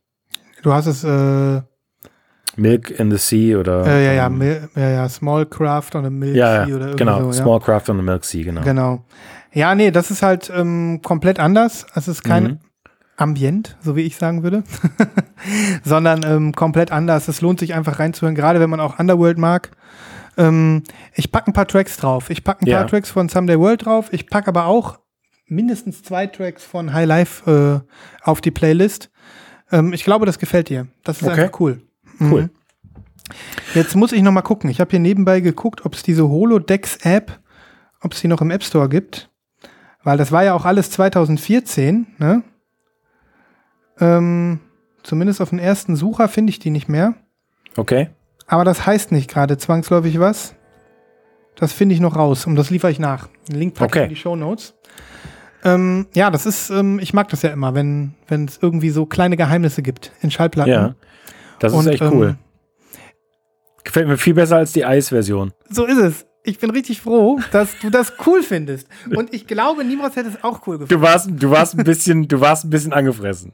Du 0.61 0.73
hast 0.73 0.87
es, 0.87 1.03
äh, 1.03 1.61
Milk 2.55 2.89
in 2.99 3.11
the 3.11 3.17
Sea 3.17 3.59
oder 3.59 3.85
äh, 3.85 4.05
ja, 4.05 4.13
ja, 4.13 4.27
ähm, 4.27 4.41
ja, 4.75 4.89
ja, 4.89 5.09
Small 5.09 5.45
Craft 5.45 5.89
on 5.95 6.05
a 6.05 6.09
Milk 6.09 6.35
ja, 6.35 6.65
Sea 6.65 6.75
oder 6.75 6.85
ja 6.85 6.91
irgendwie 6.91 6.97
genau, 6.97 7.31
so. 7.31 7.43
Small 7.43 7.59
Craft 7.59 7.83
on 7.89 7.97
the 7.97 8.03
Milk 8.03 8.25
Sea, 8.25 8.43
genau. 8.43 8.61
Ja. 8.61 8.65
Genau. 8.65 9.05
Ja, 9.53 9.75
nee, 9.75 9.91
das 9.91 10.11
ist 10.11 10.21
halt 10.23 10.51
ähm, 10.53 11.01
komplett 11.03 11.39
anders. 11.39 11.85
Es 11.95 12.07
ist 12.07 12.23
kein 12.23 12.43
Mhm. 12.43 12.59
Ambient, 13.17 13.75
so 13.81 13.95
wie 13.95 14.01
ich 14.03 14.15
sagen 14.15 14.43
würde, 14.43 14.63
sondern 15.83 16.23
ähm, 16.23 16.53
komplett 16.53 16.91
anders. 16.91 17.27
Es 17.27 17.41
lohnt 17.41 17.59
sich 17.59 17.73
einfach 17.73 17.99
reinzuhören, 17.99 18.35
gerade 18.35 18.59
wenn 18.59 18.69
man 18.69 18.79
auch 18.79 18.99
Underworld 18.99 19.37
mag. 19.37 19.71
Ähm, 20.37 20.83
ich 21.15 21.31
packe 21.31 21.49
ein 21.49 21.53
paar 21.53 21.67
Tracks 21.67 21.97
drauf. 21.97 22.29
Ich 22.29 22.43
packe 22.43 22.63
ein 22.65 22.67
Ja. 22.69 22.77
paar 22.77 22.87
Tracks 22.87 23.09
von 23.09 23.27
Someday 23.27 23.59
World 23.59 23.85
drauf. 23.85 24.09
Ich 24.13 24.27
packe 24.27 24.47
aber 24.49 24.65
auch 24.65 24.99
mindestens 25.47 26.03
zwei 26.03 26.27
Tracks 26.27 26.63
von 26.63 26.93
High 26.93 27.07
Life 27.07 27.83
äh, 27.83 27.91
auf 28.23 28.39
die 28.41 28.51
Playlist. 28.51 29.09
Ähm, 29.71 29.93
ich 29.93 30.03
glaube, 30.03 30.25
das 30.25 30.37
gefällt 30.39 30.69
dir. 30.69 30.87
Das 31.03 31.21
ist 31.21 31.27
Okay. 31.27 31.41
einfach 31.41 31.59
cool. 31.59 31.81
Cool. 32.19 32.43
Mhm. 32.43 32.49
Jetzt 33.73 33.95
muss 33.95 34.11
ich 34.11 34.21
noch 34.21 34.31
mal 34.31 34.41
gucken. 34.41 34.69
Ich 34.69 34.79
habe 34.79 34.91
hier 34.91 34.99
nebenbei 34.99 35.39
geguckt, 35.41 35.85
ob 35.85 35.95
es 35.95 36.03
diese 36.03 36.29
Holodex-App, 36.29 37.39
ob 38.01 38.13
es 38.13 38.21
die 38.21 38.27
noch 38.27 38.41
im 38.41 38.51
App 38.51 38.63
Store 38.63 38.87
gibt. 38.89 39.29
Weil 40.03 40.17
das 40.17 40.31
war 40.31 40.43
ja 40.43 40.53
auch 40.53 40.63
alles 40.65 40.91
2014, 40.91 42.07
ne? 42.19 42.43
Ähm, 43.99 44.59
zumindest 45.03 45.41
auf 45.41 45.49
den 45.49 45.59
ersten 45.59 45.95
Sucher 45.95 46.27
finde 46.27 46.51
ich 46.51 46.59
die 46.59 46.69
nicht 46.69 46.87
mehr. 46.89 47.15
Okay. 47.75 48.09
Aber 48.47 48.63
das 48.63 48.85
heißt 48.85 49.11
nicht 49.11 49.29
gerade 49.29 49.57
zwangsläufig 49.57 50.19
was. 50.19 50.55
Das 51.55 51.73
finde 51.73 51.95
ich 51.95 52.01
noch 52.01 52.15
raus 52.15 52.45
und 52.45 52.55
das 52.55 52.69
liefere 52.69 52.91
ich 52.91 52.99
nach. 52.99 53.27
Den 53.49 53.57
Link 53.59 53.73
packe 53.73 53.85
ich 53.87 53.95
Okay. 53.95 54.03
in 54.03 54.09
die 54.09 54.15
Show 54.15 54.35
Notes. 54.35 54.75
Ähm, 55.63 56.05
ja, 56.13 56.29
das 56.29 56.45
ist, 56.45 56.69
ähm, 56.69 56.99
ich 56.99 57.13
mag 57.13 57.29
das 57.29 57.41
ja 57.41 57.49
immer, 57.49 57.73
wenn 57.73 58.13
es 58.29 58.59
irgendwie 58.61 58.91
so 58.91 59.05
kleine 59.07 59.35
Geheimnisse 59.37 59.81
gibt 59.81 60.11
in 60.21 60.29
Schallplatten. 60.31 60.71
Ja. 60.71 60.95
Das 61.59 61.73
ist 61.73 61.79
Und, 61.79 61.87
echt 61.87 62.01
cool. 62.03 62.29
ähm, 62.29 62.37
Gefällt 63.83 64.07
mir 64.07 64.17
viel 64.17 64.33
besser 64.33 64.57
als 64.57 64.73
die 64.73 64.85
Eis-Version. 64.85 65.53
So 65.69 65.85
ist 65.85 65.97
es. 65.97 66.25
Ich 66.43 66.59
bin 66.59 66.69
richtig 66.69 67.01
froh, 67.01 67.39
dass 67.51 67.77
du 67.79 67.89
das 67.89 68.13
cool 68.25 68.41
findest. 68.43 68.87
Und 69.13 69.33
ich 69.33 69.47
glaube, 69.47 69.83
Nimros 69.83 70.15
hätte 70.15 70.29
es 70.29 70.43
auch 70.43 70.65
cool 70.67 70.77
gefunden. 70.77 70.93
Du 70.93 71.01
warst, 71.01 71.29
du 71.31 71.49
warst 71.49 71.77
ein 71.77 71.83
bisschen, 71.83 72.27
du 72.27 72.39
warst 72.39 72.65
ein 72.65 72.69
bisschen 72.69 72.93
angefressen. 72.93 73.53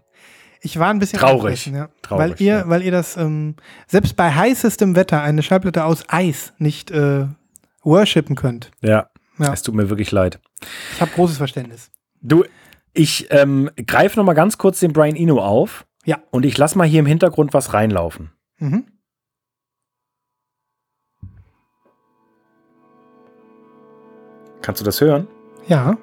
Ich 0.65 0.80
war 0.80 0.90
ein 0.90 0.99
bisschen 0.99 1.19
Traurig. 1.19 1.65
ja. 1.65 1.90
Traurig, 2.02 2.31
weil 2.31 2.41
ihr, 2.41 2.53
ja. 2.53 2.69
weil 2.69 2.81
ihr 2.84 2.91
das 2.91 3.18
ähm, 3.18 3.56
selbst 3.85 4.15
bei 4.15 4.31
heißestem 4.31 4.95
Wetter 4.95 5.22
eine 5.22 5.44
Schallplatte 5.44 5.84
aus 5.84 6.06
Eis 6.07 6.53
nicht 6.57 6.90
äh, 6.90 7.27
worshipen 7.84 8.38
könnt. 8.38 8.72
Ja. 8.81 9.10
Ja. 9.40 9.52
Es 9.52 9.61
tut 9.61 9.76
mir 9.76 9.90
wirklich 9.90 10.11
leid. 10.11 10.40
Ich 10.94 11.02
habe 11.02 11.11
großes 11.11 11.35
Verständnis. 11.38 11.91
Du, 12.22 12.45
ich 12.94 13.27
ähm, 13.30 13.69
greife 13.85 14.18
noch 14.18 14.23
mal 14.23 14.35
ganz 14.35 14.57
kurz 14.57 14.80
den 14.80 14.94
Brian 14.94 15.18
Eno 15.18 15.44
auf. 15.44 15.85
Ja. 16.06 16.19
Und 16.31 16.45
ich 16.45 16.57
lass 16.57 16.76
mal 16.76 16.88
hier 16.88 17.02
im 17.02 17.06
Hintergrund 17.07 17.53
was 17.53 17.73
reinlaufen. 17.73 18.31
Mhm. 18.60 18.85
Kannst 24.61 24.80
du 24.80 24.85
das 24.85 25.02
hören? 25.02 25.27
Ja. 25.68 25.98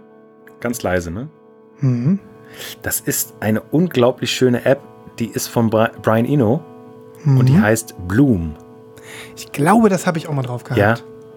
Ganz 0.60 0.82
leise, 0.82 1.10
ne? 1.10 1.30
Mhm. 1.78 2.18
Das 2.82 3.00
ist 3.00 3.34
eine 3.40 3.60
unglaublich 3.60 4.30
schöne 4.30 4.64
App. 4.64 4.80
Die 5.18 5.26
ist 5.30 5.48
von 5.48 5.70
Bri 5.70 5.88
Brian 6.02 6.24
Eno 6.24 6.60
Mhm. 7.24 7.38
und 7.38 7.48
die 7.48 7.60
heißt 7.60 7.94
Bloom. 8.08 8.54
Ich 9.36 9.52
glaube, 9.52 9.88
das 9.90 10.06
habe 10.06 10.16
ich 10.18 10.28
auch 10.28 10.32
mal 10.32 10.42
drauf 10.42 10.64
gehabt. 10.64 10.78
Ja. 10.80 10.94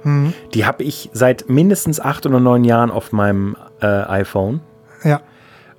Mhm. 0.09 0.33
Die 0.53 0.65
habe 0.65 0.83
ich 0.83 1.09
seit 1.13 1.49
mindestens 1.49 1.99
acht 1.99 2.25
oder 2.25 2.39
neun 2.39 2.63
Jahren 2.63 2.91
auf 2.91 3.11
meinem 3.11 3.55
äh, 3.81 3.85
iPhone. 3.87 4.61
Ja. 5.03 5.21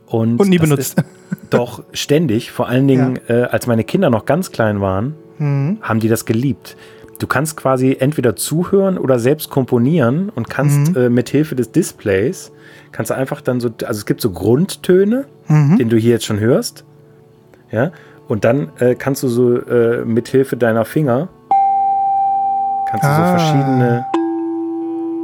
Und, 0.07 0.39
Und 0.39 0.49
nie 0.51 0.59
benutzt. 0.59 1.03
Doch 1.51 1.83
ständig, 1.93 2.53
vor 2.53 2.69
allen 2.69 2.87
Dingen, 2.87 3.19
äh, 3.29 3.43
als 3.45 3.67
meine 3.67 3.85
Kinder 3.85 4.11
noch 4.11 4.25
ganz 4.27 4.51
klein 4.53 4.81
waren, 4.81 5.15
Mhm. 5.39 5.79
haben 5.83 5.99
die 6.01 6.09
das 6.09 6.27
geliebt. 6.27 6.77
Du 7.25 7.29
kannst 7.29 7.57
quasi 7.57 7.97
entweder 8.01 8.37
zuhören 8.37 8.99
oder 8.99 9.19
selbst 9.19 9.49
komponieren 9.49 10.29
und 10.35 10.51
kannst 10.51 10.91
Mhm. 10.95 10.97
äh, 11.05 11.09
mit 11.09 11.31
Hilfe 11.31 11.55
des 11.55 11.73
Displays 11.73 12.53
kannst 12.93 13.11
du 13.11 13.15
einfach 13.15 13.41
dann 13.41 13.61
so, 13.61 13.69
also 13.87 13.99
es 13.99 14.05
gibt 14.05 14.21
so 14.21 14.29
Grundtöne, 14.31 15.25
Mhm. 15.49 15.79
den 15.79 15.89
du 15.89 15.97
hier 15.97 16.11
jetzt 16.11 16.27
schon 16.27 16.39
hörst, 16.39 16.85
ja, 17.73 17.93
und 18.29 18.45
dann 18.45 18.69
äh, 18.79 18.95
kannst 18.95 19.23
du 19.23 19.29
so 19.29 19.57
äh, 19.57 20.05
mit 20.05 20.29
Hilfe 20.29 20.59
deiner 20.59 20.85
Finger 20.85 21.29
kannst 22.91 23.05
du 23.05 23.09
Ah. 23.09 23.39
so 23.39 23.39
verschiedene 23.39 24.05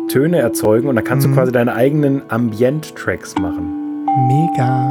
Töne 0.08 0.38
erzeugen 0.38 0.88
und 0.88 0.96
dann 0.96 1.04
kannst 1.04 1.26
Mhm. 1.26 1.32
du 1.32 1.36
quasi 1.36 1.52
deine 1.52 1.74
eigenen 1.74 2.22
Ambient-Tracks 2.30 3.34
machen. 3.38 4.06
Mega. 4.26 4.86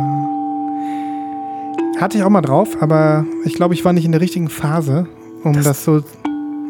Hatte 1.99 2.19
ich 2.19 2.23
auch 2.23 2.29
mal 2.29 2.41
drauf, 2.41 2.77
aber 2.81 3.25
ich 3.45 3.55
glaube, 3.55 3.73
ich 3.73 3.83
war 3.83 3.93
nicht 3.93 4.05
in 4.05 4.11
der 4.11 4.21
richtigen 4.21 4.47
Phase, 4.49 5.07
um 5.43 5.53
das, 5.53 5.63
Das- 5.65 5.83
so. 5.83 6.01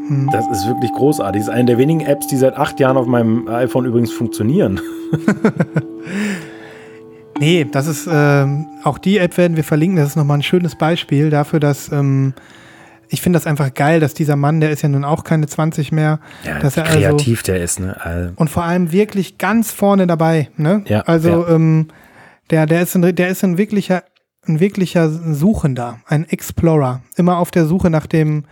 Hm. 0.10 0.30
Das 0.32 0.46
ist 0.48 0.68
wirklich 0.68 0.92
großartig. 0.92 1.42
Das 1.42 1.48
ist 1.48 1.54
eine 1.54 1.66
der 1.66 1.78
wenigen 1.78 2.02
Apps, 2.02 2.28
die 2.28 2.36
seit 2.38 2.56
acht 2.58 2.80
Jahren 2.80 2.98
auf 2.98 3.08
meinem 3.08 3.48
iPhone 3.48 3.86
übrigens 3.86 4.12
funktionieren. 4.12 4.80
Nee, 7.40 7.66
das 7.72 7.88
ist, 7.88 8.08
ähm, 8.12 8.68
auch 8.84 8.98
die 8.98 9.18
App 9.18 9.38
werden 9.38 9.56
wir 9.56 9.64
verlinken. 9.64 9.98
Das 9.98 10.10
ist 10.10 10.16
nochmal 10.18 10.40
ein 10.40 10.44
schönes 10.44 10.76
Beispiel 10.76 11.30
dafür, 11.30 11.62
dass, 11.62 11.90
ähm, 11.92 12.34
ich 13.08 13.22
finde 13.22 13.38
das 13.40 13.48
einfach 13.48 13.74
geil, 13.74 14.02
dass 14.02 14.14
dieser 14.14 14.36
Mann, 14.36 14.60
der 14.60 14.72
ist 14.72 14.82
ja 14.82 14.90
nun 14.90 15.06
auch 15.06 15.24
keine 15.24 15.48
20 15.48 15.92
mehr, 15.94 16.20
Ja, 16.44 16.60
dass 16.60 16.76
er 16.76 16.84
kreativ 16.84 17.42
der 17.44 17.64
ist, 17.64 17.80
ne? 17.80 17.96
Also, 18.00 18.32
und 18.36 18.50
vor 18.50 18.64
allem 18.64 18.92
wirklich 18.92 19.38
ganz 19.38 19.72
vorne 19.72 20.06
dabei, 20.06 20.50
ne? 20.58 20.84
Ja, 20.88 21.02
Also, 21.02 21.46
ja. 21.48 21.56
ähm, 21.56 21.88
der, 22.50 22.66
der 22.66 22.82
ist 22.82 22.96
ein, 22.96 23.16
der 23.16 23.30
ist 23.30 23.44
ein 23.44 23.58
wirklicher, 23.58 24.04
ein 24.46 24.60
wirklicher 24.60 25.10
Suchender, 25.10 26.00
ein 26.08 26.28
Explorer. 26.28 27.02
Immer 27.16 27.38
auf 27.38 27.52
der 27.52 27.66
Suche 27.66 27.90
nach 27.90 28.06
dem, 28.06 28.44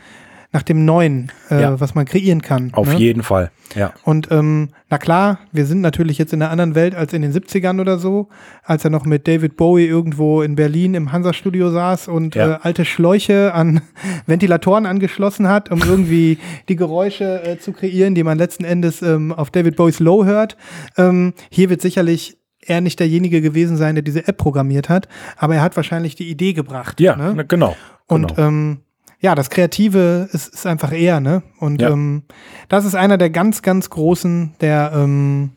nach 0.53 0.63
dem 0.63 0.85
Neuen, 0.85 1.31
äh, 1.51 1.61
Ja. 1.61 1.79
was 1.79 1.93
man 1.93 2.05
kreieren 2.05 2.41
kann. 2.41 2.69
auf 2.73 2.87
ne? 2.87 2.97
jeden 2.97 3.21
Fall. 3.23 3.51
Ja. 3.75 3.93
Und 4.03 4.31
ähm, 4.31 4.69
na 4.89 4.97
klar, 4.97 5.39
wir 5.51 5.65
sind 5.65 5.81
natürlich 5.81 6.17
jetzt 6.17 6.31
in 6.31 6.41
einer 6.41 6.51
anderen 6.51 6.73
Welt 6.73 6.95
als 6.95 7.11
in 7.13 7.21
den 7.21 7.33
70ern 7.33 7.81
oder 7.81 7.97
so, 7.99 8.29
als 8.63 8.83
er 8.85 8.89
noch 8.89 9.05
mit 9.05 9.27
David 9.27 9.57
Bowie 9.57 9.85
irgendwo 9.85 10.41
in 10.41 10.55
Berlin 10.55 10.93
im 10.93 11.11
Hansa-Studio 11.11 11.69
saß 11.69 12.07
und 12.07 12.35
Ja. 12.35 12.53
äh, 12.55 12.59
alte 12.61 12.85
Schläuche 12.85 13.53
an 13.53 13.81
Ventilatoren 14.25 14.85
angeschlossen 14.85 15.47
hat, 15.49 15.69
um 15.69 15.79
irgendwie 15.79 16.37
die 16.69 16.75
Geräusche 16.77 17.43
äh, 17.43 17.59
zu 17.59 17.73
kreieren, 17.73 18.15
die 18.15 18.23
man 18.23 18.37
letzten 18.37 18.63
Endes 18.63 19.01
ähm, 19.01 19.33
auf 19.33 19.51
David 19.51 19.75
Bowies 19.75 19.99
Low 19.99 20.23
hört. 20.25 20.55
Ähm, 20.97 21.33
hier 21.49 21.69
wird 21.69 21.81
sicherlich 21.81 22.37
er 22.61 22.81
nicht 22.81 22.99
derjenige 22.99 23.41
gewesen 23.41 23.77
sein, 23.77 23.95
der 23.95 24.01
diese 24.01 24.27
App 24.27 24.37
programmiert 24.37 24.89
hat, 24.89 25.07
aber 25.37 25.55
er 25.55 25.61
hat 25.61 25.75
wahrscheinlich 25.77 26.15
die 26.15 26.29
Idee 26.29 26.53
gebracht. 26.53 26.99
Ja, 26.99 27.15
ne? 27.15 27.33
na, 27.35 27.43
genau. 27.43 27.75
Und 28.07 28.35
genau. 28.35 28.47
ähm, 28.47 28.77
ja, 29.19 29.33
das 29.35 29.49
Kreative 29.49 30.29
ist, 30.31 30.53
ist 30.53 30.65
einfach 30.67 30.91
er, 30.91 31.19
ne? 31.19 31.43
Und 31.59 31.81
Ja. 31.81 31.89
ähm, 31.89 32.23
das 32.69 32.85
ist 32.85 32.95
einer 32.95 33.17
der 33.17 33.29
ganz, 33.29 33.61
ganz 33.61 33.89
großen, 33.89 34.53
der, 34.61 34.91
ähm, 34.93 35.51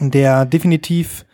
der 0.00 0.46
definitiv 0.46 1.24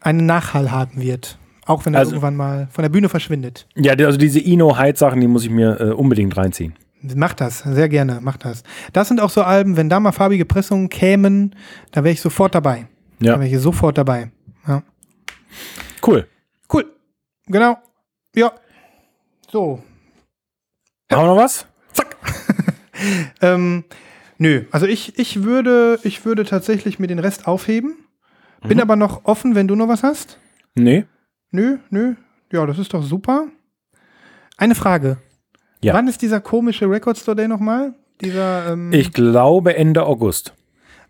einen 0.00 0.26
Nachhall 0.26 0.70
haben 0.70 1.00
wird. 1.00 1.38
Auch 1.66 1.86
wenn 1.86 1.94
er 1.94 2.00
Also- 2.00 2.12
irgendwann 2.12 2.36
mal 2.36 2.68
von 2.70 2.82
der 2.82 2.90
Bühne 2.90 3.08
verschwindet. 3.08 3.66
ja, 3.74 3.94
also 3.94 4.18
diese 4.18 4.38
Ino-Hyde-Sachen, 4.40 5.20
die 5.20 5.26
muss 5.28 5.44
ich 5.44 5.50
mir 5.50 5.80
äh, 5.80 5.84
unbedingt 5.92 6.36
reinziehen. 6.36 6.74
Macht 7.16 7.40
das, 7.40 7.58
sehr 7.60 7.88
gerne, 7.90 8.20
macht 8.22 8.44
das. 8.44 8.62
Das 8.94 9.08
sind 9.08 9.20
auch 9.20 9.28
so 9.30 9.42
Alben, 9.42 9.76
wenn 9.76 9.88
da 9.90 10.00
mal 10.00 10.12
farbige 10.12 10.44
Pressungen 10.46 10.88
kämen, 10.88 11.54
da 11.92 12.02
wäre 12.04 12.12
ich 12.12 12.20
sofort 12.20 12.54
dabei. 12.54 12.86
Da 13.20 13.26
Ja, 13.32 13.40
wäre 13.40 13.46
ich 13.48 13.58
sofort 13.60 13.96
dabei. 13.98 14.30
Ja. 14.66 14.82
cool. 16.06 16.26
Cool. 16.72 16.86
Genau. 17.46 17.76
Ja. 18.34 18.52
So, 19.50 19.82
Haben 21.16 21.24
wir 21.28 21.34
noch 21.34 21.42
was? 21.42 21.66
Ähm, 23.40 23.84
nö, 24.38 24.64
also 24.70 24.86
ich, 24.86 25.18
ich 25.18 25.42
würde, 25.42 25.98
ich 26.04 26.24
würde 26.24 26.44
tatsächlich 26.44 26.98
mir 26.98 27.06
den 27.06 27.18
Rest 27.18 27.46
aufheben. 27.46 27.96
Bin 28.62 28.78
Mhm. 28.78 28.82
aber 28.82 28.96
noch 28.96 29.24
offen, 29.24 29.54
wenn 29.54 29.68
du 29.68 29.74
noch 29.74 29.88
was 29.88 30.02
hast. 30.02 30.38
Nee. 30.74 31.04
Nö, 31.50 31.78
nö. 31.90 32.14
Ja, 32.52 32.64
das 32.66 32.78
ist 32.78 32.94
doch 32.94 33.02
super. 33.02 33.48
Eine 34.56 34.74
Frage. 34.74 35.18
Ja. 35.82 35.92
Wann 35.92 36.08
ist 36.08 36.22
dieser 36.22 36.40
komische 36.40 36.88
Record 36.88 37.18
Store 37.18 37.36
Day 37.36 37.48
nochmal? 37.48 37.94
Dieser, 38.22 38.72
ähm, 38.72 38.92
Ich 38.92 39.12
glaube 39.12 39.76
Ende 39.76 40.04
August. 40.06 40.54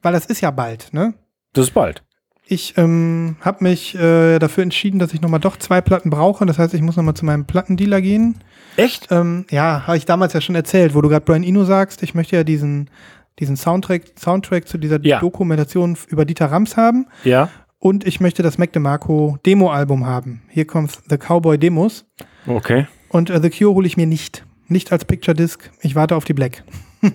weil 0.03 0.13
das 0.15 0.27
ist 0.27 0.41
ja 0.41 0.51
bald, 0.51 0.93
ne? 0.93 1.15
Das 1.53 1.67
ist 1.67 1.75
bald. 1.75 2.03
Ich 2.47 2.75
ähm, 2.77 3.37
habe 3.41 3.65
mich 3.65 3.95
äh, 3.95 4.39
dafür 4.39 4.63
entschieden, 4.65 4.99
dass 4.99 5.15
ich 5.15 5.23
nochmal 5.23 5.41
doch 5.41 5.57
zwei 5.57 5.81
Platten 5.81 6.11
brauche. 6.11 6.45
Das 6.45 6.59
heißt, 6.59 6.75
ich 6.75 6.83
muss 6.83 6.97
nochmal 6.97 7.15
zu 7.15 7.25
meinem 7.25 7.47
Plattendealer 7.47 8.03
gehen. 8.03 8.37
Echt? 8.77 9.09
Ähm, 9.11 9.47
ja, 9.51 9.87
habe 9.87 9.97
ich 9.97 10.05
damals 10.05 10.35
ja 10.35 10.41
schon 10.41 10.55
erzählt, 10.55 10.95
wo 10.95 11.01
du 11.01 11.09
gerade 11.09 11.25
Brian 11.25 11.43
Eno 11.43 11.65
sagst, 11.65 12.03
ich 12.03 12.15
möchte 12.15 12.37
ja 12.37 12.45
diesen, 12.45 12.91
diesen 13.39 13.57
Soundtrack, 13.57 14.03
Soundtrack 14.19 14.69
zu 14.69 14.77
dieser 14.77 15.01
Ja. 15.03 15.21
Dokumentation 15.21 15.97
über 16.09 16.25
Dieter 16.27 16.47
Rams 16.51 16.77
haben. 16.77 17.07
Ja. 17.25 17.49
Und 17.79 18.07
ich 18.07 18.21
möchte 18.21 18.43
das 18.43 18.59
Mac 18.59 18.73
DeMarco 18.73 19.39
Demo-Album 19.47 20.05
haben. 20.07 20.43
Hier 20.49 20.67
kommt 20.67 20.99
The 21.09 21.17
Cowboy 21.17 21.59
Demos. 21.59 22.05
Okay. 22.47 22.87
Und 23.09 23.31
äh, 23.31 23.41
The 23.41 23.51
Cure 23.51 23.75
hole 23.75 23.87
ich 23.87 23.97
mir 23.97 24.07
nicht. 24.07 24.45
Nicht 24.69 24.93
als 24.93 25.05
Picture 25.05 25.35
Disc. 25.35 25.71
Ich 25.81 25.95
warte 25.95 26.17
auf 26.17 26.25
die 26.25 26.33
Black. 26.35 26.63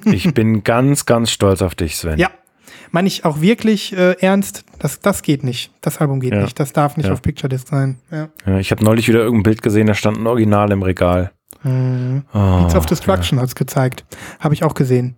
Ich 0.06 0.34
bin 0.34 0.64
ganz, 0.64 1.06
ganz 1.06 1.32
stolz 1.32 1.62
auf 1.62 1.76
dich, 1.76 1.98
Sven. 1.98 2.18
Ja. 2.20 2.30
Meine 2.92 3.08
ich 3.08 3.26
auch 3.26 3.42
wirklich 3.42 3.96
äh, 3.96 4.14
ernst, 4.20 4.64
das, 4.80 5.00
das 5.00 5.22
geht 5.22 5.44
nicht. 5.44 5.72
Das 5.82 6.00
Album 6.00 6.20
geht 6.20 6.34
Ja. 6.34 6.42
nicht. 6.42 6.60
Das 6.60 6.74
darf 6.74 6.98
nicht 6.98 7.08
Ja. 7.08 7.14
auf 7.14 7.22
Picture 7.22 7.50
Disc 7.50 7.68
sein. 7.68 8.00
Ja. 8.12 8.30
Ja, 8.46 8.58
ich 8.60 8.72
habe 8.72 8.84
neulich 8.84 9.08
wieder 9.08 9.20
irgendein 9.20 9.44
Bild 9.44 9.62
gesehen, 9.62 9.88
da 9.88 9.94
stand 9.94 10.18
ein 10.18 10.28
Original 10.28 10.72
im 10.72 10.82
Regal. 10.82 11.32
Mhm. 11.64 12.24
Oh, 12.34 12.62
Beats 12.62 12.76
of 12.76 12.86
Destruction 12.86 13.40
hat's 13.40 13.56
gezeigt. 13.56 14.06
Habe 14.40 14.54
ich 14.54 14.64
auch 14.64 14.74
gesehen. 14.74 15.16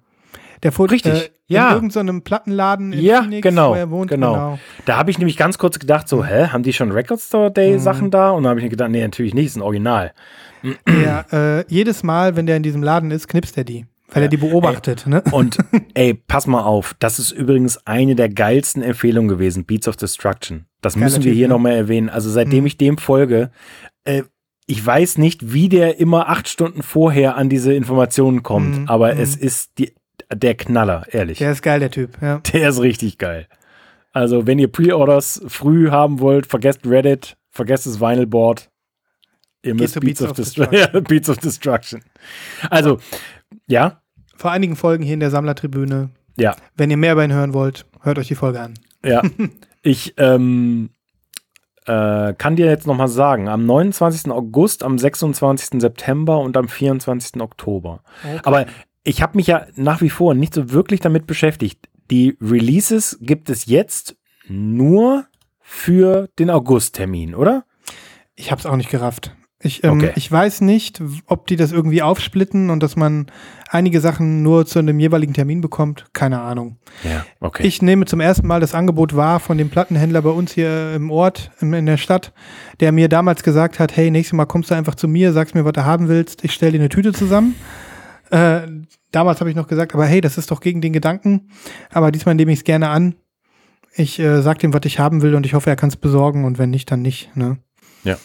Der 0.63 0.71
fuhr 0.71 0.89
Richtig, 0.91 1.13
Äh, 1.13 1.29
ja. 1.47 1.69
In 1.69 1.73
irgendeinem 1.75 2.21
Plattenladen 2.21 2.93
in 2.93 3.01
Ja, 3.01 3.23
Phoenix, 3.23 3.41
genau, 3.43 3.71
wo 3.71 3.75
er 3.75 3.89
wohnt. 3.89 4.09
genau. 4.11 4.59
Da 4.85 4.95
habe 4.97 5.09
ich 5.11 5.17
nämlich 5.17 5.35
ganz 5.37 5.57
kurz 5.57 5.79
gedacht, 5.79 6.07
so, 6.07 6.23
hä, 6.23 6.47
haben 6.47 6.61
die 6.63 6.71
schon 6.73 6.91
Record 6.91 7.19
Store 7.19 7.51
Day 7.51 7.79
Sachen 7.79 8.05
Mhm. 8.07 8.11
da? 8.11 8.29
Und 8.31 8.43
dann 8.43 8.51
habe 8.51 8.59
ich 8.59 8.63
mir 8.65 8.69
gedacht, 8.69 8.91
nee, 8.91 9.01
natürlich 9.01 9.33
nicht, 9.33 9.47
ist 9.47 9.55
ein 9.55 9.61
Original. 9.63 10.13
Der, 10.87 11.25
äh, 11.33 11.65
jedes 11.67 12.03
Mal, 12.03 12.35
wenn 12.35 12.45
der 12.45 12.57
in 12.57 12.63
diesem 12.63 12.83
Laden 12.83 13.09
ist, 13.11 13.27
knipst 13.27 13.57
er 13.57 13.63
die. 13.63 13.85
Weil 14.11 14.23
er 14.23 14.29
die 14.29 14.37
beobachtet. 14.37 15.07
Ne? 15.07 15.23
Und 15.31 15.57
ey, 15.93 16.13
pass 16.13 16.47
mal 16.47 16.63
auf, 16.63 16.95
das 16.99 17.19
ist 17.19 17.31
übrigens 17.31 17.85
eine 17.87 18.15
der 18.15 18.29
geilsten 18.29 18.81
Empfehlungen 18.83 19.29
gewesen, 19.29 19.65
Beats 19.65 19.87
of 19.87 19.95
Destruction. 19.95 20.65
Das 20.81 20.93
Geiler 20.93 21.05
müssen 21.05 21.23
wir 21.23 21.33
hier 21.33 21.47
ne? 21.47 21.53
nochmal 21.53 21.73
erwähnen. 21.73 22.09
Also 22.09 22.29
seitdem 22.29 22.61
Mhm. 22.61 22.67
ich 22.67 22.77
dem 22.77 22.97
folge, 22.97 23.51
äh, 24.03 24.23
ich 24.67 24.85
weiß 24.85 25.17
nicht, 25.17 25.53
wie 25.53 25.69
der 25.69 25.99
immer 25.99 26.29
acht 26.29 26.47
Stunden 26.47 26.83
vorher 26.83 27.35
an 27.35 27.49
diese 27.49 27.73
Informationen 27.73 28.43
kommt, 28.43 28.79
Mhm, 28.79 28.89
aber 28.89 29.13
mhm. 29.15 29.21
es 29.21 29.35
ist 29.35 29.71
die, 29.79 29.93
der 30.33 30.55
Knaller, 30.55 31.05
ehrlich. 31.09 31.39
Der 31.39 31.51
ist 31.51 31.61
geil, 31.61 31.79
der 31.79 31.91
Typ. 31.91 32.21
Ja. 32.21 32.39
Der 32.53 32.69
ist 32.69 32.79
richtig 32.79 33.17
geil. 33.17 33.47
Also, 34.13 34.45
wenn 34.45 34.59
ihr 34.59 34.67
Pre-Orders 34.69 35.41
früh 35.47 35.89
haben 35.89 36.19
wollt, 36.19 36.45
vergesst 36.45 36.85
Reddit, 36.85 37.37
vergesst 37.49 37.85
das 37.85 37.99
Vinylboard. 38.01 38.69
Ihr 39.63 39.75
müsst 39.75 39.93
zu 39.93 39.99
Beats, 39.99 40.19
Beats 40.19 40.31
of, 40.31 40.35
Destruction. 40.35 41.03
Beats 41.07 41.29
of 41.29 41.37
Destruction. 41.37 42.01
Also, 42.69 42.97
ja, 43.67 44.00
Vor 44.41 44.49
einigen 44.49 44.75
Folgen 44.75 45.03
hier 45.03 45.13
in 45.13 45.19
der 45.19 45.29
Sammlertribüne. 45.29 46.09
ja, 46.35 46.55
Wenn 46.75 46.89
ihr 46.89 46.97
mehr 46.97 47.13
über 47.13 47.23
ihn 47.23 47.31
hören 47.31 47.53
wollt, 47.53 47.85
hört 48.01 48.17
euch 48.17 48.27
die 48.27 48.33
Folge 48.33 48.59
an. 48.59 48.73
ja. 49.05 49.21
ich 49.83 50.15
ähm, 50.17 50.89
äh, 51.85 52.33
kann 52.33 52.55
dir 52.55 52.65
jetzt 52.65 52.87
nochmal 52.87 53.07
sagen, 53.07 53.47
am 53.47 53.67
29. 53.67 54.31
August, 54.31 54.81
am 54.81 54.97
26. 54.97 55.79
September 55.79 56.39
und 56.39 56.57
am 56.57 56.67
24. 56.67 57.39
Oktober. 57.39 58.01
Aber 58.41 58.65
ich 59.03 59.21
habe 59.21 59.37
mich 59.37 59.45
ja 59.45 59.67
nach 59.75 60.01
wie 60.01 60.09
vor 60.09 60.33
nicht 60.33 60.55
so 60.55 60.71
wirklich 60.71 61.01
damit 61.01 61.27
beschäftigt. 61.27 61.87
Die 62.09 62.35
Releases 62.41 63.19
gibt 63.21 63.47
es 63.51 63.67
jetzt 63.67 64.15
nur 64.47 65.25
für 65.59 66.29
den 66.39 66.49
August-Termin, 66.49 67.35
oder? 67.35 67.63
Ich 68.33 68.51
hab's 68.51 68.65
auch 68.65 68.75
nicht 68.75 68.89
gerafft. 68.89 69.35
Ich, 69.63 69.83
ähm, 69.83 69.91
Okay. 69.99 70.11
ich 70.15 70.31
weiß 70.31 70.61
nicht, 70.61 71.01
ob 71.27 71.45
die 71.47 71.55
das 71.55 71.71
irgendwie 71.71 72.01
aufsplitten 72.01 72.69
und 72.69 72.81
dass 72.81 72.95
man 72.95 73.27
einige 73.69 74.01
Sachen 74.01 74.41
nur 74.41 74.65
zu 74.65 74.79
einem 74.79 74.99
jeweiligen 74.99 75.33
Termin 75.33 75.61
bekommt. 75.61 76.05
Keine 76.13 76.41
Ahnung. 76.41 76.77
Ja, 77.03 77.25
okay. 77.39 77.65
Ich 77.65 77.81
nehme 77.81 78.05
zum 78.05 78.19
ersten 78.19 78.47
Mal 78.47 78.59
das 78.59 78.73
Angebot 78.73 79.15
wahr 79.15 79.39
von 79.39 79.57
dem 79.57 79.69
Plattenhändler 79.69 80.23
bei 80.23 80.31
uns 80.31 80.51
hier 80.51 80.93
im 80.95 81.11
Ort, 81.11 81.51
in 81.61 81.85
der 81.85 81.97
Stadt, 81.97 82.33
der 82.79 82.91
mir 82.91 83.07
damals 83.07 83.43
gesagt 83.43 83.79
hat, 83.79 83.95
hey, 83.95 84.09
nächstes 84.09 84.35
Mal 84.35 84.45
kommst 84.45 84.71
du 84.71 84.75
einfach 84.75 84.95
zu 84.95 85.07
mir, 85.07 85.31
sagst 85.31 85.53
mir, 85.55 85.63
was 85.63 85.73
du 85.73 85.85
haben 85.85 86.07
willst, 86.07 86.43
ich 86.43 86.53
stelle 86.53 86.73
dir 86.73 86.79
eine 86.79 86.89
Tüte 86.89 87.13
zusammen. 87.13 87.55
Äh, 88.31 88.61
damals 89.11 89.41
habe 89.41 89.49
ich 89.49 89.55
noch 89.55 89.67
gesagt, 89.67 89.93
aber 89.93 90.05
hey, 90.05 90.21
das 90.21 90.37
ist 90.37 90.49
doch 90.51 90.61
gegen 90.61 90.81
den 90.81 90.93
Gedanken. 90.93 91.49
Aber 91.91 92.11
diesmal 92.11 92.33
nehme 92.35 92.51
ich 92.51 92.59
es 92.59 92.63
gerne 92.63 92.89
an. 92.89 93.15
Ich 93.93 94.17
äh, 94.19 94.41
sag 94.41 94.59
dem, 94.59 94.73
was 94.73 94.81
ich 94.85 94.99
haben 94.99 95.21
will 95.21 95.35
und 95.35 95.45
ich 95.45 95.53
hoffe, 95.53 95.69
er 95.69 95.75
kann 95.75 95.89
es 95.89 95.97
besorgen 95.97 96.45
und 96.45 96.57
wenn 96.57 96.69
nicht, 96.69 96.89
dann 96.89 97.01
nicht. 97.01 97.35
Ne? 97.35 97.57
Ja. 98.05 98.17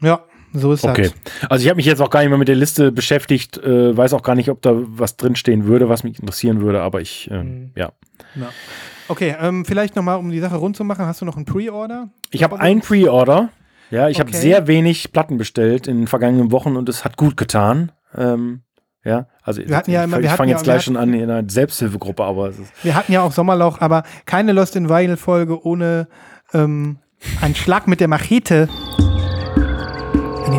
Ja, 0.00 0.20
so 0.54 0.72
ist 0.72 0.84
Okay. 0.84 1.10
das. 1.42 1.50
Also 1.50 1.62
ich 1.64 1.68
habe 1.68 1.76
mich 1.76 1.86
jetzt 1.86 2.00
auch 2.00 2.10
gar 2.10 2.20
nicht 2.20 2.28
mehr 2.30 2.38
mit 2.38 2.48
der 2.48 2.54
Liste 2.56 2.92
beschäftigt, 2.92 3.58
äh, 3.58 3.96
weiß 3.96 4.12
auch 4.14 4.22
gar 4.22 4.34
nicht, 4.34 4.48
ob 4.50 4.62
da 4.62 4.72
was 4.74 5.16
drinstehen 5.16 5.66
würde, 5.66 5.88
was 5.88 6.04
mich 6.04 6.18
interessieren 6.18 6.60
würde, 6.62 6.80
aber 6.80 7.00
ich, 7.00 7.28
ähm, 7.30 7.46
Mhm. 7.46 7.70
ja. 7.76 7.92
Ja. 8.36 8.48
Okay, 9.08 9.34
ähm, 9.40 9.64
vielleicht 9.64 9.96
nochmal, 9.96 10.16
um 10.18 10.30
die 10.30 10.40
Sache 10.40 10.56
rund 10.56 10.76
zu 10.76 10.84
machen, 10.84 11.04
hast 11.06 11.20
du 11.20 11.24
noch 11.26 11.36
einen 11.36 11.44
Pre-Order? 11.44 12.08
Ich 12.30 12.42
habe 12.42 12.58
ein 12.60 12.80
Pre-Order. 12.80 13.50
Ja, 13.90 14.08
ich 14.08 14.18
habe 14.18 14.30
Okay. 14.30 14.38
sehr 14.38 14.66
wenig 14.66 15.12
Platten 15.12 15.36
bestellt 15.36 15.86
in 15.86 15.98
den 15.98 16.06
vergangenen 16.06 16.50
Wochen 16.52 16.76
und 16.76 16.88
es 16.88 17.04
hat 17.04 17.16
gut 17.18 17.36
getan. 17.36 17.92
Ähm, 18.16 18.62
ja, 19.04 19.26
also 19.42 19.60
Wir 19.66 19.76
hatten 19.76 19.90
ja 19.90 20.00
ich, 20.00 20.04
immer- 20.04 20.16
wir 20.16 20.24
ich 20.24 20.28
hatten 20.28 20.36
fange 20.38 20.52
ja- 20.52 20.56
jetzt 20.56 20.64
gleich 20.64 20.82
schon 20.84 20.96
an 20.96 21.12
in 21.12 21.30
einer 21.30 21.48
Selbsthilfegruppe, 21.48 22.24
aber 22.24 22.48
es 22.48 22.58
ist, 22.58 22.72
Wir 22.84 22.94
hatten 22.94 23.12
ja 23.12 23.22
auch 23.22 23.32
Sommerloch, 23.32 23.80
aber 23.80 24.04
keine 24.24 24.52
Lost 24.52 24.74
in 24.76 24.88
Vinyl-Folge 24.88 25.64
ohne 25.66 26.08
ähm, 26.54 26.98
einen 27.42 27.54
Schlag 27.54 27.86
mit 27.88 28.00
der 28.00 28.08
Machete 28.08 28.68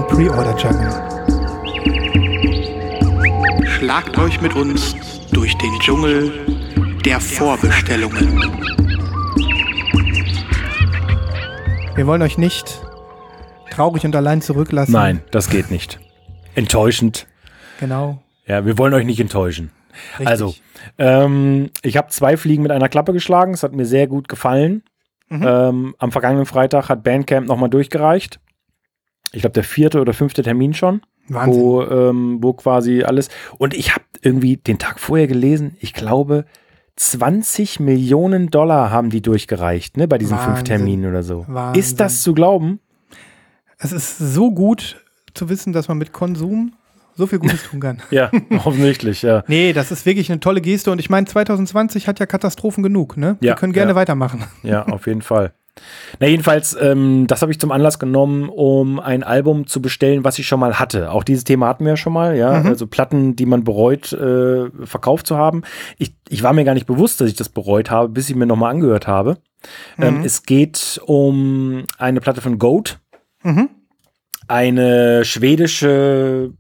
den 0.06 0.30
Pre-Order-Jungle. 0.30 0.90
Schlagt 3.68 4.18
euch 4.18 4.42
mit 4.42 4.56
uns 4.56 4.96
durch 5.32 5.56
den 5.58 5.72
Dschungel 5.80 6.32
der 7.04 7.20
Vorbestellungen. 7.20 8.42
Wir 11.96 12.08
wollen 12.08 12.22
euch 12.22 12.38
nicht 12.38 12.82
traurig 13.72 14.06
und 14.06 14.16
allein 14.16 14.42
zurücklassen. 14.42 14.92
nein, 14.92 15.22
das 15.32 15.50
geht 15.50 15.72
nicht. 15.72 16.00
Enttäuschend. 16.56 17.28
Genau. 17.80 18.22
Ja, 18.46 18.66
wir 18.66 18.78
wollen 18.78 18.94
euch 18.94 19.06
nicht 19.06 19.20
enttäuschen. 19.20 19.72
Richtig. 20.20 20.28
Also, 20.28 20.54
ähm, 20.98 21.70
ich 21.82 21.98
habe 21.98 22.10
zwei 22.10 22.38
Fliegen 22.38 22.64
mit 22.64 22.72
einer 22.72 22.90
Klappe 22.90 23.14
geschlagen. 23.14 23.54
Es 23.54 23.64
hat 23.64 23.74
mir 23.74 23.86
sehr 23.86 24.08
gut 24.08 24.28
gefallen. 24.28 24.84
Mhm. 25.30 25.46
Ähm, 25.48 25.96
am 25.98 26.12
vergangenen 26.12 26.46
Freitag 26.46 26.90
hat 26.90 27.04
Bandcamp 27.04 27.48
nochmal 27.48 27.70
durchgereicht. 27.70 28.40
Ich 29.36 29.42
glaube, 29.42 29.54
der 29.54 29.64
vierte 29.64 30.00
oder 30.02 30.14
fünfte 30.14 30.42
Termin 30.44 30.74
schon, 30.74 31.02
Wahnsinn. 31.28 31.62
wo, 31.62 31.82
ähm, 31.84 32.38
wo 32.42 32.54
quasi 32.54 33.04
alles. 33.04 33.30
Und 33.58 33.74
ich 33.74 33.94
habe 33.94 34.06
irgendwie 34.22 34.58
den 34.58 34.80
Tag 34.80 35.00
vorher 35.00 35.28
gelesen, 35.28 35.76
ich 35.80 35.94
glaube, 35.94 36.46
20 36.96 37.80
Millionen 37.80 38.50
Dollar 38.50 38.90
haben 38.90 39.10
die 39.10 39.22
durchgereicht, 39.22 39.98
ne, 39.98 40.08
bei 40.08 40.18
diesen 40.18 40.38
fünf 40.38 40.48
Wahnsinn. 40.50 40.66
Terminen 40.66 41.10
oder 41.10 41.24
so. 41.24 41.46
Wahnsinn. 41.48 41.80
Ist 41.80 42.00
das 42.00 42.22
zu 42.24 42.34
glauben? 42.34 42.80
Es 43.78 43.92
ist 43.92 44.18
so 44.18 44.52
gut 44.52 45.04
zu 45.34 45.50
wissen, 45.50 45.74
dass 45.74 45.90
man 45.90 45.98
mit 45.98 46.14
Konsum 46.14 46.74
so 47.18 47.28
viel 47.28 47.40
Gutes 47.40 47.64
tun 47.64 47.82
kann. 47.82 48.02
Ja, 48.12 48.32
offensichtlich, 48.64 49.22
ja. 49.22 49.44
Nee, 49.48 49.74
das 49.74 49.92
ist 49.92 50.06
wirklich 50.06 50.32
eine 50.32 50.40
tolle 50.40 50.62
Geste 50.62 50.92
und 50.92 51.00
ich 51.00 51.10
meine, 51.10 51.26
2020 51.28 52.08
hat 52.08 52.20
ja 52.20 52.26
Katastrophen 52.26 52.84
genug, 52.84 53.18
ne? 53.18 53.36
Wir 53.42 53.50
Ja, 53.50 53.56
können 53.56 53.74
gerne 53.74 53.92
ja. 53.92 53.96
weitermachen. 53.96 54.44
Ja, 54.64 54.86
auf 54.88 55.08
jeden 55.08 55.22
Fall. 55.22 55.54
Na, 56.20 56.28
jedenfalls, 56.28 56.76
ähm, 56.80 57.28
das 57.28 57.42
habe 57.42 57.52
ich 57.52 57.60
zum 57.60 57.72
Anlass 57.72 58.00
genommen, 58.00 58.50
um 58.50 59.00
ein 59.00 59.24
Album 59.24 59.68
zu 59.68 59.82
bestellen, 59.82 60.24
was 60.24 60.40
ich 60.40 60.48
schon 60.48 60.60
mal 60.60 60.80
hatte. 60.80 61.12
Auch 61.12 61.24
dieses 61.24 61.44
Thema 61.44 61.68
hatten 61.68 61.84
wir 61.84 61.92
ja 61.92 61.98
schon 61.98 62.14
mal, 62.14 62.38
ja. 62.38 62.60
Mhm. 62.60 62.68
Also 62.68 62.88
Platten, 62.88 63.36
die 63.36 63.46
man 63.46 63.64
bereut, 63.64 64.14
äh, 64.14 64.70
verkauft 64.86 65.28
zu 65.28 65.38
haben. 65.38 65.64
Ich, 65.98 66.16
ich 66.30 66.44
war 66.44 66.54
mir 66.54 66.64
gar 66.64 66.74
nicht 66.74 66.86
bewusst, 66.86 67.20
dass 67.20 67.28
ich 67.28 67.36
das 67.36 67.50
bereut 67.50 67.92
habe, 67.92 68.10
bis 68.10 68.30
ich 68.30 68.36
mir 68.36 68.46
nochmal 68.46 68.72
angehört 68.72 69.08
habe. 69.08 69.38
Ähm, 69.98 70.22
es 70.24 70.44
geht 70.44 71.02
um 71.06 71.86
eine 71.98 72.22
Platte 72.22 72.42
von 72.42 72.60
Goat. 72.60 73.00
Mhm. 73.44 73.70
Eine 74.48 75.26
schwedische 75.26 76.54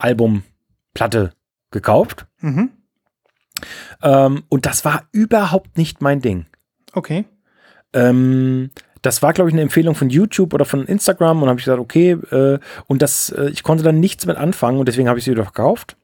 Commune-Album-Platte 0.03 1.31
gekauft 1.71 2.25
Mhm. 2.41 2.71
Ähm, 4.01 4.43
und 4.49 4.65
das 4.65 4.85
war 4.85 5.03
überhaupt 5.11 5.77
nicht 5.77 6.01
mein 6.01 6.21
Ding. 6.21 6.45
Okay. 6.93 7.25
Ähm, 7.93 8.71
das 9.01 9.21
war, 9.21 9.33
glaube 9.33 9.49
ich, 9.49 9.53
eine 9.53 9.61
Empfehlung 9.61 9.95
von 9.95 10.09
YouTube 10.09 10.53
oder 10.53 10.65
von 10.65 10.85
Instagram 10.85 11.43
und 11.43 11.49
habe 11.49 11.59
ich 11.59 11.65
gesagt, 11.65 11.81
okay, 11.81 12.11
äh, 12.31 12.59
und 12.87 13.01
das, 13.01 13.29
äh, 13.29 13.49
ich 13.49 13.61
konnte 13.61 13.83
dann 13.83 13.99
nichts 13.99 14.25
mit 14.25 14.37
anfangen 14.37 14.79
und 14.79 14.87
deswegen 14.87 15.09
habe 15.09 15.19
ich 15.19 15.25
sie 15.25 15.31
wieder 15.31 15.43
verkauft. 15.43 15.97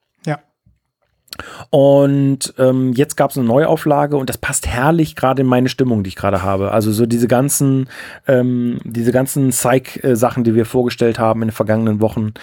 Und 1.69 2.53
ähm, 2.57 2.93
jetzt 2.93 3.15
gab 3.17 3.31
es 3.31 3.37
eine 3.37 3.47
Neuauflage 3.47 4.17
und 4.17 4.29
das 4.29 4.37
passt 4.37 4.67
herrlich 4.67 5.15
gerade 5.15 5.41
in 5.41 5.47
meine 5.47 5.69
Stimmung, 5.69 6.03
die 6.03 6.09
ich 6.09 6.15
gerade 6.15 6.41
habe. 6.43 6.71
Also 6.71 6.91
so 6.91 7.05
diese 7.05 7.27
ganzen, 7.27 7.87
ähm, 8.27 8.79
diese 8.83 9.11
ganzen 9.11 9.49
Psych-Sachen, 9.49 10.43
die 10.43 10.55
wir 10.55 10.65
vorgestellt 10.65 11.19
haben 11.19 11.41
in 11.41 11.49
den 11.49 11.53
vergangenen 11.53 12.01
Wochen. 12.01 12.33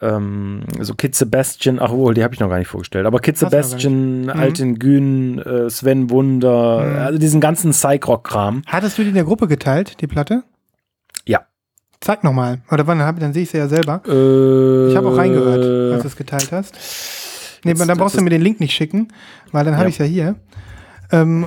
Ähm, 0.00 0.64
so 0.80 0.94
Kid 0.94 1.14
Sebastian, 1.14 1.78
ach 1.80 1.90
wohl, 1.90 2.14
die 2.14 2.22
habe 2.24 2.34
ich 2.34 2.40
noch 2.40 2.48
gar 2.48 2.58
nicht 2.58 2.68
vorgestellt. 2.68 3.06
Aber 3.06 3.20
Kid 3.20 3.34
Hast. 3.34 3.40
Sebastian, 3.40 4.28
Alten 4.30 4.78
Gün, 4.78 5.38
äh, 5.38 5.70
Sven 5.70 6.10
Wunder, 6.10 6.80
Mhm. 6.84 6.98
also 6.98 7.18
diesen 7.18 7.40
ganzen 7.40 7.70
Psych-Rock-Kram. 7.72 8.62
Hattest 8.66 8.98
du 8.98 9.02
die 9.02 9.08
in 9.08 9.14
der 9.14 9.24
Gruppe 9.24 9.48
geteilt, 9.48 10.00
die 10.00 10.06
Platte? 10.06 10.42
Ja. 11.26 11.40
Zeig 12.00 12.22
nochmal. 12.22 12.58
Oder 12.70 12.86
wann 12.86 12.98
dann 12.98 13.32
sehe 13.32 13.44
ich 13.44 13.50
sie 13.50 13.56
ja 13.58 13.66
selber. 13.68 14.02
Äh, 14.06 14.90
Ich 14.90 14.96
habe 14.96 15.08
auch 15.08 15.16
reingehört, 15.16 15.92
als 15.94 16.02
du 16.02 16.08
es 16.08 16.16
geteilt 16.16 16.52
hast. 16.52 16.74
Nee, 17.64 17.70
Jetzt- 17.72 17.88
dann 17.88 17.98
brauchst 17.98 18.16
du 18.16 18.22
mir 18.22 18.30
den 18.30 18.42
Link 18.42 18.60
nicht 18.60 18.74
schicken, 18.74 19.08
weil 19.52 19.64
dann 19.64 19.74
habe 19.74 19.84
Ja. 19.84 19.88
ich 19.88 19.94
es 19.94 19.98
ja 19.98 20.04
hier. 20.04 20.36
Ähm, 21.12 21.46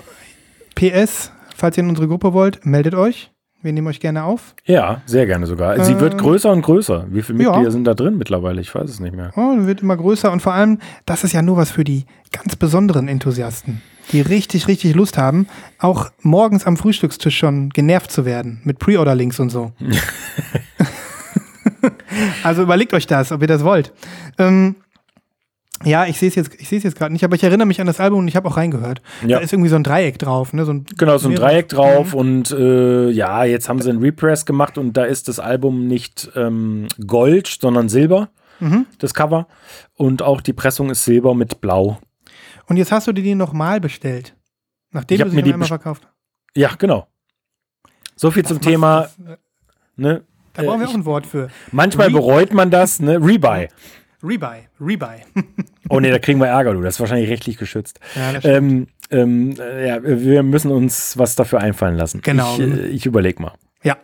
PS, 0.76 1.32
falls 1.56 1.78
ihr 1.78 1.84
in 1.84 1.90
unsere 1.90 2.08
Gruppe 2.08 2.34
wollt, 2.34 2.66
meldet 2.66 2.94
euch. 2.96 3.32
Wir 3.64 3.74
nehmen 3.74 3.88
euch 3.88 4.00
gerne 4.00 4.24
auf. 4.24 4.54
Ja, 4.66 5.02
sehr 5.08 5.26
gerne 5.26 5.48
sogar. 5.48 5.84
Sie 5.84 5.94
Äh, 5.94 6.00
wird 6.00 6.18
größer 6.20 6.52
und 6.52 6.62
größer. 6.62 7.08
Wie 7.10 7.24
viele 7.24 7.44
ja. 7.44 7.50
Mitglieder 7.50 7.72
sind 7.72 7.86
da 7.86 7.96
drin 7.96 8.18
mittlerweile? 8.18 8.62
Ich 8.62 8.74
weiß 8.74 8.88
es 8.90 9.00
nicht 9.00 9.16
mehr. 9.16 9.32
Oh, 9.36 9.56
wird 9.66 9.82
immer 9.82 9.98
größer 9.98 10.32
und 10.32 10.42
vor 10.42 10.54
allem, 10.54 10.78
das 11.06 11.24
ist 11.24 11.34
ja 11.34 11.42
nur 11.42 11.58
was 11.58 11.72
für 11.72 11.84
die 11.84 12.06
ganz 12.32 12.56
besonderen 12.56 13.08
Enthusiasten, 13.08 13.82
die 14.12 14.22
richtig, 14.22 14.68
richtig 14.68 14.94
Lust 14.96 15.18
haben, 15.18 15.48
auch 15.80 16.12
morgens 16.22 16.68
am 16.68 16.78
Frühstückstisch 16.78 17.36
schon 17.38 17.70
genervt 17.72 18.12
zu 18.12 18.26
werden 18.26 18.62
mit 18.64 18.78
Pre-Order-Links 18.78 19.40
und 19.40 19.50
so. 19.50 19.72
also 22.44 22.62
überlegt 22.64 22.94
euch 22.94 23.08
das, 23.08 23.32
ob 23.32 23.42
ihr 23.42 23.48
das 23.48 23.64
wollt. 23.64 23.92
Ähm, 24.38 24.76
ja, 25.84 26.06
ich 26.06 26.18
sehe 26.20 26.30
es 26.30 26.36
jetzt, 26.36 26.56
ich 26.60 26.68
sehe 26.70 26.78
es 26.78 26.84
jetzt 26.84 26.96
gerade 26.98 27.14
nicht, 27.14 27.24
aber 27.24 27.36
ich 27.36 27.44
erinnere 27.44 27.68
mich 27.68 27.80
an 27.82 27.88
das 27.88 28.00
Album 28.00 28.20
und 28.20 28.28
ich 28.28 28.36
habe 28.36 28.48
auch 28.48 28.58
reingehört. 28.58 29.02
Ja. 29.22 29.38
Da 29.38 29.44
ist 29.44 29.54
irgendwie 29.54 29.70
so 29.70 29.76
ein 29.76 29.84
Dreieck 29.84 30.18
drauf, 30.20 30.54
ne? 30.54 30.66
So 30.66 30.74
ein, 30.74 30.86
Genau, 30.98 31.18
so 31.18 31.30
ein 31.30 31.36
Dreieck 31.36 31.70
drauf 31.70 32.14
und 32.14 32.52
äh, 32.52 33.10
ja, 33.10 33.44
jetzt 33.44 33.70
haben 33.70 33.82
sie 33.82 33.90
einen 33.90 34.00
Repress 34.00 34.46
gemacht 34.46 34.78
und 34.78 34.94
da 34.98 35.04
ist 35.06 35.28
das 35.28 35.40
Album 35.40 35.88
nicht 35.88 36.30
ähm, 36.36 36.88
Gold, 37.06 37.48
sondern 37.62 37.90
Silber, 37.90 38.30
Mhm. 38.60 38.88
das 38.98 39.14
Cover. 39.14 39.48
Und 39.96 40.24
auch 40.24 40.42
die 40.42 40.54
Pressung 40.54 40.90
ist 40.90 41.06
Silber 41.06 41.36
mit 41.36 41.62
Blau. 41.62 42.00
Und 42.66 42.78
jetzt 42.78 42.92
hast 42.92 43.06
du 43.08 43.12
dir 43.14 43.22
die 43.24 43.36
nochmal 43.36 43.80
bestellt. 43.80 44.36
Nachdem 44.92 45.16
Ich 45.18 45.24
du 45.24 45.30
sie 45.30 45.36
mir 45.36 45.44
die 45.44 45.54
einmal 45.54 45.68
verkauft 45.68 46.08
Ja, 46.56 46.72
genau. 46.78 47.08
So 48.16 48.32
viel 48.32 48.44
Was 48.44 48.50
zum 48.50 48.62
Thema, 48.62 49.02
das? 49.02 49.18
ne? 49.96 50.24
Da 50.54 50.64
brauchen 50.64 50.80
wir 50.80 50.88
Äh, 50.88 50.90
auch 50.90 50.94
ein 50.96 51.06
Wort 51.06 51.28
für. 51.28 51.50
Manchmal 51.72 52.08
Re- 52.08 52.14
bereut 52.14 52.52
man 52.52 52.72
das, 52.72 53.00
ne? 53.00 53.18
Rebuy. 53.22 53.68
Rebuy. 54.24 54.68
Rebuy. 54.80 55.18
Oh 55.90 56.02
ne, 56.02 56.12
da 56.12 56.20
kriegen 56.20 56.38
wir 56.42 56.48
Ärger, 56.48 56.74
du. 56.74 56.82
Das 56.82 56.96
ist 56.96 57.00
wahrscheinlich 57.00 57.30
rechtlich 57.30 57.58
geschützt. 57.58 58.02
Ja. 58.14 58.44
Ähm, 58.44 58.88
ähm, 59.10 59.56
äh, 59.58 59.88
ja, 59.88 60.04
wir 60.04 60.44
müssen 60.44 60.70
uns 60.70 61.18
was 61.18 61.36
dafür 61.36 61.62
einfallen 61.62 61.96
lassen. 61.96 62.20
Genau. 62.22 62.56
Ich, 62.56 62.60
äh, 62.60 62.88
ich 62.88 63.06
überleg 63.06 63.40
mal. 63.40 63.54
Ja. 63.84 63.96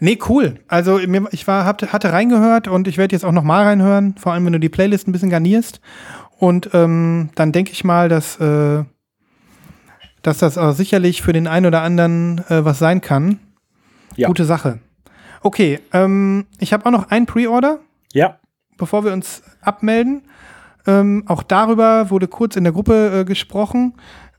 Nee, 0.00 0.18
cool. 0.28 0.56
Also 0.66 0.98
ich 0.98 1.46
war, 1.46 1.64
hab, 1.64 1.80
hatte 1.92 2.12
reingehört 2.12 2.66
und 2.66 2.88
ich 2.88 2.98
werde 2.98 3.14
jetzt 3.14 3.24
auch 3.24 3.30
noch 3.30 3.44
mal 3.44 3.62
reinhören, 3.62 4.16
vor 4.18 4.32
allem 4.32 4.44
wenn 4.46 4.54
du 4.54 4.58
die 4.58 4.68
Playlist 4.68 5.06
ein 5.06 5.12
bisschen 5.12 5.30
garnierst. 5.30 5.80
Und 6.36 6.70
ähm, 6.74 7.30
dann 7.36 7.52
denke 7.52 7.70
ich 7.70 7.84
mal, 7.84 8.08
dass, 8.08 8.40
äh, 8.40 8.82
dass 10.22 10.38
das 10.38 10.58
auch 10.58 10.72
sicherlich 10.72 11.22
für 11.22 11.32
den 11.32 11.46
einen 11.46 11.66
oder 11.66 11.82
anderen 11.82 12.38
äh, 12.48 12.64
was 12.64 12.80
sein 12.80 13.00
kann. 13.00 13.38
Ja. 14.16 14.26
Gute 14.26 14.44
Sache. 14.44 14.80
Okay, 15.42 15.78
ähm, 15.92 16.46
ich 16.58 16.72
habe 16.72 16.86
auch 16.86 16.90
noch 16.90 17.10
ein 17.10 17.26
Pre-Order, 17.26 17.78
Ja. 18.12 18.38
Bevor 18.76 19.04
wir 19.04 19.12
uns 19.12 19.42
abmelden. 19.60 20.22
Ähm, 20.86 21.24
auch 21.26 21.42
darüber 21.42 22.10
wurde 22.10 22.28
kurz 22.28 22.56
in 22.56 22.64
der 22.64 22.72
Gruppe 22.72 23.20
äh, 23.20 23.24
gesprochen. 23.24 23.94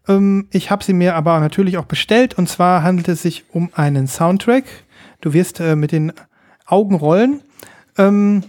Ähm, 0.07 0.48
ich 0.52 0.70
habe 0.72 0.84
sie 0.84 0.94
mir 0.94 1.16
aber 1.16 1.40
natürlich 1.40 1.78
auch 1.78 1.86
bestellt. 1.86 2.36
Und 2.36 2.48
zwar 2.48 2.84
handelt 2.84 3.07
es 3.07 3.22
sich 3.22 3.45
um 3.52 3.70
einen 3.74 4.07
Soundtrack. 4.07 4.66
Du 5.22 5.34
wirst 5.34 5.60
äh, 5.60 5.76
mit 5.76 5.91
den 5.91 6.14
Augen 6.66 6.95
rollen, 6.95 7.41
ähm, 7.98 8.44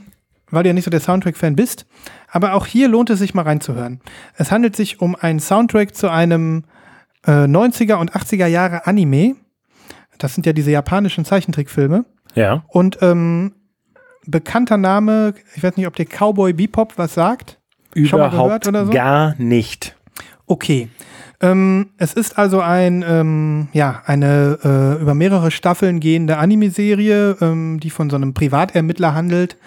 weil 0.51 0.63
du 0.63 0.69
ja 0.69 0.75
nicht 0.75 0.85
so 0.85 0.91
der 0.91 1.01
Soundtrack-Fan 1.01 1.57
bist. 1.57 1.87
Aber 2.29 2.55
auch 2.55 2.67
hier 2.67 2.89
lohnt 2.89 3.11
es 3.11 3.19
sich 3.19 3.35
mal 3.35 3.43
reinzuhören. 3.43 4.01
Es 4.37 4.51
handelt 4.51 4.77
sich 4.77 5.01
um 5.01 5.17
einen 5.17 5.41
Soundtrack 5.41 5.95
zu 5.95 6.11
einem 6.11 6.65
äh, 7.27 7.45
90er 7.45 7.95
und 7.95 8.13
80er 8.13 8.47
Jahre 8.47 8.87
Anime. 8.87 9.37
Das 10.19 10.35
sind 10.35 10.47
ja 10.47 10.53
diese 10.53 10.71
japanischen 10.71 11.25
Zeichentrickfilme. 11.25 12.05
Ja. 12.35 12.65
Und 12.69 12.99
ähm, 13.01 13.55
bekannter 14.27 14.77
Name, 14.77 15.35
ich 15.55 15.63
weiß 15.63 15.77
nicht, 15.77 15.87
ob 15.87 15.97
der 15.97 16.07
Cowboy 16.07 16.53
Bebop 16.53 16.95
was 16.97 17.15
sagt. 17.15 17.59
Schon 17.95 18.21
mal 18.21 18.29
Überhaupt 18.29 18.65
gehört 18.65 18.69
oder 18.69 18.87
so? 18.87 18.93
gar 18.93 19.35
nicht. 19.39 19.97
Okay. 20.47 20.89
Ähm, 21.41 21.91
es 21.99 22.15
ist 22.15 22.39
also 22.39 22.61
ein, 22.61 23.05
ähm, 23.07 23.69
ja, 23.75 24.03
eine 24.07 24.59
äh, 24.99 25.03
über 25.03 25.15
mehrere 25.15 25.51
Staffeln 25.51 26.01
gehende 26.01 26.39
Anime-Serie, 26.39 27.37
ähm, 27.43 27.79
die 27.79 27.91
von 27.91 28.09
so 28.09 28.17
einem 28.17 28.33
Privatermittler 28.33 29.15
handelt, 29.15 29.59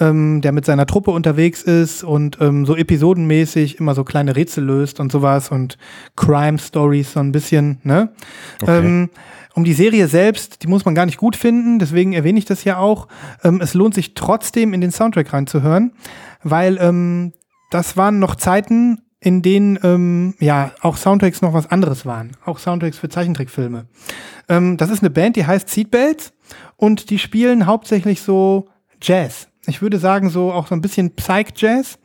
ähm, 0.00 0.42
der 0.42 0.52
mit 0.52 0.66
seiner 0.66 0.84
Truppe 0.84 1.12
unterwegs 1.12 1.62
ist 1.62 2.04
und 2.04 2.38
ähm, 2.42 2.66
so 2.66 2.76
episodenmäßig 2.76 3.80
immer 3.80 3.94
so 3.94 4.04
kleine 4.04 4.36
Rätsel 4.36 4.64
löst 4.64 5.00
und 5.00 5.10
sowas 5.10 5.50
und 5.50 5.78
Crime-Stories 6.16 7.14
so 7.14 7.20
ein 7.20 7.32
bisschen, 7.32 7.78
ne? 7.84 8.10
Okay. 8.60 9.08
Um 9.54 9.62
die 9.62 9.72
Serie 9.72 10.08
selbst, 10.08 10.62
die 10.62 10.66
muss 10.66 10.84
man 10.84 10.96
gar 10.96 11.06
nicht 11.06 11.16
gut 11.16 11.36
finden, 11.36 11.78
deswegen 11.78 12.12
erwähne 12.12 12.38
ich 12.38 12.44
das 12.44 12.64
ja 12.64 12.78
auch. 12.78 13.06
Ähm, 13.44 13.60
es 13.60 13.74
lohnt 13.74 13.94
sich 13.94 14.14
trotzdem 14.14 14.74
in 14.74 14.80
den 14.80 14.90
Soundtrack 14.90 15.32
reinzuhören, 15.32 15.92
weil 16.42 16.76
ähm, 16.80 17.32
das 17.70 17.96
waren 17.96 18.18
noch 18.18 18.34
Zeiten, 18.34 19.00
in 19.20 19.42
denen 19.42 19.78
ähm, 19.82 20.34
ja 20.40 20.72
auch 20.80 20.96
Soundtracks 20.96 21.40
noch 21.40 21.54
was 21.54 21.70
anderes 21.70 22.04
waren. 22.04 22.32
Auch 22.44 22.58
Soundtracks 22.58 22.98
für 22.98 23.08
Zeichentrickfilme. 23.08 23.86
Ähm, 24.48 24.76
das 24.76 24.90
ist 24.90 25.00
eine 25.00 25.10
Band, 25.10 25.36
die 25.36 25.46
heißt 25.46 25.68
Seatbelts 25.70 26.32
und 26.76 27.10
die 27.10 27.18
spielen 27.18 27.66
hauptsächlich 27.66 28.22
so 28.22 28.68
Jazz. 29.00 29.48
Ich 29.66 29.82
würde 29.82 29.98
sagen, 29.98 30.28
so 30.30 30.52
auch 30.52 30.66
so 30.66 30.74
ein 30.74 30.80
bisschen 30.80 31.14
Psych-Jazz. 31.14 31.98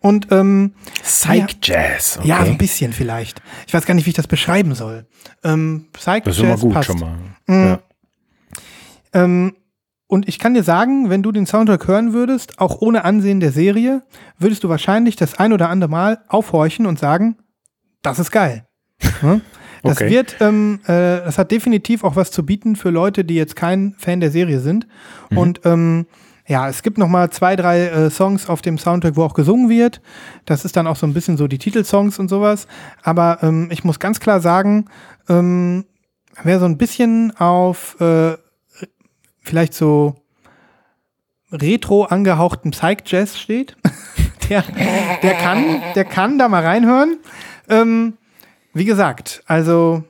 Und 0.00 0.28
ähm, 0.30 0.74
Psych 1.02 1.58
Jazz. 1.62 2.18
Okay. 2.18 2.28
ja, 2.28 2.44
so 2.44 2.50
ein 2.52 2.58
bisschen 2.58 2.92
vielleicht. 2.92 3.40
Ich 3.66 3.74
weiß 3.74 3.86
gar 3.86 3.94
nicht, 3.94 4.06
wie 4.06 4.10
ich 4.10 4.16
das 4.16 4.26
beschreiben 4.26 4.74
soll. 4.74 5.06
Ähm, 5.44 5.86
Psych-Jazz 5.92 6.24
Das 6.24 6.36
ist 6.36 6.42
immer 6.42 6.56
gut 6.58 6.72
passt. 6.74 6.86
schon 6.86 7.00
mal. 7.00 7.16
Mhm. 7.46 7.64
Ja. 7.64 7.78
Ähm, 9.12 9.56
und 10.08 10.28
ich 10.28 10.38
kann 10.38 10.54
dir 10.54 10.62
sagen, 10.62 11.10
wenn 11.10 11.22
du 11.22 11.32
den 11.32 11.46
Soundtrack 11.46 11.88
hören 11.88 12.12
würdest, 12.12 12.60
auch 12.60 12.80
ohne 12.80 13.04
Ansehen 13.04 13.40
der 13.40 13.50
Serie, 13.52 14.02
würdest 14.38 14.62
du 14.62 14.68
wahrscheinlich 14.68 15.16
das 15.16 15.38
ein 15.38 15.52
oder 15.52 15.68
andere 15.68 15.90
Mal 15.90 16.18
aufhorchen 16.28 16.86
und 16.86 16.98
sagen, 16.98 17.36
das 18.02 18.18
ist 18.18 18.30
geil. 18.30 18.66
Hm? 19.20 19.40
Das 19.82 19.98
Okay. 19.98 20.10
wird, 20.10 20.36
ähm, 20.40 20.80
äh, 20.86 20.88
das 21.22 21.38
hat 21.38 21.52
definitiv 21.52 22.02
auch 22.02 22.16
was 22.16 22.32
zu 22.32 22.44
bieten 22.44 22.74
für 22.74 22.90
Leute, 22.90 23.24
die 23.24 23.34
jetzt 23.36 23.54
kein 23.54 23.94
Fan 23.98 24.18
der 24.18 24.32
Serie 24.32 24.58
sind. 24.58 24.88
Und 25.30 25.60
ähm, 25.64 26.06
ja, 26.46 26.68
es 26.68 26.82
gibt 26.82 26.96
noch 26.96 27.08
mal 27.08 27.30
zwei, 27.30 27.56
drei 27.56 27.86
äh, 27.86 28.10
Songs 28.10 28.48
auf 28.48 28.62
dem 28.62 28.78
Soundtrack, 28.78 29.16
wo 29.16 29.24
auch 29.24 29.34
gesungen 29.34 29.68
wird. 29.68 30.00
Das 30.44 30.64
ist 30.64 30.76
dann 30.76 30.86
auch 30.86 30.96
so 30.96 31.06
ein 31.06 31.12
bisschen 31.12 31.36
so 31.36 31.48
die 31.48 31.58
Titelsongs 31.58 32.18
und 32.18 32.28
sowas. 32.28 32.68
Aber 33.02 33.38
ähm, 33.42 33.68
ich 33.72 33.82
muss 33.82 33.98
ganz 33.98 34.20
klar 34.20 34.40
sagen, 34.40 34.86
ähm, 35.28 35.84
wer 36.44 36.60
so 36.60 36.66
ein 36.66 36.78
bisschen 36.78 37.36
auf 37.36 38.00
äh, 38.00 38.36
vielleicht 39.42 39.74
so 39.74 40.14
retro 41.50 42.04
angehauchten 42.04 42.70
Psych-Jazz 42.70 43.38
steht, 43.38 43.76
der, 44.48 44.62
der, 45.22 45.34
kann, 45.34 45.82
der 45.96 46.04
kann 46.04 46.38
da 46.38 46.48
mal 46.48 46.64
reinhören. 46.64 47.18
Ähm, 47.68 48.18
wie 48.72 48.84
gesagt, 48.84 49.42
also 49.46 50.04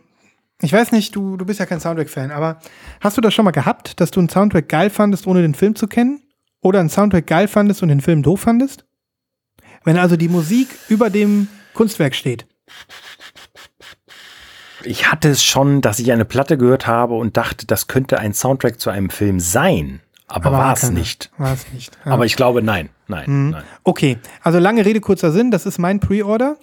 ich 0.61 0.73
weiß 0.73 0.93
nicht, 0.93 1.15
du, 1.17 1.37
du 1.37 1.47
bist 1.47 1.61
ja 1.61 1.67
kein 1.67 1.81
Soundtrack-Fan, 1.81 2.31
aber 2.31 2.59
hast 3.01 3.17
du 3.17 3.21
das 3.23 3.33
schon 3.33 3.45
mal 3.45 3.53
gehabt, 3.53 4.01
dass 4.01 4.11
du 4.11 4.21
einen 4.21 4.29
Soundtrack 4.29 4.69
geil 4.69 4.91
fandest, 4.91 5.27
ohne 5.27 5.41
den 5.41 5.55
Film 5.55 5.75
zu 5.77 5.87
kennen? 5.87 6.21
Oder 6.61 6.81
einen 6.81 6.89
Soundtrack 6.89 7.27
geil 7.27 7.49
fandest 7.49 7.83
und 7.83 7.89
den 7.89 8.01
Film 8.01 8.23
doof 8.23 8.41
fandest? 8.41 8.85
Wenn 9.85 9.99
also 9.99 10.17
die 10.17 10.29
Musik 10.29 10.69
über 10.89 11.11
dem 11.11 11.49
Kunstwerk 11.75 12.15
steht. 12.15 12.47
Ich 14.83 15.11
hatte 15.11 15.29
es 15.29 15.43
schon, 15.43 15.81
dass 15.81 15.99
ich 15.99 16.13
eine 16.13 16.25
Platte 16.25 16.59
gehört 16.59 16.87
habe 16.87 17.15
und 17.15 17.37
dachte, 17.37 17.67
das 17.67 17.87
könnte 17.87 18.19
ein 18.19 18.35
Soundtrack 18.35 18.81
zu 18.81 18.91
einem 18.91 19.11
Film 19.11 19.41
sein. 19.41 20.01
Aber, 20.29 20.51
war 20.51 20.73
es 20.73 20.91
nicht. 20.91 21.31
War 21.39 21.53
es 21.53 21.73
nicht. 21.73 21.97
ja. 22.05 22.13
Aber 22.13 22.25
ich 22.25 22.35
glaube, 22.35 22.63
nein. 22.63 22.91
Nein. 23.09 23.31
Mhm. 23.31 23.51
nein. 23.51 23.65
Okay, 23.85 24.19
also 24.43 24.59
lange 24.59 24.85
Rede, 24.85 25.01
kurzer 25.01 25.31
Sinn, 25.31 25.51
das 25.51 25.67
ist 25.67 25.79
mein 25.79 26.01
Pre-Order. 26.01 26.57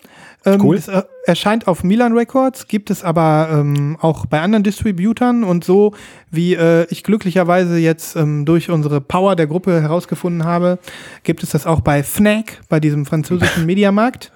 Ähm, 0.45 0.61
Cool. 0.61 0.75
Es 0.75 0.87
äh, 0.87 1.03
erscheint 1.25 1.67
auf 1.67 1.83
Milan 1.83 2.13
Records, 2.13 2.67
gibt 2.67 2.89
es 2.89 3.03
aber 3.03 3.49
ähm, 3.51 3.97
auch 4.01 4.25
bei 4.25 4.41
anderen 4.41 4.63
Distributern 4.63 5.43
und 5.43 5.63
so, 5.63 5.93
wie 6.31 6.53
äh, 6.55 6.85
ich 6.89 7.03
glücklicherweise 7.03 7.77
jetzt 7.77 8.15
ähm, 8.15 8.45
durch 8.45 8.69
unsere 8.69 8.99
Power 9.01 9.35
der 9.35 9.47
Gruppe 9.47 9.81
herausgefunden 9.81 10.43
habe, 10.43 10.79
gibt 11.23 11.43
es 11.43 11.51
das 11.51 11.65
auch 11.65 11.81
bei 11.81 12.03
Fnac, 12.03 12.61
bei 12.69 12.79
diesem 12.79 13.05
französischen 13.05 13.65
Mediamarkt. 13.65 14.31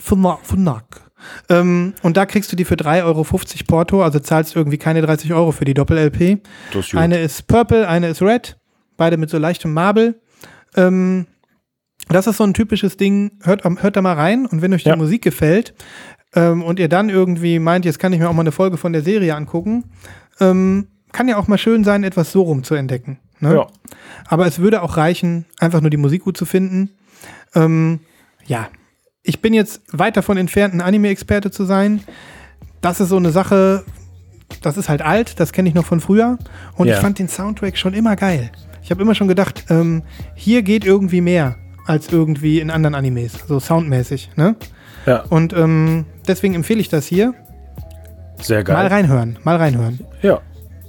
Fnac. 0.00 0.42
Fnac. 0.42 1.08
Ähm, 1.48 1.94
und 2.02 2.16
da 2.16 2.26
kriegst 2.26 2.52
du 2.52 2.56
die 2.56 2.64
für 2.64 2.76
3,50 2.76 3.04
Euro 3.04 3.24
Porto, 3.66 4.02
also 4.02 4.18
zahlst 4.18 4.54
irgendwie 4.54 4.78
keine 4.78 5.02
30 5.02 5.32
Euro 5.32 5.52
für 5.52 5.64
die 5.64 5.74
Doppel-LP. 5.74 6.40
Eine 6.94 7.18
ist 7.18 7.46
Purple, 7.46 7.88
eine 7.88 8.08
ist 8.08 8.22
Red, 8.22 8.56
beide 8.96 9.16
mit 9.16 9.30
so 9.30 9.38
leichtem 9.38 9.72
Marble. 9.72 10.20
Ähm, 10.76 11.26
das 12.08 12.26
ist 12.26 12.36
so 12.38 12.44
ein 12.44 12.54
typisches 12.54 12.96
Ding, 12.96 13.32
hört, 13.42 13.64
hört 13.64 13.96
da 13.96 14.02
mal 14.02 14.14
rein 14.14 14.46
und 14.46 14.62
wenn 14.62 14.72
euch 14.72 14.82
die 14.84 14.88
Ja. 14.90 14.96
Musik 14.96 15.22
gefällt 15.22 15.74
ähm, 16.34 16.62
und 16.62 16.78
ihr 16.78 16.88
dann 16.88 17.08
irgendwie 17.10 17.58
meint, 17.58 17.84
jetzt 17.84 17.98
kann 17.98 18.12
ich 18.12 18.18
mir 18.20 18.28
auch 18.28 18.34
mal 18.34 18.40
eine 18.42 18.52
Folge 18.52 18.76
von 18.76 18.92
der 18.92 19.02
Serie 19.02 19.34
angucken, 19.34 19.84
ähm, 20.40 20.86
kann 21.12 21.28
ja 21.28 21.36
auch 21.36 21.48
mal 21.48 21.58
schön 21.58 21.84
sein, 21.84 22.04
etwas 22.04 22.32
so 22.32 22.42
rum 22.42 22.64
zu 22.64 22.74
entdecken. 22.74 23.18
Ne? 23.40 23.54
Ja. 23.54 23.66
Aber 24.26 24.46
es 24.46 24.58
würde 24.58 24.82
auch 24.82 24.96
reichen, 24.96 25.46
einfach 25.58 25.80
nur 25.80 25.90
die 25.90 25.96
Musik 25.96 26.24
gut 26.24 26.36
zu 26.36 26.44
finden. 26.44 26.90
Ähm, 27.54 28.00
ja, 28.46 28.68
ich 29.22 29.40
bin 29.40 29.54
jetzt 29.54 29.82
weit 29.92 30.16
davon 30.16 30.36
entfernt, 30.36 30.74
ein 30.74 30.80
Anime-Experte 30.80 31.50
zu 31.50 31.64
sein. 31.64 32.02
Das 32.80 33.00
ist 33.00 33.08
so 33.08 33.16
eine 33.16 33.30
Sache, 33.30 33.84
das 34.62 34.76
ist 34.76 34.88
halt 34.88 35.02
alt, 35.02 35.40
das 35.40 35.52
kenne 35.52 35.68
ich 35.68 35.74
noch 35.74 35.84
von 35.84 36.00
früher. 36.00 36.38
Und 36.76 36.88
Ja. 36.88 36.94
ich 36.94 37.00
fand 37.00 37.18
den 37.18 37.28
Soundtrack 37.28 37.76
schon 37.76 37.94
immer 37.94 38.16
geil. 38.16 38.50
Ich 38.82 38.90
habe 38.90 39.02
immer 39.02 39.14
schon 39.14 39.28
gedacht, 39.28 39.66
ähm, 39.70 40.02
hier 40.34 40.62
geht 40.62 40.84
irgendwie 40.84 41.20
mehr 41.20 41.56
als 41.88 42.12
irgendwie 42.12 42.60
in 42.60 42.70
anderen 42.70 42.94
Animes, 42.94 43.32
so 43.46 43.58
soundmäßig. 43.58 44.30
Ne? 44.36 44.54
Ja, 45.06 45.22
Und 45.30 45.52
ähm, 45.54 46.04
deswegen 46.26 46.54
empfehle 46.54 46.80
ich 46.80 46.88
das 46.88 47.06
hier. 47.06 47.34
sehr 48.40 48.62
geil. 48.62 48.76
Mal 48.76 48.86
reinhören, 48.88 49.38
mal 49.42 49.56
reinhören. 49.56 50.00
Ja, 50.22 50.40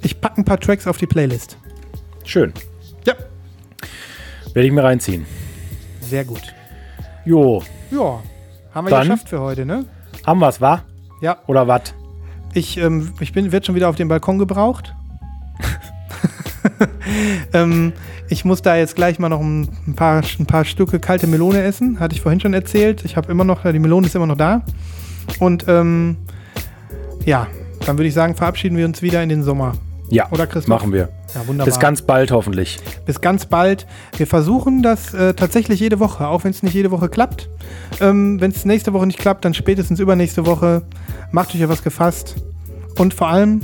Ich 0.02 0.20
packe 0.22 0.42
ein 0.42 0.46
paar 0.46 0.60
Tracks 0.60 0.86
auf 0.88 0.98
die 0.98 1.08
Playlist. 1.08 1.58
schön. 2.26 2.54
Ja, 3.08 3.14
Werde 4.54 4.68
ich 4.68 4.74
mir 4.74 4.84
reinziehen. 4.84 5.26
sehr 6.02 6.26
gut. 6.26 6.42
Jo, 7.26 7.64
Ja, 7.92 8.22
haben 8.74 8.86
wir 8.88 8.92
Dann- 8.92 9.02
geschafft 9.08 9.30
für 9.30 9.40
heute, 9.40 9.66
ne? 9.66 9.86
haben 10.26 10.40
wir's, 10.40 10.60
wa? 10.62 10.84
Ja, 11.22 11.38
Oder 11.48 11.68
was? 11.68 11.94
ich, 12.54 12.78
ähm, 12.78 13.14
ich 13.20 13.32
bin, 13.34 13.52
werd 13.52 13.66
schon 13.66 13.76
wieder 13.76 13.88
auf 13.90 13.96
dem 13.96 14.08
Balkon 14.10 14.38
gebraucht. 14.40 14.94
ähm, 17.54 17.94
ich 18.30 18.46
muss 18.46 18.62
da 18.62 18.76
jetzt 18.76 18.96
gleich 18.96 19.20
mal 19.20 19.30
noch 19.30 19.42
ein, 19.42 19.68
ein, 19.88 19.96
paar, 19.96 20.22
ein 20.40 20.46
paar 20.46 20.66
Stücke 20.66 21.00
kalte 21.00 21.28
Melone 21.28 21.62
essen. 21.64 22.00
Hatte 22.00 22.16
ich 22.16 22.22
vorhin 22.22 22.40
schon 22.40 22.54
erzählt. 22.54 23.04
Ich 23.06 23.18
habe 23.18 23.32
immer 23.32 23.44
noch, 23.44 23.64
die 23.64 23.80
Melone 23.80 24.08
ist 24.08 24.16
immer 24.16 24.28
noch 24.28 24.38
da. 24.38 24.62
Und 25.40 25.66
ähm, 25.68 26.18
ja, 27.26 27.48
dann 27.86 27.98
würde 27.98 28.08
ich 28.08 28.14
sagen, 28.14 28.36
verabschieden 28.36 28.78
wir 28.78 28.86
uns 28.86 29.02
wieder 29.02 29.22
in 29.24 29.30
den 29.30 29.44
Sommer. 29.44 29.74
Ja, 30.12 30.28
Oder 30.32 30.48
Christoph? 30.48 30.70
machen 30.70 30.92
wir. 30.92 31.10
Ja, 31.36 31.46
wunderbar. 31.48 31.66
Bis 31.66 31.80
ganz 31.80 32.02
bald 32.02 32.32
hoffentlich. 32.32 32.80
Bis 33.06 33.22
ganz 33.22 33.46
bald. 33.46 33.86
Wir 34.18 34.26
versuchen 34.26 34.82
das 34.82 35.14
äh, 35.14 35.36
tatsächlich 35.36 35.80
jede 35.80 36.00
Woche, 36.00 36.28
auch 36.28 36.44
wenn 36.44 36.50
es 36.52 36.64
nicht 36.64 36.74
jede 36.74 36.90
Woche 36.90 37.10
klappt. 37.10 37.48
Ähm, 38.02 38.42
wenn 38.42 38.50
es 38.50 38.66
nächste 38.66 38.94
Woche 38.94 39.06
nicht 39.06 39.20
klappt, 39.20 39.46
dann 39.46 39.54
spätestens 39.54 40.00
übernächste 40.00 40.48
Woche. 40.48 40.82
Macht 41.32 41.54
euch 41.54 41.62
ja 41.62 41.70
was 41.70 41.84
gefasst. 41.84 42.38
Und 42.98 43.14
vor 43.14 43.28
allem 43.28 43.62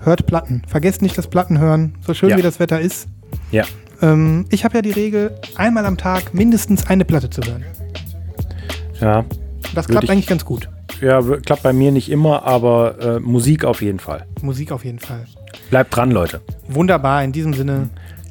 hört 0.00 0.26
Platten. 0.26 0.62
Vergesst 0.66 1.02
nicht 1.02 1.18
das 1.18 1.28
Platten 1.28 1.58
hören, 1.58 1.94
so 2.06 2.14
schön 2.14 2.30
Ja. 2.30 2.38
wie 2.38 2.42
das 2.42 2.60
Wetter 2.60 2.80
ist. 2.80 3.06
Ja, 3.50 3.64
Ähm, 4.00 4.44
ich 4.50 4.64
habe 4.64 4.76
ja 4.76 4.82
die 4.82 4.92
Regel, 4.92 5.34
einmal 5.56 5.84
am 5.84 5.96
Tag 5.96 6.32
mindestens 6.32 6.86
eine 6.86 7.04
Platte 7.04 7.30
zu 7.30 7.40
hören. 7.42 7.64
ja. 9.00 9.24
Das 9.74 9.86
klappt 9.88 10.04
ich- 10.04 10.10
eigentlich 10.10 10.26
ganz 10.28 10.44
gut. 10.44 10.68
Ja, 11.00 11.20
klappt 11.44 11.62
bei 11.62 11.72
mir 11.72 11.92
nicht 11.92 12.08
immer, 12.10 12.44
aber 12.44 12.98
äh, 13.16 13.20
Musik 13.20 13.64
auf 13.64 13.82
jeden 13.82 13.98
Fall. 14.00 14.26
Musik 14.42 14.72
auf 14.72 14.84
jeden 14.84 14.98
Fall. 14.98 15.26
Bleibt 15.70 15.94
dran, 15.94 16.10
Leute. 16.10 16.40
Wunderbar, 16.68 17.22
in 17.24 17.32
diesem 17.32 17.54
Sinne, 17.54 17.90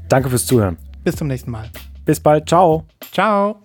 Danke 0.09 0.29
fürs 0.29 0.45
Zuhören. 0.45 0.77
bis 1.03 1.15
zum 1.15 1.27
nächsten 1.27 1.51
Mal. 1.51 1.69
Bis 2.05 2.19
bald. 2.19 2.47
Ciao. 2.49 2.85
Ciao. 3.11 3.57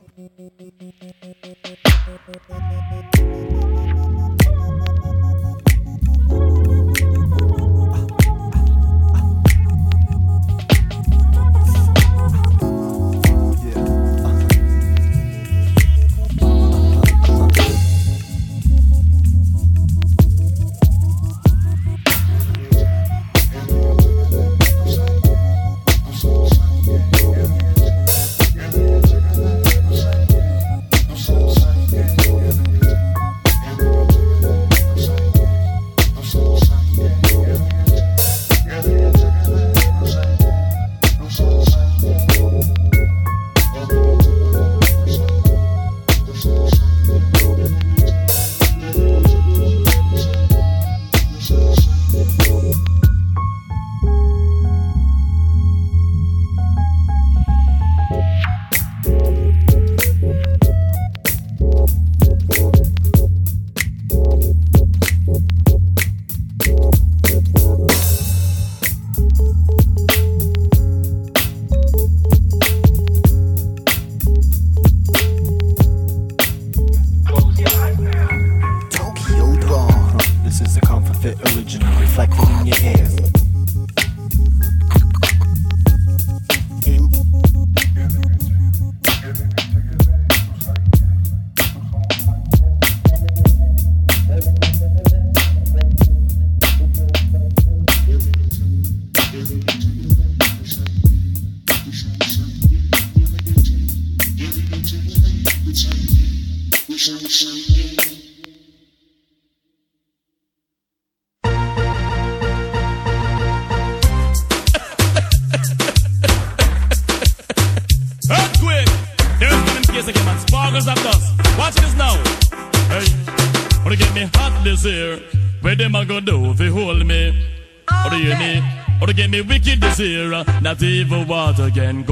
that 130.74 130.82
evil 130.86 131.24
world 131.24 131.60
again. 131.60 132.02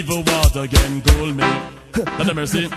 Evil 0.00 0.22
water 0.22 0.60
again, 0.60 1.02
call 1.02 1.26
me. 1.26 1.44
Not 1.94 2.30
a 2.30 2.34
mercy. 2.34 2.68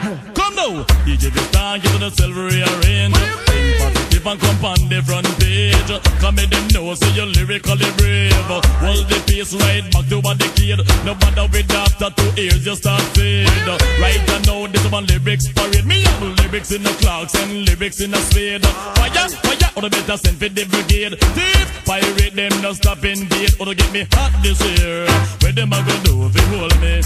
Come 0.55 0.75
now, 0.75 0.83
DJ 1.05 1.31
Vistan, 1.31 1.81
get 1.81 1.91
to 1.93 1.97
the 1.97 2.09
silver 2.11 2.45
rearrange. 2.45 3.15
Think 3.49 3.77
positive 3.79 4.27
and 4.27 4.39
come 4.39 4.65
on 4.65 4.89
the 4.89 5.01
front 5.01 5.25
page. 5.39 5.89
Come 6.21 6.39
in 6.39 6.49
them 6.49 6.67
know, 6.73 6.93
say 6.93 7.09
you're 7.13 7.25
lyrically 7.25 7.89
brave. 7.97 8.33
Hold 8.45 9.07
the 9.09 9.17
pace 9.25 9.53
right 9.55 9.81
back 9.89 10.05
to 10.09 10.19
a 10.21 10.31
decade. 10.35 10.81
No 11.05 11.15
matter 11.15 11.49
with 11.49 11.71
after 11.73 12.09
two 12.13 12.41
ears, 12.41 12.65
you 12.65 12.75
start 12.75 13.01
fade. 13.17 13.49
Right 13.97 14.21
now, 14.45 14.67
this 14.67 14.85
one 14.91 15.05
lyrics 15.07 15.47
parade. 15.53 15.85
Me 15.85 16.03
have 16.03 16.21
lyrics 16.21 16.71
in 16.71 16.83
the 16.83 16.93
clocks 17.01 17.33
and 17.35 17.65
lyrics 17.65 18.01
in 18.01 18.11
the 18.11 18.17
spade. 18.17 18.65
Fire, 18.93 19.29
fire, 19.41 19.69
or 19.75 19.81
the 19.81 19.89
better 19.89 20.17
send 20.17 20.37
for 20.37 20.49
the 20.49 20.65
brigade. 20.65 21.17
Thief, 21.33 21.85
pirate 21.85 22.35
them, 22.35 22.53
no 22.61 22.73
stop 22.73 23.03
invade. 23.03 23.57
Or 23.59 23.65
to 23.65 23.73
get 23.73 23.91
me 23.91 24.05
hot 24.13 24.33
this 24.43 24.61
year. 24.77 25.07
Where 25.41 25.53
them 25.53 25.73
a 25.73 25.81
go 25.81 25.95
do 26.03 26.29
if 26.29 26.35
you 26.35 26.57
hold 26.59 26.77
me? 26.77 27.01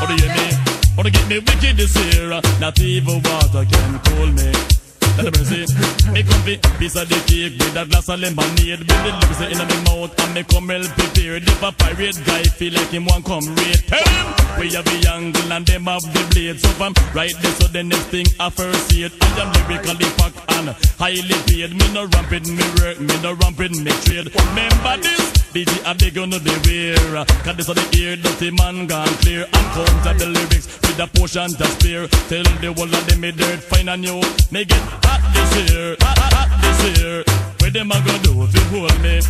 Or 0.00 0.06
do 0.08 0.14
you 0.16 0.30
hear 0.30 0.56
me? 0.56 0.71
To 0.96 1.10
get 1.10 1.28
me 1.28 1.40
wicked 1.40 1.76
this 1.76 1.96
year. 2.14 2.28
Not 2.60 2.78
evil 2.78 3.20
water 3.24 3.64
can 3.64 3.98
cool 4.04 4.26
me. 4.28 4.81
Let 5.16 5.28
the 5.28 5.32
mercy. 5.36 5.66
Me 6.12 6.22
come 6.22 6.42
fi 6.42 6.56
piece 6.78 6.96
of 6.96 7.08
the 7.08 7.16
cake 7.28 7.56
with 7.58 7.76
a 7.76 7.84
glass 7.86 8.08
of 8.08 8.20
lemonade 8.20 8.80
with 8.80 9.02
the 9.04 9.12
lips 9.20 9.40
in 9.44 9.58
my 9.60 9.78
mouth 9.84 10.12
and 10.24 10.34
me 10.34 10.42
come 10.44 10.66
well 10.68 10.84
prepared. 10.96 11.42
If 11.44 11.62
a 11.62 11.72
pirate 11.72 12.20
guy 12.24 12.42
feel 12.44 12.72
like 12.72 12.88
him 12.88 13.04
want 13.04 13.24
come 13.24 13.44
raid, 13.56 13.80
tell 13.88 14.00
him 14.00 14.28
we 14.58 14.72
have 14.72 14.84
the 14.84 15.08
angle 15.12 15.52
and 15.52 15.66
them 15.66 15.84
have 15.84 16.02
the 16.12 16.22
blade. 16.32 16.60
So 16.60 16.68
from 16.80 16.94
right 17.14 17.34
there, 17.40 17.52
so 17.52 17.68
the 17.68 17.82
next 17.82 18.08
thing 18.08 18.26
I 18.40 18.50
first 18.50 18.88
see 18.88 19.04
it. 19.04 19.12
I 19.20 19.40
am 19.40 19.48
lyrically 19.52 20.08
packed 20.16 20.40
and 20.56 20.68
highly 20.96 21.36
paid. 21.44 21.72
Me 21.76 21.86
no 21.92 22.08
ramping 22.08 22.48
me 22.48 22.64
work, 22.80 23.00
me 23.00 23.14
no 23.20 23.34
ramping 23.36 23.84
me 23.84 23.92
trade. 24.04 24.32
Remember 24.32 24.96
this, 25.00 25.32
DJ 25.52 25.72
a 25.84 25.92
big 25.94 26.16
on 26.18 26.30
the 26.30 26.54
wear. 26.64 27.24
Cause 27.44 27.56
this 27.56 27.68
of 27.68 27.76
the 27.76 27.84
ear, 27.96 28.16
dirty 28.16 28.50
man 28.50 28.86
gone 28.86 29.12
clear. 29.20 29.44
And 29.44 29.66
counter 29.76 30.14
the 30.16 30.26
lyrics 30.26 30.66
with 30.82 31.00
a 31.00 31.06
potion 31.06 31.52
to 31.52 31.66
spare. 31.76 32.08
Tell 32.28 32.44
the 32.60 32.72
whole 32.76 32.92
of 32.92 33.06
them 33.06 33.20
me 33.20 33.32
dirt 33.32 33.60
fine 33.60 33.88
and 33.88 34.04
you. 34.04 34.20
Me 34.50 34.64
get 34.64 35.01
hot 35.04 35.22
this 35.34 35.70
year, 35.70 35.96
hot, 36.00 36.18
hot, 36.18 36.50
this 36.62 36.98
year. 36.98 37.24
Where 37.60 37.70
them 37.70 37.90
a 37.90 37.98
go 38.04 38.18
do 38.22 38.42
if 38.42 38.54
you 38.54 38.64
hold 38.72 39.00
me? 39.02 39.20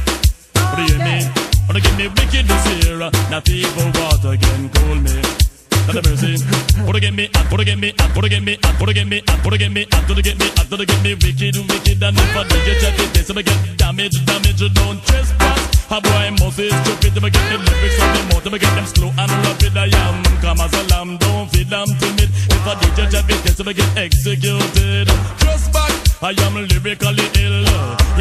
What 0.55 0.77
do 0.77 0.93
you 0.93 0.99
mean? 0.99 1.27
Wanna 1.67 1.81
get 1.81 1.97
me 1.97 2.09
wicked 2.09 2.47
this 2.47 2.87
year? 2.87 2.99
Not 3.31 3.49
evil 3.49 3.91
water 4.01 4.37
can 4.37 4.69
cool 4.71 4.97
me. 4.97 5.42
Not 5.87 5.97
a 5.99 6.03
mercy. 6.09 6.39
Wanna 6.87 7.01
get 7.01 7.15
me 7.15 7.29
wanna 7.51 7.65
get 7.65 7.79
me 7.79 7.93
wanna 8.15 8.29
get 8.29 8.43
me 8.43 8.57
wanna 8.79 8.93
get 8.93 9.07
me 9.07 9.23
wanna 9.45 9.59
get 9.59 9.73
me 9.73 9.87
wanna 10.09 10.23
get 10.23 10.39
me 10.39 10.47
wanna 10.71 10.87
get 10.87 11.03
me 11.03 11.15
wicked, 11.15 11.57
wicked. 11.59 12.03
And 12.03 12.19
if 12.19 12.37
I 12.37 12.43
do 12.47 12.57
you 12.63 12.75
check 12.81 12.99
it, 12.99 13.11
this 13.15 13.31
I 13.31 13.43
get 13.43 13.77
damage, 13.77 14.25
damage. 14.25 14.63
Don't 14.75 15.05
trespass. 15.07 15.73
A 15.91 16.01
boy 16.01 16.31
must 16.39 16.59
is 16.59 16.73
stupid. 16.73 17.19
I'ma 17.19 17.29
get 17.29 17.45
the 17.51 17.59
lyrics 17.59 18.01
on 18.01 18.09
the 18.15 18.23
mouth, 18.31 18.47
I'ma 18.47 18.59
get 18.59 18.75
them 18.75 18.87
slow 18.87 19.11
and 19.11 19.33
rapid. 19.45 19.77
I 19.77 19.91
am 20.07 20.23
calm 20.41 20.61
as 20.61 20.73
a 20.73 20.83
lamb, 20.95 21.19
don't 21.19 21.51
feel 21.51 21.75
I'm 21.75 21.91
timid. 21.99 22.31
If 22.31 22.67
I 22.67 22.73
do 22.81 23.03
you 23.03 23.11
check 23.11 23.29
it, 23.29 23.43
this 23.43 23.61
I 23.61 23.73
get 23.73 23.91
executed. 23.99 25.09
Trust 25.43 25.73
back. 25.73 25.93
I 26.23 26.31
am 26.47 26.55
lyrically 26.55 27.27
ill. 27.43 27.67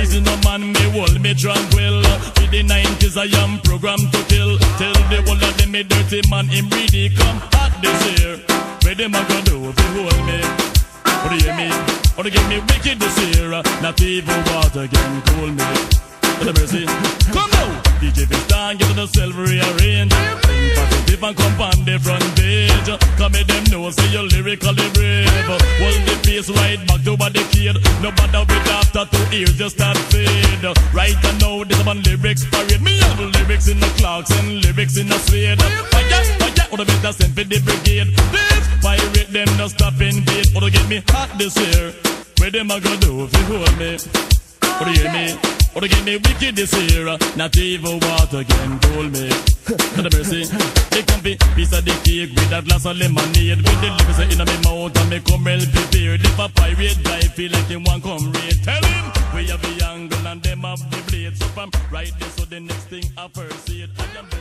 Easy 0.02 0.20
no 0.20 0.36
man, 0.44 0.74
me 0.74 0.84
hold 0.92 1.22
me 1.22 1.34
tranquil. 1.36 2.02
For 2.36 2.48
the 2.50 2.64
90s, 2.66 3.16
I 3.16 3.30
am 3.38 3.62
programmed 3.62 4.12
to 4.12 4.20
kill. 4.26 4.58
Tell 4.82 4.98
the 5.14 5.22
of 5.22 5.58
them, 5.58 5.72
me 5.72 5.84
dirty 5.84 6.22
man, 6.30 6.48
him 6.48 6.68
really 6.70 7.10
come 7.16 7.51
hot 7.54 7.72
this 7.82 8.00
year. 8.20 8.40
Where 8.84 8.96
them 8.96 9.16
a 9.16 9.22
go 9.28 9.42
do 9.42 9.70
if 9.70 9.78
you 9.80 10.04
hold 10.04 10.26
me? 10.26 10.40
What 11.22 11.30
do 11.30 11.36
you 11.36 11.44
hear 11.44 11.56
me? 11.56 11.70
Or 12.18 12.24
to 12.24 12.30
get 12.30 12.48
me 12.50 12.60
wicked 12.60 13.00
this 13.00 13.18
year? 13.36 13.50
Not 13.82 14.02
evil 14.02 14.36
water 14.54 14.88
can 14.88 15.22
cool 15.28 15.52
me. 15.52 16.11
Let 16.42 16.56
the 16.56 16.62
mercy. 16.62 16.86
Come 17.30 17.52
now, 17.54 17.70
DJ 18.02 18.26
Vistan, 18.26 18.80
get 18.80 18.90
to 18.90 18.96
the 18.98 19.06
silver 19.06 19.46
rearrange. 19.46 20.10
Think 20.10 20.74
positive 20.74 21.22
and 21.22 21.38
come 21.38 21.62
on 21.62 21.86
the 21.86 22.02
front 22.02 22.26
page. 22.34 22.90
Come 23.22 23.36
in 23.38 23.46
them 23.46 23.64
know, 23.70 23.92
say 23.94 24.10
you're 24.10 24.26
lyrically 24.26 24.90
brave. 24.98 25.30
Hold 25.46 26.02
the 26.10 26.18
pace 26.26 26.50
right 26.50 26.82
back 26.90 27.06
to 27.06 27.14
a 27.14 27.30
decade. 27.30 27.78
No 28.02 28.10
matter 28.18 28.42
with 28.42 28.74
after 28.74 29.06
two 29.06 29.38
years, 29.38 29.54
you 29.54 29.70
start 29.70 29.98
fade. 30.10 30.66
Right 30.98 31.14
now, 31.38 31.62
this 31.62 31.78
one 31.86 32.02
lyrics 32.02 32.42
parade. 32.50 32.82
Me 32.82 32.98
have 33.06 33.22
lyrics 33.22 33.70
in 33.70 33.78
the 33.78 33.94
clocks 34.02 34.34
and 34.42 34.66
lyrics 34.66 34.98
in 34.98 35.14
the 35.14 35.22
suede. 35.30 35.62
Fire, 35.62 36.26
fire, 36.42 36.68
or 36.74 36.78
the 36.82 36.90
better 36.90 37.14
send 37.14 37.38
for 37.38 37.46
the 37.46 37.62
brigade. 37.62 38.18
This 38.34 38.66
pirate 38.82 39.30
them 39.30 39.50
no 39.62 39.70
stop 39.70 39.94
invade. 40.02 40.50
Or 40.58 40.66
oh, 40.66 40.66
to 40.66 40.72
get 40.74 40.90
me 40.90 41.06
hot 41.14 41.38
this 41.38 41.54
year. 41.54 41.94
Where 42.42 42.50
them 42.50 42.72
a 42.72 42.82
go 42.82 42.98
do 42.98 43.30
if 43.30 43.34
you 43.38 43.46
hold 43.46 43.78
me? 43.78 44.41
Or 44.82 44.86
do 44.86 44.92
you 44.94 45.02
hear 45.02 45.14
me? 45.14 45.38
Or 45.76 45.82
to 45.82 45.88
get 45.88 46.04
me 46.04 46.18
wicked 46.18 46.56
this 46.56 46.74
year? 46.74 47.06
Not 47.38 47.56
evil 47.56 48.00
water 48.02 48.44
can 48.44 48.80
cool 48.80 49.04
me. 49.04 49.30
Not 49.96 50.10
a 50.10 50.18
mercy. 50.18 50.46
They 50.90 51.04
come 51.04 51.22
fi 51.22 51.38
piece 51.54 51.72
of 51.72 51.86
the 51.86 51.94
cake 52.04 52.34
with 52.34 52.52
a 52.52 52.64
glass 52.64 52.88
of 52.88 52.98
lemonade. 52.98 53.62
With 53.62 53.80
the 53.80 53.90
lips 53.94 54.34
in 54.34 54.40
my 54.40 54.58
mouth 54.66 54.98
and 54.98 55.10
me 55.12 55.20
come 55.20 55.44
well 55.44 55.62
prepared. 55.72 56.22
If 56.26 56.40
a 56.40 56.50
pirate 56.50 56.98
guy 57.04 57.22
feel 57.22 57.52
like 57.52 57.68
him 57.68 57.84
want 57.84 58.02
come 58.02 58.32
raid, 58.32 58.58
tell 58.64 58.84
him 58.84 59.06
we 59.36 59.46
have 59.54 59.62
the 59.62 59.86
angle 59.86 60.28
and 60.28 60.42
them 60.42 60.62
have 60.62 60.82
the 60.90 61.00
blade. 61.12 61.38
So 61.38 61.46
from 61.54 61.70
right 61.92 62.12
there, 62.18 62.30
so 62.30 62.46
the 62.46 62.60
next 62.60 62.86
thing 62.90 63.04
I 63.16 63.28
first 63.28 63.68
see 63.68 63.84
it. 63.84 63.92
I 64.00 64.18
am 64.18 64.32